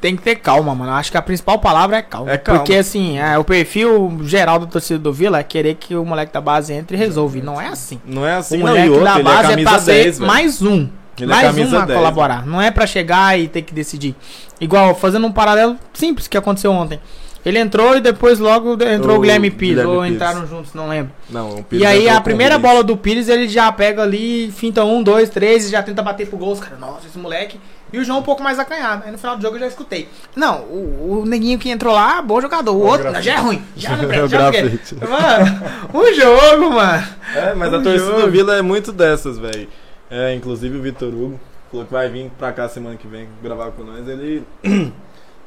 Tem 0.00 0.16
que 0.16 0.22
ter 0.22 0.36
calma, 0.36 0.74
mano. 0.74 0.92
Acho 0.92 1.12
que 1.12 1.16
a 1.16 1.22
principal 1.22 1.58
palavra 1.60 1.98
é 1.98 2.02
calma. 2.02 2.32
É 2.32 2.38
calma. 2.38 2.60
Porque, 2.60 2.74
assim, 2.74 3.18
é, 3.18 3.38
o 3.38 3.44
perfil 3.44 4.18
geral 4.24 4.58
da 4.58 4.66
torcida 4.66 4.98
do 4.98 5.12
Vila 5.12 5.38
é 5.38 5.42
querer 5.44 5.74
que 5.76 5.94
o 5.94 6.04
moleque 6.04 6.32
da 6.32 6.40
base 6.40 6.72
entre 6.72 6.96
e 6.96 6.98
resolve. 6.98 7.40
Não 7.40 7.60
é 7.60 7.68
assim. 7.68 8.00
Não 8.04 8.26
é 8.26 8.34
assim, 8.34 8.56
o 8.56 8.58
não. 8.60 8.66
moleque 8.68 8.88
outro, 8.88 9.04
da 9.04 9.18
é 9.18 9.22
base 9.22 9.38
é, 9.38 9.50
camisa 9.50 9.70
pra 9.70 9.78
ser 9.78 9.92
10, 9.92 10.18
velho. 10.18 10.30
mais 10.30 10.62
um. 10.62 10.88
Ele 11.18 11.24
é 11.32 11.34
mais 11.34 11.46
camisa 11.46 11.76
um 11.76 11.80
a 11.80 11.84
10, 11.86 11.98
colaborar. 11.98 12.46
Não 12.46 12.60
é 12.60 12.70
pra 12.70 12.86
chegar 12.86 13.38
e 13.38 13.46
ter 13.46 13.62
que 13.62 13.72
decidir. 13.72 14.16
Igual, 14.60 14.94
fazendo 14.94 15.26
um 15.26 15.32
paralelo 15.32 15.76
simples 15.94 16.26
que 16.26 16.36
aconteceu 16.36 16.72
ontem. 16.72 16.98
Ele 17.44 17.60
entrou 17.60 17.96
e 17.96 18.00
depois 18.00 18.40
logo 18.40 18.72
entrou 18.82 19.14
o, 19.14 19.18
O 19.18 19.20
Guilherme 19.20 19.52
Pires. 19.52 19.76
Guilherme 19.76 19.92
ou 19.92 20.02
Pires. 20.02 20.16
entraram 20.16 20.46
juntos, 20.48 20.74
não 20.74 20.88
lembro. 20.88 21.12
Não, 21.30 21.50
o 21.50 21.62
Pires 21.62 21.84
E 21.84 21.86
aí 21.86 22.08
a 22.08 22.20
primeira 22.20 22.58
bola 22.58 22.82
do 22.82 22.96
Pires 22.96 23.28
ele 23.28 23.48
já 23.48 23.70
pega 23.70 24.02
ali, 24.02 24.50
finta 24.50 24.84
um, 24.84 25.00
dois, 25.00 25.30
três 25.30 25.64
e 25.64 25.70
já 25.70 25.80
tenta 25.80 26.02
bater 26.02 26.26
pro 26.26 26.36
gol. 26.36 26.50
Os 26.54 26.58
caras, 26.58 26.80
nossa, 26.80 27.06
esse 27.06 27.16
moleque. 27.16 27.60
E 27.92 27.98
o 27.98 28.04
João 28.04 28.18
um 28.18 28.22
pouco 28.22 28.42
mais 28.42 28.58
acanhado. 28.58 29.04
Aí 29.04 29.12
no 29.12 29.18
final 29.18 29.36
do 29.36 29.42
jogo 29.42 29.56
eu 29.56 29.60
já 29.60 29.66
escutei. 29.68 30.08
Não, 30.34 30.60
o, 30.62 31.20
o 31.22 31.26
neguinho 31.26 31.58
que 31.58 31.70
entrou 31.70 31.94
lá, 31.94 32.20
bom 32.20 32.40
jogador. 32.40 32.72
O 32.74 32.80
É 32.80 32.84
o 32.84 32.86
outro 32.86 33.02
grafite. 33.04 33.24
já 33.26 33.32
é 33.34 33.38
ruim. 33.38 33.62
Já 33.76 33.96
não 33.96 34.04
É 34.12 34.24
o 34.24 34.28
presta, 34.28 34.28
já 34.28 34.52
porque-. 34.52 34.94
Mano, 35.06 35.62
o 35.94 36.12
jogo, 36.14 36.74
mano. 36.74 37.06
É, 37.34 37.54
mas 37.54 37.72
O 37.72 37.76
a 37.76 37.82
torcida 37.82 38.04
jogo. 38.10 38.22
do 38.22 38.30
Vila 38.30 38.56
é 38.56 38.62
muito 38.62 38.92
dessas, 38.92 39.38
velho. 39.38 39.68
É, 40.10 40.34
inclusive 40.34 40.76
o 40.76 40.82
Vitor 40.82 41.08
Hugo. 41.08 41.40
falou 41.70 41.86
que 41.86 41.92
vai 41.92 42.08
vir 42.08 42.30
pra 42.38 42.52
cá 42.52 42.68
semana 42.68 42.96
que 42.96 43.06
vem 43.06 43.28
gravar 43.42 43.70
com 43.70 43.82
nós. 43.84 44.06
Ele, 44.08 44.42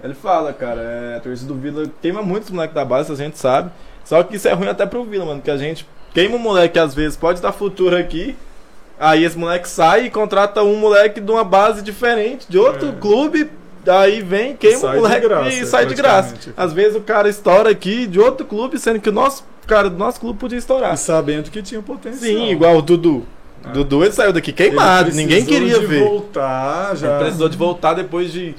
ele 0.03 0.13
fala, 0.13 0.53
cara, 0.53 0.81
é, 0.81 1.17
a 1.17 1.19
torcida 1.19 1.53
do 1.53 1.59
Vila 1.59 1.83
queima 2.01 2.21
muito 2.21 2.43
os 2.45 2.49
moleques 2.51 2.73
da 2.75 2.85
base, 2.85 3.11
a 3.11 3.15
gente 3.15 3.37
sabe. 3.37 3.69
Só 4.05 4.23
que 4.23 4.37
isso 4.37 4.47
é 4.47 4.53
ruim 4.53 4.67
até 4.67 4.85
pro 4.85 5.03
Vila, 5.03 5.25
mano, 5.25 5.41
que 5.41 5.51
a 5.51 5.57
gente 5.57 5.85
queima 6.13 6.35
um 6.35 6.39
moleque 6.39 6.73
que 6.73 6.79
às 6.79 6.95
vezes 6.95 7.15
pode 7.17 7.41
dar 7.41 7.51
futuro 7.51 7.95
aqui. 7.97 8.35
Aí 8.99 9.23
esse 9.23 9.37
moleque 9.37 9.67
sai 9.69 10.05
e 10.05 10.09
contrata 10.09 10.61
um 10.61 10.75
moleque 10.75 11.21
de 11.21 11.31
uma 11.31 11.43
base 11.43 11.81
diferente, 11.81 12.45
de 12.49 12.57
outro 12.57 12.89
É. 12.89 12.91
clube. 12.99 13.49
Aí 13.87 14.21
vem, 14.21 14.55
queima 14.57 14.91
o 14.91 14.95
moleque 14.97 15.27
graça, 15.27 15.49
e 15.49 15.65
sai 15.65 15.85
de 15.85 15.95
graça. 15.95 16.35
Às 16.55 16.73
vezes 16.73 16.95
o 16.97 17.01
cara 17.01 17.29
estoura 17.29 17.69
aqui 17.71 18.05
de 18.05 18.19
outro 18.19 18.45
clube, 18.45 18.77
sendo 18.77 18.99
que 18.99 19.07
o 19.09 19.11
nosso 19.11 19.43
cara 19.65 19.89
do 19.89 19.97
nosso 19.97 20.19
clube 20.19 20.37
podia 20.37 20.57
estourar. 20.57 20.93
E 20.93 20.97
sabendo 20.97 21.49
que 21.49 21.61
tinha 21.61 21.81
potencial. 21.81 22.21
Sim, 22.21 22.49
igual 22.51 22.75
o 22.77 22.81
Dudu. 22.81 23.25
É. 23.65 23.69
Dudu 23.71 24.03
ele 24.03 24.11
saiu 24.11 24.33
daqui 24.33 24.51
queimado, 24.51 25.11
ninguém 25.11 25.45
queria 25.45 25.79
de 25.79 25.85
ver. 25.85 26.03
voltar 26.03 26.95
já. 26.97 27.09
Ele 27.11 27.19
precisou 27.19 27.47
de 27.49 27.57
voltar 27.57 27.93
depois 27.93 28.31
de, 28.33 28.53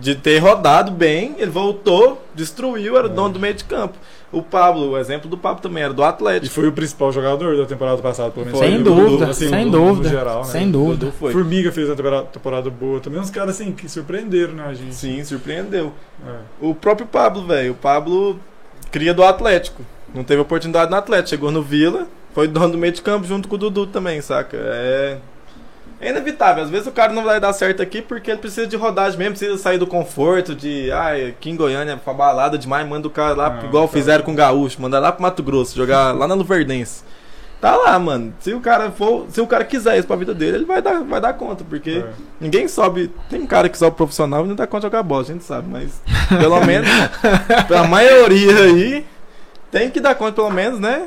de 0.00 0.14
ter 0.14 0.38
rodado 0.38 0.90
bem, 0.92 1.34
ele 1.38 1.50
voltou, 1.50 2.22
destruiu, 2.34 2.96
era 2.96 3.08
o 3.08 3.10
É. 3.10 3.14
dono 3.14 3.30
do 3.30 3.40
meio 3.40 3.54
de 3.54 3.64
campo. 3.64 3.96
O 4.32 4.42
Pablo, 4.42 4.92
o 4.92 4.98
exemplo 4.98 5.28
do 5.28 5.36
Pablo 5.36 5.60
também 5.60 5.82
era 5.82 5.92
do 5.92 6.00
E 6.00 6.04
Atlético. 6.06 6.54
foi 6.54 6.66
o 6.66 6.72
principal 6.72 7.12
jogador 7.12 7.54
da 7.56 7.66
temporada 7.66 8.00
passada, 8.00 8.30
pelo 8.30 8.46
menos. 8.46 8.60
Sem 8.60 8.82
dúvida, 8.82 9.26
assim, 9.30 9.48
sem 9.50 9.64
no- 9.66 9.70
no 9.70 9.88
dúvida. 9.94 10.08
geral, 10.08 10.38
né? 10.38 10.44
Sem 10.44 10.70
dúvida. 10.70 11.12
Foi. 11.12 11.32
Formiga 11.32 11.70
fez 11.70 11.86
uma 11.88 11.94
temporada, 11.96 12.26
temporada 12.26 12.70
boa 12.70 12.98
também. 12.98 13.20
Uns 13.20 13.28
caras 13.30 13.50
assim 13.60 13.72
que 13.72 13.86
surpreenderam, 13.90 14.54
né, 14.54 14.64
a 14.66 14.72
gente? 14.74 14.94
Sim, 14.94 15.22
surpreendeu. 15.22 15.92
É. 16.26 16.36
O 16.60 16.74
próprio 16.74 17.06
Pablo, 17.06 17.44
velho. 17.46 17.72
O 17.72 17.74
Pablo 17.74 18.40
cria 18.90 19.12
do 19.12 19.22
Atlético. 19.22 19.82
Não 20.14 20.24
teve 20.24 20.40
oportunidade 20.40 20.90
no 20.90 20.96
Atlético. 20.96 21.28
Chegou 21.28 21.50
no 21.50 21.62
Vila, 21.62 22.06
foi 22.34 22.48
dono 22.48 22.70
do 22.72 22.78
meio 22.78 22.92
de 22.94 23.02
campo 23.02 23.26
junto 23.26 23.48
com 23.48 23.56
o 23.56 23.58
Dudu 23.58 23.86
também, 23.86 24.20
saca? 24.22 24.56
É. 24.56 25.18
É 26.02 26.10
inevitável. 26.10 26.64
Às 26.64 26.68
vezes 26.68 26.88
o 26.88 26.90
cara 26.90 27.12
não 27.12 27.22
vai 27.22 27.38
dar 27.38 27.52
certo 27.52 27.80
aqui 27.80 28.02
porque 28.02 28.32
ele 28.32 28.40
precisa 28.40 28.66
de 28.66 28.76
rodagem 28.76 29.16
mesmo, 29.16 29.36
precisa 29.36 29.56
sair 29.56 29.78
do 29.78 29.86
conforto 29.86 30.52
de. 30.52 30.90
Ai, 30.90 31.28
aqui 31.28 31.48
em 31.48 31.56
Goiânia, 31.56 31.96
pra 31.96 32.12
balada 32.12 32.58
demais, 32.58 32.86
manda 32.88 33.06
o 33.06 33.10
cara 33.10 33.34
lá, 33.34 33.50
Não, 33.50 33.64
igual 33.68 33.86
tá. 33.86 33.92
fizeram 33.94 34.24
com 34.24 34.32
o 34.32 34.34
Gaúcho, 34.34 34.82
manda 34.82 34.98
lá 34.98 35.12
pro 35.12 35.22
Mato 35.22 35.44
Grosso, 35.44 35.76
jogar 35.76 36.12
lá 36.12 36.26
na 36.26 36.34
Luverdense. 36.34 37.04
Tá 37.60 37.76
lá, 37.76 37.96
mano. 37.96 38.34
Se 38.40 38.52
o 38.52 38.60
cara 38.60 38.90
for. 38.90 39.26
Se 39.28 39.40
o 39.40 39.46
cara 39.46 39.64
quiser 39.64 39.96
isso 39.96 40.08
pra 40.08 40.16
vida 40.16 40.34
dele, 40.34 40.56
ele 40.56 40.64
vai 40.64 40.82
dar, 40.82 41.04
vai 41.04 41.20
dar 41.20 41.34
conta, 41.34 41.62
porque. 41.62 42.02
É. 42.04 42.10
Ninguém 42.40 42.66
sobe. 42.66 43.08
Tem 43.30 43.46
cara 43.46 43.68
que 43.68 43.78
sobe 43.78 43.96
profissional 43.96 44.44
e 44.44 44.48
não 44.48 44.56
dá 44.56 44.66
conta 44.66 44.80
de 44.80 44.86
jogar 44.88 45.04
bola, 45.04 45.22
a 45.22 45.26
gente 45.26 45.44
sabe, 45.44 45.68
mas 45.70 46.02
pelo 46.28 46.60
menos, 46.66 46.88
pra 47.68 47.84
maioria 47.84 48.64
aí, 48.64 49.06
tem 49.70 49.88
que 49.88 50.00
dar 50.00 50.16
conta, 50.16 50.32
pelo 50.32 50.50
menos, 50.50 50.80
né? 50.80 51.06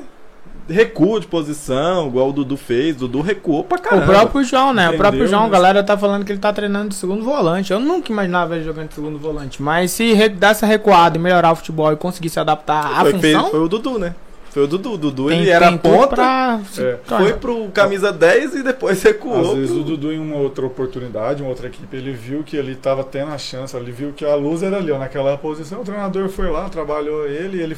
Recuo 0.68 1.20
de 1.20 1.28
posição, 1.28 2.08
igual 2.08 2.30
o 2.30 2.34
Dudu 2.34 2.58
fez. 2.58 2.96
O 2.96 3.00
Dudu 3.02 3.22
recuou 3.22 3.64
pra 3.64 3.78
caramba. 3.78 4.04
O 4.04 4.08
próprio 4.08 4.44
João, 4.44 4.74
né? 4.74 4.84
o 4.84 4.86
Entendeu, 4.88 4.98
próprio 5.00 5.28
João, 5.28 5.44
a 5.46 5.50
galera 5.50 5.84
tá 5.84 5.96
falando 5.96 6.26
que 6.26 6.32
ele 6.32 6.40
tá 6.40 6.52
treinando 6.52 6.90
de 6.90 6.96
segundo 6.96 7.24
volante. 7.24 7.72
Eu 7.72 7.80
nunca 7.80 8.12
imaginava 8.12 8.56
ele 8.56 8.66
jogando 8.66 8.88
de 8.90 8.96
segundo 8.96 9.20
volante. 9.20 9.62
Mas 9.62 9.92
se 9.92 10.14
re- 10.14 10.30
dar 10.30 10.50
essa 10.50 10.66
recuada 10.66 11.18
e 11.18 11.22
melhorar 11.22 11.52
o 11.52 11.56
futebol 11.56 11.94
e 11.94 11.96
conseguir 11.96 12.30
se 12.30 12.40
adaptar 12.40 12.84
à 13.00 13.02
foi, 13.02 13.12
função, 13.14 13.52
foi 13.52 13.60
o 13.60 13.68
Dudu, 13.68 14.00
né? 14.00 14.16
Foi 14.50 14.64
o 14.64 14.68
Dudu. 14.68 14.94
O 14.94 14.98
Dudu 14.98 15.28
tem, 15.28 15.42
ele 15.42 15.50
era 15.52 15.72
ponta, 15.78 16.16
pra 16.16 16.60
É. 16.80 16.98
foi 17.18 17.34
pro 17.34 17.68
camisa 17.74 18.12
10 18.12 18.56
e 18.56 18.64
depois 18.64 19.04
recuou. 19.04 19.52
Às 19.52 19.58
vezes 19.58 19.76
o 19.76 19.84
Dudu, 19.84 20.12
em 20.14 20.18
uma 20.20 20.38
outra 20.38 20.66
oportunidade, 20.66 21.44
uma 21.44 21.50
outra 21.50 21.68
equipe, 21.68 21.96
ele 21.96 22.12
viu 22.14 22.42
que 22.42 22.56
ele 22.58 22.72
estava 22.72 23.04
tendo 23.04 23.32
a 23.34 23.38
chance, 23.38 23.76
ele 23.78 23.92
viu 23.92 24.14
que 24.14 24.26
a 24.26 24.34
luz 24.34 24.64
era 24.64 24.78
ali, 24.78 24.92
ó, 24.92 24.98
naquela 24.98 25.38
posição. 25.38 25.82
O 25.82 25.84
treinador 25.84 26.28
foi 26.30 26.50
lá, 26.50 26.68
trabalhou 26.70 27.28
ele, 27.28 27.62
ele 27.62 27.78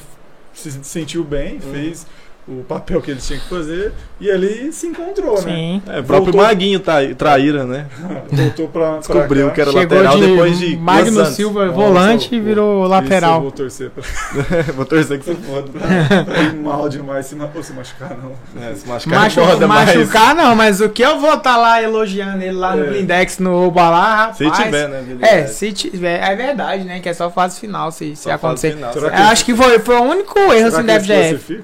se 0.53 0.71
sentiu 0.83 1.23
bem, 1.23 1.55
Uhum. 1.55 1.71
fez 1.73 2.07
o 2.47 2.63
papel 2.63 3.01
que 3.01 3.11
ele 3.11 3.19
tinha 3.19 3.37
que 3.39 3.49
fazer 3.49 3.91
e 4.21 4.27
ele 4.29 4.71
se 4.71 4.87
encontrou, 4.87 5.35
né? 5.41 5.41
Sim. 5.53 5.81
É, 5.87 5.99
o 5.99 6.03
próprio 6.03 6.31
Voltou- 6.31 6.41
Maguinho 6.43 6.79
tá, 6.79 6.99
traíra, 7.17 7.65
né? 7.65 7.87
Voltou 8.31 8.67
pra, 8.69 8.97
Descobriu 8.99 9.51
que 9.51 9.59
era 9.61 9.71
Chegou 9.71 9.97
lateral 9.97 10.17
de 10.19 10.27
depois 10.27 10.57
de 10.59 10.77
Magno. 10.77 11.25
Silva, 11.25 11.65
Nossa, 11.65 11.75
volante, 11.75 12.33
e 12.33 12.39
pô, 12.39 12.45
virou 12.45 12.75
Isso 12.77 12.85
eu 12.85 12.89
lateral. 12.89 13.41
vou 13.41 13.51
torcer 13.51 13.89
pra 13.91 14.03
Vou 14.73 14.85
torcer 14.85 15.19
que 15.19 15.25
você 15.25 15.35
foda. 15.45 15.67
pra 16.23 16.41
ir 16.43 16.53
mal 16.55 16.87
demais, 16.87 17.25
se, 17.25 17.35
ma- 17.35 17.49
se 17.61 17.73
machucar, 17.73 18.17
não. 18.17 18.31
É, 18.63 18.73
se 18.75 18.87
machucar, 18.87 19.19
Machu, 19.23 19.41
foda, 19.41 19.67
mas- 19.67 19.95
machucar 19.95 20.35
não, 20.35 20.55
mas 20.55 20.79
o 20.81 20.87
que 20.89 21.01
eu 21.03 21.19
vou 21.19 21.33
estar 21.33 21.57
lá 21.57 21.81
elogiando 21.83 22.41
ele 22.41 22.53
lá 22.53 22.75
no 22.75 22.85
É. 22.85 22.87
Blindex 22.89 23.39
no 23.39 23.67
Oba 23.67 23.89
lá, 23.89 24.15
rapaz. 24.15 24.37
Se 24.37 24.49
tiver, 24.63 24.87
né? 24.87 25.03
É, 25.21 25.45
se 25.47 25.71
tiver, 25.73 26.23
é 26.23 26.35
verdade, 26.35 26.83
né? 26.85 26.99
Que 27.01 27.09
é 27.09 27.13
só 27.13 27.29
fase 27.29 27.59
final, 27.59 27.91
se, 27.91 28.15
se 28.15 28.23
Só 28.23 28.29
fase 28.31 28.35
acontecer. 28.45 28.71
final. 28.73 28.93
Será 28.93 29.07
Eu 29.19 29.23
acho 29.25 29.43
que 29.43 29.53
foi, 29.53 29.79
foi 29.79 29.95
o 29.97 30.03
único 30.03 30.39
erro 30.53 30.67
assim 30.67 30.83
da 30.83 30.99
FGF. 30.99 31.61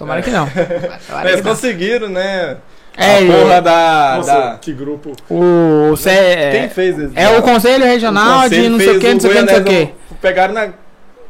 Tomara 0.00 0.22
que 0.22 0.30
não. 0.30 0.46
Tomara 0.48 1.28
Eles 1.28 1.40
que 1.42 1.46
não. 1.46 1.54
conseguiram, 1.54 2.08
né? 2.08 2.56
É, 2.96 3.18
a 3.18 3.26
porra 3.26 3.62
da. 3.62 4.14
Nossa, 4.16 4.32
da... 4.32 4.58
que 4.60 4.72
grupo. 4.72 5.12
o, 5.28 5.90
o 5.92 5.96
Cé- 5.96 6.50
Quem 6.52 6.60
é, 6.62 6.68
fez 6.68 6.98
esse? 6.98 7.12
é 7.14 7.28
o 7.38 7.42
Conselho 7.42 7.84
Regional 7.84 8.48
de 8.48 8.68
não 8.68 8.78
sei 8.78 8.96
o 8.96 8.98
que, 8.98 9.12
não 9.14 9.20
sei 9.20 9.30
o 9.30 9.34
que, 9.34 9.40
não 9.42 9.48
sei 9.48 9.58
o 9.60 9.64
que. 9.64 9.88
Pegaram 10.20 10.54
na. 10.54 10.68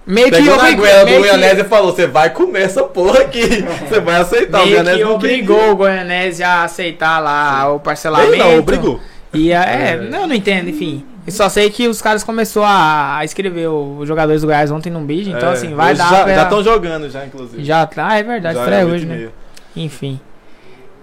Meio 0.06 0.26
que 0.30 0.36
Pegou 0.38 0.56
na 0.56 0.62
obrigou. 0.62 0.84
goela 0.86 1.00
do 1.00 1.06
Meio 1.10 1.20
Goianese 1.20 1.56
que, 1.56 1.60
e 1.60 1.64
falou: 1.64 1.92
você 1.94 2.06
vai 2.06 2.30
comer 2.30 2.62
essa 2.62 2.82
porra 2.84 3.20
aqui. 3.20 3.42
Você 3.88 4.00
vai 4.00 4.16
aceitar. 4.20 4.62
o 4.62 4.66
meio 4.66 4.84
que 4.96 5.04
obrigou 5.04 5.70
o 5.72 5.76
Goianese 5.76 6.42
a 6.42 6.64
aceitar 6.64 7.18
lá 7.18 7.64
o 7.66 7.72
queria. 7.78 7.80
parcelamento. 7.80 8.32
Ele 8.32 8.42
não, 8.42 8.58
obrigou. 8.58 9.00
E 9.34 9.52
a- 9.52 9.62
é, 9.68 9.90
É. 9.92 9.96
não, 9.96 10.22
eu 10.22 10.26
não 10.28 10.34
entendo, 10.34 10.70
enfim. 10.70 11.04
Eu 11.26 11.32
só 11.32 11.48
sei 11.48 11.70
que 11.70 11.86
os 11.86 12.00
caras 12.00 12.24
começaram 12.24 12.66
a, 12.66 13.24
escrever 13.24 13.68
os 13.68 14.08
jogadores 14.08 14.40
do 14.40 14.46
Goiás 14.46 14.70
ontem 14.70 14.90
num 14.90 15.04
bid, 15.04 15.30
então 15.30 15.50
É, 15.50 15.52
assim, 15.52 15.74
vai 15.74 15.94
dar 15.94 16.10
Já 16.10 16.24
pra- 16.24 16.42
estão 16.42 16.62
jogando, 16.62 17.10
já, 17.10 17.24
inclusive. 17.24 17.62
Já 17.64 17.86
tá, 17.86 18.08
ah, 18.08 18.18
é 18.18 18.22
verdade, 18.22 18.54
Já 18.54 18.60
estreia 18.62 18.80
é 18.80 18.84
hoje, 18.84 19.04
e 19.04 19.08
né? 19.08 19.28
Enfim. 19.76 20.20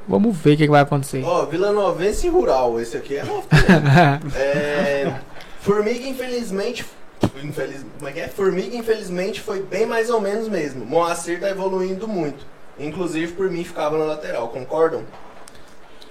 Vamos 0.08 0.36
ver 0.38 0.54
o 0.54 0.58
que, 0.58 0.64
que 0.64 0.72
vai 0.72 0.82
acontecer. 0.82 1.24
Ó, 1.24 1.46
Vila 1.46 1.72
Novense 1.72 2.28
e 2.28 2.30
Rural, 2.30 2.80
esse 2.80 2.96
aqui 2.98 3.18
é 3.18 3.24
novo. 3.24 3.46
é, 4.36 5.14
Formiga, 5.60 6.08
infelizmente. 6.08 6.86
Infeliz, 7.44 7.86
como 7.98 8.10
é 8.10 8.14
que 8.14 8.20
é? 8.22 8.28
Formiga, 8.28 8.76
infelizmente, 8.76 9.42
foi 9.42 9.62
bem 9.62 9.86
mais 9.86 10.10
ou 10.10 10.22
menos 10.22 10.48
mesmo. 10.48 10.86
Moacir 10.86 11.40
tá 11.40 11.50
evoluindo 11.50 12.08
muito. 12.08 12.46
Inclusive, 12.80 13.34
por 13.34 13.50
mim, 13.50 13.64
ficava 13.64 13.98
na 13.98 14.06
lateral, 14.06 14.48
concordam? 14.50 15.02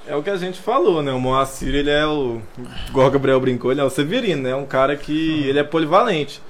É 0.08 0.14
o 0.14 0.22
que 0.22 0.30
a 0.30 0.36
gente 0.36 0.60
falou, 0.60 1.02
né? 1.02 1.12
O 1.12 1.20
Moacir, 1.20 1.74
ele 1.74 1.90
é 1.90 2.06
o. 2.06 2.40
Igual 2.88 3.08
o 3.08 3.10
Gabriel 3.10 3.40
brincou, 3.40 3.72
ele 3.72 3.80
é 3.80 3.84
o 3.84 3.90
Severino, 3.90 4.42
né? 4.42 4.54
Um 4.54 4.66
cara 4.66 4.96
que. 4.96 5.44
Ele 5.48 5.58
é 5.58 5.64
polivalente. 5.64 6.40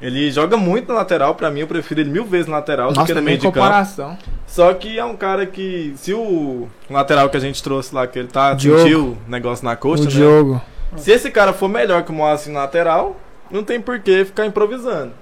Ele 0.00 0.30
joga 0.32 0.56
muito 0.56 0.88
na 0.88 0.94
lateral, 0.94 1.34
pra 1.36 1.48
mim 1.48 1.60
eu 1.60 1.66
prefiro 1.68 2.00
ele 2.00 2.10
mil 2.10 2.24
vezes 2.24 2.48
na 2.48 2.56
lateral 2.56 2.90
do 2.90 2.96
Nossa, 2.96 3.06
que 3.06 3.14
no 3.14 3.22
meio 3.22 3.38
de 3.38 3.44
campo. 3.44 3.60
comparação. 3.60 4.18
Só 4.48 4.74
que 4.74 4.98
é 4.98 5.04
um 5.04 5.16
cara 5.16 5.46
que. 5.46 5.92
Se 5.96 6.12
o 6.12 6.68
lateral 6.90 7.28
que 7.30 7.36
a 7.36 7.40
gente 7.40 7.62
trouxe 7.62 7.94
lá, 7.94 8.06
que 8.06 8.18
ele 8.18 8.28
tá 8.28 8.54
Diogo. 8.54 8.80
sentiu 8.80 9.18
o 9.26 9.30
negócio 9.30 9.64
na 9.64 9.76
coxa, 9.76 10.02
o 10.02 10.06
né? 10.06 10.10
Diogo. 10.10 10.60
Se 10.96 11.10
esse 11.12 11.30
cara 11.30 11.52
for 11.52 11.68
melhor 11.68 12.02
que 12.02 12.10
o 12.10 12.14
Moacir 12.14 12.52
na 12.52 12.60
lateral, 12.60 13.16
não 13.50 13.62
tem 13.62 13.80
por 13.80 13.98
que 14.00 14.24
ficar 14.24 14.44
improvisando. 14.44 15.12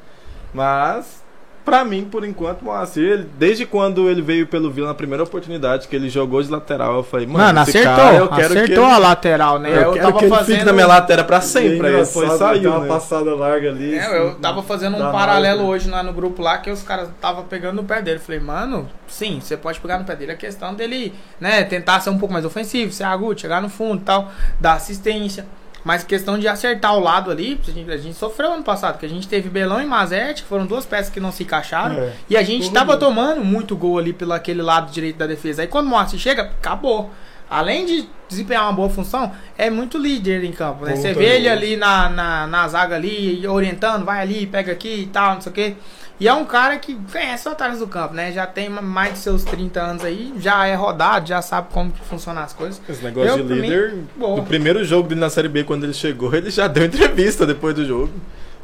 Mas, 0.52 1.19
pra 1.64 1.84
mim, 1.84 2.04
por 2.10 2.24
enquanto, 2.24 2.62
Moacir, 2.64 3.04
ele- 3.12 3.28
desde 3.38 3.64
quando 3.66 4.08
ele 4.08 4.20
veio 4.22 4.46
pelo 4.46 4.70
Vila 4.70 4.88
na 4.88 4.94
primeira 4.94 5.22
oportunidade 5.24 5.86
que 5.88 5.94
ele 5.94 6.08
jogou 6.08 6.42
de 6.42 6.50
lateral, 6.50 6.96
eu 6.96 7.02
falei, 7.02 7.26
mano, 7.26 7.38
Mano, 7.44 7.60
acertou. 7.60 7.94
cara, 7.96 8.16
eu 8.16 8.28
quero 8.28 8.40
acertou 8.52 8.64
que 8.66 8.72
ele, 8.72 8.80
a 8.94 8.98
lateral, 8.98 9.58
né? 9.58 9.70
eu 9.70 9.74
Eu, 9.74 9.92
quero 9.92 10.06
tava 10.06 10.18
que 10.18 10.24
ele 10.24 10.34
fazendo. 10.34 10.54
fique 10.56 10.64
na 10.66 10.72
minha 10.72 10.86
lateral 10.86 11.24
pra 11.24 11.36
é 11.36 11.40
sempre. 11.40 11.86
Aí 11.86 11.92
engraçado, 11.92 12.12
foi 12.26 12.38
saiu, 12.38 12.70
uma 12.70 12.80
né? 12.80 12.88
passada 12.88 13.34
larga 13.34 13.68
ali. 13.70 13.94
É, 13.98 14.18
eu 14.18 14.34
tava 14.36 14.62
fazendo 14.62 14.96
um 14.96 15.12
paralelo 15.12 15.62
né? 15.62 15.68
hoje 15.68 15.88
lá 15.90 16.02
no 16.02 16.12
grupo 16.12 16.42
lá 16.42 16.58
que 16.58 16.70
os 16.70 16.82
caras 16.82 17.08
tava 17.20 17.42
pegando 17.42 17.76
no 17.76 17.84
pé 17.84 18.00
dele. 18.02 18.18
Falei, 18.18 18.40
mano, 18.40 18.88
sim, 19.06 19.40
você 19.40 19.56
pode 19.56 19.80
pegar 19.80 19.98
no 19.98 20.04
pé 20.04 20.16
dele. 20.16 20.32
A 20.32 20.36
questão 20.36 20.74
dele, 20.74 21.12
né, 21.40 21.62
tentar 21.64 22.00
ser 22.00 22.10
um 22.10 22.18
pouco 22.18 22.32
mais 22.32 22.44
ofensivo, 22.44 22.92
ser 22.92 23.04
agudo, 23.04 23.40
chegar 23.40 23.60
no 23.62 23.68
fundo 23.68 24.00
e 24.02 24.04
tal, 24.04 24.30
dar 24.60 24.72
assistência. 24.74 25.46
Mas 25.84 26.04
questão 26.04 26.38
de 26.38 26.46
acertar 26.46 26.94
o 26.94 27.00
lado 27.00 27.30
ali, 27.30 27.58
a 27.66 27.70
gente, 27.70 27.90
a 27.90 27.96
gente 27.96 28.14
sofreu 28.14 28.52
ano 28.52 28.62
passado, 28.62 28.98
que 28.98 29.06
a 29.06 29.08
gente 29.08 29.26
teve 29.26 29.48
Belão 29.48 29.80
e 29.80 29.86
Mazete, 29.86 30.42
que 30.42 30.48
foram 30.48 30.66
duas 30.66 30.84
peças 30.84 31.12
que 31.12 31.20
não 31.20 31.32
se 31.32 31.42
encaixaram. 31.42 31.98
É. 31.98 32.12
E 32.28 32.36
a 32.36 32.42
gente 32.42 32.70
tava 32.70 32.96
tomando 32.96 33.44
muito 33.44 33.76
gol 33.76 33.98
ali 33.98 34.12
pelo 34.12 34.32
aquele 34.32 34.62
lado 34.62 34.92
direito 34.92 35.16
da 35.16 35.26
defesa. 35.26 35.62
Aí 35.62 35.68
quando 35.68 35.86
o 35.86 35.90
Moacir 35.90 36.18
chega, 36.18 36.42
acabou. 36.42 37.10
Além 37.48 37.84
de 37.84 38.08
desempenhar 38.28 38.62
uma 38.62 38.72
boa 38.72 38.88
função, 38.88 39.32
é 39.58 39.68
muito 39.68 39.98
líder 39.98 40.44
em 40.44 40.52
campo, 40.52 40.84
né? 40.84 40.94
Você 40.94 41.12
vê 41.12 41.36
ele 41.36 41.48
ali 41.48 41.76
na, 41.76 42.08
na, 42.08 42.46
na 42.46 42.68
zaga 42.68 42.94
ali, 42.94 43.44
orientando, 43.44 44.04
vai 44.04 44.20
ali, 44.20 44.46
pega 44.46 44.70
aqui 44.70 45.00
e 45.00 45.06
tal, 45.06 45.34
não 45.34 45.40
sei 45.40 45.50
o 45.50 45.54
quê. 45.54 45.74
E 46.20 46.28
é 46.28 46.34
um 46.34 46.44
cara 46.44 46.78
que 46.78 46.94
conhece 47.10 47.48
os 47.48 47.52
atalhos 47.54 47.78
do 47.78 47.86
campo, 47.86 48.12
né? 48.12 48.30
Já 48.30 48.46
tem 48.46 48.68
mais 48.68 49.14
de 49.14 49.18
seus 49.20 49.42
30 49.42 49.80
anos 49.80 50.04
aí, 50.04 50.34
já 50.38 50.66
é 50.66 50.74
rodado, 50.74 51.26
já 51.26 51.40
sabe 51.40 51.68
como 51.72 51.90
que 51.90 52.00
funcionam 52.04 52.42
as 52.42 52.52
coisas. 52.52 52.78
Esse 52.86 53.02
negócio 53.02 53.30
Eu, 53.30 53.36
de 53.38 53.54
mim, 53.54 53.60
líder, 53.62 53.94
boa. 54.16 54.36
no 54.36 54.42
primeiro 54.44 54.84
jogo 54.84 55.08
dele 55.08 55.20
na 55.20 55.30
Série 55.30 55.48
B, 55.48 55.64
quando 55.64 55.84
ele 55.84 55.94
chegou, 55.94 56.34
ele 56.34 56.50
já 56.50 56.68
deu 56.68 56.84
entrevista 56.84 57.46
depois 57.46 57.74
do 57.74 57.86
jogo. 57.86 58.12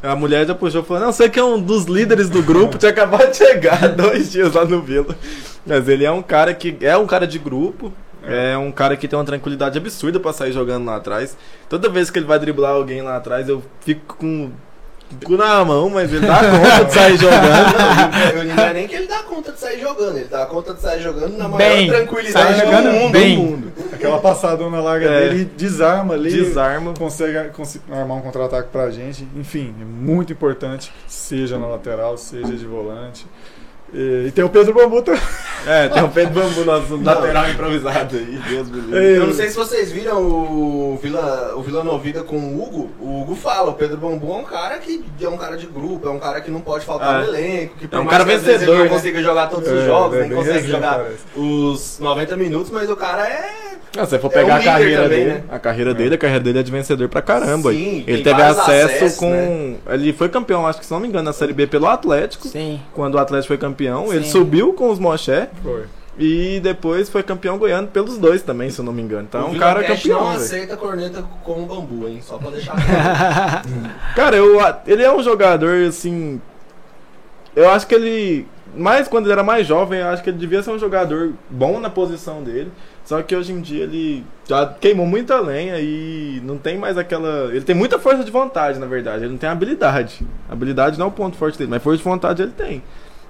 A 0.02 0.14
mulher 0.14 0.46
já 0.46 0.54
puxou 0.54 0.82
e 0.82 0.84
falou: 0.84 1.02
Não, 1.04 1.10
você 1.12 1.30
que 1.30 1.38
é 1.38 1.42
um 1.44 1.58
dos 1.58 1.86
líderes 1.86 2.28
do 2.28 2.42
grupo, 2.42 2.76
tinha 2.76 2.90
acabado 2.90 3.30
de 3.30 3.38
chegar 3.38 3.88
dois 3.96 4.30
dias 4.30 4.52
lá 4.52 4.62
no 4.66 4.82
Vila. 4.82 5.16
Mas 5.64 5.88
ele 5.88 6.04
é 6.04 6.10
um 6.10 6.22
cara 6.22 6.52
que 6.52 6.76
é 6.82 6.94
um 6.98 7.06
cara 7.06 7.26
de 7.26 7.38
grupo, 7.38 7.90
é 8.22 8.56
um 8.58 8.70
cara 8.70 8.94
que 8.98 9.08
tem 9.08 9.18
uma 9.18 9.24
tranquilidade 9.24 9.78
absurda 9.78 10.20
pra 10.20 10.34
sair 10.34 10.52
jogando 10.52 10.84
lá 10.84 10.96
atrás. 10.96 11.34
Toda 11.70 11.88
vez 11.88 12.10
que 12.10 12.18
ele 12.18 12.26
vai 12.26 12.38
driblar 12.38 12.72
alguém 12.72 13.00
lá 13.00 13.16
atrás, 13.16 13.48
eu 13.48 13.62
fico 13.80 14.16
com 14.16 14.50
cu 15.24 15.36
na 15.36 15.64
mão, 15.64 15.88
mas 15.88 16.12
ele 16.12 16.26
dá 16.26 16.40
conta 16.40 16.84
de 16.84 16.92
sair 16.92 17.16
jogando. 17.16 17.42
Não, 18.34 18.42
eu- 18.42 18.44
não 18.56 18.62
é 18.64 18.72
nem 18.72 18.86
que 18.88 18.94
ele 18.94 19.06
dá 19.06 19.22
conta 19.22 19.52
de 19.52 19.60
sair 19.60 19.80
jogando, 19.80 20.16
ele 20.18 20.28
dá 20.28 20.46
conta 20.46 20.74
de 20.74 20.80
sair 20.80 21.00
jogando 21.02 21.36
na 21.38 21.48
maior 21.48 21.58
Bem, 21.58 21.88
tranquilidade 21.88 22.54
sai 22.56 22.64
jogando 22.66 22.84
do 22.86 22.92
mundo. 22.92 23.12
bem. 23.12 23.36
Do 23.36 23.42
mundo. 23.42 23.72
Aquela 23.92 24.18
passadona 24.18 24.80
larga 24.80 25.06
É. 25.08 25.28
dele 25.28 25.44
desarma 25.56 26.14
ali. 26.14 26.30
Desarma. 26.30 26.92
Consegue, 26.98 27.48
consegue 27.50 27.84
armar 27.92 28.18
um 28.18 28.20
contra-ataque 28.20 28.68
pra 28.70 28.90
gente. 28.90 29.26
Enfim, 29.36 29.74
é 29.80 29.84
muito 29.84 30.32
importante, 30.32 30.92
seja 31.06 31.58
na 31.58 31.66
lateral, 31.66 32.16
seja 32.18 32.52
de 32.54 32.66
volante. 32.66 33.26
E, 33.94 34.24
e 34.28 34.30
tem 34.32 34.44
o 34.44 34.48
Pedro 34.48 34.74
Bambu 34.74 35.02
também. 35.02 35.20
É, 35.68 35.88
tem 35.88 36.08
pé 36.10 36.26
de 36.26 36.30
bambu 36.30 36.64
nosso 36.64 36.96
lateral 37.02 37.50
improvisado 37.50 38.14
aí, 38.16 38.38
Deus 38.48 38.70
me 38.70 38.80
livre. 38.82 38.98
Ei, 39.04 39.16
Eu 39.16 39.26
não 39.26 39.34
sei 39.34 39.48
se 39.48 39.56
vocês 39.56 39.90
viram 39.90 40.22
o 40.22 40.96
Vila, 41.02 41.54
o 41.56 41.60
Vila 41.60 41.82
Novida 41.82 42.22
com 42.22 42.36
o 42.36 42.62
Hugo. 42.62 42.90
O 43.00 43.22
Hugo 43.22 43.34
fala, 43.34 43.70
o 43.70 43.74
Pedro 43.74 43.96
Bambu 43.96 44.32
é 44.32 44.36
um 44.36 44.44
cara 44.44 44.78
que 44.78 45.04
é 45.20 45.28
um 45.28 45.36
cara 45.36 45.56
de 45.56 45.66
grupo, 45.66 46.06
é 46.06 46.10
um 46.12 46.20
cara 46.20 46.40
que 46.40 46.52
não 46.52 46.60
pode 46.60 46.84
faltar 46.86 47.16
Ah, 47.16 47.18
no 47.18 47.24
elenco, 47.34 47.74
que 47.80 47.88
por 47.88 47.96
é 47.96 48.00
um 48.00 48.06
cara 48.06 48.24
que 48.24 48.30
às 48.30 48.42
vezes 48.42 48.52
vencedor, 48.60 48.72
ele 48.74 48.78
não 48.84 48.90
né? 48.90 48.96
consiga 48.96 49.20
jogar 49.24 49.48
todos 49.48 49.68
os 49.68 49.80
É, 49.82 49.86
jogos, 49.86 50.16
é 50.16 50.20
nem 50.20 50.30
consegue 50.30 50.52
resenha, 50.58 50.72
jogar 50.76 50.94
parece. 50.98 51.18
os 51.34 51.98
90 51.98 52.36
minutos, 52.36 52.70
mas 52.70 52.88
o 52.88 52.94
cara 52.94 53.28
é. 53.28 53.76
Não, 53.96 54.04
se 54.04 54.10
você 54.10 54.18
for 54.18 54.30
É 54.30 54.34
pegar 54.34 54.54
um 54.54 54.58
a 54.58 54.62
carreira 54.62 55.02
também, 55.04 55.18
dele, 55.18 55.30
né? 55.32 55.42
a 55.48 55.58
carreira 55.58 55.94
dele, 55.94 56.14
a 56.14 56.18
carreira 56.18 56.44
dele 56.44 56.58
é 56.58 56.62
de 56.62 56.70
vencedor 56.70 57.08
pra 57.08 57.22
caramba. 57.22 57.72
Sim, 57.72 58.04
ele 58.06 58.22
teve 58.22 58.40
acesso 58.42 58.86
acessos, 58.86 59.16
com. 59.18 59.30
né? 59.30 59.76
Ele 59.88 60.12
foi 60.12 60.28
campeão, 60.28 60.64
acho 60.66 60.78
que 60.78 60.86
se 60.86 60.92
não 60.92 61.00
me 61.00 61.08
engano, 61.08 61.24
na 61.24 61.32
Série 61.32 61.52
B 61.54 61.66
pelo 61.66 61.86
Atlético. 61.88 62.46
Sim. 62.46 62.80
Quando 62.92 63.14
o 63.14 63.18
Atlético 63.18 63.48
foi 63.48 63.56
campeão, 63.58 63.85
ele 64.12 64.24
Sim. 64.24 64.30
subiu 64.30 64.72
com 64.72 64.90
os 64.90 64.98
Moché 64.98 65.48
Foi. 65.62 65.84
e 66.18 66.60
depois 66.60 67.08
foi 67.08 67.22
campeão 67.22 67.58
goiano 67.58 67.88
pelos 67.88 68.18
dois 68.18 68.42
também, 68.42 68.70
se 68.70 68.78
eu 68.78 68.84
não 68.84 68.92
me 68.92 69.02
engano. 69.02 69.26
Então 69.28 69.40
é 69.40 69.44
o 69.44 69.48
um 69.52 69.58
cara 69.58 69.82
Cash 69.84 70.02
campeão. 70.02 70.20
não 70.20 70.26
velho. 70.32 70.40
aceita 70.40 70.76
corneta 70.76 71.24
com 71.44 71.62
o 71.62 71.66
bambu, 71.66 72.08
hein? 72.08 72.18
Só 72.22 72.38
pra 72.38 72.50
deixar 72.50 72.72
claro. 72.80 73.94
Cara, 74.14 74.36
eu, 74.36 74.58
ele 74.86 75.02
é 75.02 75.12
um 75.12 75.22
jogador 75.22 75.86
assim. 75.86 76.40
Eu 77.54 77.70
acho 77.70 77.86
que 77.86 77.94
ele. 77.94 78.46
Mais 78.76 79.08
quando 79.08 79.24
ele 79.24 79.32
era 79.32 79.42
mais 79.42 79.66
jovem, 79.66 80.00
eu 80.00 80.08
acho 80.08 80.22
que 80.22 80.28
ele 80.28 80.36
devia 80.36 80.62
ser 80.62 80.70
um 80.70 80.78
jogador 80.78 81.32
bom 81.48 81.80
na 81.80 81.88
posição 81.88 82.42
dele. 82.42 82.70
Só 83.06 83.22
que 83.22 83.34
hoje 83.34 83.52
em 83.52 83.60
dia 83.60 83.84
ele 83.84 84.22
já 84.46 84.66
queimou 84.66 85.06
muita 85.06 85.38
lenha 85.40 85.78
e 85.80 86.42
não 86.44 86.58
tem 86.58 86.76
mais 86.76 86.98
aquela. 86.98 87.48
Ele 87.52 87.62
tem 87.62 87.74
muita 87.74 87.98
força 87.98 88.22
de 88.22 88.30
vontade, 88.30 88.78
na 88.78 88.84
verdade. 88.84 89.22
Ele 89.24 89.30
não 89.30 89.38
tem 89.38 89.48
habilidade. 89.48 90.26
Habilidade 90.50 90.98
não 90.98 91.06
é 91.06 91.08
o 91.08 91.12
ponto 91.12 91.36
forte 91.38 91.56
dele, 91.56 91.70
mas 91.70 91.82
força 91.82 91.98
de 91.98 92.04
vontade 92.04 92.42
ele 92.42 92.50
tem. 92.52 92.82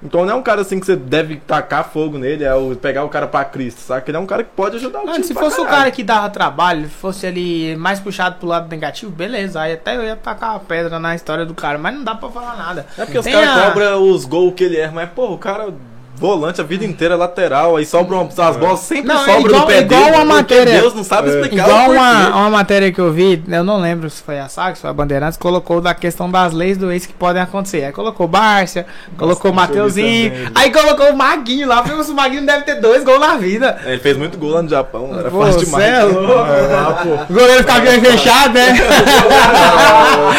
Então 0.02 0.24
não 0.26 0.32
é 0.32 0.36
um 0.36 0.42
cara 0.42 0.60
assim 0.60 0.78
que 0.78 0.86
você 0.86 0.94
deve 0.94 1.36
tacar 1.36 1.88
fogo 1.90 2.18
nele, 2.18 2.44
é 2.44 2.54
o 2.54 2.76
pegar 2.76 3.02
o 3.04 3.08
cara 3.08 3.26
pra 3.26 3.44
Cristo, 3.44 3.80
sabe? 3.80 4.04
Ele 4.08 4.16
é 4.16 4.20
um 4.20 4.26
cara 4.26 4.44
que 4.44 4.50
pode 4.54 4.76
ajudar 4.76 4.98
o 5.00 5.02
Mano, 5.06 5.14
time 5.14 5.26
se 5.26 5.32
pra 5.34 5.42
fosse 5.42 5.56
o 5.60 5.64
caralho. 5.64 5.78
cara 5.78 5.90
que 5.90 6.04
dava 6.04 6.28
trabalho, 6.30 6.88
fosse 6.88 7.26
ele 7.26 7.74
mais 7.76 7.98
puxado 7.98 8.36
pro 8.36 8.46
lado 8.46 8.68
negativo, 8.68 9.10
beleza. 9.10 9.60
Aí 9.60 9.72
até 9.72 9.96
eu 9.96 10.04
ia 10.04 10.14
tacar 10.14 10.54
a 10.54 10.58
pedra 10.58 10.98
na 10.98 11.14
história 11.14 11.46
do 11.46 11.54
cara, 11.54 11.78
mas 11.78 11.94
não 11.94 12.04
dá 12.04 12.14
pra 12.14 12.28
falar 12.28 12.56
nada. 12.56 12.86
É 12.98 13.04
porque 13.04 13.18
os 13.18 13.24
Tem 13.24 13.32
caras 13.32 13.48
a- 13.48 13.66
cobram 13.70 14.10
os 14.10 14.24
gols 14.26 14.54
que 14.54 14.64
ele 14.64 14.76
erra, 14.76 14.92
mas, 14.92 15.08
pô, 15.10 15.32
o 15.32 15.38
cara 15.38 15.72
volante 16.18 16.60
a 16.60 16.64
vida 16.64 16.84
inteira, 16.84 17.14
lateral, 17.14 17.76
aí 17.76 17.84
sobram 17.84 18.26
as 18.38 18.56
bolas 18.56 18.80
sempre 18.80 19.12
Não, 19.12 19.22
é 19.22 19.26
sobram 19.34 19.40
igual- 19.46 19.60
no 19.60 19.66
pé 19.66 19.78
igual 19.80 20.04
dele. 20.04 20.16
uma 20.16 20.24
matéria- 20.24 20.80
Deus 20.80 20.94
não 20.94 21.04
sabe 21.04 21.28
É. 21.28 21.32
explicar 21.40 21.68
Igual 21.68 21.90
uma, 21.90 22.28
uma 22.36 22.50
matéria 22.50 22.90
que 22.90 22.98
eu 23.00 23.12
vi, 23.12 23.42
eu 23.48 23.62
não 23.62 23.78
lembro 23.80 24.08
se 24.08 24.22
foi 24.22 24.38
a 24.40 24.48
Saga, 24.48 24.74
se 24.74 24.80
foi 24.80 24.90
a 24.90 24.92
Bandeirantes, 24.94 25.36
colocou 25.36 25.80
da 25.80 25.92
questão 25.94 26.30
das 26.30 26.52
leis 26.52 26.78
do 26.78 26.90
ex 26.90 27.04
que 27.06 27.12
podem 27.12 27.42
acontecer. 27.42 27.84
Aí 27.84 27.92
colocou 27.92 28.26
Bárcia, 28.26 28.86
colocou 29.18 29.50
vi 29.50 29.54
Mateuzinho, 29.54 30.32
aí 30.54 30.70
colocou 30.70 31.10
o 31.10 31.16
Maguinho 31.16 31.68
lá, 31.68 31.82
porque 31.82 31.94
o 32.10 32.14
Maguinho 32.14 32.46
deve 32.46 32.62
ter 32.64 32.76
dois 32.80 33.04
gols 33.04 33.20
na 33.20 33.36
vida. 33.36 33.78
É, 33.84 33.92
Ele 33.92 34.00
fez 34.00 34.16
muito 34.16 34.38
gol 34.38 34.50
lá 34.52 34.62
no 34.62 34.68
Japão, 34.68 35.10
era 35.18 35.30
Pô, 35.30 35.40
fácil 35.44 35.64
demais. 35.66 35.84
é 35.84 36.02
louco. 36.04 36.32
Ah, 36.32 37.00
pô. 37.02 37.32
O 37.32 37.36
goleiro 37.36 37.58
ficava 37.62 37.80
bem 37.80 38.00
fechado, 38.00 38.54
né? 38.54 38.74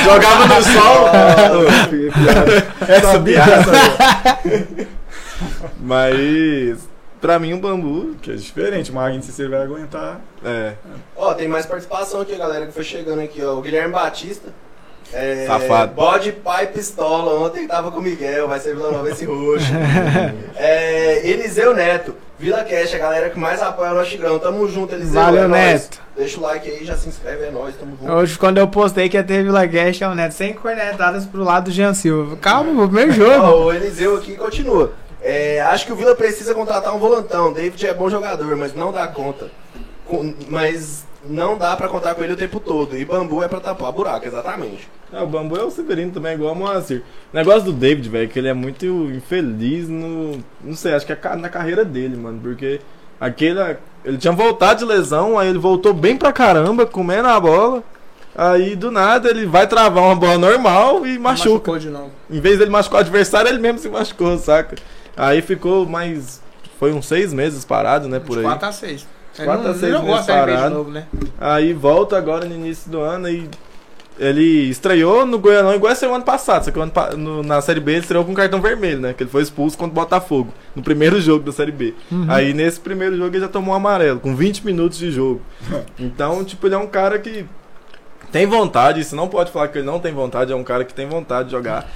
Jogava 0.04 0.46
no 0.48 0.64
sol. 0.64 1.10
Essa 2.88 3.20
piada. 3.20 4.88
Mas, 5.80 6.88
pra 7.22 7.40
mim, 7.40 7.54
o 7.54 7.60
bambu. 7.60 8.16
Que 8.22 8.32
é 8.32 8.36
diferente, 8.36 8.92
Magno, 8.92 9.22
se 9.22 9.32
você 9.32 9.48
vai 9.48 9.62
aguentar. 9.62 10.20
É. 10.44 10.74
Ó, 11.16 11.34
tem 11.34 11.48
mais 11.48 11.66
participação 11.66 12.22
aqui, 12.22 12.36
galera, 12.36 12.66
que 12.66 12.74
foi 12.74 12.84
chegando 12.84 13.22
aqui, 13.22 13.44
ó. 13.44 13.56
O 13.56 13.62
Guilherme 13.62 13.94
Batista. 13.94 14.52
É, 15.14 15.46
Safado. 15.48 15.94
Bode, 15.94 16.32
pai, 16.32 16.68
pistola. 16.68 17.40
Ontem 17.40 17.68
tava 17.68 17.92
com 17.92 18.00
o 18.00 18.02
Miguel, 18.02 18.48
vai 18.48 18.60
ser 18.60 18.76
Vila 18.76 18.92
Nova 18.92 19.10
esse 19.10 19.26
roxo. 19.26 19.72
é, 20.56 21.28
Eliseu 21.28 21.74
Neto. 21.74 22.16
Vila 22.40 22.64
Cash, 22.64 22.94
a 22.94 23.00
galera 23.00 23.30
que 23.32 23.40
mais 23.40 23.62
apoia 23.64 23.92
o 23.92 23.96
nosso 23.96 24.12
Tigrão. 24.12 24.38
Tamo 24.38 24.68
junto, 24.68 24.94
Eliseu. 24.94 25.14
Valeu, 25.14 25.44
é 25.46 25.48
nóis. 25.48 25.62
Neto. 25.62 26.02
Deixa 26.16 26.40
o 26.40 26.44
like 26.44 26.70
aí, 26.70 26.86
já 26.86 26.96
se 26.96 27.08
inscreve, 27.08 27.46
é 27.46 27.52
nóis, 27.52 27.76
tamo 27.76 27.98
junto. 28.00 28.12
Hoje, 28.12 28.38
quando 28.38 28.58
eu 28.58 28.68
postei 28.68 29.08
que 29.08 29.18
ia 29.18 29.24
ter 29.24 29.44
Vila 29.44 29.66
Guest, 29.66 30.02
é 30.02 30.08
o 30.08 30.14
Neto, 30.14 30.34
sem 30.34 30.54
cornetadas 30.54 31.26
pro 31.26 31.44
lado 31.44 31.66
do 31.66 31.72
Jean 31.72 31.94
Silva. 31.94 32.36
Calma, 32.38 32.86
primeiro 32.86 33.12
jogo. 33.14 33.44
Ó, 33.44 33.66
o 33.66 33.74
Eliseu 33.74 34.18
aqui 34.18 34.36
continua. 34.36 34.92
É, 35.30 35.62
acho 35.62 35.86
que 35.86 35.92
o 35.92 35.96
Vila 35.96 36.16
precisa 36.16 36.54
contratar 36.54 36.96
um 36.96 37.00
volantão. 37.00 37.52
David 37.52 37.86
é 37.86 37.94
bom 37.94 38.10
jogador, 38.10 38.56
mas 38.56 38.74
não 38.74 38.92
dá 38.94 39.08
conta. 39.08 39.50
Com- 40.06 40.34
mas 40.48 41.06
não 41.28 41.58
dá 41.58 41.76
pra 41.76 41.90
contar 41.90 42.16
com 42.16 42.24
ele 42.24 42.34
o 42.34 42.38
tempo 42.38 42.60
todo. 42.62 42.98
E 42.98 43.04
bambu 43.04 43.44
é 43.44 43.48
pra 43.48 43.60
tapar 43.60 43.92
buraco, 43.92 44.26
exatamente. 44.26 44.88
É, 45.12 45.22
o 45.22 45.28
Bambu 45.28 45.56
é 45.58 45.64
o 45.64 45.72
Severino 45.72 46.12
também, 46.12 46.34
igual 46.34 46.52
o 46.54 46.56
Moacir. 46.56 47.02
O 47.34 47.36
negócio 47.36 47.64
do 47.64 47.72
David, 47.74 48.10
velho, 48.10 48.26
é 48.26 48.28
que 48.28 48.38
ele 48.40 48.50
é 48.50 48.54
muito 48.54 48.86
infeliz 48.86 49.88
no. 49.88 50.44
Não 50.62 50.76
sei, 50.76 50.94
acho 50.94 51.06
que 51.06 51.14
é 51.14 51.36
na 51.38 51.48
carreira 51.50 51.86
dele, 51.86 52.18
mano. 52.18 52.40
Porque 52.42 52.82
aquele. 53.20 53.60
Ele 54.04 54.18
tinha 54.18 54.34
voltado 54.34 54.80
de 54.80 54.86
lesão, 54.86 55.38
aí 55.40 55.48
ele 55.50 55.60
voltou 55.60 55.94
bem 55.94 56.18
pra 56.18 56.32
caramba, 56.34 56.86
comendo 56.86 57.28
a 57.30 57.40
bola. 57.40 57.84
Aí 58.36 58.76
do 58.76 58.92
nada 58.92 59.30
ele 59.30 59.46
vai 59.46 59.66
travar 59.66 60.04
uma 60.04 60.16
bola 60.16 60.38
normal 60.38 61.06
e 61.08 61.18
machuca. 61.18 61.50
Machucou 61.50 61.80
de 61.80 61.90
novo. 61.90 62.12
Em 62.30 62.40
vez 62.40 62.60
dele 62.60 62.70
machucar 62.70 62.98
o 62.98 63.02
adversário, 63.02 63.50
ele 63.50 63.60
mesmo 63.60 63.80
se 63.80 63.90
machucou, 63.90 64.38
saca? 64.38 64.76
Aí 65.18 65.42
ficou 65.42 65.86
mais. 65.86 66.42
Foi 66.80 66.94
uns 66.94 67.08
seis 67.08 67.34
meses 67.34 67.66
parado, 67.66 68.08
né? 68.08 68.20
Por 68.20 68.34
De 68.34 68.40
aí. 68.40 68.44
4 68.46 68.68
a 68.68 68.72
6. 68.72 69.08
quatro 69.44 69.68
a 69.70 69.74
seis 69.74 69.92
jogou 69.92 70.10
meses 70.16 70.22
a 70.22 70.24
Série 70.24 70.46
B 70.46 70.52
de 70.52 70.58
parado. 70.58 70.76
novo, 70.76 70.92
né? 70.92 71.06
Aí 71.40 71.74
volta 71.74 72.18
agora 72.18 72.46
no 72.46 72.54
início 72.56 72.90
do 72.92 73.00
ano 73.02 73.28
e 73.30 73.50
ele 74.20 74.70
estreou 74.70 75.26
no 75.28 75.38
Goianão 75.38 75.76
igual 75.76 75.94
esse 75.94 76.04
ano 76.06 76.24
passado, 76.24 76.66
só 76.66 76.72
que 76.72 76.80
o 76.80 76.82
ano 76.82 76.92
no- 77.18 77.44
na 77.44 77.62
Série 77.62 77.80
B 77.80 77.92
ele 77.94 78.00
estreou 78.02 78.26
com 78.26 78.34
cartão 78.34 78.60
vermelho, 78.60 79.00
né? 79.00 79.14
Que 79.14 79.22
ele 79.24 79.30
foi 79.30 79.44
expulso 79.44 79.78
contra 79.78 79.92
o 79.92 79.94
Botafogo, 79.96 80.52
no 80.76 80.82
primeiro 80.82 81.20
jogo 81.22 81.44
da 81.46 81.52
Série 81.52 81.72
B. 81.72 81.94
Aí 82.28 82.52
nesse 82.54 82.80
primeiro 82.80 83.16
jogo 83.16 83.30
ele 83.30 83.40
já 83.42 83.48
tomou 83.48 83.74
um 83.74 83.78
amarelo, 83.78 84.20
com 84.20 84.36
20 84.36 84.66
minutos 84.66 84.98
de 84.98 85.12
jogo. 85.12 85.42
Então, 86.00 86.44
tipo, 86.44 86.66
ele 86.68 86.74
é 86.76 86.78
um 86.80 86.88
cara 86.88 87.20
que 87.20 87.46
tem 88.32 88.46
vontade, 88.48 89.04
você 89.04 89.16
não 89.16 89.28
pode 89.28 89.52
falar 89.52 89.68
que 89.68 89.78
ele 89.78 89.86
não 89.86 90.00
tem 90.00 90.12
vontade, 90.14 90.52
é 90.52 90.56
um 90.56 90.64
cara 90.64 90.84
que 90.84 90.94
tem 90.96 91.08
vontade 91.08 91.50
de 91.50 91.52
jogar. 91.56 91.88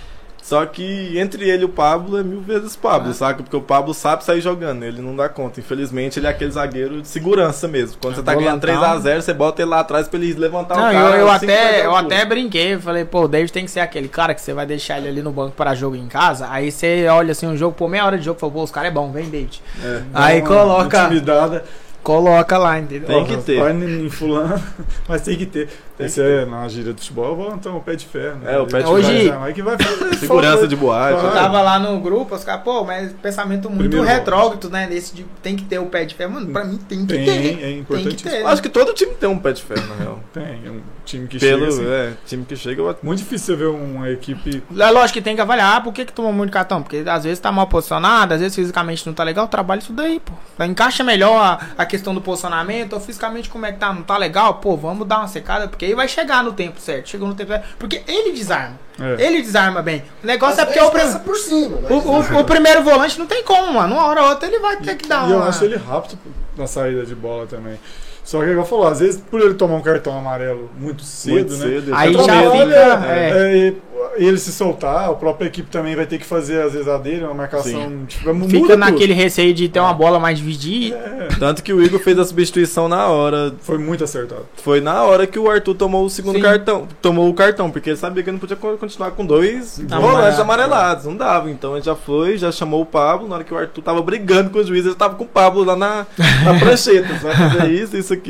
Só 0.41 0.65
que 0.65 1.17
entre 1.17 1.47
ele 1.49 1.61
e 1.61 1.65
o 1.65 1.69
Pablo 1.69 2.17
é 2.17 2.23
mil 2.23 2.41
vezes 2.41 2.75
Pablo, 2.75 3.11
Ah. 3.11 3.13
saca? 3.13 3.43
Porque 3.43 3.55
o 3.55 3.61
Pablo 3.61 3.93
sabe 3.93 4.23
sair 4.23 4.41
jogando, 4.41 4.83
ele 4.83 5.01
não 5.01 5.15
dá 5.15 5.29
conta. 5.29 5.59
Infelizmente, 5.59 6.19
ele 6.19 6.27
é 6.27 6.29
aquele 6.31 6.51
zagueiro 6.51 7.01
de 7.01 7.07
segurança 7.07 7.67
mesmo. 7.67 7.97
Quando 8.01 8.15
você 8.15 8.23
tá 8.23 8.33
ganhando 8.33 8.59
Volantão. 8.59 9.01
3x0, 9.01 9.21
você 9.21 9.33
bota 9.33 9.61
ele 9.61 9.69
lá 9.69 9.79
atrás 9.81 10.07
pra 10.07 10.19
ele 10.19 10.33
levantar 10.33 10.75
Não, 10.75 10.83
o 10.85 10.87
eu, 10.87 10.93
cara. 10.93 11.17
eu 11.17 11.25
de 11.27 11.31
até, 11.35 11.85
eu 11.85 11.95
até 11.95 12.25
brinquei, 12.25 12.73
eu 12.73 12.79
falei, 12.81 13.05
pô, 13.05 13.21
o 13.21 13.27
David 13.27 13.53
tem 13.53 13.65
que 13.65 13.71
ser 13.71 13.79
aquele 13.81 14.07
cara 14.09 14.33
que 14.33 14.41
você 14.41 14.53
vai 14.53 14.65
deixar 14.65 14.97
ele 14.97 15.07
ali 15.09 15.21
no 15.21 15.31
banco 15.31 15.55
para 15.55 15.75
jogo 15.75 15.95
em 15.95 16.07
casa. 16.07 16.47
Aí 16.49 16.71
você 16.71 17.07
olha 17.07 17.31
assim 17.31 17.45
um 17.47 17.55
jogo, 17.55 17.75
por 17.75 17.87
meia 17.89 18.05
hora 18.05 18.17
de 18.17 18.25
jogo, 18.25 18.39
fala, 18.39 18.51
pô, 18.51 18.63
os 18.63 18.71
caras 18.71 18.89
é 18.89 18.93
bom, 18.93 19.11
vem, 19.11 19.29
David. 19.29 19.61
É. 19.83 20.01
Aí 20.13 20.41
coloca, 20.41 21.03
Intimidada. 21.05 21.63
Coloca 22.03 22.57
lá, 22.57 22.79
entendeu? 22.79 23.07
Tem 23.07 23.25
que 23.25 23.37
ter. 23.43 23.59
Vai 23.59 23.71
em 23.73 24.09
fulano, 24.09 24.61
mas 25.07 25.21
tem 25.21 25.37
que 25.37 25.45
ter. 25.45 25.69
Esse 25.99 26.19
é 26.19 26.45
na 26.45 26.67
gíria 26.67 26.93
do 26.93 26.99
futebol, 26.99 27.35
vou 27.35 27.53
então 27.53 27.77
o 27.77 27.81
pé 27.81 27.95
de 27.95 28.07
ferro. 28.07 28.37
né? 28.39 28.55
É, 28.55 28.59
o 28.59 28.65
pé 28.65 28.81
de 28.81 28.89
Hoje- 28.89 29.29
ferro. 29.29 29.43
Aí 29.43 29.53
que 29.53 29.61
vai 29.61 29.77
fazer 29.77 30.15
Segurança 30.17 30.67
de 30.67 30.75
boate. 30.75 31.23
Eu 31.23 31.31
tava 31.31 31.61
lá 31.61 31.77
no 31.77 31.99
grupo, 31.99 32.33
os 32.33 32.43
caras, 32.43 32.63
pô, 32.63 32.83
mas 32.83 33.11
pensamento 33.21 33.69
muito 33.69 33.81
Primeiro 33.91 34.03
retrógrado, 34.07 34.67
né? 34.71 34.87
Desse 34.87 35.13
de 35.13 35.23
tem 35.43 35.55
que 35.55 35.63
ter 35.63 35.77
o 35.77 35.85
pé 35.85 36.03
de 36.05 36.15
ferro. 36.15 36.31
Mano, 36.31 36.47
pra 36.51 36.63
mim 36.63 36.77
tem 36.77 37.05
que 37.05 37.13
Tem, 37.13 37.23
ter. 37.25 37.31
é 37.31 37.41
Tem 37.43 37.73
que 37.73 37.79
importante. 37.81 38.23
ter. 38.23 38.43
Acho 38.47 38.63
que 38.63 38.69
todo 38.69 38.93
time 38.95 39.13
tem 39.13 39.29
um 39.29 39.37
pé 39.37 39.51
de 39.53 39.61
ferro, 39.61 39.85
na 39.89 39.95
real. 40.03 40.19
Tem, 40.33 40.43
é 40.65 40.69
um 40.71 40.81
time 41.05 41.27
que 41.27 41.37
Pelo, 41.37 41.71
chega 41.71 41.83
assim. 41.83 41.85
é, 41.87 42.13
time 42.25 42.45
que 42.45 42.55
chega, 42.55 42.81
eu- 42.81 42.97
Muito 43.03 43.19
difícil 43.19 43.55
você 43.55 43.55
ver 43.63 43.67
uma 43.69 44.09
equipe. 44.09 44.63
É 44.75 44.89
lógico 44.89 45.13
que 45.19 45.21
tem 45.21 45.35
que 45.35 45.41
avaliar, 45.41 45.77
ah, 45.77 45.81
por 45.81 45.93
que, 45.93 46.05
que 46.05 46.13
tomou 46.13 46.33
muito 46.33 46.51
cartão? 46.51 46.81
Porque 46.81 47.03
às 47.05 47.25
vezes 47.25 47.37
tá 47.39 47.51
mal 47.51 47.67
posicionado, 47.67 48.33
às 48.33 48.39
vezes 48.39 48.55
fisicamente 48.55 49.05
não 49.05 49.13
tá 49.13 49.23
legal, 49.23 49.47
trabalha 49.47 49.77
isso 49.79 49.93
daí, 49.93 50.19
pô. 50.19 50.33
Encaixa 50.65 51.03
melhor 51.03 51.35
a, 51.39 51.59
a 51.77 51.85
questão 51.91 52.15
do 52.15 52.21
posicionamento, 52.21 52.93
ou 52.93 52.99
fisicamente 52.99 53.49
como 53.49 53.65
é 53.65 53.71
que 53.71 53.77
tá, 53.77 53.93
não 53.93 54.01
tá 54.01 54.17
legal, 54.17 54.55
pô, 54.55 54.75
vamos 54.75 55.07
dar 55.07 55.19
uma 55.19 55.27
secada, 55.27 55.67
porque 55.67 55.85
aí 55.85 55.93
vai 55.93 56.07
chegar 56.07 56.43
no 56.43 56.53
tempo 56.53 56.79
certo, 56.81 57.09
chegou 57.09 57.27
no 57.27 57.35
tempo 57.35 57.51
certo. 57.51 57.75
Porque 57.77 58.01
ele 58.07 58.31
desarma, 58.31 58.79
É. 58.99 59.23
ele 59.27 59.41
desarma 59.41 59.81
bem. 59.81 60.03
O 60.23 60.25
negócio 60.27 60.59
é 60.59 60.63
Às 60.63 60.69
porque 60.69 60.79
o, 60.81 60.89
prim- 60.89 61.19
por 61.19 61.35
cima, 61.35 61.77
mas- 61.83 61.91
o, 61.91 61.95
o- 62.09 62.39
o 62.39 62.43
primeiro 62.45 62.81
volante 62.81 63.19
não 63.19 63.27
tem 63.27 63.43
como, 63.43 63.73
mano. 63.73 63.93
Uma 63.95 64.05
hora 64.07 64.23
ou 64.23 64.29
outra 64.29 64.47
ele 64.47 64.59
vai 64.59 64.77
ter 64.77 64.95
que 64.95 65.07
dar 65.07 65.27
E 65.27 65.31
eu 65.31 65.37
uma... 65.37 65.47
acho 65.49 65.63
ele 65.65 65.75
rápido 65.75 66.17
na 66.57 66.65
saída 66.65 67.05
de 67.05 67.13
bola 67.13 67.45
também. 67.45 67.77
Só 68.23 68.39
que, 68.41 68.49
igual 68.51 68.65
falou, 68.65 68.87
às 68.87 68.99
vezes 68.99 69.21
por 69.29 69.41
ele 69.41 69.55
tomar 69.55 69.75
um 69.75 69.81
cartão 69.81 70.17
amarelo 70.17 70.69
muito 70.79 71.03
cedo, 71.03 71.33
muito 71.33 71.53
né? 71.53 71.57
cedo. 71.67 71.91
Aí 71.95 72.13
ele 72.13 72.23
já 72.23 72.51
fica- 72.51 73.05
é, 73.07 73.29
é. 73.29 73.67
é, 73.67 73.73
e 74.17 74.25
ele 74.25 74.37
se 74.37 74.51
soltar, 74.51 75.09
a 75.09 75.13
própria 75.13 75.47
equipe 75.47 75.69
também 75.69 75.95
vai 75.95 76.05
ter 76.05 76.17
que 76.17 76.25
fazer, 76.25 76.61
às 76.61 76.73
vezes, 76.73 76.87
a 76.87 76.97
dele, 76.97 77.23
uma 77.23 77.33
marcação. 77.33 78.05
Tipo, 78.07 78.33
Fica 78.47 78.67
tudo. 78.69 78.77
naquele 78.77 79.13
receio 79.13 79.53
de 79.53 79.69
ter 79.69 79.79
uma 79.79 79.93
bola 79.93 80.19
mais 80.19 80.37
dividida. 80.39 80.95
É, 80.97 81.27
Tanto 81.39 81.63
que 81.63 81.71
o 81.71 81.81
Igor 81.81 81.99
fez 81.99 82.17
a 82.19 82.25
substituição 82.25 82.87
na 82.89 83.07
hora. 83.07 83.53
foi 83.61 83.77
muito 83.77 84.03
acertado. 84.03 84.45
Foi 84.55 84.81
na 84.81 85.03
hora 85.03 85.25
que 85.27 85.37
o 85.39 85.49
Arthur 85.49 85.75
tomou 85.75 86.03
o 86.05 86.09
segundo 86.09 86.35
Sim. 86.35 86.41
cartão. 86.41 86.87
Tomou 87.01 87.29
o 87.29 87.33
cartão, 87.33 87.69
porque 87.71 87.91
ele 87.91 87.97
sabia 87.97 88.23
que 88.23 88.31
não 88.31 88.39
podia 88.39 88.55
co- 88.57 88.75
continuar 88.77 89.11
com 89.11 89.25
dois 89.25 89.79
volantes 89.79 90.39
amarelados. 90.39 91.05
Não 91.05 91.15
dava. 91.15 91.49
Então 91.51 91.75
ele 91.75 91.85
já 91.85 91.95
foi, 91.95 92.37
já 92.37 92.51
chamou 92.51 92.81
o 92.81 92.85
Pablo. 92.85 93.27
Na 93.27 93.35
hora 93.35 93.43
que 93.43 93.53
o 93.53 93.57
Arthur 93.57 93.81
tava 93.81 94.01
brigando 94.01 94.49
com 94.49 94.59
o 94.59 94.63
juiz, 94.63 94.85
ele 94.85 94.95
tava 94.95 95.15
com 95.15 95.23
o 95.23 95.27
Pablo 95.27 95.63
lá 95.63 95.75
na, 95.75 96.05
na 96.43 96.59
prancheta. 96.59 97.07
Você 97.13 97.27
vai 97.27 97.35
fazer 97.35 97.71
isso, 97.71 97.95
isso 97.97 98.13
aqui. 98.13 98.20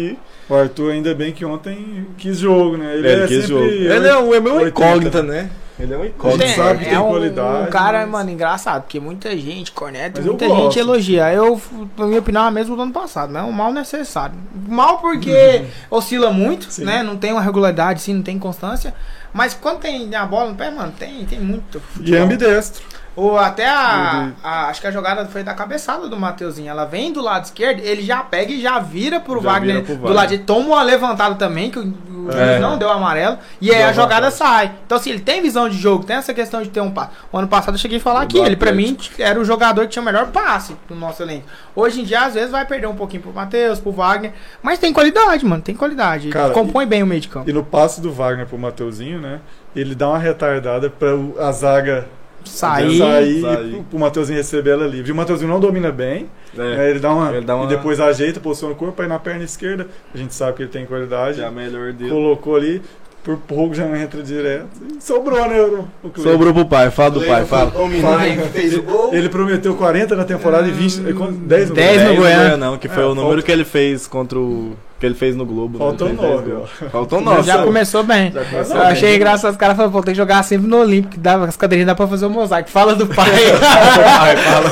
O 0.49 0.55
Arthur, 0.55 0.91
ainda 0.91 1.13
bem 1.15 1.31
que 1.31 1.45
ontem 1.45 2.05
quis 2.17 2.37
jogo, 2.37 2.77
né? 2.77 2.93
Ele, 2.95 3.07
Ele 3.07 3.23
é 3.23 3.27
quis 3.27 3.47
jogo. 3.47 3.63
Ele 3.63 4.07
é 4.07 4.17
um, 4.17 4.33
é 4.33 4.39
meio 4.39 4.55
80. 4.55 4.67
incógnita, 4.69 5.23
né? 5.23 5.49
Ele 5.79 5.93
é 5.93 5.97
um 5.97 6.05
incógnito. 6.05 6.43
Ele 6.43 6.53
sabe 6.53 6.83
que 6.83 6.89
tem 6.89 6.97
um, 6.97 7.07
qualidade, 7.09 7.67
um 7.67 7.71
cara, 7.71 7.99
mas- 8.01 8.09
mano, 8.09 8.29
engraçado, 8.31 8.83
porque 8.83 8.99
muita 8.99 9.35
gente 9.37 9.71
corneta, 9.71 10.21
muita 10.21 10.47
gente 10.47 10.77
elogia. 10.77 11.33
Eu, 11.33 11.59
na 11.97 12.05
minha 12.05 12.19
opinião, 12.19 12.43
é 12.43 12.47
a 12.47 12.51
mesma 12.51 12.75
do 12.75 12.81
ano 12.81 12.91
passado, 12.91 13.31
mas 13.33 13.43
é 13.43 13.45
um 13.45 13.51
mal 13.51 13.71
necessário. 13.73 14.35
Mal 14.67 14.99
porque 14.99 15.65
oscila 15.89 16.29
muito, 16.31 16.69
Sim. 16.71 16.83
né? 16.83 17.01
Não 17.01 17.15
tem 17.17 17.31
uma 17.31 17.41
regularidade, 17.41 18.01
sim, 18.01 18.13
não 18.13 18.21
tem 18.21 18.37
constância. 18.37 18.93
Mas 19.33 19.53
quando 19.53 19.79
tem 19.79 20.13
a 20.13 20.25
bola 20.25 20.49
no 20.49 20.55
pé, 20.55 20.69
mano, 20.69 20.93
tem, 20.99 21.25
tem 21.25 21.39
muito. 21.39 21.77
E 21.77 21.79
é 21.79 21.81
futebol. 21.97 22.23
ambidestro. 22.23 22.83
Ou 23.16 23.38
até 23.38 23.68
a, 23.70 24.24
Uhum. 24.24 24.34
a- 24.43 24.68
Acho 24.68 24.80
que 24.80 24.88
a 24.88 24.91
jogada 24.91 25.26
foi 25.26 25.43
da 25.43 25.53
cabeçada 25.53 26.07
do 26.07 26.18
Mateuzinho. 26.18 26.70
Ela 26.70 26.86
vem 26.86 27.12
do 27.12 27.22
lado 27.22 27.43
esquerdo, 27.43 27.80
ele 27.82 28.01
já 28.01 28.24
pega 28.24 28.51
e 28.53 28.62
já 28.62 28.80
vira 28.80 29.20
pro 29.20 29.41
Já 29.41 29.51
Wagner 29.51 29.76
vira 29.76 29.86
pro 29.86 29.95
do 29.95 29.99
Wagner. 30.01 30.16
lado 30.16 30.28
direito. 30.30 30.45
Toma 30.47 30.68
uma 30.68 30.82
levantada 30.84 31.36
também, 31.36 31.70
que 31.70 31.78
o, 31.80 31.93
É. 32.32 32.57
não 32.59 32.78
deu 32.78 32.89
amarelo. 32.89 33.38
E 33.59 33.70
aí 33.72 33.80
Deu 33.80 33.88
a 33.88 33.91
jogada 33.93 34.32
sai. 34.32 34.72
Então, 34.86 34.97
assim, 34.97 35.09
ele 35.09 35.20
tem 35.20 35.41
visão 35.41 35.68
de 35.68 35.78
jogo, 35.78 36.05
tem 36.05 36.16
essa 36.16 36.34
questão 36.34 36.62
de 36.62 36.70
ter 36.70 36.80
um 36.80 36.89
passe. 36.89 37.09
O 37.34 37.38
ano 37.38 37.47
passado 37.49 37.74
eu 37.76 37.80
cheguei 37.80 37.97
a 37.97 38.01
falar 38.01 38.22
O 38.22 38.24
aqui, 38.24 38.38
ele 38.39 38.55
pra 38.55 38.72
mim 38.72 38.95
era 39.20 39.38
o 39.39 39.43
jogador 39.43 39.82
que 39.82 39.88
tinha 39.89 40.01
o 40.01 40.05
melhor 40.05 40.28
passe 40.28 40.78
do 40.88 40.95
nosso 40.95 41.22
elenco. 41.22 41.45
Hoje 41.76 41.99
em 42.01 42.03
dia, 42.05 42.22
às 42.26 42.34
vezes, 42.36 42.51
vai 42.51 42.64
perder 42.66 42.88
um 42.88 42.95
pouquinho 42.95 43.24
pro 43.24 43.34
Matheus, 43.34 43.80
pro 43.80 43.91
Wagner. 43.91 44.32
Mas 44.64 44.80
tem 44.80 44.93
qualidade, 44.93 45.45
mano, 45.45 45.62
tem 45.62 45.76
qualidade. 45.76 46.30
Cara, 46.30 46.51
Compõe 46.53 46.86
bem 46.86 47.03
o 47.03 47.07
meio 47.07 47.20
de 47.20 47.28
campo. 47.28 47.49
E 47.49 47.51
no 47.53 47.64
passe 47.64 47.99
do 47.99 48.12
Wagner 48.14 48.45
pro 48.47 48.57
Mateuzinho, 48.57 49.20
né? 49.20 49.41
Ele 49.76 49.95
dá 49.95 50.07
uma 50.09 50.18
retardada 50.20 50.89
pra 50.89 51.14
o- 51.16 51.36
a 51.39 51.51
zaga 51.51 52.07
Sair. 52.45 52.97
sair 52.97 53.41
sair. 53.41 53.73
e 53.79 53.83
pro- 53.83 53.99
Mateuzinho 53.99 54.37
receber 54.37 54.71
ela 54.71 54.87
livre. 54.87 55.11
O 55.11 55.15
Mateuzinho 55.15 55.49
não 55.49 55.59
domina 55.59 55.91
bem, 55.91 56.27
É, 56.57 56.61
né? 56.77 56.89
ele, 56.89 56.99
dá 56.99 57.13
uma, 57.13 57.31
Ele 57.35 57.45
dá 57.45 57.55
uma- 57.55 57.65
E 57.65 57.67
depois 57.69 57.99
ajeita, 57.99 58.39
posiciona 58.39 58.73
o 58.73 58.77
corpo, 58.77 59.01
aí 59.01 59.07
na 59.07 59.19
perna 59.19 59.43
esquerda, 59.43 59.87
a 60.13 60.17
gente 60.17 60.33
sabe 60.33 60.57
que 60.57 60.63
ele 60.63 60.69
tem 60.69 60.85
qualidade. 60.85 61.37
já 61.37 61.45
é 61.45 61.47
a 61.47 61.51
melhor 61.51 61.93
dele. 61.93 62.09
Colocou 62.09 62.55
ali, 62.55 62.81
por 63.23 63.37
pouco 63.37 63.75
já 63.75 63.85
entra 63.99 64.21
direto. 64.23 64.65
E 64.97 65.01
sobrou, 65.01 65.47
né? 65.47 65.61
O, 65.61 65.87
o 66.03 66.09
Cleiton. 66.09 66.31
Sobrou 66.31 66.53
pro 66.53 66.65
pai, 66.65 66.89
fala 66.89 67.11
do 67.11 67.21
pai, 67.21 67.45
fala. 67.45 67.69
Dominar 67.71 68.19
fez 68.51 68.75
o 68.77 68.81
gol. 68.81 69.13
Ele 69.13 69.29
prometeu 69.29 69.75
40 69.75 70.15
na 70.15 70.23
temporada 70.23 70.67
e 70.67 70.71
20, 70.71 71.07
e 71.07 71.13
quanto? 71.13 71.33
10 71.33 71.69
no 71.69 71.75
10 71.75 72.01
no 72.09 72.15
Goiás. 72.15 72.37
Goiânia. 72.37 72.57
não, 72.57 72.77
que 72.77 72.87
foi 72.89 73.03
É, 73.03 73.05
o 73.05 73.13
número 73.15 73.43
que 73.43 73.51
ele 73.51 73.63
fez 73.63 74.07
contra 74.07 74.39
o. 74.39 74.75
que 75.02 75.06
ele 75.08 75.16
fez 75.16 75.36
no 75.36 75.45
Globo. 75.45 75.80
né? 75.80 75.84
Faltou 75.86 76.08
Ele 76.08 76.18
fez 76.18 76.30
9, 76.32 76.43
10 76.45 76.56
gols. 76.58 76.70
ó. 76.84 76.89
Faltou 76.89 77.22
9. 77.22 77.41
Já 77.43 77.64
começou 77.64 78.04
bem. 78.04 78.32
Já 78.32 78.45
começou 78.45 78.76
Eu 78.76 78.82
bem. 78.84 78.91
achei 78.91 79.16
engraçado, 79.16 79.52
os 79.52 79.58
caras 79.58 79.76
falaram, 79.76 79.91
pô, 79.91 80.04
tem 80.04 80.14
que 80.14 80.18
jogar 80.18 80.43
sempre 80.43 80.68
no 80.68 80.78
Olímpico, 80.78 81.14
que 81.16 81.20
dá, 81.20 81.36
as 81.43 81.58
cadeirinhas 81.58 81.88
dá 81.88 81.95
pra 81.95 82.08
fazer 82.08 82.28
o 82.28 82.30
mosaico. 82.30 82.70
Fala 82.70 82.95
do 82.95 83.08
pai. 83.08 83.26
Pai, 83.60 84.38
fala. 84.38 84.70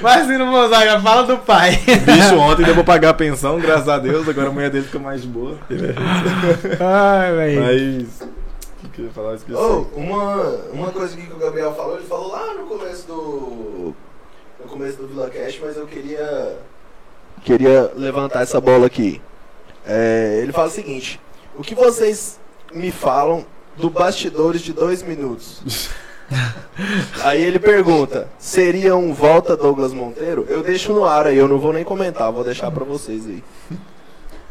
Vai 0.00 0.20
assim 0.22 0.38
no 0.38 0.46
mosaico, 0.46 1.02
fala 1.02 1.22
do 1.24 1.36
pai. 1.36 1.72
Bicho, 1.86 2.38
ontem 2.38 2.64
deu 2.64 2.74
pra 2.74 2.84
pagar 2.84 3.10
a 3.10 3.14
pensão, 3.14 3.58
graças 3.60 3.88
a 3.88 3.98
Deus. 3.98 4.26
Agora 4.28 4.48
a 4.48 4.52
mulher 4.52 4.70
dele 4.70 4.84
fica 4.86 4.98
mais 4.98 5.22
boa. 5.24 5.56
Ai, 6.80 7.32
velho. 7.34 7.62
Mas. 7.62 8.28
O 8.84 8.88
que 8.90 9.08
falar? 9.14 9.34
Esqueci. 9.34 9.58
Oh, 9.58 9.84
uma, 9.96 10.34
uma 10.72 10.90
coisa 10.90 11.16
que 11.16 11.32
o 11.32 11.36
Gabriel 11.36 11.72
falou, 11.74 11.96
ele 11.96 12.06
falou 12.06 12.32
lá 12.32 12.54
no 12.54 12.64
começo 12.66 13.06
do. 13.06 13.94
No 14.60 14.66
começo 14.68 14.96
do 14.96 15.08
Vila 15.08 15.28
Cash, 15.30 15.60
mas 15.62 15.76
eu 15.76 15.86
queria. 15.86 16.56
Queria 17.44 17.92
levantar 17.96 18.42
essa 18.42 18.60
bola 18.60 18.86
aqui. 18.86 19.20
É, 19.86 20.40
ele 20.42 20.52
fala 20.52 20.68
o 20.68 20.70
seguinte: 20.70 21.20
O 21.56 21.62
que 21.62 21.74
vocês 21.74 22.38
me 22.72 22.90
falam 22.90 23.44
do 23.76 23.88
bastidores 23.90 24.60
de 24.60 24.72
dois 24.72 25.02
minutos? 25.02 25.62
Aí 27.24 27.42
ele 27.42 27.58
pergunta: 27.58 28.28
seria 28.38 28.94
um 28.96 29.12
volta 29.12 29.56
Douglas 29.56 29.92
Monteiro? 29.92 30.46
Eu 30.48 30.62
deixo 30.62 30.92
no 30.92 31.04
ar 31.04 31.26
aí, 31.26 31.36
eu 31.36 31.48
não 31.48 31.58
vou 31.58 31.72
nem 31.72 31.84
comentar, 31.84 32.30
vou 32.30 32.44
deixar 32.44 32.70
pra 32.70 32.84
vocês 32.84 33.26
aí. 33.26 33.42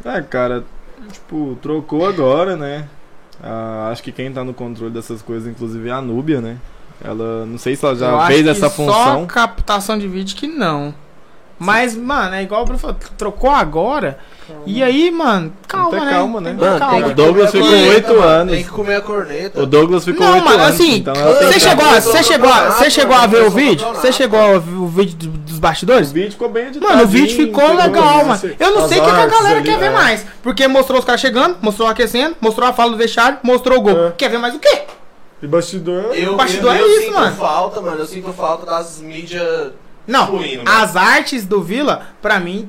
É, 0.04 0.20
cara, 0.22 0.64
tipo, 1.12 1.56
trocou 1.62 2.06
agora, 2.06 2.56
né? 2.56 2.88
Ah, 3.42 3.88
acho 3.92 4.02
que 4.02 4.10
quem 4.10 4.32
tá 4.32 4.42
no 4.42 4.52
controle 4.52 4.92
dessas 4.92 5.22
coisas, 5.22 5.48
inclusive, 5.48 5.88
é 5.88 5.92
a 5.92 6.00
Núbia, 6.00 6.40
né? 6.40 6.58
Ela, 7.02 7.46
não 7.46 7.58
sei 7.58 7.76
se 7.76 7.84
ela 7.84 7.94
Eu 7.94 7.98
já 7.98 8.16
acho 8.16 8.26
fez 8.26 8.42
que 8.42 8.48
essa 8.48 8.68
Só 8.68 8.70
função. 8.70 9.26
captação 9.26 9.96
de 9.96 10.08
vídeo 10.08 10.36
que 10.36 10.48
não. 10.48 10.92
Mas, 11.58 11.96
mano, 11.96 12.34
é 12.36 12.42
igual 12.42 12.62
o 12.62 12.64
Bruno 12.64 12.78
falou, 12.78 12.96
trocou 13.16 13.50
agora. 13.50 14.18
E 14.64 14.82
aí, 14.82 15.10
mano, 15.10 15.52
calma, 15.66 16.04
né? 16.04 16.10
calma, 16.12 16.40
né? 16.40 16.52
Mano, 16.58 16.78
calma. 16.78 17.06
O 17.08 17.14
Douglas 17.14 17.50
ficou 17.50 17.68
oito 17.68 18.20
anos. 18.22 18.54
Tem 18.54 18.64
que 18.64 18.70
comer 18.70 18.94
a 18.94 19.00
corneta. 19.00 19.62
O 19.62 19.66
Douglas 19.66 20.04
ficou 20.04 20.26
Não, 20.26 20.34
oito 20.36 20.48
anos. 20.48 20.66
assim, 20.68 20.94
então 20.96 21.12
tem 21.12 21.24
você 21.48 21.60
chegou, 21.60 21.84
a- 21.84 22.00
você 22.00 22.22
chegou, 22.22 22.50
você 22.50 22.90
chegou 22.90 23.16
a 23.16 23.26
ver 23.26 23.42
o 23.42 23.50
vídeo? 23.50 23.86
Você 23.88 24.12
chegou 24.12 24.40
a 24.40 24.58
ver 24.58 24.74
o 24.76 24.86
vídeo 24.86 25.16
do- 25.18 25.38
dos 25.38 25.58
bastidores? 25.58 26.10
O 26.10 26.14
vídeo 26.14 26.30
ficou 26.32 26.48
bem 26.48 26.68
editado. 26.68 26.90
Mano, 26.90 27.04
o 27.04 27.06
vídeo 27.08 27.36
ficou 27.36 27.74
legal, 27.74 28.24
mano. 28.24 28.40
Eu 28.58 28.70
não 28.70 28.84
as 28.84 28.88
sei 28.88 29.00
o 29.00 29.04
que, 29.04 29.10
a 29.10 29.26
galera 29.26 29.58
ali, 29.58 29.68
quer 29.68 29.78
ver 29.78 29.86
é. 29.86 29.90
mais. 29.90 30.24
Porque 30.42 30.66
mostrou 30.66 30.98
os 30.98 31.04
caras 31.04 31.20
chegando, 31.20 31.56
mostrou 31.60 31.86
aquecendo, 31.88 32.36
mostrou 32.40 32.68
a 32.68 32.72
fala 32.72 32.92
do 32.92 32.96
vestiário, 32.96 33.38
mostrou 33.42 33.78
o 33.78 33.80
gol. 33.82 34.06
É. 34.06 34.12
Quer 34.12 34.30
ver 34.30 34.38
mais 34.38 34.54
o 34.54 34.58
quê? 34.58 34.82
E 35.42 35.46
bastidor. 35.46 36.14
Eu, 36.14 36.36
bastidor 36.36 36.74
eu, 36.74 36.84
é 36.84 36.88
isso, 36.88 37.00
sinto 37.02 37.14
mano. 37.14 37.36
falta, 37.36 37.80
mano. 37.80 37.98
Eu 37.98 38.06
sinto 38.06 38.32
falta 38.32 38.64
das 38.64 38.98
mídias. 39.00 39.72
Não, 40.08 40.26
Fluindo, 40.26 40.64
mano. 40.64 40.76
as 40.82 40.96
artes 40.96 41.44
do 41.46 41.62
Vila, 41.62 42.06
pra 42.20 42.40
mim. 42.40 42.68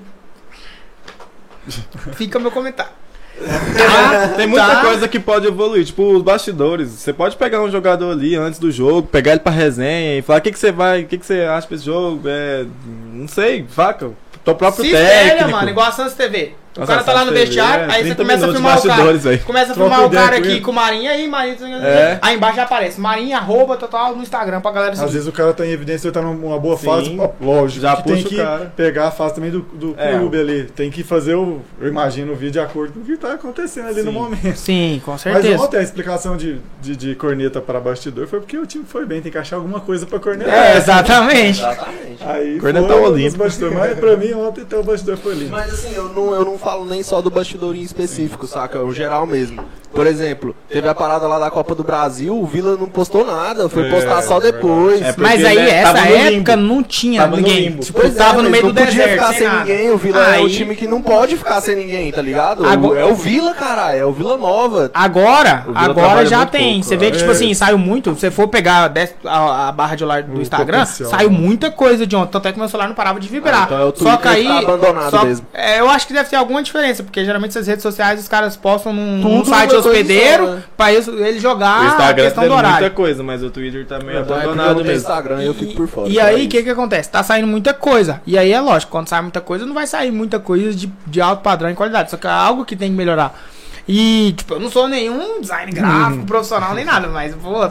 Fica 2.14 2.38
meu 2.40 2.52
comentário. 2.52 2.92
Tá? 3.40 4.28
Tem 4.36 4.46
muita 4.48 4.66
Tá? 4.68 4.82
coisa 4.82 5.08
que 5.08 5.20
pode 5.20 5.48
evoluir, 5.48 5.86
tipo 5.86 6.04
os 6.14 6.22
bastidores. 6.22 6.90
Você 6.90 7.14
pode 7.14 7.38
pegar 7.38 7.62
um 7.62 7.72
jogador 7.72 8.12
ali 8.12 8.36
antes 8.36 8.60
do 8.60 8.70
jogo, 8.70 9.08
pegar 9.08 9.32
ele 9.32 9.40
pra 9.40 9.52
resenha 9.52 10.18
e 10.18 10.22
falar 10.22 10.40
o 10.40 10.42
que, 10.42 10.52
que 10.52 10.60
você 10.60 10.72
vai, 10.72 11.04
o 11.04 11.08
que, 11.08 11.18
que 11.18 11.26
você 11.26 11.42
acha 11.44 11.66
pra 11.66 11.76
esse 11.78 11.86
jogo. 11.86 12.22
É, 12.26 12.66
não 13.14 13.28
sei, 13.28 13.66
faca. 13.70 14.12
Teu 14.44 14.56
próprio 14.56 14.84
Se 14.86 14.92
técnico. 14.92 15.28
espelha, 15.36 15.48
mano, 15.48 15.70
igual 15.70 15.88
a 15.88 15.92
Santos 15.92 16.14
TV. 16.16 16.54
O 16.78 16.86
cara 16.86 17.04
tá 17.04 17.14
lá 17.14 17.26
no 17.26 17.32
vestiário, 17.32 17.86
aí 17.92 18.04
você 18.04 18.16
30 18.16 18.16
começa 18.16 18.46
a 18.46 18.52
filmar 18.52 18.80
o 18.80 18.84
cara. 18.84 19.40
Começa 19.40 19.72
a 19.72 19.76
filmar 19.76 20.06
o 20.06 20.10
cara 20.10 20.38
aqui 20.38 20.62
com 20.62 20.72
o 20.72 20.74
Marinha 20.74 21.12
aí, 21.12 21.28
Marinha. 21.28 21.78
É. 21.78 22.20
Aí 22.22 22.36
embaixo 22.36 22.58
já 22.58 22.64
aparece. 22.64 23.00
Marinha, 23.02 23.38
arroba, 23.38 23.76
total, 23.76 24.16
no 24.16 24.22
Instagram 24.22 24.62
pra 24.62 24.72
galera 24.72 24.94
Às 24.94 25.12
vezes 25.12 25.28
o 25.28 25.32
cara 25.32 25.54
tá 25.54 25.66
em 25.66 25.72
evidência, 25.72 26.08
ele 26.08 26.14
tá 26.14 26.22
numa 26.22 26.60
boa 26.60 26.78
fase. 26.78 27.18
lógico, 27.42 27.82
Já 27.82 27.96
tem 27.98 28.24
que 28.24 28.38
pegar 28.76 29.08
a 29.08 29.12
fase 29.12 29.36
também 29.36 29.52
do, 29.52 29.62
do 29.62 29.96
É. 29.98 30.18
clube 30.18 30.40
ali. 30.40 30.64
Tem 30.66 30.90
que 30.92 31.04
fazer 31.04 31.36
o. 31.36 31.62
Eu 31.82 31.88
imagino 31.88 32.34
o 32.34 32.36
vídeo 32.36 32.52
de 32.54 32.60
acordo 32.60 32.94
com 32.94 33.00
o 33.00 33.04
que 33.04 33.18
tá 33.18 33.34
acontecendo 33.34 33.88
ali 33.88 34.04
no 34.04 34.12
momento. 34.12 34.56
Sim, 34.56 35.02
com 35.04 35.12
Mas 35.12 35.22
certeza. 35.22 35.64
ontem 35.64 35.78
a 35.78 35.82
explicação 35.82 36.38
de, 36.38 36.60
de, 36.82 36.96
de 36.96 37.16
corneta 37.16 37.60
para 37.60 37.80
bastidor 37.80 38.28
foi 38.28 38.40
porque 38.40 38.58
o 38.58 38.66
time 38.66 38.86
foi 38.88 39.06
bem, 39.06 39.22
tem 39.22 39.32
que 39.32 39.38
achar 39.38 39.56
alguma 39.56 39.80
coisa 39.80 40.06
pra 40.06 40.20
cornetar. 40.20 40.54
É, 40.54 40.78
exatamente. 40.78 41.60
Exatamente. 41.60 42.24
Aí 42.26 42.60
Cornetar 42.60 42.98
o 42.98 43.04
Olímpico. 43.04 43.44
Mas 43.44 43.58
pra 43.98 44.16
mim 44.18 44.34
ontem 44.34 44.62
então, 44.62 44.82
o 44.82 44.84
bastidor 44.84 45.18
foi 45.18 45.34
lindo. 45.34 45.52
Mas 45.52 45.74
assim, 45.74 45.94
eu 45.96 46.10
não, 46.10 46.34
eu 46.34 46.46
não 46.46 46.59
falo 46.60 46.86
nem 46.86 47.02
só 47.02 47.22
do 47.22 47.30
bastidor 47.32 47.76
em 47.76 47.82
específico, 47.82 48.46
saca? 48.48 48.80
O 48.84 48.94
geral 48.94 49.26
mesmo. 49.26 49.64
Por 49.92 50.06
exemplo, 50.06 50.56
teve 50.70 50.88
a 50.88 50.94
parada 50.94 51.28
lá 51.28 51.40
da 51.40 51.50
Copa 51.50 51.74
do 51.74 51.84
Brasil, 51.84 52.40
o 52.40 52.46
Vila 52.46 52.78
não 52.78 52.86
postou 52.88 53.26
nada, 53.26 53.68
foi 53.68 53.88
É, 53.88 53.90
postar 53.90 54.22
só 54.22 54.38
é 54.38 54.42
depois. 54.42 55.02
É, 55.02 55.16
Mas 55.18 55.44
aí, 55.44 55.58
ele 55.58 55.68
essa 55.72 55.94
no 55.94 56.16
época 56.16 56.56
limbo. 56.56 56.68
não 56.76 56.84
tinha 56.84 57.22
Tava 57.22 57.36
no 57.36 57.42
ninguém. 57.42 57.70
limbo. 57.70 57.82
Tipo, 57.84 58.00
Pois 58.00 58.14
é, 58.16 58.18
tava 58.20 58.36
no 58.38 58.44
mas 58.44 58.52
meio 58.52 58.64
não 58.66 58.72
do 58.72 58.76
podia 58.82 58.94
deserto. 58.94 59.12
ficar 59.14 59.34
sem 59.34 59.48
nada. 59.48 59.60
ninguém. 59.62 59.90
O 59.90 59.98
Vila 59.98 60.20
é 60.28 60.36
Aí- 60.36 60.46
o 60.46 60.50
time 60.50 60.76
que 60.76 60.88
não 60.88 61.02
pode 61.02 61.36
ficar 61.38 61.60
sem 61.62 61.76
ninguém, 61.76 62.12
tá 62.12 62.22
ligado? 62.22 62.64
Agora- 62.68 63.00
é 63.00 63.06
o 63.06 63.16
Vila, 63.16 63.56
caralho, 63.56 63.98
é 63.98 64.06
o 64.06 64.12
Vila 64.12 64.38
Nova. 64.38 64.92
Agora, 64.94 65.64
Vila 65.66 65.80
agora 65.80 66.24
já 66.28 66.46
tem. 66.46 66.74
pouco, 66.76 66.86
Você 66.88 66.96
vê 66.96 67.10
que, 67.10 67.18
é. 67.18 67.20
tipo 67.22 67.32
assim, 67.32 67.52
saiu 67.56 67.80
muito. 67.80 68.14
Se 68.14 68.20
você 68.20 68.30
for 68.32 68.48
pegar 68.48 68.94
a, 69.26 69.70
a 69.70 69.72
barra 69.72 69.96
de 69.96 70.04
olhar 70.04 70.22
do 70.22 70.38
O 70.38 70.42
Instagram, 70.42 70.82
potencial. 70.82 71.10
saiu 71.10 71.32
muita 71.32 71.72
coisa 71.72 72.06
de 72.06 72.16
ontem. 72.16 72.32
Tanto 72.32 72.48
é 72.48 72.52
que 72.52 72.60
meu 72.60 72.70
celular 72.70 72.88
não 72.90 72.96
parava 72.96 73.20
de 73.20 73.28
vibrar. 73.28 73.62
Ah, 73.64 73.66
então 73.66 73.80
é 73.80 73.86
o 73.86 73.94
só 73.96 74.18
que 74.18 74.28
aí. 74.28 74.46
tá 74.46 74.60
abandonado 74.60 75.10
só- 75.10 75.26
mesmo. 75.26 75.48
é, 75.52 75.80
eu 75.80 75.90
acho 75.90 76.06
que 76.06 76.14
deve 76.14 76.30
ter 76.30 76.36
alguma 76.50 76.64
diferença, 76.64 77.04
porque 77.04 77.24
geralmente 77.24 77.52
essas 77.52 77.68
redes 77.68 77.84
sociais 77.84 78.20
os 78.20 78.28
caras 78.28 78.58
postam 78.58 78.92
num, 78.92 79.18
num 79.18 79.46
site 79.46 79.70
coisa 79.70 79.88
hospedeiro 79.88 80.46
só, 80.46 80.56
né? 80.56 80.64
pra 80.76 80.94
isso, 80.94 81.12
ele 81.12 81.40
jogar 81.40 81.98
O 81.98 82.02
a 82.02 82.14
questão 82.14 82.48
do 82.48 82.54
horário. 82.54 82.80
muita 82.82 82.96
coisa, 82.96 83.24
mas 83.24 83.44
o 83.44 83.50
Twitter 83.50 83.86
tá 83.86 84.00
meio 84.00 84.22
Então 84.22 84.36
é 84.36 84.44
abandonado 84.44 84.84
mesmo. 84.84 84.92
Instagram 84.94 85.44
e 85.44 85.46
eu 85.46 85.54
fico 85.54 85.76
por 85.76 85.88
fora. 85.88 86.10
E 86.10 86.20
aí, 86.20 86.46
o 86.46 86.50
que 86.50 86.64
que 86.64 86.70
acontece? 86.70 87.10
Tá 87.10 87.24
saindo 87.24 87.48
muita 87.48 87.74
coisa. 87.74 88.22
E 88.26 88.38
aí 88.38 88.52
é 88.52 88.60
lógico, 88.60 88.92
quando 88.92 89.08
sai 89.08 89.22
muita 89.22 89.42
coisa, 89.42 89.66
não 89.66 89.74
vai 89.74 89.88
sair 89.88 90.12
muita 90.12 90.40
coisa 90.40 90.74
de, 90.74 90.92
de 91.06 91.22
alto 91.22 91.42
padrão 91.44 91.70
e 91.70 91.76
qualidade. 91.76 92.12
Só 92.12 92.18
que 92.18 92.28
é 92.28 92.32
algo 92.32 92.66
que 92.66 92.76
tem 92.76 92.90
que 92.90 92.98
melhorar. 92.98 93.40
E, 93.88 94.34
tipo, 94.38 94.54
eu 94.54 94.60
não 94.60 94.70
sou 94.70 94.88
nenhum 94.88 95.42
design 95.42 95.72
gráfico 95.72 96.26
profissional 96.26 96.76
nem 96.76 96.86
nada, 96.86 97.08
mas, 97.08 97.34
pô, 97.36 97.70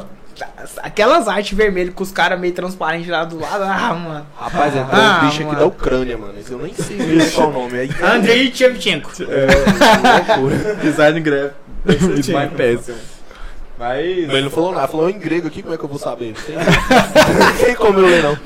aquelas 0.79 1.29
artes 1.29 1.57
vermelhas 1.57 1.95
com 1.95 2.03
os 2.03 2.13
caras 2.13 2.39
meio 2.39 2.53
transparentes 2.55 3.09
lá 3.09 3.25
do 3.25 3.39
lado, 3.39 3.65
ah, 3.65 3.95
mano. 3.95 4.27
Rapaz, 4.37 4.75
é 4.77 4.81
Ah, 4.91 5.21
um 5.23 5.27
bicho 5.27 5.37
aqui 5.41 5.45
mano. 5.47 5.59
da 5.59 5.67
Ucrânia, 5.67 6.19
mano. 6.19 6.35
Eu 6.49 6.59
nem 6.59 6.75
sei 6.75 7.31
qual 7.35 7.51
o 7.51 7.53
nome. 7.53 7.79
Aí, 7.79 7.91
Andrei 8.03 8.53
Shevchenko. 8.55 9.11
É, 9.25 10.37
loucura. 10.37 10.75
Design. 10.77 11.23
Esse 11.87 12.11
It's 12.13 12.29
my 12.29 12.49
tinha. 12.49 13.18
Pass. 13.79 13.89
Mas. 13.89 14.01
Ele 14.07 14.43
não 14.43 14.51
falou 14.51 14.73
nada, 14.73 14.89
falou 14.89 15.09
em 15.09 15.19
grego 15.19 15.47
aqui, 15.49 15.63
como 15.63 15.75
é 15.75 15.79
que 15.79 15.85
eu 15.85 15.89
vou 15.89 15.99
saber? 15.99 16.35
Não 16.49 17.53
tem, 17.65 17.75
como 17.77 17.99
eu 18.01 18.07
ler, 18.07 18.23
não. 18.23 18.37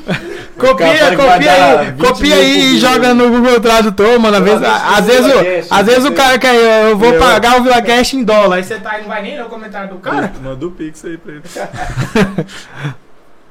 Copia, 0.59 1.16
copia 1.16 1.53
aí, 1.80 1.91
20 1.93 2.07
copia 2.07 2.35
aí 2.37 2.74
e 2.74 2.78
joga 2.78 3.14
no 3.14 3.30
Google 3.30 3.59
Tradutor, 3.61 4.20
mano. 4.20 4.37
Às 4.37 4.45
vezes, 4.45 4.61
vez 4.61 4.72
às 4.93 5.01
o 5.01 5.03
vezes, 5.05 5.70
o- 5.70 5.74
às 5.74 5.87
vezes 5.87 6.05
o 6.05 6.12
cara 6.12 6.39
quer, 6.39 6.91
eu 6.91 6.97
vou 6.97 7.14
pagar 7.14 7.59
o 7.59 7.62
VilaCast 7.64 8.16
em 8.16 8.22
dólar. 8.22 8.57
Aí 8.57 8.64
você 8.64 8.76
tá 8.78 8.91
aí, 8.93 9.01
não 9.03 9.09
vai 9.09 9.22
nem 9.22 9.37
ler 9.37 9.45
o 9.47 9.49
comentário 9.49 9.89
do 9.89 9.97
cara? 9.99 10.30
Manda 10.43 10.66
o 10.66 10.70
Pix 10.70 11.05
aí 11.05 11.16
pra 11.16 11.33
ele. 11.33 11.43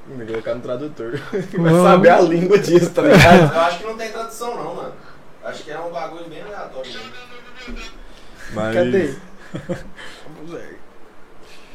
Me 0.08 0.26
colocar 0.26 0.56
no 0.56 0.62
tradutor. 0.62 1.20
Vai 1.58 1.74
saber 1.74 2.10
a 2.10 2.20
língua 2.22 2.60
disso, 2.60 2.90
tá 2.92 3.02
ligado? 3.02 3.54
Eu 3.54 3.62
acho 3.62 3.78
que 3.80 3.84
não 3.86 3.96
tem 3.98 4.10
tradução, 4.12 4.56
não, 4.56 4.76
mano. 4.76 4.92
Acho 5.44 5.64
que 5.64 5.72
é 5.72 5.80
um 5.80 5.90
bagulho 5.90 6.26
bem 6.30 6.42
aleatório. 6.42 6.92
Mas. 8.54 8.76
Cadê? 8.76 9.14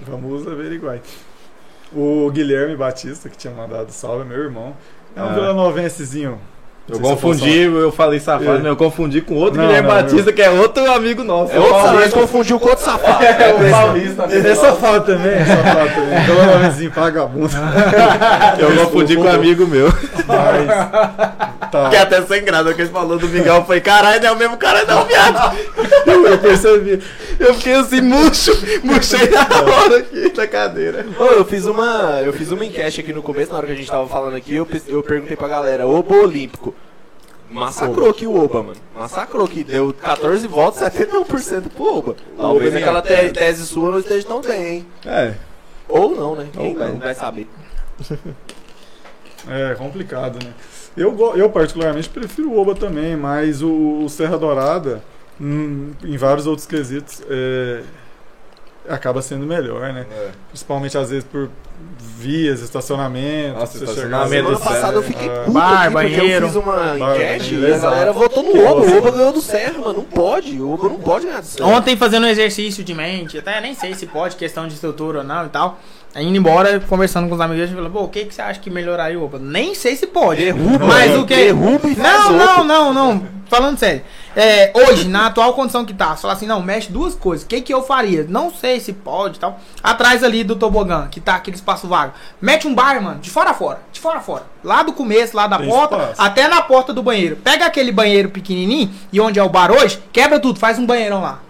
Vamos 0.07 0.47
averiguar. 0.47 1.01
O 1.93 2.31
Guilherme 2.31 2.77
Batista, 2.77 3.29
que 3.29 3.37
tinha 3.37 3.53
mandado 3.53 3.91
salve, 3.91 4.25
meu 4.25 4.39
irmão. 4.39 4.77
É 5.15 5.23
um 5.23 5.27
Ah. 5.29 5.35
sei 5.35 6.07
se 6.07 6.37
eu 6.89 7.01
confundi, 7.01 7.63
eu 7.63 7.91
falei 7.91 8.21
safado, 8.21 8.65
É. 8.65 8.71
eu 8.71 8.77
confundi 8.77 9.21
com 9.21 9.35
outro 9.35 9.59
Não, 9.59 9.67
Guilherme 9.67 9.89
não, 9.89 9.95
Batista, 9.97 10.33
que 10.33 10.41
é 10.41 10.51
outro 10.51 10.89
amigo 10.93 11.25
nosso. 11.25 11.53
É 11.53 11.59
outro 11.59 11.83
safado, 11.83 12.11
confundiu 12.13 12.61
com 12.61 12.69
outro 12.69 12.85
safado. 12.85 13.25
É 13.25 13.55
o 13.55 13.71
Paulista. 13.71 14.27
Ele 14.31 14.49
é 14.49 14.55
safado 14.55 15.05
também, 15.05 15.33
é 15.33 15.45
safado 15.45 15.91
também. 15.95 16.21
Vilanovensezinho 16.25 16.91
vagabundo. 16.93 17.51
Eu 18.59 18.85
confundi 18.85 19.17
com 19.17 19.23
um 19.23 19.29
amigo 19.29 19.67
meu. 19.67 19.89
Mas. 20.27 21.47
Tá. 21.71 21.91
Que 21.91 21.97
é 21.97 22.01
até 22.01 22.23
sem 22.23 22.45
graça, 22.45 22.73
que 22.73 22.83
ele 22.83 22.91
falou 22.91 23.19
do 23.19 23.29
Miguel. 23.29 23.57
Eu 23.57 23.65
falei, 23.65 23.81
caralho, 23.81 24.21
não 24.23 24.29
é 24.29 24.33
o 24.33 24.37
mesmo 24.37 24.57
cara, 24.57 24.85
não, 24.85 25.05
viado. 25.05 25.57
Eu 26.07 26.39
percebi. 26.39 27.03
Eu 27.39 27.55
fiquei 27.55 27.75
assim, 27.75 28.01
murcho, 28.01 28.53
murchei 28.83 29.29
na 29.29 29.41
hora 29.41 29.99
aqui 29.99 30.33
na 30.37 30.47
cadeira. 30.47 31.05
Ô, 31.19 31.25
eu 31.25 31.45
fiz 31.45 31.67
uma. 31.67 32.23
Eu 32.25 32.33
fiz 32.33 32.51
uma 32.51 32.65
enquete 32.65 33.01
aqui 33.01 33.13
no 33.13 33.23
começo, 33.23 33.51
na 33.51 33.59
hora 33.59 33.67
que 33.67 33.73
a 33.73 33.77
gente 33.77 33.91
tava 33.91 34.07
falando 34.07 34.37
aqui, 34.37 34.55
eu, 34.55 34.67
eu 34.89 35.03
perguntei 35.03 35.37
pra 35.37 35.49
galera, 35.49 35.87
ou 35.87 36.07
Olímpico? 36.09 36.75
Massacrou 37.51 38.11
aqui 38.11 38.27
o 38.27 38.37
Oba, 38.45 38.63
mano. 38.63 38.77
Massacrou 38.95 39.47
que 39.47 39.63
deu 39.65 39.93
14 39.95 40.47
votos, 40.49 40.81
71% 40.81 41.71
pro 41.71 41.99
Oba. 41.99 42.17
Talvez 42.37 42.71
Oba, 42.71 42.79
aquela 42.79 43.03
minha- 43.03 43.33
te- 43.33 43.39
tese 43.39 43.65
sua 43.67 43.91
não 43.93 43.99
esteja 43.99 44.27
tão 44.27 44.41
bem, 44.41 44.67
hein? 44.67 44.87
É, 45.05 45.35
Ou 45.89 46.15
não, 46.17 46.35
né? 46.35 46.49
Quem 46.53 46.73
Ou 46.73 46.75
vai, 46.79 46.89
não. 46.93 46.99
vai 46.99 47.15
saber? 47.15 47.47
É 49.49 49.75
complicado, 49.77 50.45
né? 50.45 50.53
Eu, 50.97 51.17
eu 51.37 51.49
particularmente 51.51 52.09
prefiro 52.09 52.51
o 52.51 52.59
Oba 52.61 52.75
também, 52.75 53.17
mas 53.17 53.63
o, 53.63 54.03
o 54.05 54.09
Serra 54.09 54.37
Dourada, 54.39 55.03
hum, 55.41 55.93
em 56.03 56.17
vários 56.17 56.47
outros 56.47 56.67
quesitos, 56.67 57.23
é, 57.29 57.83
acaba 58.89 59.21
sendo 59.23 59.47
melhor, 59.47 59.93
né? 59.93 60.07
Principalmente 60.49 60.97
às 60.99 61.11
vezes 61.11 61.25
por 61.25 61.49
vias, 62.19 62.61
estacionamento. 62.61 63.59
Nossa, 63.59 63.77
estacionamento 63.77 64.27
chegar- 64.27 64.29
Semana 64.29 64.57
do 64.57 64.63
passada 64.65 64.97
eu 64.97 65.03
fiquei 65.03 65.29
ah, 65.29 65.33
puto 65.41 65.51
bar, 65.53 65.83
aqui, 65.83 65.93
porque 65.93 66.17
banheiro. 66.17 66.45
eu 66.47 66.49
fiz 66.49 66.57
uma 66.57 66.73
Bar, 66.73 67.15
enquete 67.15 67.55
e 67.55 67.73
a 67.73 67.79
galera 67.79 68.13
votou 68.13 68.43
no 68.43 68.65
Oba. 68.67 68.81
O 68.81 68.99
Oba 68.99 69.11
ganhou 69.11 69.33
do 69.33 69.41
Serra, 69.41 69.79
mano. 69.79 69.93
Não 69.95 70.05
pode. 70.05 70.61
O 70.61 70.73
Oba 70.73 70.89
não 70.89 70.97
pode 70.97 71.27
ganhar 71.27 71.41
do 71.41 71.47
Serra. 71.47 71.69
Ontem 71.69 71.97
fazendo 71.97 72.25
um 72.25 72.29
exercício 72.29 72.83
de 72.83 72.95
mente, 72.95 73.39
até 73.39 73.61
nem 73.61 73.75
sei 73.75 73.95
se 73.95 74.07
pode, 74.07 74.37
questão 74.37 74.67
de 74.67 74.75
estrutura 74.75 75.19
ou 75.19 75.25
não 75.25 75.47
e 75.47 75.49
tal. 75.51 75.79
Aí 76.15 76.25
indo 76.27 76.39
embora, 76.39 76.81
conversando 76.81 77.29
com 77.29 77.35
os 77.35 77.41
amigos, 77.41 77.65
a 77.65 77.67
gente 77.67 77.77
falou, 77.77 77.91
pô, 77.91 78.03
o 78.05 78.09
que, 78.09 78.25
que 78.25 78.35
você 78.35 78.41
acha 78.41 78.59
que 78.59 78.71
melhoraria 78.71 79.19
o 79.19 79.25
Opa? 79.27 79.39
Nem 79.39 79.75
sei 79.75 79.95
se 79.97 80.07
pode. 80.07 80.43
Derruba, 80.43 80.87
mas 80.87 81.15
o 81.15 81.27
que? 81.27 81.35
Derruba 81.37 81.87
e 81.89 81.95
faz 81.95 82.09
Não, 82.31 82.33
outro. 82.41 82.65
não, 82.65 82.65
não, 82.65 82.95
não. 82.95 83.23
Falando 83.49 83.79
sério. 83.79 84.03
É, 84.39 84.71
hoje, 84.75 85.09
na 85.09 85.29
atual 85.29 85.55
condição 85.55 85.83
que 85.83 85.95
tá, 85.95 86.15
você 86.15 86.21
fala 86.21 86.35
assim, 86.35 86.47
não, 86.47 86.63
mexe 86.63 86.93
duas 86.93 87.15
coisas. 87.15 87.47
O 87.47 87.49
que, 87.49 87.63
que 87.63 87.73
eu 87.73 87.83
faria? 87.83 88.27
Não 88.29 88.53
sei 88.53 88.79
se 88.79 88.93
pode 88.93 89.39
e 89.39 89.41
tal. 89.41 89.59
Atrás 89.83 90.23
ali 90.23 90.45
do 90.45 90.55
tobogã, 90.55 91.09
que 91.11 91.21
tá 91.21 91.37
aquele 91.37 91.57
espaço 91.57 91.89
vago. 91.89 92.13
Mete 92.39 92.69
um 92.69 92.75
bar, 92.75 93.03
mano, 93.03 93.19
de 93.19 93.31
fora 93.31 93.51
a 93.51 93.55
fora. 93.55 93.81
De 93.91 93.99
fora 93.99 94.19
a 94.19 94.21
fora. 94.21 94.43
Lá 94.63 94.83
do 94.83 94.93
começo, 94.93 95.35
lá 95.35 95.47
da 95.47 95.57
Tem 95.57 95.67
porta, 95.67 95.97
espaço. 95.97 96.21
até 96.21 96.49
na 96.49 96.61
porta 96.61 96.93
do 96.93 97.03
banheiro. 97.03 97.37
Pega 97.37 97.65
aquele 97.65 97.91
banheiro 97.91 98.29
pequenininho 98.29 98.91
e 99.11 99.19
onde 99.19 99.39
é 99.39 99.43
o 99.43 99.49
bar 99.49 99.73
hoje, 99.73 99.99
quebra 100.13 100.39
tudo, 100.39 100.59
faz 100.59 100.79
um 100.79 100.85
banheirão 100.85 101.23
lá. 101.23 101.41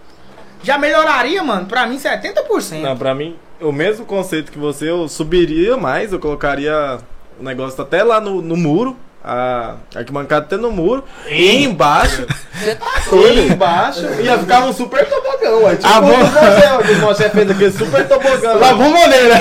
Já 0.63 0.79
melhoraria, 0.79 1.43
mano, 1.43 1.67
pra 1.67 1.89
mim 1.89 1.99
70%. 1.99 2.81
Não, 2.83 2.97
pra 2.97 3.15
mim, 3.17 3.37
o 3.61 3.73
mesmo 3.73 4.07
conceito 4.07 4.53
que 4.53 4.59
você, 4.59 4.89
eu 4.89 5.09
subiria 5.09 5.77
mais, 5.77 6.13
eu 6.13 6.21
colocaria 6.21 6.99
o 7.41 7.43
negócio 7.43 7.83
até 7.83 8.05
lá 8.05 8.21
no, 8.21 8.41
no 8.41 8.57
muro, 8.57 8.97
a 9.27 9.75
arquibancada 9.95 10.45
até 10.47 10.57
no 10.57 10.71
muro, 10.71 11.03
e 11.29 11.65
embaixo, 11.65 12.25
e 13.13 13.53
embaixo, 13.53 14.01
ia 14.23 14.39
ficar 14.39 14.61
um 14.61 14.73
super 14.73 15.05
tobogão, 15.09 15.65
ué, 15.65 15.75
tipo 15.77 15.89
Ah, 15.89 15.99
o 15.99 16.03
Moché, 16.07 16.79
o 16.79 16.95
do 16.95 17.01
Moché 17.01 17.29
fez 17.31 17.51
aquele 17.51 17.73
super 17.73 18.07
tobogão. 18.07 18.59
Lá 18.59 18.73
vamos 18.73 18.93
maneira. 18.93 19.35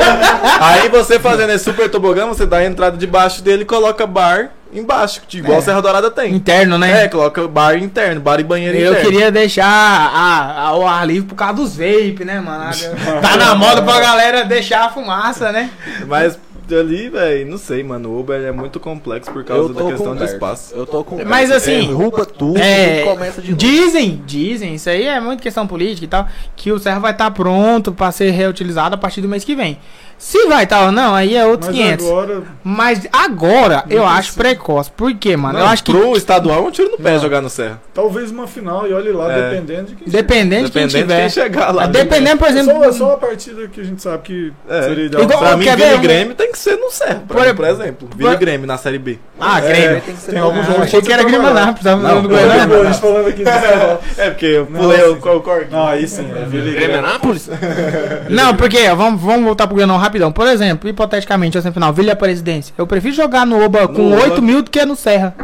Aí 0.60 0.88
você 0.88 1.18
fazendo 1.18 1.50
esse 1.52 1.64
super 1.64 1.90
tobogão, 1.90 2.28
você 2.28 2.44
dá 2.46 2.58
a 2.58 2.64
entrada 2.66 2.96
debaixo 2.96 3.42
dele 3.42 3.62
e 3.62 3.66
coloca 3.66 4.06
bar 4.06 4.50
embaixo, 4.72 5.20
igual 5.34 5.56
É. 5.56 5.58
a 5.58 5.62
Serra 5.62 5.82
Dourada 5.82 6.10
tem. 6.10 6.34
Interno, 6.34 6.78
né? 6.78 7.04
É, 7.04 7.08
coloca 7.08 7.46
bar 7.46 7.76
interno, 7.76 8.20
bar 8.20 8.40
e 8.40 8.44
banheiro 8.44 8.76
Eu 8.78 8.92
interno. 8.92 9.10
queria 9.10 9.30
deixar 9.30 9.66
a, 9.66 10.68
a- 10.68 10.76
o 10.76 10.86
ar 10.86 11.06
livre 11.06 11.28
por 11.28 11.34
causa 11.34 11.54
dos 11.54 11.76
vape, 11.76 12.24
né, 12.24 12.40
mano? 12.40 12.70
Tá 13.20 13.36
na 13.36 13.54
moda 13.54 13.82
pra 13.82 14.00
galera 14.00 14.44
deixar 14.44 14.86
a 14.86 14.88
fumaça, 14.90 15.52
né? 15.52 15.68
Mas 16.06 16.38
ali, 16.70 17.08
velho, 17.08 17.50
não 17.50 17.58
sei, 17.58 17.82
mano, 17.82 18.10
o 18.10 18.20
Uber 18.20 18.40
é 18.40 18.52
muito 18.52 18.78
complexo 18.78 19.30
por 19.30 19.44
causa 19.44 19.72
da 19.72 19.84
questão 19.84 20.14
Berto. 20.14 20.32
espaço. 20.32 20.74
Eu 20.74 20.86
tô 20.86 21.02
com. 21.02 21.24
Mas 21.24 21.50
assim, 21.50 21.86
derruba 21.86 22.24
tudo 22.26 22.58
É, 22.58 23.02
começa 23.04 23.40
de 23.40 23.48
novo. 23.50 23.58
dizem, 23.58 24.22
dizem, 24.26 24.74
isso 24.74 24.88
aí 24.88 25.04
é 25.06 25.20
muito 25.20 25.42
questão 25.42 25.66
política 25.66 26.04
e 26.04 26.08
tal, 26.08 26.28
que 26.56 26.70
o 26.70 26.78
Serra 26.78 26.98
vai 27.00 27.12
estar 27.12 27.30
pronto 27.30 27.92
pra 27.92 28.12
ser 28.12 28.30
reutilizado 28.30 28.94
a 28.94 28.98
partir 28.98 29.20
do 29.20 29.28
mês 29.28 29.44
que 29.44 29.54
vem. 29.56 29.78
Se 30.18 30.46
vai 30.46 30.64
estar 30.64 30.86
ou 30.86 30.92
não, 30.92 31.14
aí 31.14 31.34
é 31.36 31.44
outros 31.44 31.68
Mas 31.68 31.76
500. 31.78 32.06
agora, 32.06 32.42
Mas 32.62 33.08
agora 33.12 33.84
eu 33.90 34.04
acho 34.06 34.32
precisa. 34.34 34.38
precoce. 34.38 34.90
Por 34.90 35.12
quê, 35.14 35.36
mano? 35.36 35.54
Não, 35.58 35.60
eu 35.66 35.66
acho 35.66 35.82
que 35.82 35.92
pro 35.92 36.16
estadual 36.16 36.58
é 36.58 36.60
um 36.68 36.70
tiro 36.70 36.90
no 36.92 36.96
pé 36.96 37.12
Não. 37.14 37.20
jogar 37.20 37.40
no 37.40 37.50
Serra. 37.50 37.80
talvez 37.92 38.30
uma 38.30 38.46
final 38.46 38.86
e 38.86 38.92
olhe 38.92 39.10
lá, 39.12 39.32
É. 39.32 39.50
dependendo 39.50 39.84
de 39.88 39.94
quem 39.96 40.08
dependendo 40.08 40.66
de 40.66 40.70
quem 40.72 40.86
Dependendo 40.86 40.90
de 40.90 41.12
tiver. 41.14 41.20
quem 41.20 41.28
chegar 41.30 41.74
lá. 41.74 41.86
né? 41.86 41.92
Dependendo, 41.92 42.36
por 42.38 42.46
É 42.46 42.50
exemplo, 42.50 42.72
só, 42.74 42.84
é 42.84 42.92
só 42.92 43.06
uma 43.08 43.16
partida 43.18 43.66
que 43.68 43.80
a 43.80 43.84
gente 43.84 44.00
sabe 44.02 44.22
que 44.22 44.52
É. 44.68 44.82
seria 44.82 45.06
ideal. 45.06 45.22
Igual- 45.24 45.38
Pra 45.40 45.56
mim, 45.56 45.64
Vila 45.64 45.86
e 45.88 45.94
um- 45.96 46.00
Grêmio 46.00 46.34
tem 46.34 46.52
que 46.52 46.58
ser 46.58 46.76
no 46.76 46.90
Serra, 46.90 47.22
Por- 47.26 47.44
mim, 47.46 47.54
por 47.54 47.64
exemplo. 47.66 48.08
Vila 48.16 48.32
e 48.32 48.36
Grêmio 48.36 48.66
na 48.66 48.78
Série 48.78 48.98
B. 48.98 49.18
Ah, 49.40 49.58
É, 49.58 49.68
Grêmio. 49.68 50.02
tem 50.02 50.14
tem 50.14 50.38
alguns 50.38 50.60
Ah, 50.60 50.64
jogos 50.66 50.82
achei 50.82 51.02
que 51.02 51.12
era 51.12 51.22
Grêmio 51.24 51.42
Não, 51.42 51.54
falando 51.76 52.22
do 52.22 52.28
Goiânia. 52.28 52.66
Goiânia. 52.66 52.80
A 52.88 52.92
gente 52.92 53.00
falando 53.00 53.26
aqui 53.28 53.38
de 53.44 53.50
Serra. 53.50 54.00
É, 54.18 54.30
porque 54.30 54.46
eu 54.46 54.68
Não, 54.70 54.80
pulei 54.80 55.00
assim. 55.00 55.08
o, 55.10 55.36
o 55.36 55.40
cor. 55.40 55.66
Não, 55.70 55.86
aí 55.88 56.06
sim, 56.06 56.30
é 56.30 56.44
Grêmio 56.48 56.72
Grêmio. 56.74 56.98
Anápolis? 57.00 57.48
Não, 58.28 58.54
porque, 58.56 58.88
vamos, 58.94 59.20
voltar 59.42 59.66
pro 59.66 59.76
Granão 59.76 59.96
rapidão. 60.12 60.30
Por 60.30 60.46
exemplo, 60.46 60.88
hipoteticamente, 60.88 61.56
a 61.56 61.62
semifinal, 61.62 61.92
Vila 61.92 62.14
Presidência. 62.14 62.74
Eu 62.76 62.86
prefiro 62.86 63.14
jogar 63.14 63.46
no 63.46 63.64
Oba 63.64 63.88
com 63.88 64.02
No 64.02 64.14
Oba. 64.14 64.24
8 64.24 64.42
mil 64.42 64.62
do 64.62 64.70
que 64.70 64.84
no 64.84 64.94
Serra. 64.94 65.34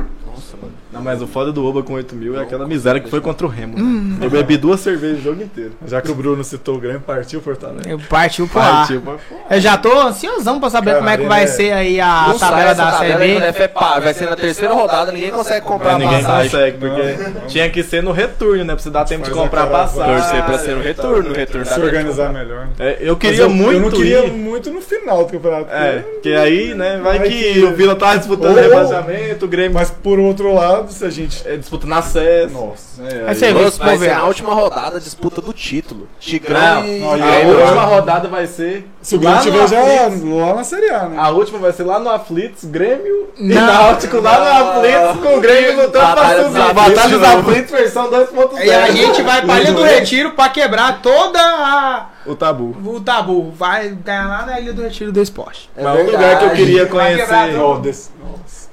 Não, 0.93 1.03
mas 1.03 1.21
o 1.21 1.27
foda 1.27 1.53
do 1.53 1.65
Oba 1.67 1.83
com 1.83 1.93
8 1.95 2.15
mil 2.17 2.39
é 2.39 2.43
aquela 2.43 2.67
miséria 2.67 2.99
que 3.01 3.11
foi 3.11 3.21
contra 3.21 3.47
o 3.47 3.51
Remo. 3.51 3.77
né? 3.77 3.83
Hum. 3.83 4.19
Eu 4.23 4.31
bebi 4.31 4.57
duas 4.57 4.81
cervejas 4.81 5.19
o 5.19 5.23
jogo 5.23 5.43
inteiro. 5.43 5.73
Já 5.87 6.01
que 6.01 6.11
o 6.11 6.15
Bruno 6.15 6.43
citou 6.43 6.77
o 6.77 6.79
Grêmio, 6.81 7.01
partiu 7.01 7.41
Fortaleza. 7.43 7.83
Eu 7.87 7.99
partiu 8.09 8.49
pro 8.49 8.59
ar. 8.59 8.79
Partiu, 8.79 9.03
mas- 9.05 9.21
Eu 9.51 9.61
já 9.61 9.77
tô 9.77 9.93
ansiosão 10.01 10.59
pra 10.59 10.71
saber 10.71 10.93
Cara, 10.93 10.99
como 10.99 11.11
é 11.11 11.17
que 11.19 11.27
vai 11.27 11.43
é- 11.45 11.47
ser 11.47 11.73
aí 11.73 12.01
a 12.01 12.27
Não 12.29 12.39
tabela 12.39 12.75
da 12.75 12.91
tabela, 12.93 13.19
Série 13.19 13.39
B. 13.41 13.45
é 13.63 13.69
pá, 13.69 13.99
Vai 14.01 14.15
ser 14.15 14.31
na 14.31 14.37
terceira 14.37 14.73
rodada, 14.73 15.13
ninguém 15.13 15.31
consegue 15.31 15.65
comprar 15.67 15.93
Mas 15.93 16.03
a 16.03 16.05
ninguém 16.07 16.23
passagem. 16.25 16.51
consegue, 16.51 16.79
porque 16.79 17.49
tinha 17.49 17.69
que 17.71 17.83
ser 17.83 18.03
no 18.03 18.13
retorno, 18.13 18.65
né? 18.65 18.75
Pra 18.75 18.83
você 18.83 18.91
dar 18.91 19.05
tempo 19.05 19.25
de 19.25 19.31
comprar 19.31 19.67
caravana. 19.67 19.85
passagem. 19.89 20.15
Torcer 20.23 20.45
pra 20.45 20.59
ser 20.59 20.75
no 20.77 20.83
retorno, 20.83 21.29
no 21.29 21.35
retorno 21.35 21.67
Se 21.67 21.81
organizar 21.81 22.33
melhor. 22.33 22.67
né? 22.67 22.71
É, 22.79 22.99
eu 23.01 23.17
queria 23.17 23.43
eu, 23.43 23.51
muito 23.51 23.73
Eu 23.75 23.81
não 23.81 23.91
queria 23.91 24.25
ir. 24.25 24.33
muito 24.33 24.71
no 24.71 24.81
final 24.81 25.25
do 25.25 25.33
campeonato. 25.33 25.67
É, 25.71 26.03
que 26.23 26.33
aí, 26.35 26.75
né, 26.75 26.99
vai, 27.03 27.19
Vai 27.19 27.29
que, 27.29 27.53
que- 27.55 27.65
o 27.65 27.75
Vila 27.75 27.95
tá 27.95 28.17
disputando 28.17 28.57
Ou- 28.57 28.63
rebaixamento, 28.63 29.45
o 29.45 29.49
Grêmio 29.49 29.75
Mas 29.75 29.91
por 29.91 30.19
outro 30.19 30.55
lado, 30.55 30.78
se 30.89 31.05
a 31.05 31.11
gente. 31.11 31.43
é, 31.47 31.57
disputando 31.57 31.93
acesso. 31.95 32.55
Nossa. 32.55 33.03
É, 33.03 33.25
Aí 33.29 33.45
aí- 33.45 33.53
vai 33.79 33.99
ser 33.99 34.15
na 34.15 34.25
última 34.25 34.55
rodada 34.55 35.01
disputa 35.01 35.41
do 35.41 35.53
título. 35.53 36.09
Tigrão 36.21 36.83
Não, 36.83 36.87
e 36.87 36.99
não, 37.01 37.13
a 37.13 37.41
e 37.41 37.47
última 37.47 37.83
rodada 37.85 38.29
vai 38.29 38.47
ser. 38.47 38.89
Se 39.03 39.17
o 39.17 39.23
lá 39.23 39.41
Grêmio 39.41 39.61
no 39.63 39.67
tiver 39.67 39.69
já 39.69 40.45
lá 40.47 40.55
na 40.55 40.65
Série 40.65 40.91
A, 40.91 41.09
né? 41.09 41.17
A 41.19 41.29
última 41.31 41.59
vai 41.59 41.73
ser 41.73 41.85
lá 41.85 41.99
no 41.99 42.11
Aflitos, 42.11 42.65
Grêmio 42.65 43.29
e 43.39 43.45
Não. 43.55 43.67
Náutico 43.67 44.21
lá 44.21 44.39
no. 44.39 44.79
Aflitos 44.79 45.23
com 45.25 45.39
o 45.39 45.41
Grêmio 45.41 45.83
lutando 45.87 46.13
pra 46.15 46.45
subir. 46.45 46.75
Batalha 46.75 47.09
dos. 47.19 47.23
Aflitos 47.29 47.71
versão 47.71 48.11
2.0. 48.11 48.65
E 48.65 48.71
a 48.71 48.91
gente 48.91 49.23
vai 49.23 49.43
pra 49.43 49.61
Ilha 49.61 49.73
do 49.73 49.83
Retiro 49.83 50.31
pra 50.33 50.49
quebrar 50.49 51.01
toda 51.01 51.39
a, 51.41 52.07
O 52.27 52.35
tabu. 52.35 52.77
o 52.85 53.01
tabu. 53.01 53.51
Vai 53.53 53.89
ganhar 53.91 54.29
lá 54.29 54.47
na 54.47 54.61
Ilha 54.61 54.73
do 54.73 54.83
Retiro 54.83 55.13
do 55.13 55.21
Esporte. 55.23 55.71
É 55.77 55.83
Mas 55.83 56.01
um 56.01 56.11
lugar 56.11 56.39
que 56.39 56.45
eu 56.45 56.51
queria 56.51 56.87
conhecer. 56.87 57.55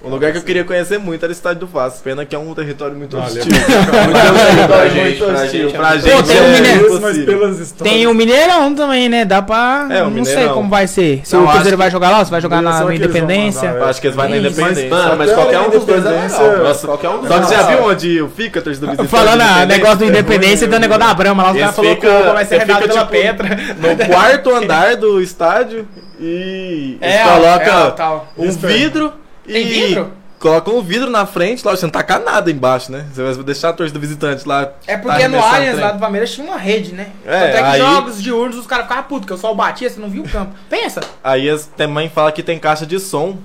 Um 0.06 0.10
lugar 0.10 0.32
que 0.32 0.38
eu 0.38 0.44
queria 0.44 0.64
conhecer 0.64 1.00
muito 1.00 1.24
era 1.24 1.32
o 1.32 1.34
estádio 1.34 1.62
do 1.62 1.68
Vasco. 1.68 2.00
Pena 2.04 2.24
que 2.26 2.36
é 2.36 2.40
um 2.40 2.54
território 2.54 2.96
muito 2.96 3.18
Olha, 3.18 3.26
hostil. 3.26 3.44
Pra 3.46 4.68
Pra 4.68 4.88
gente, 4.88 5.02
muito 5.02 5.26
pra 5.26 5.34
hostil. 5.44 5.62
gente 5.64 5.76
é 5.76 5.78
Pra 5.80 5.98
gente 5.98 6.24
tem 6.28 6.42
um 6.42 6.46
é 6.46 6.52
Mineiro, 6.52 6.84
mas 6.92 6.96
impossível. 7.18 7.26
pelas 7.40 7.60
histórias. 7.60 7.94
Tem 7.96 8.08
o 8.08 8.14
Mineirão 8.14 8.76
também, 8.76 9.10
né? 9.10 9.26
Dá 9.26 9.42
pra. 9.42 9.88
É, 9.90 10.04
o 10.04 10.10
não 10.12 10.24
sei 10.24 10.34
Mineirão. 10.36 10.54
como 10.54 10.70
vai 10.70 10.86
ser. 10.88 11.22
Se 11.24 11.36
Não, 11.36 11.46
o 11.46 11.52
Cruzeiro 11.52 11.78
vai 11.78 11.90
jogar 11.90 12.12
lá, 12.12 12.24
se 12.24 12.30
vai 12.30 12.40
jogar 12.40 12.62
na 12.62 12.80
vão 12.84 12.92
Independência. 12.94 13.70
mandar, 13.70 13.80
Eu 13.82 13.86
acho 13.90 14.00
que 14.02 14.08
eles 14.08 14.16
vão 14.16 14.30
na. 14.30 14.38
Independência. 14.38 14.90
Mano, 14.90 15.16
mas 15.18 15.32
qualquer 15.34 15.56
a 15.56 15.62
um 15.62 15.70
dos 15.72 15.86
dois 15.86 16.06
é 16.06 16.08
Independência- 16.10 16.42
legal. 16.44 16.64
Nossa, 16.64 16.88
qualquer 16.88 17.10
um 17.10 17.18
dos 17.20 17.28
Só 17.28 17.40
que 17.40 17.46
você 17.48 17.54
é 17.54 17.58
já 17.58 17.64
viu 17.64 17.76
legal. 17.78 17.90
onde 17.92 18.26
fica 18.36 18.60
a 18.60 18.64
torcida 18.64 18.86
visitante? 18.88 19.10
Falando 19.10 19.42
a 19.42 19.66
negócio 19.66 19.98
do 19.98 20.04
é 20.06 20.08
Independência, 20.08 20.68
tem 20.68 20.78
o 20.78 20.82
negócio 20.82 21.04
da 21.04 21.14
Brama 21.16 21.44
lá, 21.44 21.52
os 21.52 21.58
caras 21.60 21.76
falaram 21.76 21.96
que 21.96 22.08
vai 22.08 22.46
ser 22.46 22.60
fica, 22.62 22.76
pela 22.78 22.94
tipo, 22.94 23.06
Petra. 23.08 23.50
No 23.80 24.06
quarto 24.08 24.54
andar 24.56 24.96
do 24.98 25.20
estádio 25.22 25.88
e 26.20 26.98
É, 27.02 27.16
é, 27.18 27.92
tal. 27.96 28.28
um 28.38 28.52
vidro 28.52 29.12
Tem 29.46 29.62
e 29.68 29.88
vidro? 29.88 30.12
colocam 30.40 30.78
um 30.78 30.82
vidro 30.82 31.10
na 31.10 31.26
frente, 31.26 31.64
lógico, 31.66 31.80
você 31.80 31.86
não 31.86 31.92
tacar 31.92 32.20
nada 32.22 32.52
embaixo, 32.52 32.92
né? 32.92 33.06
Você 33.12 33.24
vai 33.24 33.44
deixar 33.44 33.70
a 33.70 33.74
torcida 33.74 33.98
visitante 34.00 34.48
lá. 34.48 34.72
É 34.86 34.96
porque 34.98 35.28
no 35.28 35.40
Allianz 35.40 35.80
lá 35.80 35.92
do 35.92 36.00
Palmeiras 36.00 36.32
tinha 36.32 36.46
uma 36.46 36.58
rede, 36.58 36.94
né? 36.94 37.10
É, 37.26 37.40
Tanto 37.40 37.58
é 37.58 37.60
que 37.62 37.68
aí- 37.68 37.80
jogos 37.80 38.22
de 38.22 38.32
urnos 38.32 38.58
os 38.58 38.68
caras 38.68 38.86
ficavam 38.86 39.04
putos, 39.06 39.26
que 39.28 39.34
o 39.34 39.38
sol 39.38 39.56
batia, 39.56 39.90
você 39.90 40.00
não 40.00 40.10
viu 40.10 40.24
o 40.24 40.30
campo. 40.30 40.52
Pensa. 40.70 41.00
Aí 41.24 41.48
eles 41.48 41.66
também 41.76 42.10
falam 42.10 42.32
que 42.32 42.44
tem 42.44 42.60
caixa 42.60 42.86
de 42.86 43.00
som 43.00 43.38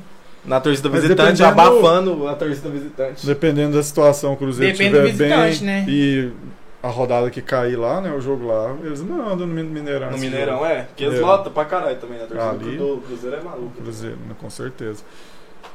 na 0.44 0.60
torcida 0.60 0.88
Mas 0.90 1.02
visitante, 1.02 1.38
dependendo- 1.38 1.60
abafando 1.60 2.28
a 2.28 2.34
torcida 2.34 2.68
visitante. 2.68 3.24
Dependendo 3.26 3.76
da 3.76 3.82
situação, 3.82 4.32
o 4.32 4.36
Cruzeiro 4.36 4.72
Depende 4.72 4.98
do 4.98 5.06
estiver 5.06 5.28
visitante, 5.28 5.64
bem 5.64 5.66
né? 5.66 5.84
e 5.88 6.32
a 6.82 6.88
rodada 6.88 7.30
que 7.30 7.40
cair 7.42 7.76
lá, 7.76 8.00
né, 8.00 8.10
o 8.10 8.20
jogo 8.22 8.46
lá, 8.46 8.74
eles 8.82 9.00
mandam 9.02 9.46
no 9.46 9.48
Min- 9.48 9.64
Mineirão. 9.64 10.10
No 10.10 10.18
Mineirão, 10.18 10.54
jogo. 10.60 10.66
é. 10.66 10.86
Que 10.96 11.04
eles 11.04 11.20
lotam 11.20 11.52
pra 11.52 11.64
caralho 11.66 11.96
também 11.96 12.18
na 12.18 12.24
torcida 12.26 12.50
Ali. 12.50 12.76
do 12.78 13.02
Cruzeiro 13.06 13.36
é 13.36 13.40
maluco. 13.42 13.82
Cruzeiro, 13.82 14.16
né, 14.28 14.34
com 14.38 14.48
certeza. 14.50 15.02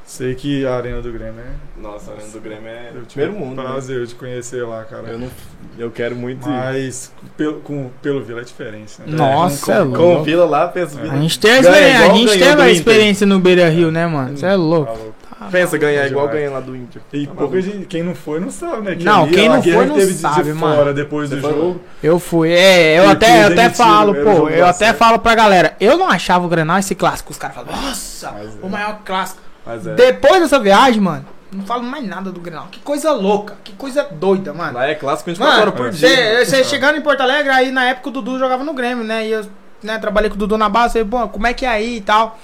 Sei 0.06 0.36
que 0.36 0.64
a 0.64 0.76
Arena 0.76 1.02
do 1.02 1.10
Grêmio 1.10 1.40
é... 1.40 1.80
Nossa, 1.82 2.12
a 2.12 2.14
Arena 2.14 2.28
do 2.30 2.40
Grêmio 2.40 2.68
é 2.68 2.90
Eu 2.94 3.02
tive 3.06 3.26
primeiro 3.26 3.32
o 3.34 3.38
mundo. 3.40 3.60
né? 3.60 3.68
prazer 3.68 4.06
de 4.06 4.14
conhecer 4.14 4.62
lá, 4.64 4.84
cara. 4.84 5.08
Eu, 5.08 5.18
não, 5.18 5.28
eu 5.76 5.90
quero 5.90 6.14
muito 6.14 6.46
ir. 6.48 6.52
Mas 6.52 7.12
pelo, 7.36 7.54
com, 7.60 7.90
pelo 8.00 8.22
Vila 8.22 8.40
é 8.40 8.44
diferente, 8.44 8.94
né? 9.00 9.06
Nossa, 9.08 9.66
com, 9.66 9.72
é 9.72 9.76
com- 9.78 9.84
louco. 9.84 9.98
Com 9.98 10.20
o 10.20 10.22
Vila 10.24 10.44
lá, 10.46 10.68
pensa. 10.68 11.00
A 11.00 11.16
gente 11.16 11.40
teve 11.40 11.66
a 11.66 11.70
experiência, 11.72 11.98
a 12.10 12.14
gente 12.14 12.38
teve 12.38 12.62
a 12.62 12.70
experiência 12.70 13.26
no 13.26 13.40
Beira 13.40 13.68
Rio, 13.68 13.90
né, 13.90 14.06
mano? 14.06 14.36
Você 14.36 14.46
é 14.46 14.54
louco. 14.54 14.92
Falou. 14.96 15.14
Pensa 15.50 15.76
ganhar 15.76 16.06
igual 16.06 16.28
Demais. 16.28 16.40
ganha 16.44 16.54
lá 16.54 16.60
do 16.60 16.74
Inter. 16.74 17.02
E 17.12 17.26
Tá 17.26 17.34
pouca 17.34 17.60
gente, 17.60 17.84
quem 17.86 18.02
não 18.02 18.14
foi 18.14 18.40
não 18.40 18.50
sabe, 18.50 18.82
né? 18.82 18.94
Que 18.96 19.04
Não, 19.04 19.24
ali 19.24 19.34
quem 19.34 19.48
não 19.50 19.62
foi 19.62 19.86
não 19.86 20.00
sabe, 20.12 20.44
de 20.44 20.52
mano. 20.54 20.76
fora 20.76 20.94
depois 20.94 21.28
do 21.28 21.38
jogo. 21.40 21.80
Eu 22.02 22.18
fui, 22.18 22.50
é, 22.52 22.98
eu 22.98 23.04
E 23.04 23.06
até, 23.08 23.42
eu 23.42 23.46
até 23.48 23.68
falo, 23.70 24.12
o 24.12 24.14
pô, 24.24 24.48
eu 24.48 24.64
até 24.66 24.94
falo 24.94 25.18
pra 25.18 25.34
galera, 25.34 25.76
eu 25.78 25.98
não 25.98 26.08
achava 26.08 26.46
o 26.46 26.48
Grenal 26.48 26.78
esse 26.78 26.94
clássico. 26.94 27.32
Os 27.32 27.38
caras 27.38 27.54
falam, 27.56 27.70
nossa, 27.70 28.32
Mas 28.32 28.46
é. 28.54 28.58
o 28.62 28.68
maior 28.70 29.00
clássico. 29.04 29.45
É. 29.66 29.94
Depois 29.94 30.40
dessa 30.40 30.58
viagem, 30.58 31.00
mano, 31.00 31.24
não 31.52 31.64
falo 31.64 31.82
mais 31.82 32.06
nada 32.06 32.30
do 32.30 32.40
Grenal. 32.40 32.68
Que 32.70 32.80
coisa 32.80 33.12
louca, 33.12 33.56
que 33.64 33.72
coisa 33.72 34.04
doida, 34.04 34.52
mano. 34.52 34.74
Lá 34.74 34.86
é 34.88 34.94
clássico 34.94 35.30
24 35.30 35.50
Mano, 35.52 35.62
horas 35.62 35.74
por 35.74 35.90
dia. 35.90 36.08
você 36.08 36.44
você 36.44 36.64
chegando 36.64 36.96
em 36.98 37.00
Porto 37.00 37.20
Alegre, 37.20 37.50
aí 37.50 37.70
na 37.70 37.84
época 37.84 38.08
o 38.08 38.12
Dudu 38.12 38.38
jogava 38.38 38.62
no 38.64 38.74
Grêmio, 38.74 39.04
né? 39.04 39.26
E 39.26 39.32
eu 39.32 39.46
né, 39.82 39.98
trabalhei 39.98 40.28
com 40.28 40.36
o 40.36 40.38
Dudu 40.38 40.58
na 40.58 40.68
base, 40.68 40.94
falei, 40.94 41.08
pô, 41.08 41.28
como 41.28 41.46
é 41.46 41.54
que 41.54 41.64
é 41.64 41.68
aí 41.68 41.96
e 41.96 42.00
tal? 42.00 42.38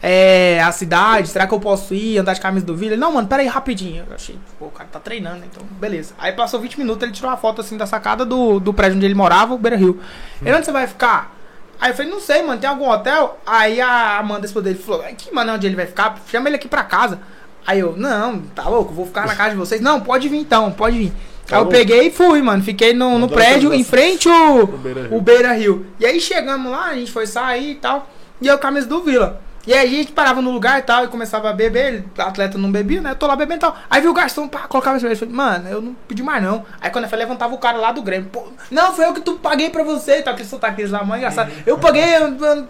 É, 0.00 0.60
a 0.62 0.70
cidade, 0.70 1.28
será 1.28 1.46
que 1.46 1.52
eu 1.52 1.58
posso 1.58 1.92
ir, 1.92 2.18
andar 2.18 2.32
de 2.32 2.40
camisa 2.40 2.64
do 2.64 2.76
Vila? 2.76 2.92
Ele, 2.92 3.00
Não, 3.00 3.12
mano, 3.12 3.26
pera 3.26 3.42
aí, 3.42 3.48
rapidinho. 3.48 4.04
Eu 4.08 4.14
achei, 4.14 4.38
pô, 4.58 4.66
o 4.66 4.70
cara 4.70 4.88
tá 4.90 5.00
treinando, 5.00 5.42
então 5.44 5.62
beleza. 5.80 6.14
Aí 6.18 6.32
passou 6.32 6.60
20 6.60 6.78
minutos, 6.78 7.02
ele 7.02 7.12
tirou 7.12 7.30
uma 7.30 7.36
foto 7.36 7.60
assim 7.60 7.76
da 7.76 7.86
sacada 7.86 8.24
do, 8.24 8.60
do 8.60 8.72
prédio 8.72 8.96
onde 8.96 9.06
ele 9.06 9.14
morava, 9.14 9.54
o 9.54 9.58
Beira 9.58 9.76
Rio. 9.76 10.00
Ele, 10.40 10.54
onde 10.54 10.64
você 10.64 10.72
vai 10.72 10.86
ficar? 10.86 11.36
Aí 11.80 11.90
eu 11.90 11.96
falei, 11.96 12.10
não 12.10 12.20
sei, 12.20 12.42
mano, 12.42 12.60
tem 12.60 12.68
algum 12.68 12.88
hotel? 12.88 13.38
Aí 13.46 13.80
a 13.80 14.18
Amanda 14.18 14.42
respondeu, 14.42 14.72
ele 14.72 14.82
falou, 14.82 15.04
que 15.16 15.32
mano, 15.32 15.52
onde 15.52 15.66
ele 15.66 15.76
vai 15.76 15.86
ficar? 15.86 16.20
Chama 16.30 16.48
ele 16.48 16.56
aqui 16.56 16.68
pra 16.68 16.82
casa. 16.82 17.20
Aí 17.66 17.80
eu, 17.80 17.94
não, 17.96 18.40
tá 18.54 18.68
louco, 18.68 18.92
vou 18.92 19.06
ficar 19.06 19.26
na 19.26 19.36
casa 19.36 19.50
de 19.50 19.56
vocês. 19.56 19.80
Não, 19.80 20.00
pode 20.00 20.28
vir 20.28 20.38
então, 20.38 20.72
pode 20.72 20.98
vir. 20.98 21.12
Tá 21.46 21.56
aí 21.56 21.62
eu 21.62 21.66
peguei 21.66 22.08
e 22.08 22.10
fui, 22.10 22.42
mano. 22.42 22.62
Fiquei 22.62 22.92
no, 22.92 23.18
no 23.18 23.28
prédio, 23.28 23.72
em 23.72 23.84
frente 23.84 24.28
o, 24.28 24.68
o 25.12 25.20
Beira 25.20 25.52
Rio. 25.52 25.86
E 26.00 26.06
aí 26.06 26.20
chegamos 26.20 26.70
lá, 26.70 26.86
a 26.86 26.94
gente 26.94 27.10
foi 27.10 27.26
sair 27.26 27.72
e 27.72 27.74
tal. 27.76 28.08
E 28.40 28.46
eu 28.46 28.58
camisa 28.58 28.86
do 28.86 29.02
Vila. 29.02 29.40
E 29.66 29.74
aí 29.74 29.86
a 29.86 29.90
gente 29.98 30.12
parava 30.12 30.40
no 30.40 30.50
lugar 30.50 30.78
e 30.78 30.82
tal, 30.82 31.04
e 31.04 31.08
começava 31.08 31.50
a 31.50 31.52
beber, 31.52 31.94
ele, 31.94 32.04
o 32.16 32.22
atleta 32.22 32.56
não 32.56 32.72
bebia, 32.72 33.02
né? 33.02 33.10
Eu 33.10 33.16
tô 33.16 33.26
lá 33.26 33.36
bebendo 33.36 33.58
e 33.58 33.60
tal. 33.60 33.76
Aí 33.90 34.00
viu 34.00 34.10
o 34.10 34.14
garçom, 34.14 34.48
pá, 34.48 34.60
colocava 34.60 34.96
a 34.96 35.00
cerveja. 35.00 35.20
Falei, 35.20 35.34
mano, 35.34 35.68
eu 35.68 35.82
não 35.82 35.96
pedi 36.06 36.22
mais 36.22 36.42
não. 36.42 36.64
Aí 36.80 36.90
quando 36.90 37.04
eu 37.04 37.10
falei, 37.10 37.26
levantava 37.26 37.54
o 37.54 37.58
cara 37.58 37.76
lá 37.76 37.92
do 37.92 38.00
Grêmio. 38.00 38.30
Pô, 38.30 38.44
não, 38.70 38.94
foi 38.94 39.04
eu 39.04 39.12
que 39.12 39.20
tu 39.20 39.34
paguei 39.34 39.68
pra 39.68 39.82
você 39.82 40.18
e 40.18 40.22
tal. 40.22 40.32
Aquele 40.32 40.48
sotaque 40.48 40.76
deles 40.76 40.90
lá, 40.90 41.04
mãe 41.04 41.18
engraçado. 41.18 41.52
Eu 41.66 41.76
paguei, 41.78 42.04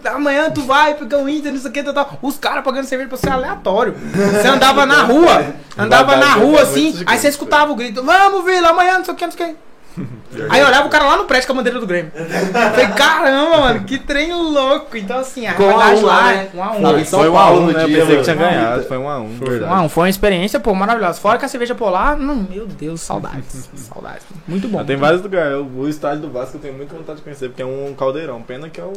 amanhã 0.05 0.49
tu 0.49 0.61
vai, 0.61 0.95
porque 0.95 1.15
o 1.15 1.29
Inter, 1.29 1.53
não 1.53 1.59
sei 1.59 1.69
o 1.69 1.73
que, 1.73 1.83
tal, 1.83 1.93
tal. 1.93 2.19
Os 2.21 2.37
caras 2.37 2.63
pagando 2.63 2.85
cerveja 2.85 3.07
pra 3.07 3.17
você 3.17 3.29
aleatório. 3.29 3.93
Você 3.93 4.47
andava 4.47 4.85
na 4.85 5.03
rua, 5.03 5.53
andava 5.77 6.17
na 6.17 6.33
rua 6.33 6.61
assim, 6.61 7.01
aí 7.05 7.17
você 7.17 7.29
escutava 7.29 7.71
o 7.71 7.75
grito, 7.75 8.03
vamos, 8.03 8.43
Vila, 8.43 8.69
amanhã, 8.69 8.97
não 8.97 9.05
sei 9.05 9.13
o 9.13 9.17
que, 9.17 9.25
não 9.25 9.31
sei 9.31 9.45
o 9.45 9.49
que. 9.49 9.68
Aí 10.49 10.61
eu 10.61 10.67
olhava 10.67 10.87
o 10.87 10.89
cara 10.89 11.05
lá 11.05 11.17
no 11.17 11.25
prédio 11.25 11.47
com 11.47 11.53
a 11.53 11.55
bandeira 11.57 11.79
do 11.79 11.87
Grêmio. 11.87 12.11
Falei, 12.11 12.87
caramba, 12.89 13.57
mano, 13.57 13.83
que 13.83 13.97
trem 13.97 14.33
louco. 14.33 14.95
Então, 14.95 15.19
assim, 15.19 15.47
a 15.47 15.53
Com 15.53 15.63
um 15.63 15.79
a 15.79 15.85
realidade 15.85 16.03
um 16.03 16.05
lá, 16.05 16.23
né? 16.31 16.49
é 16.53 16.57
um 16.57 16.63
a 16.63 16.71
um. 16.91 17.05
São 17.05 17.19
Foi 17.19 17.29
um 17.29 17.37
a 17.37 17.51
um, 17.51 17.65
no 17.65 17.71
né? 17.71 17.83
Eu 17.83 17.87
dia, 17.87 17.99
pensei 17.99 18.17
que 18.17 18.23
tinha 18.23 18.35
ganhado. 18.35 18.83
Foi 18.83 18.97
um 18.97 19.09
a 19.09 19.19
um, 19.19 19.37
verdade. 19.37 19.73
Não, 19.73 19.89
foi 19.89 20.03
uma 20.03 20.09
experiência, 20.09 20.59
pô, 20.59 20.73
maravilhosa. 20.73 21.19
Fora 21.19 21.37
que 21.37 21.45
a 21.45 21.47
cerveja 21.47 21.75
polar, 21.75 22.17
não, 22.17 22.35
meu 22.35 22.65
Deus, 22.65 23.01
saudades. 23.01 23.69
saudades. 23.75 24.25
Muito 24.47 24.67
bom. 24.67 24.79
Ah, 24.79 24.83
tem 24.83 24.95
vários 24.95 25.21
lugares. 25.21 25.57
O, 25.57 25.81
o 25.81 25.89
estádio 25.89 26.21
do 26.21 26.29
Vasco 26.31 26.57
eu 26.57 26.61
tenho 26.61 26.73
muita 26.73 26.95
vontade 26.95 27.17
de 27.17 27.23
conhecer, 27.23 27.49
porque 27.49 27.61
é 27.61 27.65
um 27.65 27.93
caldeirão. 27.97 28.41
Pena 28.41 28.69
que 28.69 28.79
é 28.79 28.83
o 28.83 28.93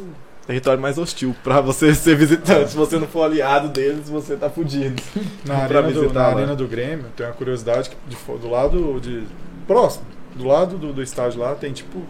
território 0.47 0.81
mais 0.81 0.99
hostil 0.99 1.35
pra 1.43 1.61
você 1.61 1.95
ser 1.95 2.17
visitante. 2.17 2.71
Se 2.71 2.77
você 2.77 2.99
não 2.99 3.07
for 3.07 3.25
aliado 3.25 3.69
deles, 3.69 4.09
você 4.09 4.37
tá 4.37 4.51
fudido. 4.51 5.03
Na, 5.47 5.67
Pra 5.67 5.79
arena 5.79 5.83
do, 5.83 6.01
visitar 6.01 6.21
na 6.21 6.27
arena 6.27 6.57
do 6.57 6.67
Grêmio, 6.67 7.07
tem 7.17 7.27
uma 7.27 7.33
curiosidade 7.33 7.91
que 7.91 7.97
de 8.09 8.17
do 8.39 8.51
lado 8.51 9.01
de. 9.01 9.25
próximo, 9.67 10.05
do 10.35 10.47
lado 10.47 10.77
do, 10.77 10.93
do 10.93 11.03
estádio 11.03 11.41
lá, 11.41 11.55
tem 11.55 11.73
tipo. 11.73 12.01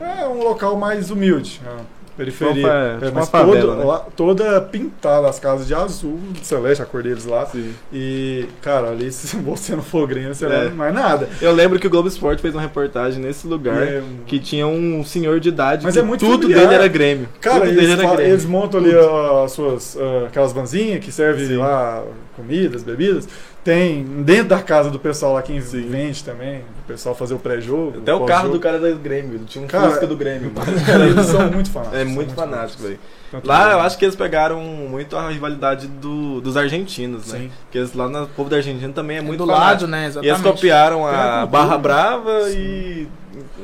É 0.00 0.26
um 0.28 0.42
local 0.44 0.76
mais 0.76 1.10
humilde. 1.10 1.60
a 1.66 1.98
periferia. 2.16 2.54
Tipo 2.54 2.66
É, 2.68 2.98
tipo 3.06 3.14
mas 3.14 3.28
favela, 3.28 3.60
todo- 3.60 3.76
né? 3.76 3.84
lá- 3.84 4.06
toda 4.16 4.60
pintada, 4.60 5.28
as 5.28 5.38
casas 5.40 5.66
de 5.68 5.74
azul, 5.74 6.18
celeste, 6.42 6.82
a 6.82 6.86
cor 6.86 7.02
deles 7.02 7.24
lá. 7.24 7.46
Sim. 7.46 7.72
E, 7.92 8.46
cara, 8.60 8.90
ali 8.90 9.10
se 9.12 9.36
você 9.42 9.74
não 9.76 9.82
for 9.82 10.06
Grêmio, 10.08 10.34
você 10.34 10.46
É. 10.46 10.48
não 10.48 10.56
é 10.56 10.68
mais 10.70 10.94
nada. 10.94 11.28
Eu 11.40 11.52
lembro 11.52 11.78
que 11.80 11.86
o 11.86 11.90
Globo 11.90 12.08
Esporte 12.08 12.42
fez 12.42 12.54
uma 12.54 12.62
reportagem 12.62 13.20
nesse 13.22 13.46
lugar 13.46 13.82
É, 13.82 14.02
que 14.26 14.38
tinha 14.40 14.66
um 14.66 15.04
senhor 15.04 15.38
de 15.40 15.48
idade 15.48 15.84
Mas 15.84 15.96
é 15.96 16.02
muito 16.02 16.24
tudo 16.24 16.42
familiar. 16.42 16.60
dele 16.62 16.74
era 16.74 16.88
Grêmio. 16.88 17.28
Cara, 17.40 17.60
tudo 17.60 17.74
dele 17.74 17.86
eles, 17.86 17.96
Grêmio. 17.96 18.20
eles 18.20 18.44
montam 18.44 18.80
ali 18.80 18.92
ah, 18.94 19.42
as 19.44 19.52
suas 19.52 19.96
ah, 19.96 20.26
aquelas 20.28 20.52
vanzinhas 20.52 21.04
que 21.04 21.10
servem 21.12 21.46
Sim. 21.46 21.56
lá 21.56 22.04
comidas, 22.36 22.82
bebidas. 22.84 23.28
Tem 23.64 24.02
dentro 24.24 24.48
da 24.48 24.60
casa 24.62 24.90
do 24.90 24.98
pessoal 24.98 25.34
lá 25.34 25.42
quem 25.42 25.60
Sim. 25.60 25.88
vende 25.88 26.22
também, 26.24 26.62
pessoal 26.88 27.14
fazer 27.14 27.34
o 27.34 27.38
pré-jogo. 27.38 27.98
Até 27.98 28.12
o 28.14 28.24
carro 28.24 28.48
do 28.50 28.58
cara 28.58 28.76
era 28.78 28.90
do 28.92 28.98
Grêmio, 28.98 29.34
ele 29.34 29.44
tinha 29.46 29.62
um 29.64 29.68
Cara, 29.68 29.90
Fusca 29.90 30.06
do 30.06 30.16
Grêmio. 30.16 30.50
mano. 30.54 30.72
Eles 31.10 31.26
são 31.26 31.50
muito 31.50 31.70
fanáticos. 31.70 32.00
É 32.00 32.04
são 32.04 32.12
muito 32.14 32.34
fanático, 32.34 32.82
velho. 32.82 32.98
Lá 33.44 33.72
eu 33.72 33.80
acho 33.80 33.98
que 33.98 34.06
eles 34.06 34.16
pegaram 34.16 34.58
muito 34.60 35.14
a 35.14 35.28
rivalidade 35.28 35.86
do- 35.86 36.40
dos 36.40 36.56
argentinos, 36.56 37.30
né? 37.30 37.38
Sim. 37.40 37.50
Porque 37.64 37.76
eles 37.76 37.92
lá 37.92 38.08
no 38.08 38.26
povo 38.28 38.48
da 38.48 38.56
Argentina 38.56 38.90
também 38.92 39.18
é 39.18 39.20
muito 39.20 39.40
do 39.44 39.46
fanático. 39.46 39.70
lado, 39.82 39.86
né? 39.86 40.04
E 40.04 40.06
Exatamente. 40.06 40.30
eles 40.32 40.40
copiaram 40.42 41.06
a 41.06 41.10
cultura, 41.12 41.46
Barra 41.46 41.76
né? 41.76 41.82
Brava 41.82 42.40
e. 42.50 43.06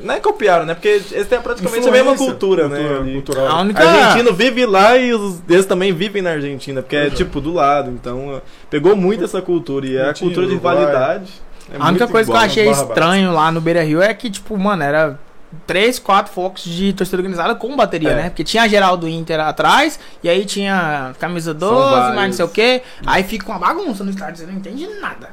Não 0.03 0.13
é 0.13 0.19
copiaram, 0.19 0.65
né? 0.65 0.73
Porque 0.75 0.87
eles 0.87 1.27
têm 1.27 1.41
praticamente 1.41 1.87
a 1.87 1.91
mesma 1.91 2.11
Influência 2.11 2.25
cultura, 2.27 2.67
né? 2.69 2.77
cultura- 2.77 2.99
ali. 3.01 3.13
cultural. 3.13 3.47
A 3.47 3.61
única... 3.61 3.83
Argentino 3.83 4.33
vive 4.33 4.65
lá 4.67 4.95
e 4.97 5.13
os, 5.13 5.41
eles 5.49 5.65
também 5.65 5.91
vivem 5.91 6.21
na 6.21 6.31
Argentina, 6.31 6.81
porque 6.83 6.95
é 6.95 7.05
Uhum. 7.05 7.09
tipo 7.09 7.41
do 7.41 7.51
lado. 7.51 7.89
Então 7.89 8.41
pegou 8.69 8.95
muito 8.95 9.23
essa 9.23 9.41
cultura 9.41 9.85
e 9.87 9.97
é 9.97 10.09
a 10.09 10.13
cultura 10.13 10.45
de 10.45 10.53
rivalidade. 10.53 11.33
É 11.71 11.77
A 11.79 11.87
única 11.89 12.07
coisa 12.07 12.29
que 12.31 12.37
eu 12.37 12.41
achei 12.41 12.65
Barra 12.69 12.81
estranho 12.83 13.31
lá 13.33 13.51
no 13.51 13.61
Beira 13.61 13.83
Rio 13.83 14.01
é 14.01 14.13
que, 14.13 14.29
tipo, 14.29 14.57
mano, 14.57 14.83
era 14.83 15.19
três, 15.65 15.97
quatro 15.99 16.33
focos 16.33 16.63
de 16.63 16.91
torcida 16.93 17.17
organizada 17.17 17.55
com 17.55 17.75
bateria, 17.75 18.11
É. 18.11 18.15
né? 18.15 18.29
Porque 18.29 18.43
tinha 18.43 18.63
a 18.63 18.67
geral 18.67 18.97
do 18.97 19.07
Inter 19.07 19.39
atrás, 19.39 19.97
e 20.21 20.27
aí 20.29 20.43
tinha 20.45 21.13
camisa 21.19 21.53
12, 21.53 21.89
vários. 21.91 22.15
mais 22.15 22.27
não 22.29 22.33
sei 22.33 22.45
o 22.45 22.49
quê. 22.49 22.81
Aí 23.05 23.23
fica 23.23 23.49
uma 23.49 23.59
bagunça 23.59 24.03
no 24.03 24.09
estádio, 24.09 24.37
você 24.37 24.45
não 24.45 24.53
entende 24.53 24.85
nada. 24.99 25.29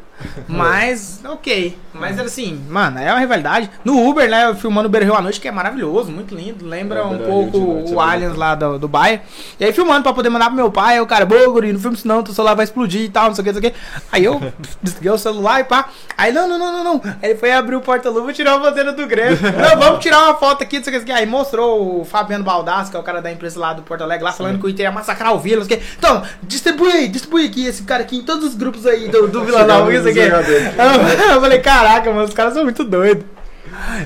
Mas, 0.48 1.20
ok. 1.24 1.76
Mas 1.92 2.16
era 2.18 2.26
assim, 2.26 2.64
mano, 2.68 2.98
é 2.98 3.10
uma 3.10 3.20
rivalidade. 3.20 3.70
No 3.84 4.08
Uber, 4.08 4.28
né, 4.28 4.54
filmando 4.54 4.88
o 4.88 4.90
Beira 4.90 5.04
Rio 5.06 5.14
à 5.14 5.20
noite, 5.20 5.40
que 5.40 5.48
é 5.48 5.52
maravilhoso, 5.52 6.10
muito 6.10 6.34
lindo. 6.34 6.66
Lembra 6.66 7.00
É, 7.00 7.04
um 7.04 7.18
pouco 7.18 7.58
o 7.58 7.94
bacana. 7.94 8.34
lá 8.36 8.54
do, 8.54 8.78
do 8.78 8.88
Baia. 8.88 9.22
E 9.58 9.64
aí 9.64 9.72
filmando 9.72 10.02
pra 10.02 10.12
poder 10.12 10.28
mandar 10.30 10.46
pro 10.46 10.54
meu 10.54 10.70
pai, 10.70 10.94
aí 10.94 11.00
o 11.00 11.06
cara, 11.06 11.26
bô, 11.26 11.34
guri, 11.52 11.72
não 11.72 11.80
filme 11.80 11.96
isso 11.96 12.08
não, 12.08 12.22
teu 12.22 12.34
celular 12.34 12.54
vai 12.54 12.64
explodir 12.64 13.02
e 13.02 13.08
tal, 13.08 13.26
não 13.26 13.34
sei 13.34 13.42
o 13.42 13.44
que, 13.44 13.52
não 13.52 13.60
sei 13.60 13.70
o 13.70 13.72
que. 13.72 13.78
Aí 14.10 14.24
eu 14.24 14.40
desliguei 14.82 15.10
o 15.10 15.18
celular 15.18 15.60
e 15.60 15.64
pá. 15.64 15.88
Aí, 16.16 16.32
não, 16.32 16.48
não, 16.48 16.58
não, 16.58 16.72
não, 16.72 16.84
não. 16.84 17.00
Aí 17.22 17.30
ele 17.30 17.38
foi 17.38 17.52
abrir 17.52 17.76
o 17.76 17.80
porta-luva 17.80 18.30
e 18.30 18.34
tirou 18.34 18.54
a 18.54 18.58
bandeira 18.58 18.92
do 18.92 19.06
Grêmio. 19.06 19.38
não, 19.42 19.78
vamos 19.78 20.00
tirar 20.02 20.24
uma 20.24 20.34
foto 20.36 20.62
aqui, 20.62 20.78
não 20.78 20.84
sei 20.84 20.98
o 20.98 21.04
que. 21.04 21.12
Aí 21.12 21.26
mostrou 21.26 22.00
o 22.00 22.04
Fabiano 22.04 22.44
Baldassi, 22.44 22.90
que 22.90 22.96
é 22.96 23.00
o 23.00 23.02
cara 23.02 23.20
da 23.20 23.30
empresa 23.30 23.58
lá 23.60 23.72
do 23.72 23.82
Porto 23.82 24.02
Alegre, 24.02 24.24
lá 24.24 24.32
falando 24.32 24.58
que 24.58 24.66
o 24.66 24.68
Inter 24.68 24.84
ia 24.84 24.92
massacrar 24.92 25.34
o 25.34 25.38
Vila, 25.38 25.60
não 25.60 25.66
sei 25.66 25.76
o 25.76 25.80
que. 25.80 25.86
Então, 25.98 26.22
distribui 26.42 26.90
aí, 26.92 27.08
distribui 27.08 27.46
aqui 27.46 27.66
esse 27.66 27.82
cara 27.82 28.02
aqui 28.02 28.16
em 28.16 28.22
todos 28.22 28.44
os 28.44 28.54
grupos 28.54 28.86
aí 28.86 29.08
do, 29.08 29.28
do 29.28 29.44
Vila 29.44 29.64
Nova, 29.64 29.90
sei 30.12 30.30
o 30.30 30.44
que. 30.44 31.22
Eu 31.34 31.40
falei, 31.40 31.59
caraca, 31.60 32.10
mano, 32.12 32.24
os 32.26 32.34
caras 32.34 32.55
são 32.55 32.64
muito 32.64 32.84
doidos. 32.84 33.24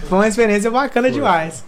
Foi 0.09 0.19
uma 0.19 0.29
experiência 0.29 0.71
bacana 0.71 1.11
demais. 1.11 1.65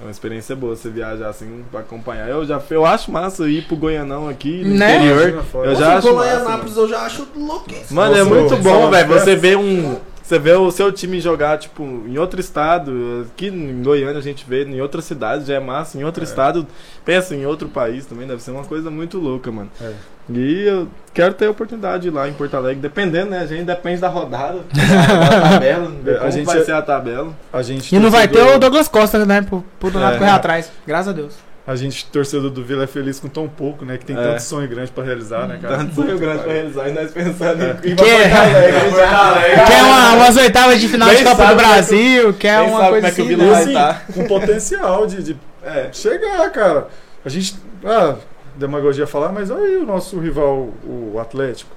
É 0.00 0.04
uma 0.04 0.10
experiência 0.10 0.56
boa 0.56 0.74
você 0.74 0.88
viajar 0.90 1.28
assim 1.28 1.64
pra 1.70 1.80
acompanhar. 1.80 2.28
Eu 2.28 2.44
já 2.44 2.60
eu 2.70 2.84
acho 2.84 3.12
massa 3.12 3.48
ir 3.48 3.62
pro 3.62 3.76
Goianão 3.76 4.28
aqui 4.28 4.64
no 4.64 4.74
Né? 4.74 4.96
interior. 4.96 5.44
Eu 5.64 5.76
já 5.76 5.96
acho 5.98 6.12
massa, 6.14 6.60
eu 6.80 6.88
já 6.88 7.00
acho 7.02 7.28
louquíssimo. 7.36 8.00
Mano, 8.00 8.16
é 8.16 8.24
muito 8.24 8.54
eu- 8.54 8.58
bom, 8.60 8.90
velho. 8.90 9.08
Você 9.08 9.36
vê 9.36 9.54
um. 9.54 9.96
Você 10.22 10.38
vê 10.38 10.52
o 10.52 10.70
seu 10.70 10.92
time 10.92 11.20
jogar, 11.20 11.58
tipo, 11.58 11.82
em 11.82 12.16
outro 12.16 12.40
estado. 12.40 13.26
Aqui 13.34 13.48
em 13.48 13.82
Goiânia 13.82 14.18
a 14.18 14.22
gente 14.22 14.44
vê, 14.48 14.64
em 14.64 14.80
outra 14.80 15.02
cidade 15.02 15.44
já 15.46 15.54
é 15.54 15.60
massa. 15.60 15.98
Em 15.98 16.04
outro 16.04 16.22
estado, 16.22 16.66
pensa 17.04 17.34
em 17.34 17.44
outro 17.44 17.68
país 17.68 18.06
também, 18.06 18.26
deve 18.26 18.42
ser 18.42 18.52
uma 18.52 18.64
coisa 18.64 18.90
muito 18.90 19.18
louca, 19.18 19.50
mano. 19.50 19.70
É. 19.80 19.92
E 20.30 20.62
eu 20.68 20.86
quero 21.12 21.34
ter 21.34 21.46
a 21.46 21.50
oportunidade 21.50 22.02
de 22.02 22.08
ir 22.08 22.12
lá 22.12 22.28
em 22.28 22.32
Porto 22.32 22.54
Alegre, 22.56 22.80
dependendo, 22.80 23.30
né? 23.32 23.40
A 23.40 23.46
gente 23.46 23.64
depende 23.64 24.00
da 24.00 24.08
rodada, 24.08 24.60
da 24.72 25.40
tabela, 25.50 25.92
É, 26.06 26.14
a 26.14 26.18
como 26.20 26.30
gente 26.30 26.46
vai 26.46 26.58
é- 26.60 26.64
ser 26.64 26.72
a 26.72 26.82
tabela. 26.82 27.32
A 27.52 27.60
gente 27.62 27.94
E 27.94 27.98
não 27.98 28.08
vai 28.10 28.28
ter 28.28 28.40
o 28.40 28.58
Douglas 28.58 28.86
Costa, 28.86 29.26
né? 29.26 29.42
Pro, 29.42 29.64
pro 29.80 29.90
Donato 29.90 30.14
É. 30.14 30.18
correr 30.18 30.30
atrás. 30.30 30.70
Graças 30.86 31.08
a 31.08 31.12
Deus. 31.12 31.34
A 31.64 31.76
gente, 31.76 32.06
torcedor 32.06 32.50
do 32.50 32.64
Vila, 32.64 32.82
é 32.84 32.86
feliz 32.88 33.20
com 33.20 33.28
tão 33.28 33.48
pouco, 33.48 33.84
né? 33.84 33.96
Que 33.96 34.04
tem 34.04 34.16
É. 34.16 34.20
tanto 34.20 34.42
sonho 34.42 34.66
grande 34.68 34.90
pra 34.90 35.04
realizar, 35.04 35.46
né, 35.46 35.58
cara? 35.62 35.76
Tanto 35.78 35.94
sonho 35.94 36.18
grande 36.18 36.42
pra 36.42 36.52
realizar 36.52 36.88
e 36.88 36.92
nós 36.92 37.10
pensando 37.12 37.62
em 37.62 37.90
ir 37.90 37.94
Que- 37.96 38.02
Alegre. 38.02 38.80
Quer 39.66 39.82
uma, 39.84 40.12
umas 40.14 40.36
oitavas 40.36 40.80
de 40.80 40.88
final 40.88 41.08
de 41.10 41.14
Nem 41.16 41.24
Copa 41.24 41.36
sabe 41.36 41.54
do 41.54 41.62
como 41.62 41.72
é 41.72 41.74
que 41.76 41.78
Brasil, 41.88 42.34
quer 42.34 42.60
uma 42.62 42.88
coisa 42.88 43.06
é 43.06 43.10
que 43.12 43.20
assim. 43.20 43.28
Vila 43.28 43.44
né? 43.44 43.50
Vai 43.52 43.62
assim, 43.62 43.72
tá. 43.74 44.02
com 44.12 44.24
potencial 44.26 45.06
de, 45.06 45.22
de 45.22 45.36
É. 45.64 45.88
chegar, 45.92 46.50
cara. 46.50 46.88
A 47.24 47.28
gente. 47.28 47.54
Ah, 47.84 48.16
demagogia 48.56 49.06
falar, 49.06 49.30
mas 49.30 49.48
olha 49.48 49.62
aí 49.62 49.76
o 49.76 49.86
nosso 49.86 50.18
rival, 50.18 50.70
o 50.84 51.16
Atlético. 51.20 51.70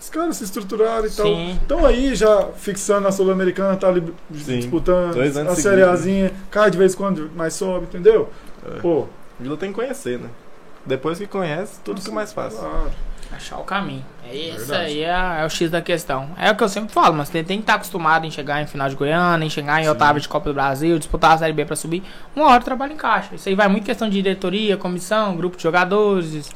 Os 0.00 0.08
caras 0.08 0.36
se 0.38 0.44
estruturaram 0.44 1.04
e 1.06 1.10
tal. 1.10 1.26
Sim. 1.26 1.58
Estão 1.60 1.84
aí 1.84 2.14
já 2.14 2.46
fixando 2.56 3.06
a 3.06 3.12
Sul-Americana, 3.12 3.76
tá 3.76 3.88
ali 3.88 4.02
Sim. 4.32 4.58
disputando 4.58 5.18
a 5.50 5.54
Série 5.54 5.82
Azinha, 5.82 6.32
cai 6.50 6.70
de 6.70 6.78
vez 6.78 6.94
em 6.94 6.96
quando, 6.96 7.30
mas 7.36 7.52
sobe, 7.54 7.84
entendeu? 7.84 8.30
É. 8.66 8.78
Pô, 8.80 9.06
Vila 9.38 9.56
tem 9.56 9.70
que 9.70 9.74
conhecer, 9.76 10.18
né? 10.18 10.28
Depois 10.84 11.18
que 11.18 11.26
conhece, 11.26 11.80
tudo 11.84 12.00
fica 12.00 12.14
mais 12.14 12.32
fácil. 12.32 12.60
claro. 12.60 12.90
Achar 13.30 13.58
o 13.58 13.64
caminho. 13.64 14.04
É 14.26 14.34
Isso 14.34 14.74
aí 14.74 15.02
é, 15.02 15.40
é 15.42 15.44
o 15.44 15.50
X 15.50 15.70
da 15.70 15.82
questão. 15.82 16.30
É 16.38 16.50
o 16.50 16.56
que 16.56 16.64
eu 16.64 16.68
sempre 16.68 16.94
falo, 16.94 17.14
mas 17.14 17.28
você 17.28 17.44
tem 17.44 17.58
que 17.58 17.64
estar 17.64 17.74
acostumado 17.74 18.24
em 18.24 18.30
chegar 18.30 18.62
em 18.62 18.66
final 18.66 18.88
de 18.88 18.96
Goiânia, 18.96 19.44
em 19.44 19.50
chegar 19.50 19.80
em 19.80 19.84
Sim. 19.84 19.90
oitava 19.90 20.18
de 20.18 20.26
Copa 20.26 20.48
do 20.48 20.54
Brasil, 20.54 20.98
disputar 20.98 21.32
a 21.32 21.38
Série 21.38 21.52
B 21.52 21.66
pra 21.66 21.76
subir. 21.76 22.02
Uma 22.34 22.46
hora 22.46 22.62
o 22.62 22.64
trabalho 22.64 22.94
encaixa. 22.94 23.34
Isso 23.34 23.46
aí 23.50 23.54
vai 23.54 23.68
muito 23.68 23.84
questão 23.84 24.08
de 24.08 24.14
diretoria, 24.22 24.78
comissão, 24.78 25.36
grupo 25.36 25.58
de 25.58 25.62
jogadores, 25.62 26.50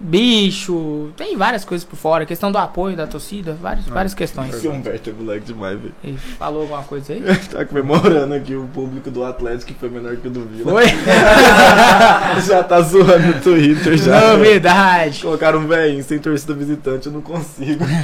bicho. 0.00 1.10
Tem 1.16 1.36
várias 1.36 1.64
coisas 1.64 1.84
por 1.86 1.96
fora. 1.96 2.24
Questão 2.26 2.50
do 2.52 2.58
apoio 2.58 2.96
da 2.96 3.06
torcida, 3.06 3.56
várias, 3.60 3.86
É. 3.86 3.90
várias 3.90 4.14
questões. 4.14 4.54
Esse 4.54 4.68
Humberto 4.68 5.10
é 5.10 5.12
moleque 5.12 5.46
demais, 5.46 5.78
velho. 5.80 5.94
Ele 6.04 6.16
falou 6.16 6.62
alguma 6.62 6.82
coisa 6.82 7.12
aí? 7.12 7.22
Tá 7.50 7.64
comemorando 7.64 8.34
aqui 8.34 8.54
o 8.54 8.64
público 8.74 9.10
do 9.10 9.24
Atlético 9.24 9.72
que 9.72 9.78
foi 9.78 9.88
menor 9.88 10.16
que 10.16 10.28
o 10.28 10.30
do 10.30 10.44
Vila. 10.44 10.70
Foi? 10.72 10.84
já 12.46 12.62
tá 12.62 12.80
zoando 12.80 13.26
no 13.26 13.40
Twitter 13.40 13.96
já. 13.96 14.36
Novidade. 14.36 15.22
Colocaram 15.22 15.60
um 15.60 15.66
velhinho 15.66 16.02
sem 16.04 16.18
torcida 16.18 16.54
visitante, 16.54 17.06
eu 17.06 17.12
não 17.12 17.20
consigo. 17.22 17.84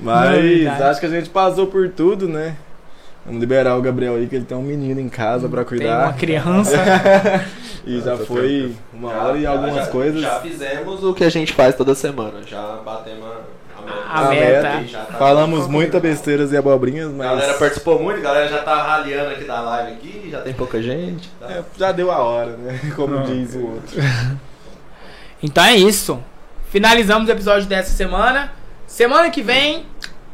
Mas 0.00 0.30
Novidade. 0.36 0.82
acho 0.84 1.00
que 1.00 1.06
a 1.06 1.10
gente 1.10 1.28
passou 1.30 1.66
por 1.66 1.88
tudo, 1.90 2.28
né? 2.28 2.54
Vamos 3.26 3.40
liberar 3.40 3.76
o 3.76 3.82
Gabriel 3.82 4.14
aí, 4.14 4.26
que 4.26 4.36
ele 4.36 4.44
tem 4.44 4.56
um 4.56 4.62
menino 4.62 5.00
em 5.00 5.08
casa 5.08 5.48
pra 5.48 5.64
Tem 5.64 5.78
cuidar. 5.78 6.04
uma 6.04 6.12
criança. 6.14 6.76
E 7.88 8.00
já 8.02 8.16
foi 8.18 8.74
uma 8.92 9.10
hora 9.12 9.38
e 9.38 9.46
algumas 9.46 9.74
já, 9.74 9.86
coisas. 9.86 10.20
Já 10.20 10.40
fizemos 10.40 11.02
o 11.02 11.14
que 11.14 11.24
a 11.24 11.30
gente 11.30 11.52
faz 11.54 11.74
toda 11.74 11.94
semana. 11.94 12.42
Já 12.46 12.80
batemos 12.84 13.26
a, 14.06 14.26
A 14.26 14.28
meta. 14.28 14.84
Tá 14.92 15.18
Falamos 15.18 15.66
muita 15.66 15.98
besteiras 15.98 16.52
e 16.52 16.56
abobrinhas, 16.56 17.08
A 17.08 17.12
mas 17.12 17.30
galera 17.30 17.54
participou 17.54 17.98
muito, 17.98 18.18
a 18.18 18.22
galera 18.22 18.48
já 18.48 18.58
tá 18.62 18.82
raliando 18.82 19.30
aqui 19.30 19.44
da 19.44 19.60
live 19.62 19.92
aqui, 19.92 20.28
já 20.30 20.40
tem 20.42 20.52
pouca 20.52 20.82
gente. 20.82 21.30
tá? 21.40 21.50
é, 21.50 21.62
já 21.78 21.90
deu 21.92 22.10
a 22.10 22.18
hora, 22.18 22.56
né? 22.58 22.78
Como 22.94 23.14
Não. 23.14 23.22
diz 23.22 23.54
o 23.54 23.66
outro. 23.66 23.96
Então 25.42 25.64
é 25.64 25.74
isso. 25.76 26.22
Finalizamos 26.68 27.28
o 27.28 27.32
episódio 27.32 27.66
dessa 27.66 27.90
semana. 27.92 28.52
Semana 28.86 29.30
que 29.30 29.40
vem, 29.42 29.86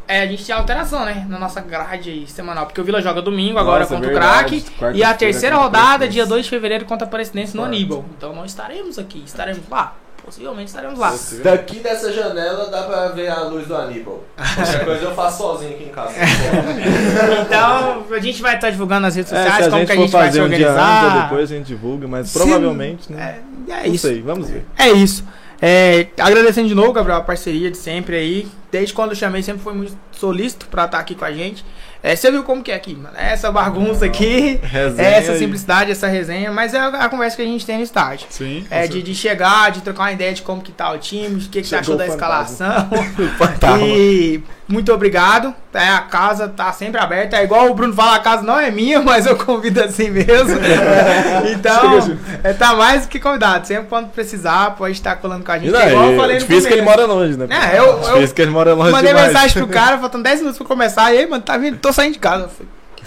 é, 0.07 0.21
a 0.23 0.27
gente 0.27 0.45
tem 0.45 0.55
alteração, 0.55 1.05
né? 1.05 1.27
Na 1.29 1.39
nossa 1.39 1.61
grade 1.61 2.11
aí, 2.11 2.27
semanal. 2.27 2.67
Porque 2.67 2.81
o 2.81 2.85
Vila 2.85 3.01
joga 3.01 3.21
domingo 3.23 3.59
agora 3.59 3.81
Nossa, 3.81 3.95
contra 3.95 4.11
verdade. 4.11 4.57
o 4.67 4.73
Crack. 4.79 4.99
E 4.99 5.03
a 5.05 5.15
terceira 5.15 5.57
rodada, 5.57 6.07
dia 6.09 6.27
2 6.27 6.45
de 6.45 6.51
fevereiro, 6.51 6.85
contra 6.85 7.07
a 7.07 7.09
Aparecidense 7.09 7.57
no. 7.57 7.65
Aníbal. 7.65 8.05
Então 8.17 8.33
não 8.35 8.45
estaremos 8.45 8.99
aqui, 8.99 9.23
estaremos 9.25 9.63
lá. 9.71 9.95
Possivelmente 10.25 10.69
estaremos 10.69 10.99
lá. 10.99 11.15
Daqui 11.43 11.81
dessa 11.81 12.11
janela 12.11 12.71
dá 12.71 12.85
pra 12.85 13.09
ver 13.09 13.29
a 13.29 13.41
luz 13.43 13.67
do 13.67 13.77
Aníbal. 13.77 14.25
Qualquer 14.55 14.81
coisa 14.87 15.05
eu 15.05 15.15
faço 15.15 15.37
sozinho 15.37 15.73
aqui 15.75 15.85
em 15.85 15.89
casa. 15.91 16.15
Então 17.47 18.05
a 18.11 18.19
gente 18.21 18.41
vai 18.43 18.55
estar 18.55 18.71
divulgando 18.71 19.03
nas 19.03 19.15
redes 19.17 19.33
É, 19.33 19.37
se 19.37 19.43
sociais 19.45 19.67
a 19.67 19.71
como 19.71 19.81
gente 19.81 19.87
que 19.87 19.93
a 19.93 19.97
for 19.97 20.03
gente 20.03 20.13
vai 20.13 20.23
se 20.23 20.29
fazer 20.39 20.43
um 20.43 20.49
dia 20.49 20.71
antes 20.71 20.83
organizar. 20.83 21.23
depois 21.25 21.53
a 21.53 21.55
gente 21.55 21.67
divulga, 21.67 22.09
mas 22.09 22.29
Se- 22.29 22.39
provavelmente, 22.39 23.13
né? 23.13 23.41
É, 23.69 23.73
é 23.73 23.87
Não 23.87 23.95
isso. 23.95 24.07
sei, 24.09 24.23
vamos 24.23 24.49
ver. 24.49 24.65
É 24.79 24.89
isso. 24.91 25.25
É, 25.67 26.09
agradecendo 26.21 26.69
de 26.69 26.75
novo, 26.75 26.93
Gabriel, 26.93 27.17
a 27.17 27.23
parceria 27.23 27.71
de 27.71 27.79
sempre 27.79 28.17
aí. 28.17 28.47
Desde 28.71 28.93
quando 28.93 29.13
eu 29.13 29.17
chamei, 29.17 29.43
sempre 29.43 29.63
foi 29.63 29.73
muito 29.73 29.97
solícito 30.13 30.67
pra 30.67 30.85
estar 30.85 30.99
aqui 30.99 31.15
com 31.15 31.25
a 31.25 31.33
gente. 31.33 31.65
É, 32.03 32.15
você 32.15 32.31
viu 32.31 32.43
como 32.45 32.63
que 32.63 32.71
é 32.71 32.75
aqui, 32.75 32.95
mano? 32.95 33.17
Essa 33.17 33.51
bagunça 33.51 34.05
aqui, 34.05 34.61
Resenha 34.63 35.09
essa 35.09 35.33
e- 35.33 35.39
simplicidade, 35.39 35.91
essa 35.91 36.07
resenha, 36.07 36.53
mas 36.53 36.75
é 36.75 36.79
a, 36.79 36.89
a 36.89 37.09
conversa 37.09 37.37
que 37.37 37.41
a 37.41 37.47
gente 37.47 37.65
tem 37.65 37.79
no 37.79 37.83
estádio. 37.83 38.27
Sim. 38.29 38.67
É, 38.69 38.87
de, 38.87 39.03
de 39.03 39.15
chegar, 39.15 39.71
de 39.71 39.81
trocar 39.81 40.03
uma 40.03 40.13
ideia 40.13 40.35
de 40.35 40.43
como 40.43 40.61
que 40.61 40.71
tá 40.71 40.93
o 40.93 40.99
time, 40.99 41.37
de 41.41 41.49
que, 41.49 41.63
que 41.63 41.67
você 41.67 41.77
achou 41.77 41.97
da 41.97 42.05
o 42.05 42.09
escalação. 42.09 42.91
E 43.87 44.43
muito 44.69 44.93
obrigado. 44.93 45.55
É, 45.75 45.89
a 45.91 46.01
casa 46.03 46.49
tá 46.49 46.73
sempre 46.73 47.01
aberta. 47.01 47.37
É 47.37 47.43
igual 47.45 47.69
o 47.71 47.75
Bruno 47.75 47.93
fala, 47.93 48.17
a 48.17 48.21
casa 48.21 48.43
não 48.43 48.59
é 48.59 48.71
minha, 48.71 49.01
mas 49.03 49.27
eu 49.27 49.37
convido 49.37 49.83
assim 49.83 50.09
mesmo. 50.11 50.57
então, 51.53 52.19
é, 52.43 52.53
tá 52.53 52.75
mais 52.75 53.03
do 53.03 53.09
que 53.09 53.19
convidado. 53.19 53.67
Sempre 53.67 53.87
quando 53.89 54.09
precisar, 54.11 54.71
pode 54.77 54.93
estar 54.93 55.17
colando 55.17 55.45
com 55.45 55.53
a 55.53 55.59
gente. 55.59 55.73
Não, 55.73 55.81
É 55.81 55.91
igual 55.91 56.05
eu 56.07 56.13
é 56.13 56.17
falei 56.17 56.35
no 56.37 56.41
difícil 56.43 56.69
que 56.69 56.75
ele 56.75 56.83
mora 56.83 57.05
longe, 57.07 57.37
né? 57.37 57.47
É, 57.51 57.79
eu- 57.79 57.85
eu 57.85 58.15
difícil 58.15 58.35
que 58.35 58.43
ele 58.43 58.51
mora 58.51 58.73
longe 58.75 58.93
Mandei 58.93 59.09
demais. 59.13 59.33
mensagem 59.33 59.63
pro 59.63 59.67
cara, 59.73 59.99
faltando 59.99 60.25
10 60.25 60.39
minutos 60.41 60.59
pra 60.59 60.67
começar. 60.67 61.13
E 61.13 61.19
aí, 61.19 61.27
mano, 61.27 61.43
tá 61.43 61.57
vindo? 61.57 61.77
Tô 61.79 61.93
saindo 61.93 62.13
de 62.15 62.19
casa. 62.19 62.45
Eu 62.59 62.67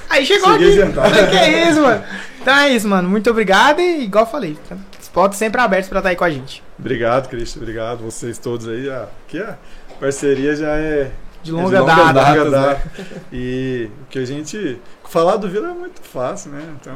Aí 0.09 0.25
chegou 0.25 0.53
aqui. 0.53 0.77
Falei, 0.93 1.27
que 1.27 1.37
é 1.37 1.69
isso, 1.69 1.81
mano? 1.81 2.03
Então 2.41 2.55
é 2.55 2.69
isso, 2.69 2.87
mano. 2.87 3.09
Muito 3.09 3.29
obrigado 3.29 3.81
e, 3.81 4.03
igual 4.05 4.23
eu 4.25 4.29
falei, 4.29 4.57
os 5.01 5.07
portas 5.09 5.37
sempre 5.37 5.59
abertos 5.59 5.89
pra 5.89 5.99
estar 5.99 6.09
aí 6.09 6.15
com 6.15 6.23
a 6.23 6.29
gente. 6.29 6.63
Obrigado, 6.79 7.27
Cristian. 7.27 7.61
Obrigado. 7.61 7.97
Vocês 8.03 8.37
todos 8.37 8.67
aí. 8.69 8.85
Já, 8.85 9.03
aqui 9.27 9.39
a 9.41 9.55
parceria 9.99 10.55
já 10.55 10.69
é 10.77 11.11
De 11.47 11.53
longa, 11.53 11.79
longa 11.79 11.95
data. 11.95 12.13
data. 12.13 12.43
longa 12.43 12.51
data. 12.51 12.91
E 13.31 13.89
o 14.01 14.05
que 14.09 14.19
a 14.19 14.25
gente. 14.25 14.79
Falar 15.05 15.37
do 15.37 15.49
Vila 15.49 15.69
é 15.69 15.73
muito 15.73 16.01
fácil, 16.01 16.51
né? 16.51 16.75
Então, 16.79 16.95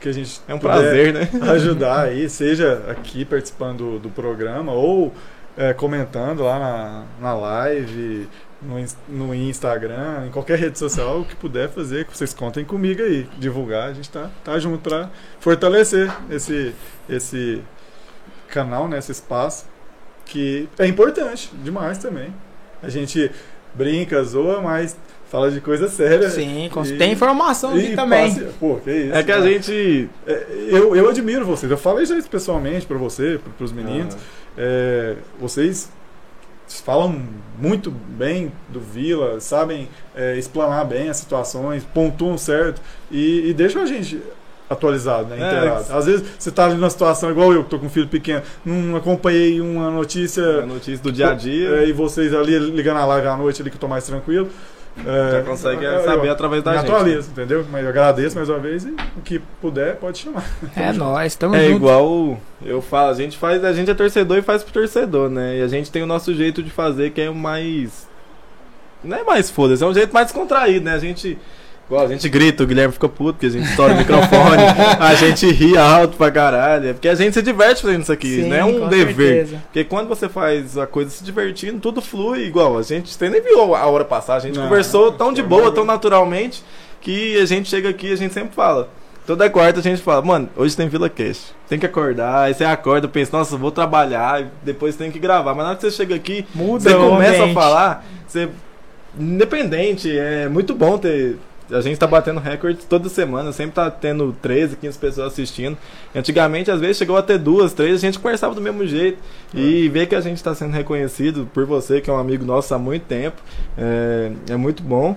que 0.00 0.08
a 0.08 0.12
gente. 0.12 0.40
É 0.48 0.54
um 0.54 0.58
prazer, 0.58 1.12
né? 1.12 1.28
Ajudar 1.52 2.00
aí, 2.04 2.28
seja 2.28 2.84
aqui 2.88 3.24
participando 3.24 3.78
do, 3.78 3.98
do 3.98 4.10
programa 4.10 4.72
ou 4.72 5.12
é, 5.56 5.72
comentando 5.72 6.42
lá 6.42 6.58
na, 6.58 7.04
na 7.20 7.34
live, 7.34 8.28
no, 8.60 8.76
no 9.08 9.34
Instagram, 9.34 10.26
em 10.26 10.30
qualquer 10.30 10.58
rede 10.58 10.78
social, 10.78 11.20
o 11.20 11.24
que 11.24 11.34
puder 11.36 11.68
fazer, 11.68 12.04
que 12.04 12.16
vocês 12.16 12.34
contem 12.34 12.64
comigo 12.64 13.02
aí, 13.02 13.28
divulgar, 13.38 13.88
a 13.88 13.92
gente 13.92 14.10
tá, 14.10 14.30
tá 14.44 14.58
junto 14.58 14.78
para 14.78 15.10
fortalecer 15.40 16.12
esse, 16.30 16.74
esse 17.08 17.62
canal, 18.48 18.88
né, 18.88 18.98
esse 18.98 19.12
espaço, 19.12 19.66
que 20.24 20.68
é 20.78 20.86
importante 20.86 21.50
demais 21.62 21.98
também. 21.98 22.34
A 22.82 22.88
gente 22.88 23.30
brinca, 23.76 24.22
zoa, 24.24 24.60
mas 24.60 24.96
fala 25.30 25.50
de 25.50 25.60
coisa 25.60 25.88
séria. 25.88 26.30
Sim, 26.30 26.70
E- 26.84 26.96
tem 26.96 27.12
informação 27.12 27.70
aqui 27.70 27.92
e 27.92 27.96
também. 27.96 28.28
passe- 28.34 28.46
Pô, 28.60 28.76
que 28.76 28.90
isso. 28.90 29.14
É 29.14 29.22
que 29.22 29.32
a 29.32 29.36
cara. 29.38 29.48
gente. 29.48 30.08
É, 30.26 30.46
eu, 30.68 30.94
eu 30.96 31.08
admiro 31.08 31.44
vocês. 31.44 31.70
Eu 31.70 31.78
falei 31.78 32.06
já 32.06 32.16
isso 32.16 32.30
pessoalmente 32.30 32.86
pra 32.86 32.96
você, 32.96 33.38
para 33.56 33.64
os 33.64 33.72
meninos. 33.72 34.14
Ah, 34.14 34.18
É, 34.58 35.16
vocês 35.38 35.90
falam 36.84 37.22
muito 37.60 37.90
bem 37.90 38.50
do 38.70 38.80
Vila, 38.80 39.38
sabem 39.38 39.86
é, 40.14 40.36
explanar 40.38 40.84
bem 40.86 41.08
as 41.10 41.18
situações, 41.18 41.84
pontuam 41.84 42.38
certo 42.38 42.80
e, 43.10 43.50
e 43.50 43.54
deixam 43.54 43.82
a 43.82 43.86
gente 43.86 44.20
atualizado, 44.68 45.28
né? 45.28 45.36
É, 45.40 45.46
Inteirado. 45.46 45.84
Às 45.92 46.06
vezes 46.06 46.24
você 46.38 46.50
tá 46.50 46.64
ali 46.66 46.74
numa 46.74 46.90
situação 46.90 47.30
igual 47.30 47.52
eu, 47.52 47.62
que 47.64 47.70
tô 47.70 47.78
com 47.78 47.86
um 47.86 47.90
filho 47.90 48.08
pequeno, 48.08 48.42
não 48.64 48.96
acompanhei 48.96 49.60
uma 49.60 49.90
notícia. 49.90 50.42
a 50.62 50.66
notícia 50.66 51.02
do 51.02 51.12
dia 51.12 51.30
a 51.30 51.34
dia. 51.34 51.68
é, 51.76 51.86
e 51.88 51.92
vocês 51.92 52.34
ali 52.34 52.58
ligando 52.58 52.98
a 52.98 53.06
live 53.06 53.26
à 53.28 53.36
noite 53.36 53.60
ali 53.62 53.70
que 53.70 53.76
eu 53.76 53.80
tô 53.80 53.88
mais 53.88 54.04
tranquilo. 54.06 54.48
É, 55.06 55.30
já 55.32 55.42
consegue 55.42 55.84
eu- 55.84 56.04
saber 56.04 56.28
eu- 56.28 56.32
através 56.32 56.62
da 56.62 56.70
me 56.70 56.78
gente. 56.78 56.90
atualiza, 56.90 57.30
entendeu? 57.30 57.66
Mas 57.70 57.82
eu 57.84 57.90
agradeço 57.90 58.34
mais 58.34 58.48
uma 58.48 58.58
vez 58.58 58.82
e 58.84 58.96
o 59.16 59.20
que 59.22 59.38
puder 59.60 59.96
pode 59.96 60.16
chamar. 60.18 60.42
É 60.74 60.90
nóis, 60.94 61.34
tamo 61.36 61.54
É 61.54 61.64
junto. 61.66 61.76
igual 61.76 62.38
eu 62.64 62.80
falo, 62.80 63.10
a 63.10 63.14
gente 63.14 63.36
faz, 63.36 63.62
a 63.62 63.74
gente 63.74 63.90
é 63.90 63.94
torcedor 63.94 64.38
e 64.38 64.42
faz 64.42 64.62
pro 64.62 64.72
torcedor, 64.72 65.28
né? 65.28 65.58
E 65.58 65.62
a 65.62 65.68
gente 65.68 65.90
tem 65.90 66.02
o 66.02 66.06
nosso 66.06 66.32
jeito 66.34 66.62
de 66.62 66.70
fazer 66.70 67.10
que 67.10 67.20
é 67.20 67.28
o 67.28 67.34
mais. 67.34 68.08
Não 69.04 69.18
é 69.18 69.22
mais 69.22 69.50
foda-se, 69.50 69.84
é 69.84 69.86
um 69.86 69.92
jeito 69.92 70.14
mais 70.14 70.28
descontraído, 70.28 70.86
né? 70.86 70.94
A 70.94 70.98
gente. 70.98 71.36
Igual, 71.88 72.04
a 72.04 72.08
gente 72.08 72.28
grita, 72.28 72.64
o 72.64 72.66
Guilherme 72.66 72.92
fica 72.92 73.08
puto, 73.08 73.34
porque 73.34 73.46
a 73.46 73.50
gente 73.50 73.68
estoura 73.68 73.94
o 73.94 73.96
microfone, 73.96 74.62
a 74.98 75.14
gente 75.14 75.46
ri 75.52 75.78
alto 75.78 76.16
pra 76.16 76.32
caralho. 76.32 76.88
É 76.88 76.92
porque 76.92 77.08
a 77.08 77.14
gente 77.14 77.34
se 77.34 77.42
diverte 77.42 77.80
fazendo 77.82 78.02
isso 78.02 78.10
aqui, 78.12 78.42
Sim, 78.42 78.48
não 78.48 78.56
é 78.56 78.64
um 78.64 78.88
dever. 78.88 79.14
certeza. 79.44 79.62
Porque 79.66 79.84
quando 79.84 80.08
você 80.08 80.28
faz 80.28 80.76
a 80.76 80.84
coisa 80.86 81.10
se 81.10 81.22
divertindo, 81.22 81.78
tudo 81.78 82.02
flui 82.02 82.44
igual. 82.44 82.76
A 82.76 82.82
gente 82.82 83.14
você 83.14 83.30
nem 83.30 83.40
viu 83.40 83.72
a 83.74 83.86
hora 83.86 84.04
passar, 84.04 84.34
a 84.34 84.40
gente 84.40 84.56
Não, 84.56 84.64
conversou 84.64 85.12
tão 85.12 85.32
de 85.32 85.42
boa, 85.44 85.70
tão 85.70 85.84
naturalmente. 85.84 86.62
que 87.00 87.40
a 87.40 87.46
gente 87.46 87.68
chega 87.68 87.88
aqui, 87.88 88.12
a 88.12 88.16
gente 88.16 88.34
sempre 88.34 88.52
fala. 88.52 88.88
Toda 89.24 89.48
quarta 89.48 89.78
a 89.78 89.82
gente 89.82 90.02
fala, 90.02 90.22
mano, 90.22 90.48
hoje 90.56 90.76
tem 90.76 90.88
Vila 90.88 91.08
Cast. 91.08 91.54
Tem 91.68 91.78
que 91.78 91.86
acordar, 91.86 92.42
aí 92.46 92.54
você 92.54 92.64
acorda, 92.64 93.06
pensa, 93.06 93.36
nossa, 93.36 93.56
vou 93.56 93.70
trabalhar, 93.70 94.42
e 94.42 94.46
depois 94.64 94.96
tem 94.96 95.10
que 95.10 95.18
gravar. 95.20 95.54
Mas 95.54 95.62
na 95.64 95.70
hora 95.70 95.76
que 95.76 95.82
você 95.82 95.90
chega 95.92 96.14
aqui, 96.16 96.44
Muda 96.52 96.90
você 96.90 96.96
começa 96.96 97.44
a 97.44 97.52
falar, 97.52 98.04
você. 98.26 98.48
Independente, 99.18 100.16
é 100.16 100.48
muito 100.48 100.74
bom 100.74 100.98
ter. 100.98 101.38
A 101.70 101.80
gente 101.80 101.98
tá 101.98 102.06
batendo 102.06 102.38
recorde 102.38 102.78
toda 102.88 103.08
semana, 103.08 103.50
sempre 103.52 103.74
tá 103.74 103.90
tendo 103.90 104.34
13, 104.40 104.76
15 104.76 104.98
pessoas 104.98 105.32
assistindo. 105.32 105.76
Antigamente, 106.14 106.70
às 106.70 106.78
vezes, 106.80 106.96
chegou 106.96 107.16
a 107.16 107.22
ter 107.22 107.38
duas, 107.38 107.72
três, 107.72 107.94
a 107.96 107.98
gente 107.98 108.18
conversava 108.18 108.54
do 108.54 108.60
mesmo 108.60 108.86
jeito. 108.86 109.18
E 109.52 109.88
ver 109.88 110.06
que 110.06 110.14
a 110.14 110.20
gente 110.20 110.42
tá 110.42 110.54
sendo 110.54 110.72
reconhecido 110.72 111.48
por 111.52 111.64
você, 111.66 112.00
que 112.00 112.08
é 112.08 112.12
um 112.12 112.18
amigo 112.18 112.44
nosso 112.44 112.72
há 112.74 112.78
muito 112.78 113.02
tempo, 113.04 113.42
é, 113.76 114.32
é 114.50 114.56
muito 114.56 114.82
bom. 114.82 115.16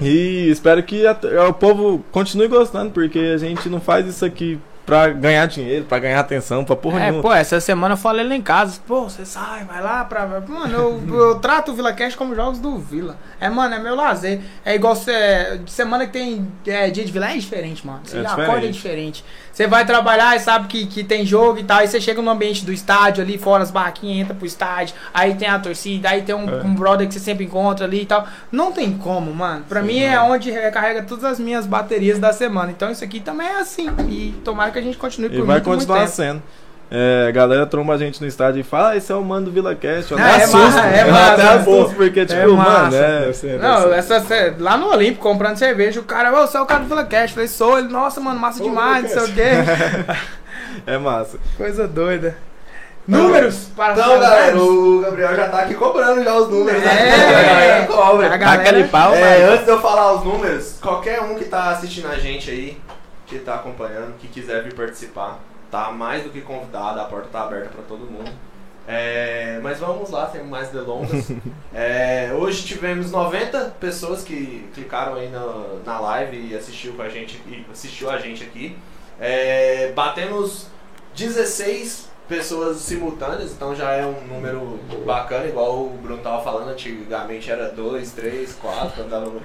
E 0.00 0.48
espero 0.50 0.82
que 0.82 1.06
a- 1.06 1.16
o 1.48 1.52
povo 1.54 2.04
continue 2.10 2.48
gostando, 2.48 2.90
porque 2.90 3.18
a 3.18 3.38
gente 3.38 3.68
não 3.68 3.80
faz 3.80 4.06
isso 4.06 4.24
aqui 4.24 4.58
pra 4.84 5.08
ganhar 5.08 5.46
dinheiro, 5.46 5.84
pra 5.84 5.98
ganhar 5.98 6.20
atenção, 6.20 6.64
pra 6.64 6.74
porra 6.76 6.98
É, 6.98 7.02
nenhuma. 7.04 7.22
pô, 7.22 7.32
essa 7.32 7.60
semana 7.60 7.94
eu 7.94 7.98
falei 7.98 8.26
lá 8.26 8.34
em 8.34 8.42
casa, 8.42 8.80
pô, 8.86 9.04
você 9.04 9.24
sai, 9.24 9.64
vai 9.64 9.82
lá 9.82 10.04
pra. 10.04 10.26
Mano, 10.26 10.74
eu, 10.74 11.02
eu 11.30 11.38
trato 11.38 11.72
o 11.72 11.74
Vila 11.74 11.92
Cash 11.92 12.14
como 12.14 12.34
jogos 12.34 12.58
do 12.58 12.78
Vila. 12.78 13.16
É, 13.40 13.48
mano, 13.48 13.74
é 13.74 13.78
meu 13.78 13.94
lazer. 13.94 14.40
É 14.64 14.74
igual 14.74 14.94
você. 14.94 15.60
De 15.64 15.70
semana 15.70 16.06
que 16.06 16.12
tem 16.12 16.46
é, 16.66 16.90
dia 16.90 17.04
de 17.04 17.12
Vila 17.12 17.30
é 17.30 17.36
diferente, 17.36 17.86
mano. 17.86 18.00
Você 18.04 18.18
É 18.18 18.26
acorda 18.26 18.68
diferente. 18.70 19.24
Você 19.52 19.66
vai 19.66 19.84
trabalhar 19.84 20.34
e 20.34 20.40
sabe 20.40 20.66
que, 20.66 20.86
que 20.86 21.04
tem 21.04 21.26
jogo 21.26 21.58
e 21.58 21.64
tal. 21.64 21.78
Aí 21.78 21.86
você 21.88 22.00
chega 22.00 22.22
no 22.22 22.30
ambiente 22.30 22.64
do 22.64 22.72
estádio 22.72 23.22
ali, 23.22 23.36
fora 23.36 23.62
as 23.62 23.70
barraquinhas, 23.70 24.20
entra 24.22 24.34
pro 24.34 24.46
estádio. 24.46 24.94
Aí 25.12 25.34
tem 25.34 25.46
a 25.48 25.58
torcida, 25.58 26.08
aí 26.08 26.22
tem 26.22 26.34
um, 26.34 26.48
É. 26.48 26.62
um 26.62 26.74
brother 26.74 27.06
que 27.06 27.12
você 27.12 27.20
sempre 27.20 27.44
encontra 27.44 27.84
ali 27.84 28.02
e 28.02 28.06
tal. 28.06 28.26
Não 28.50 28.72
tem 28.72 28.92
como, 28.96 29.32
mano. 29.34 29.64
Pra 29.68 29.80
Sim, 29.82 29.86
mim 29.88 29.98
é 30.00 30.16
mano. 30.18 30.32
onde 30.34 30.50
recarrega 30.50 31.02
todas 31.02 31.24
as 31.24 31.38
minhas 31.38 31.66
baterias 31.66 32.18
da 32.18 32.32
semana. 32.32 32.70
Então 32.70 32.90
isso 32.90 33.04
aqui 33.04 33.20
também 33.20 33.46
é 33.46 33.60
assim. 33.60 33.88
E 34.08 34.34
tomara 34.42 34.70
que 34.70 34.78
a 34.78 34.82
gente 34.82 34.96
continue 34.96 35.28
por 35.28 35.38
E 35.38 35.42
vai 35.42 35.56
muito, 35.56 35.64
continuar 35.64 36.06
sendo. 36.06 36.42
É, 36.94 37.26
a 37.28 37.30
galera 37.30 37.64
tromba 37.66 37.94
a 37.94 37.96
gente 37.96 38.20
no 38.20 38.26
estádio 38.26 38.60
e 38.60 38.62
fala, 38.62 38.90
ah, 38.90 38.96
esse 38.98 39.10
é 39.10 39.14
o 39.14 39.24
mano 39.24 39.46
do 39.46 39.50
Vila 39.52 39.74
Cast. 39.74 40.12
Eu 40.12 40.18
até 40.18 40.28
é 40.28 40.34
assusto. 40.44 40.58
massa, 40.58 40.86
é 40.88 41.02
eu 41.02 41.10
massa, 41.10 41.32
até 41.32 41.42
é 41.42 41.48
assusto, 41.48 41.94
porque, 41.96 42.26
tipo, 42.26 42.40
mano, 42.48 42.56
massa. 42.56 42.96
é. 42.96 43.20
Deve 43.20 43.32
ser, 43.34 43.46
deve 43.58 43.62
Não, 43.62 43.92
essa, 43.94 44.54
lá 44.58 44.76
no 44.76 44.88
Olímpico, 44.90 45.22
comprando 45.22 45.56
cerveja, 45.56 46.00
o 46.00 46.04
cara, 46.04 46.30
você 46.30 46.58
é 46.58 46.60
o 46.60 46.66
cara 46.66 46.80
do 46.80 46.88
Vila 46.88 47.04
Cash. 47.04 47.30
Falei, 47.30 47.48
sou 47.48 47.78
ele, 47.78 47.88
nossa, 47.88 48.20
mano, 48.20 48.38
massa 48.38 48.62
Ô, 48.62 48.66
demais, 48.68 49.02
não 49.04 49.08
sei 49.08 49.30
o 49.30 49.34
quê. 49.34 50.22
É 50.86 50.96
massa. 50.98 51.38
Coisa 51.56 51.86
doida. 51.86 52.36
Números 53.06 53.68
para 53.76 53.92
Então, 53.94 54.18
galera, 54.20 54.56
o 54.56 55.00
Gabriel 55.00 55.34
já 55.36 55.48
tá 55.48 55.58
aqui 55.62 55.74
cobrando 55.74 56.22
já 56.22 56.34
os 56.36 56.48
números. 56.48 56.80
né? 56.82 57.08
É. 57.08 57.14
A 57.34 57.42
galera 57.42 57.86
cobra. 57.86 58.26
A 58.32 58.36
galera- 58.36 58.62
aquele 58.62 58.84
pau, 58.88 59.14
É, 59.14 59.20
né? 59.20 59.44
antes 59.52 59.64
de 59.64 59.70
eu 59.70 59.80
falar 59.80 60.12
os 60.14 60.24
números, 60.24 60.78
qualquer 60.80 61.20
um 61.20 61.34
que 61.34 61.44
tá 61.46 61.70
assistindo 61.70 62.06
a 62.08 62.14
gente 62.18 62.50
aí, 62.50 62.78
que 63.26 63.38
tá 63.38 63.54
acompanhando, 63.56 64.14
que 64.18 64.28
quiser 64.28 64.62
vir 64.62 64.72
participar, 64.74 65.40
tá 65.72 65.90
mais 65.90 66.22
do 66.22 66.28
que 66.28 66.42
convidado, 66.42 67.00
a 67.00 67.04
porta 67.04 67.28
tá 67.32 67.44
aberta 67.44 67.70
pra 67.70 67.82
todo 67.88 68.00
mundo. 68.00 68.30
É, 68.86 69.58
mas 69.62 69.78
vamos 69.78 70.10
lá, 70.10 70.28
sem 70.28 70.44
mais 70.44 70.68
delongas. 70.68 71.32
É, 71.74 72.30
hoje 72.34 72.64
tivemos 72.66 73.10
90 73.10 73.76
pessoas 73.80 74.22
que 74.22 74.68
clicaram 74.74 75.14
aí 75.14 75.30
na, 75.30 75.78
na 75.86 75.98
live 76.00 76.50
e 76.50 76.54
assistiu 76.54 76.92
com 76.92 77.00
a 77.00 77.08
gente 77.08 77.40
assistiu 77.72 78.10
a 78.10 78.18
gente 78.18 78.44
aqui. 78.44 78.76
É, 79.18 79.90
batemos 79.92 80.66
16 81.16 82.10
pessoas 82.28 82.76
simultâneas, 82.76 83.52
então 83.52 83.74
já 83.74 83.92
é 83.92 84.04
um 84.04 84.20
número 84.26 84.78
bacana, 85.06 85.46
igual 85.46 85.86
o 85.86 85.98
Bruno 86.02 86.22
tava 86.22 86.44
falando, 86.44 86.68
antigamente 86.68 87.50
era 87.50 87.70
2, 87.70 88.12
3, 88.12 88.52
4, 88.52 89.04
andava 89.04 89.24
no... 89.24 89.40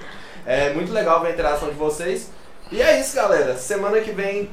É 0.45 0.74
muito 0.74 0.91
legal 0.91 1.22
ver 1.22 1.30
a 1.30 1.32
interação 1.32 1.70
de 1.70 1.76
vocês. 1.76 2.30
E 2.70 2.82
é 2.82 2.99
isso, 2.99 3.16
galera. 3.16 3.56
Semana 3.56 4.02
que 4.02 4.12
vem 4.12 4.49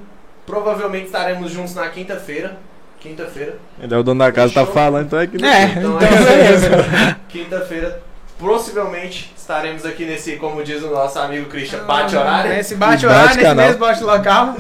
provavelmente 0.47 1.07
estaremos 1.07 1.51
juntos 1.51 1.75
na 1.75 1.89
quinta-feira. 1.89 2.57
Quinta-feira. 3.01 3.57
Ele 3.81 3.95
é 3.95 3.99
o 3.99 4.03
dono 4.03 4.21
da 4.21 4.33
casa, 4.33 4.55
tá 4.55 4.61
Fechou. 4.61 4.75
falando, 4.75 5.07
então 5.07 5.19
é 5.21 5.27
que 5.27 5.45
É, 5.45 5.65
Então, 5.65 5.97
então 5.97 6.09
é 6.09 6.23
beleza. 6.23 7.17
Quinta-feira, 7.29 8.01
possivelmente 8.39 9.33
estaremos 9.37 9.85
aqui 9.85 10.07
nesse, 10.07 10.37
como 10.37 10.63
diz 10.65 10.83
o 10.83 10.89
nosso 10.91 11.19
amigo 11.19 11.47
Christian, 11.51 11.85
bate 11.85 12.17
horário. 12.17 12.51
Nesse 12.51 12.75
bate 12.77 13.05
E 13.05 13.07
horário, 13.09 13.29
bate 13.29 13.39
nesse 13.43 13.55
mesmo 13.55 13.79
bate 13.79 14.03
local. 14.05 14.55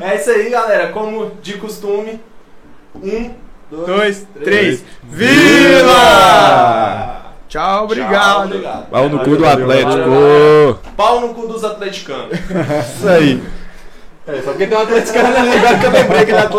É 0.00 0.16
isso 0.16 0.30
aí, 0.30 0.48
galera. 0.48 0.88
Como 0.88 1.32
de 1.42 1.58
costume. 1.58 2.18
Um, 2.94 3.30
dois, 3.70 3.86
Dois, 3.86 4.26
três. 4.42 4.80
três. 4.80 4.84
Vila! 5.96 7.22
Tchau, 7.48 7.84
obrigado. 7.84 8.10
Tchau, 8.10 8.44
obrigado. 8.46 8.86
Pau 8.90 9.08
no 9.08 9.18
cu 9.20 9.36
do 9.36 9.46
Atlético. 9.46 10.80
Pau 10.96 11.20
no 11.20 11.34
cu 11.34 11.46
dos 11.46 11.62
atleticanos. 11.62 12.32
Isso 12.96 13.08
aí. 13.08 13.42
Fakt 14.26 14.60
je 14.60 14.66
to 14.66 14.78
atletická, 14.78 15.22
ne, 15.22 15.60
Darko, 15.62 15.90
to 15.90 15.96
je 15.96 16.04
break 16.04 16.28
na 16.28 16.50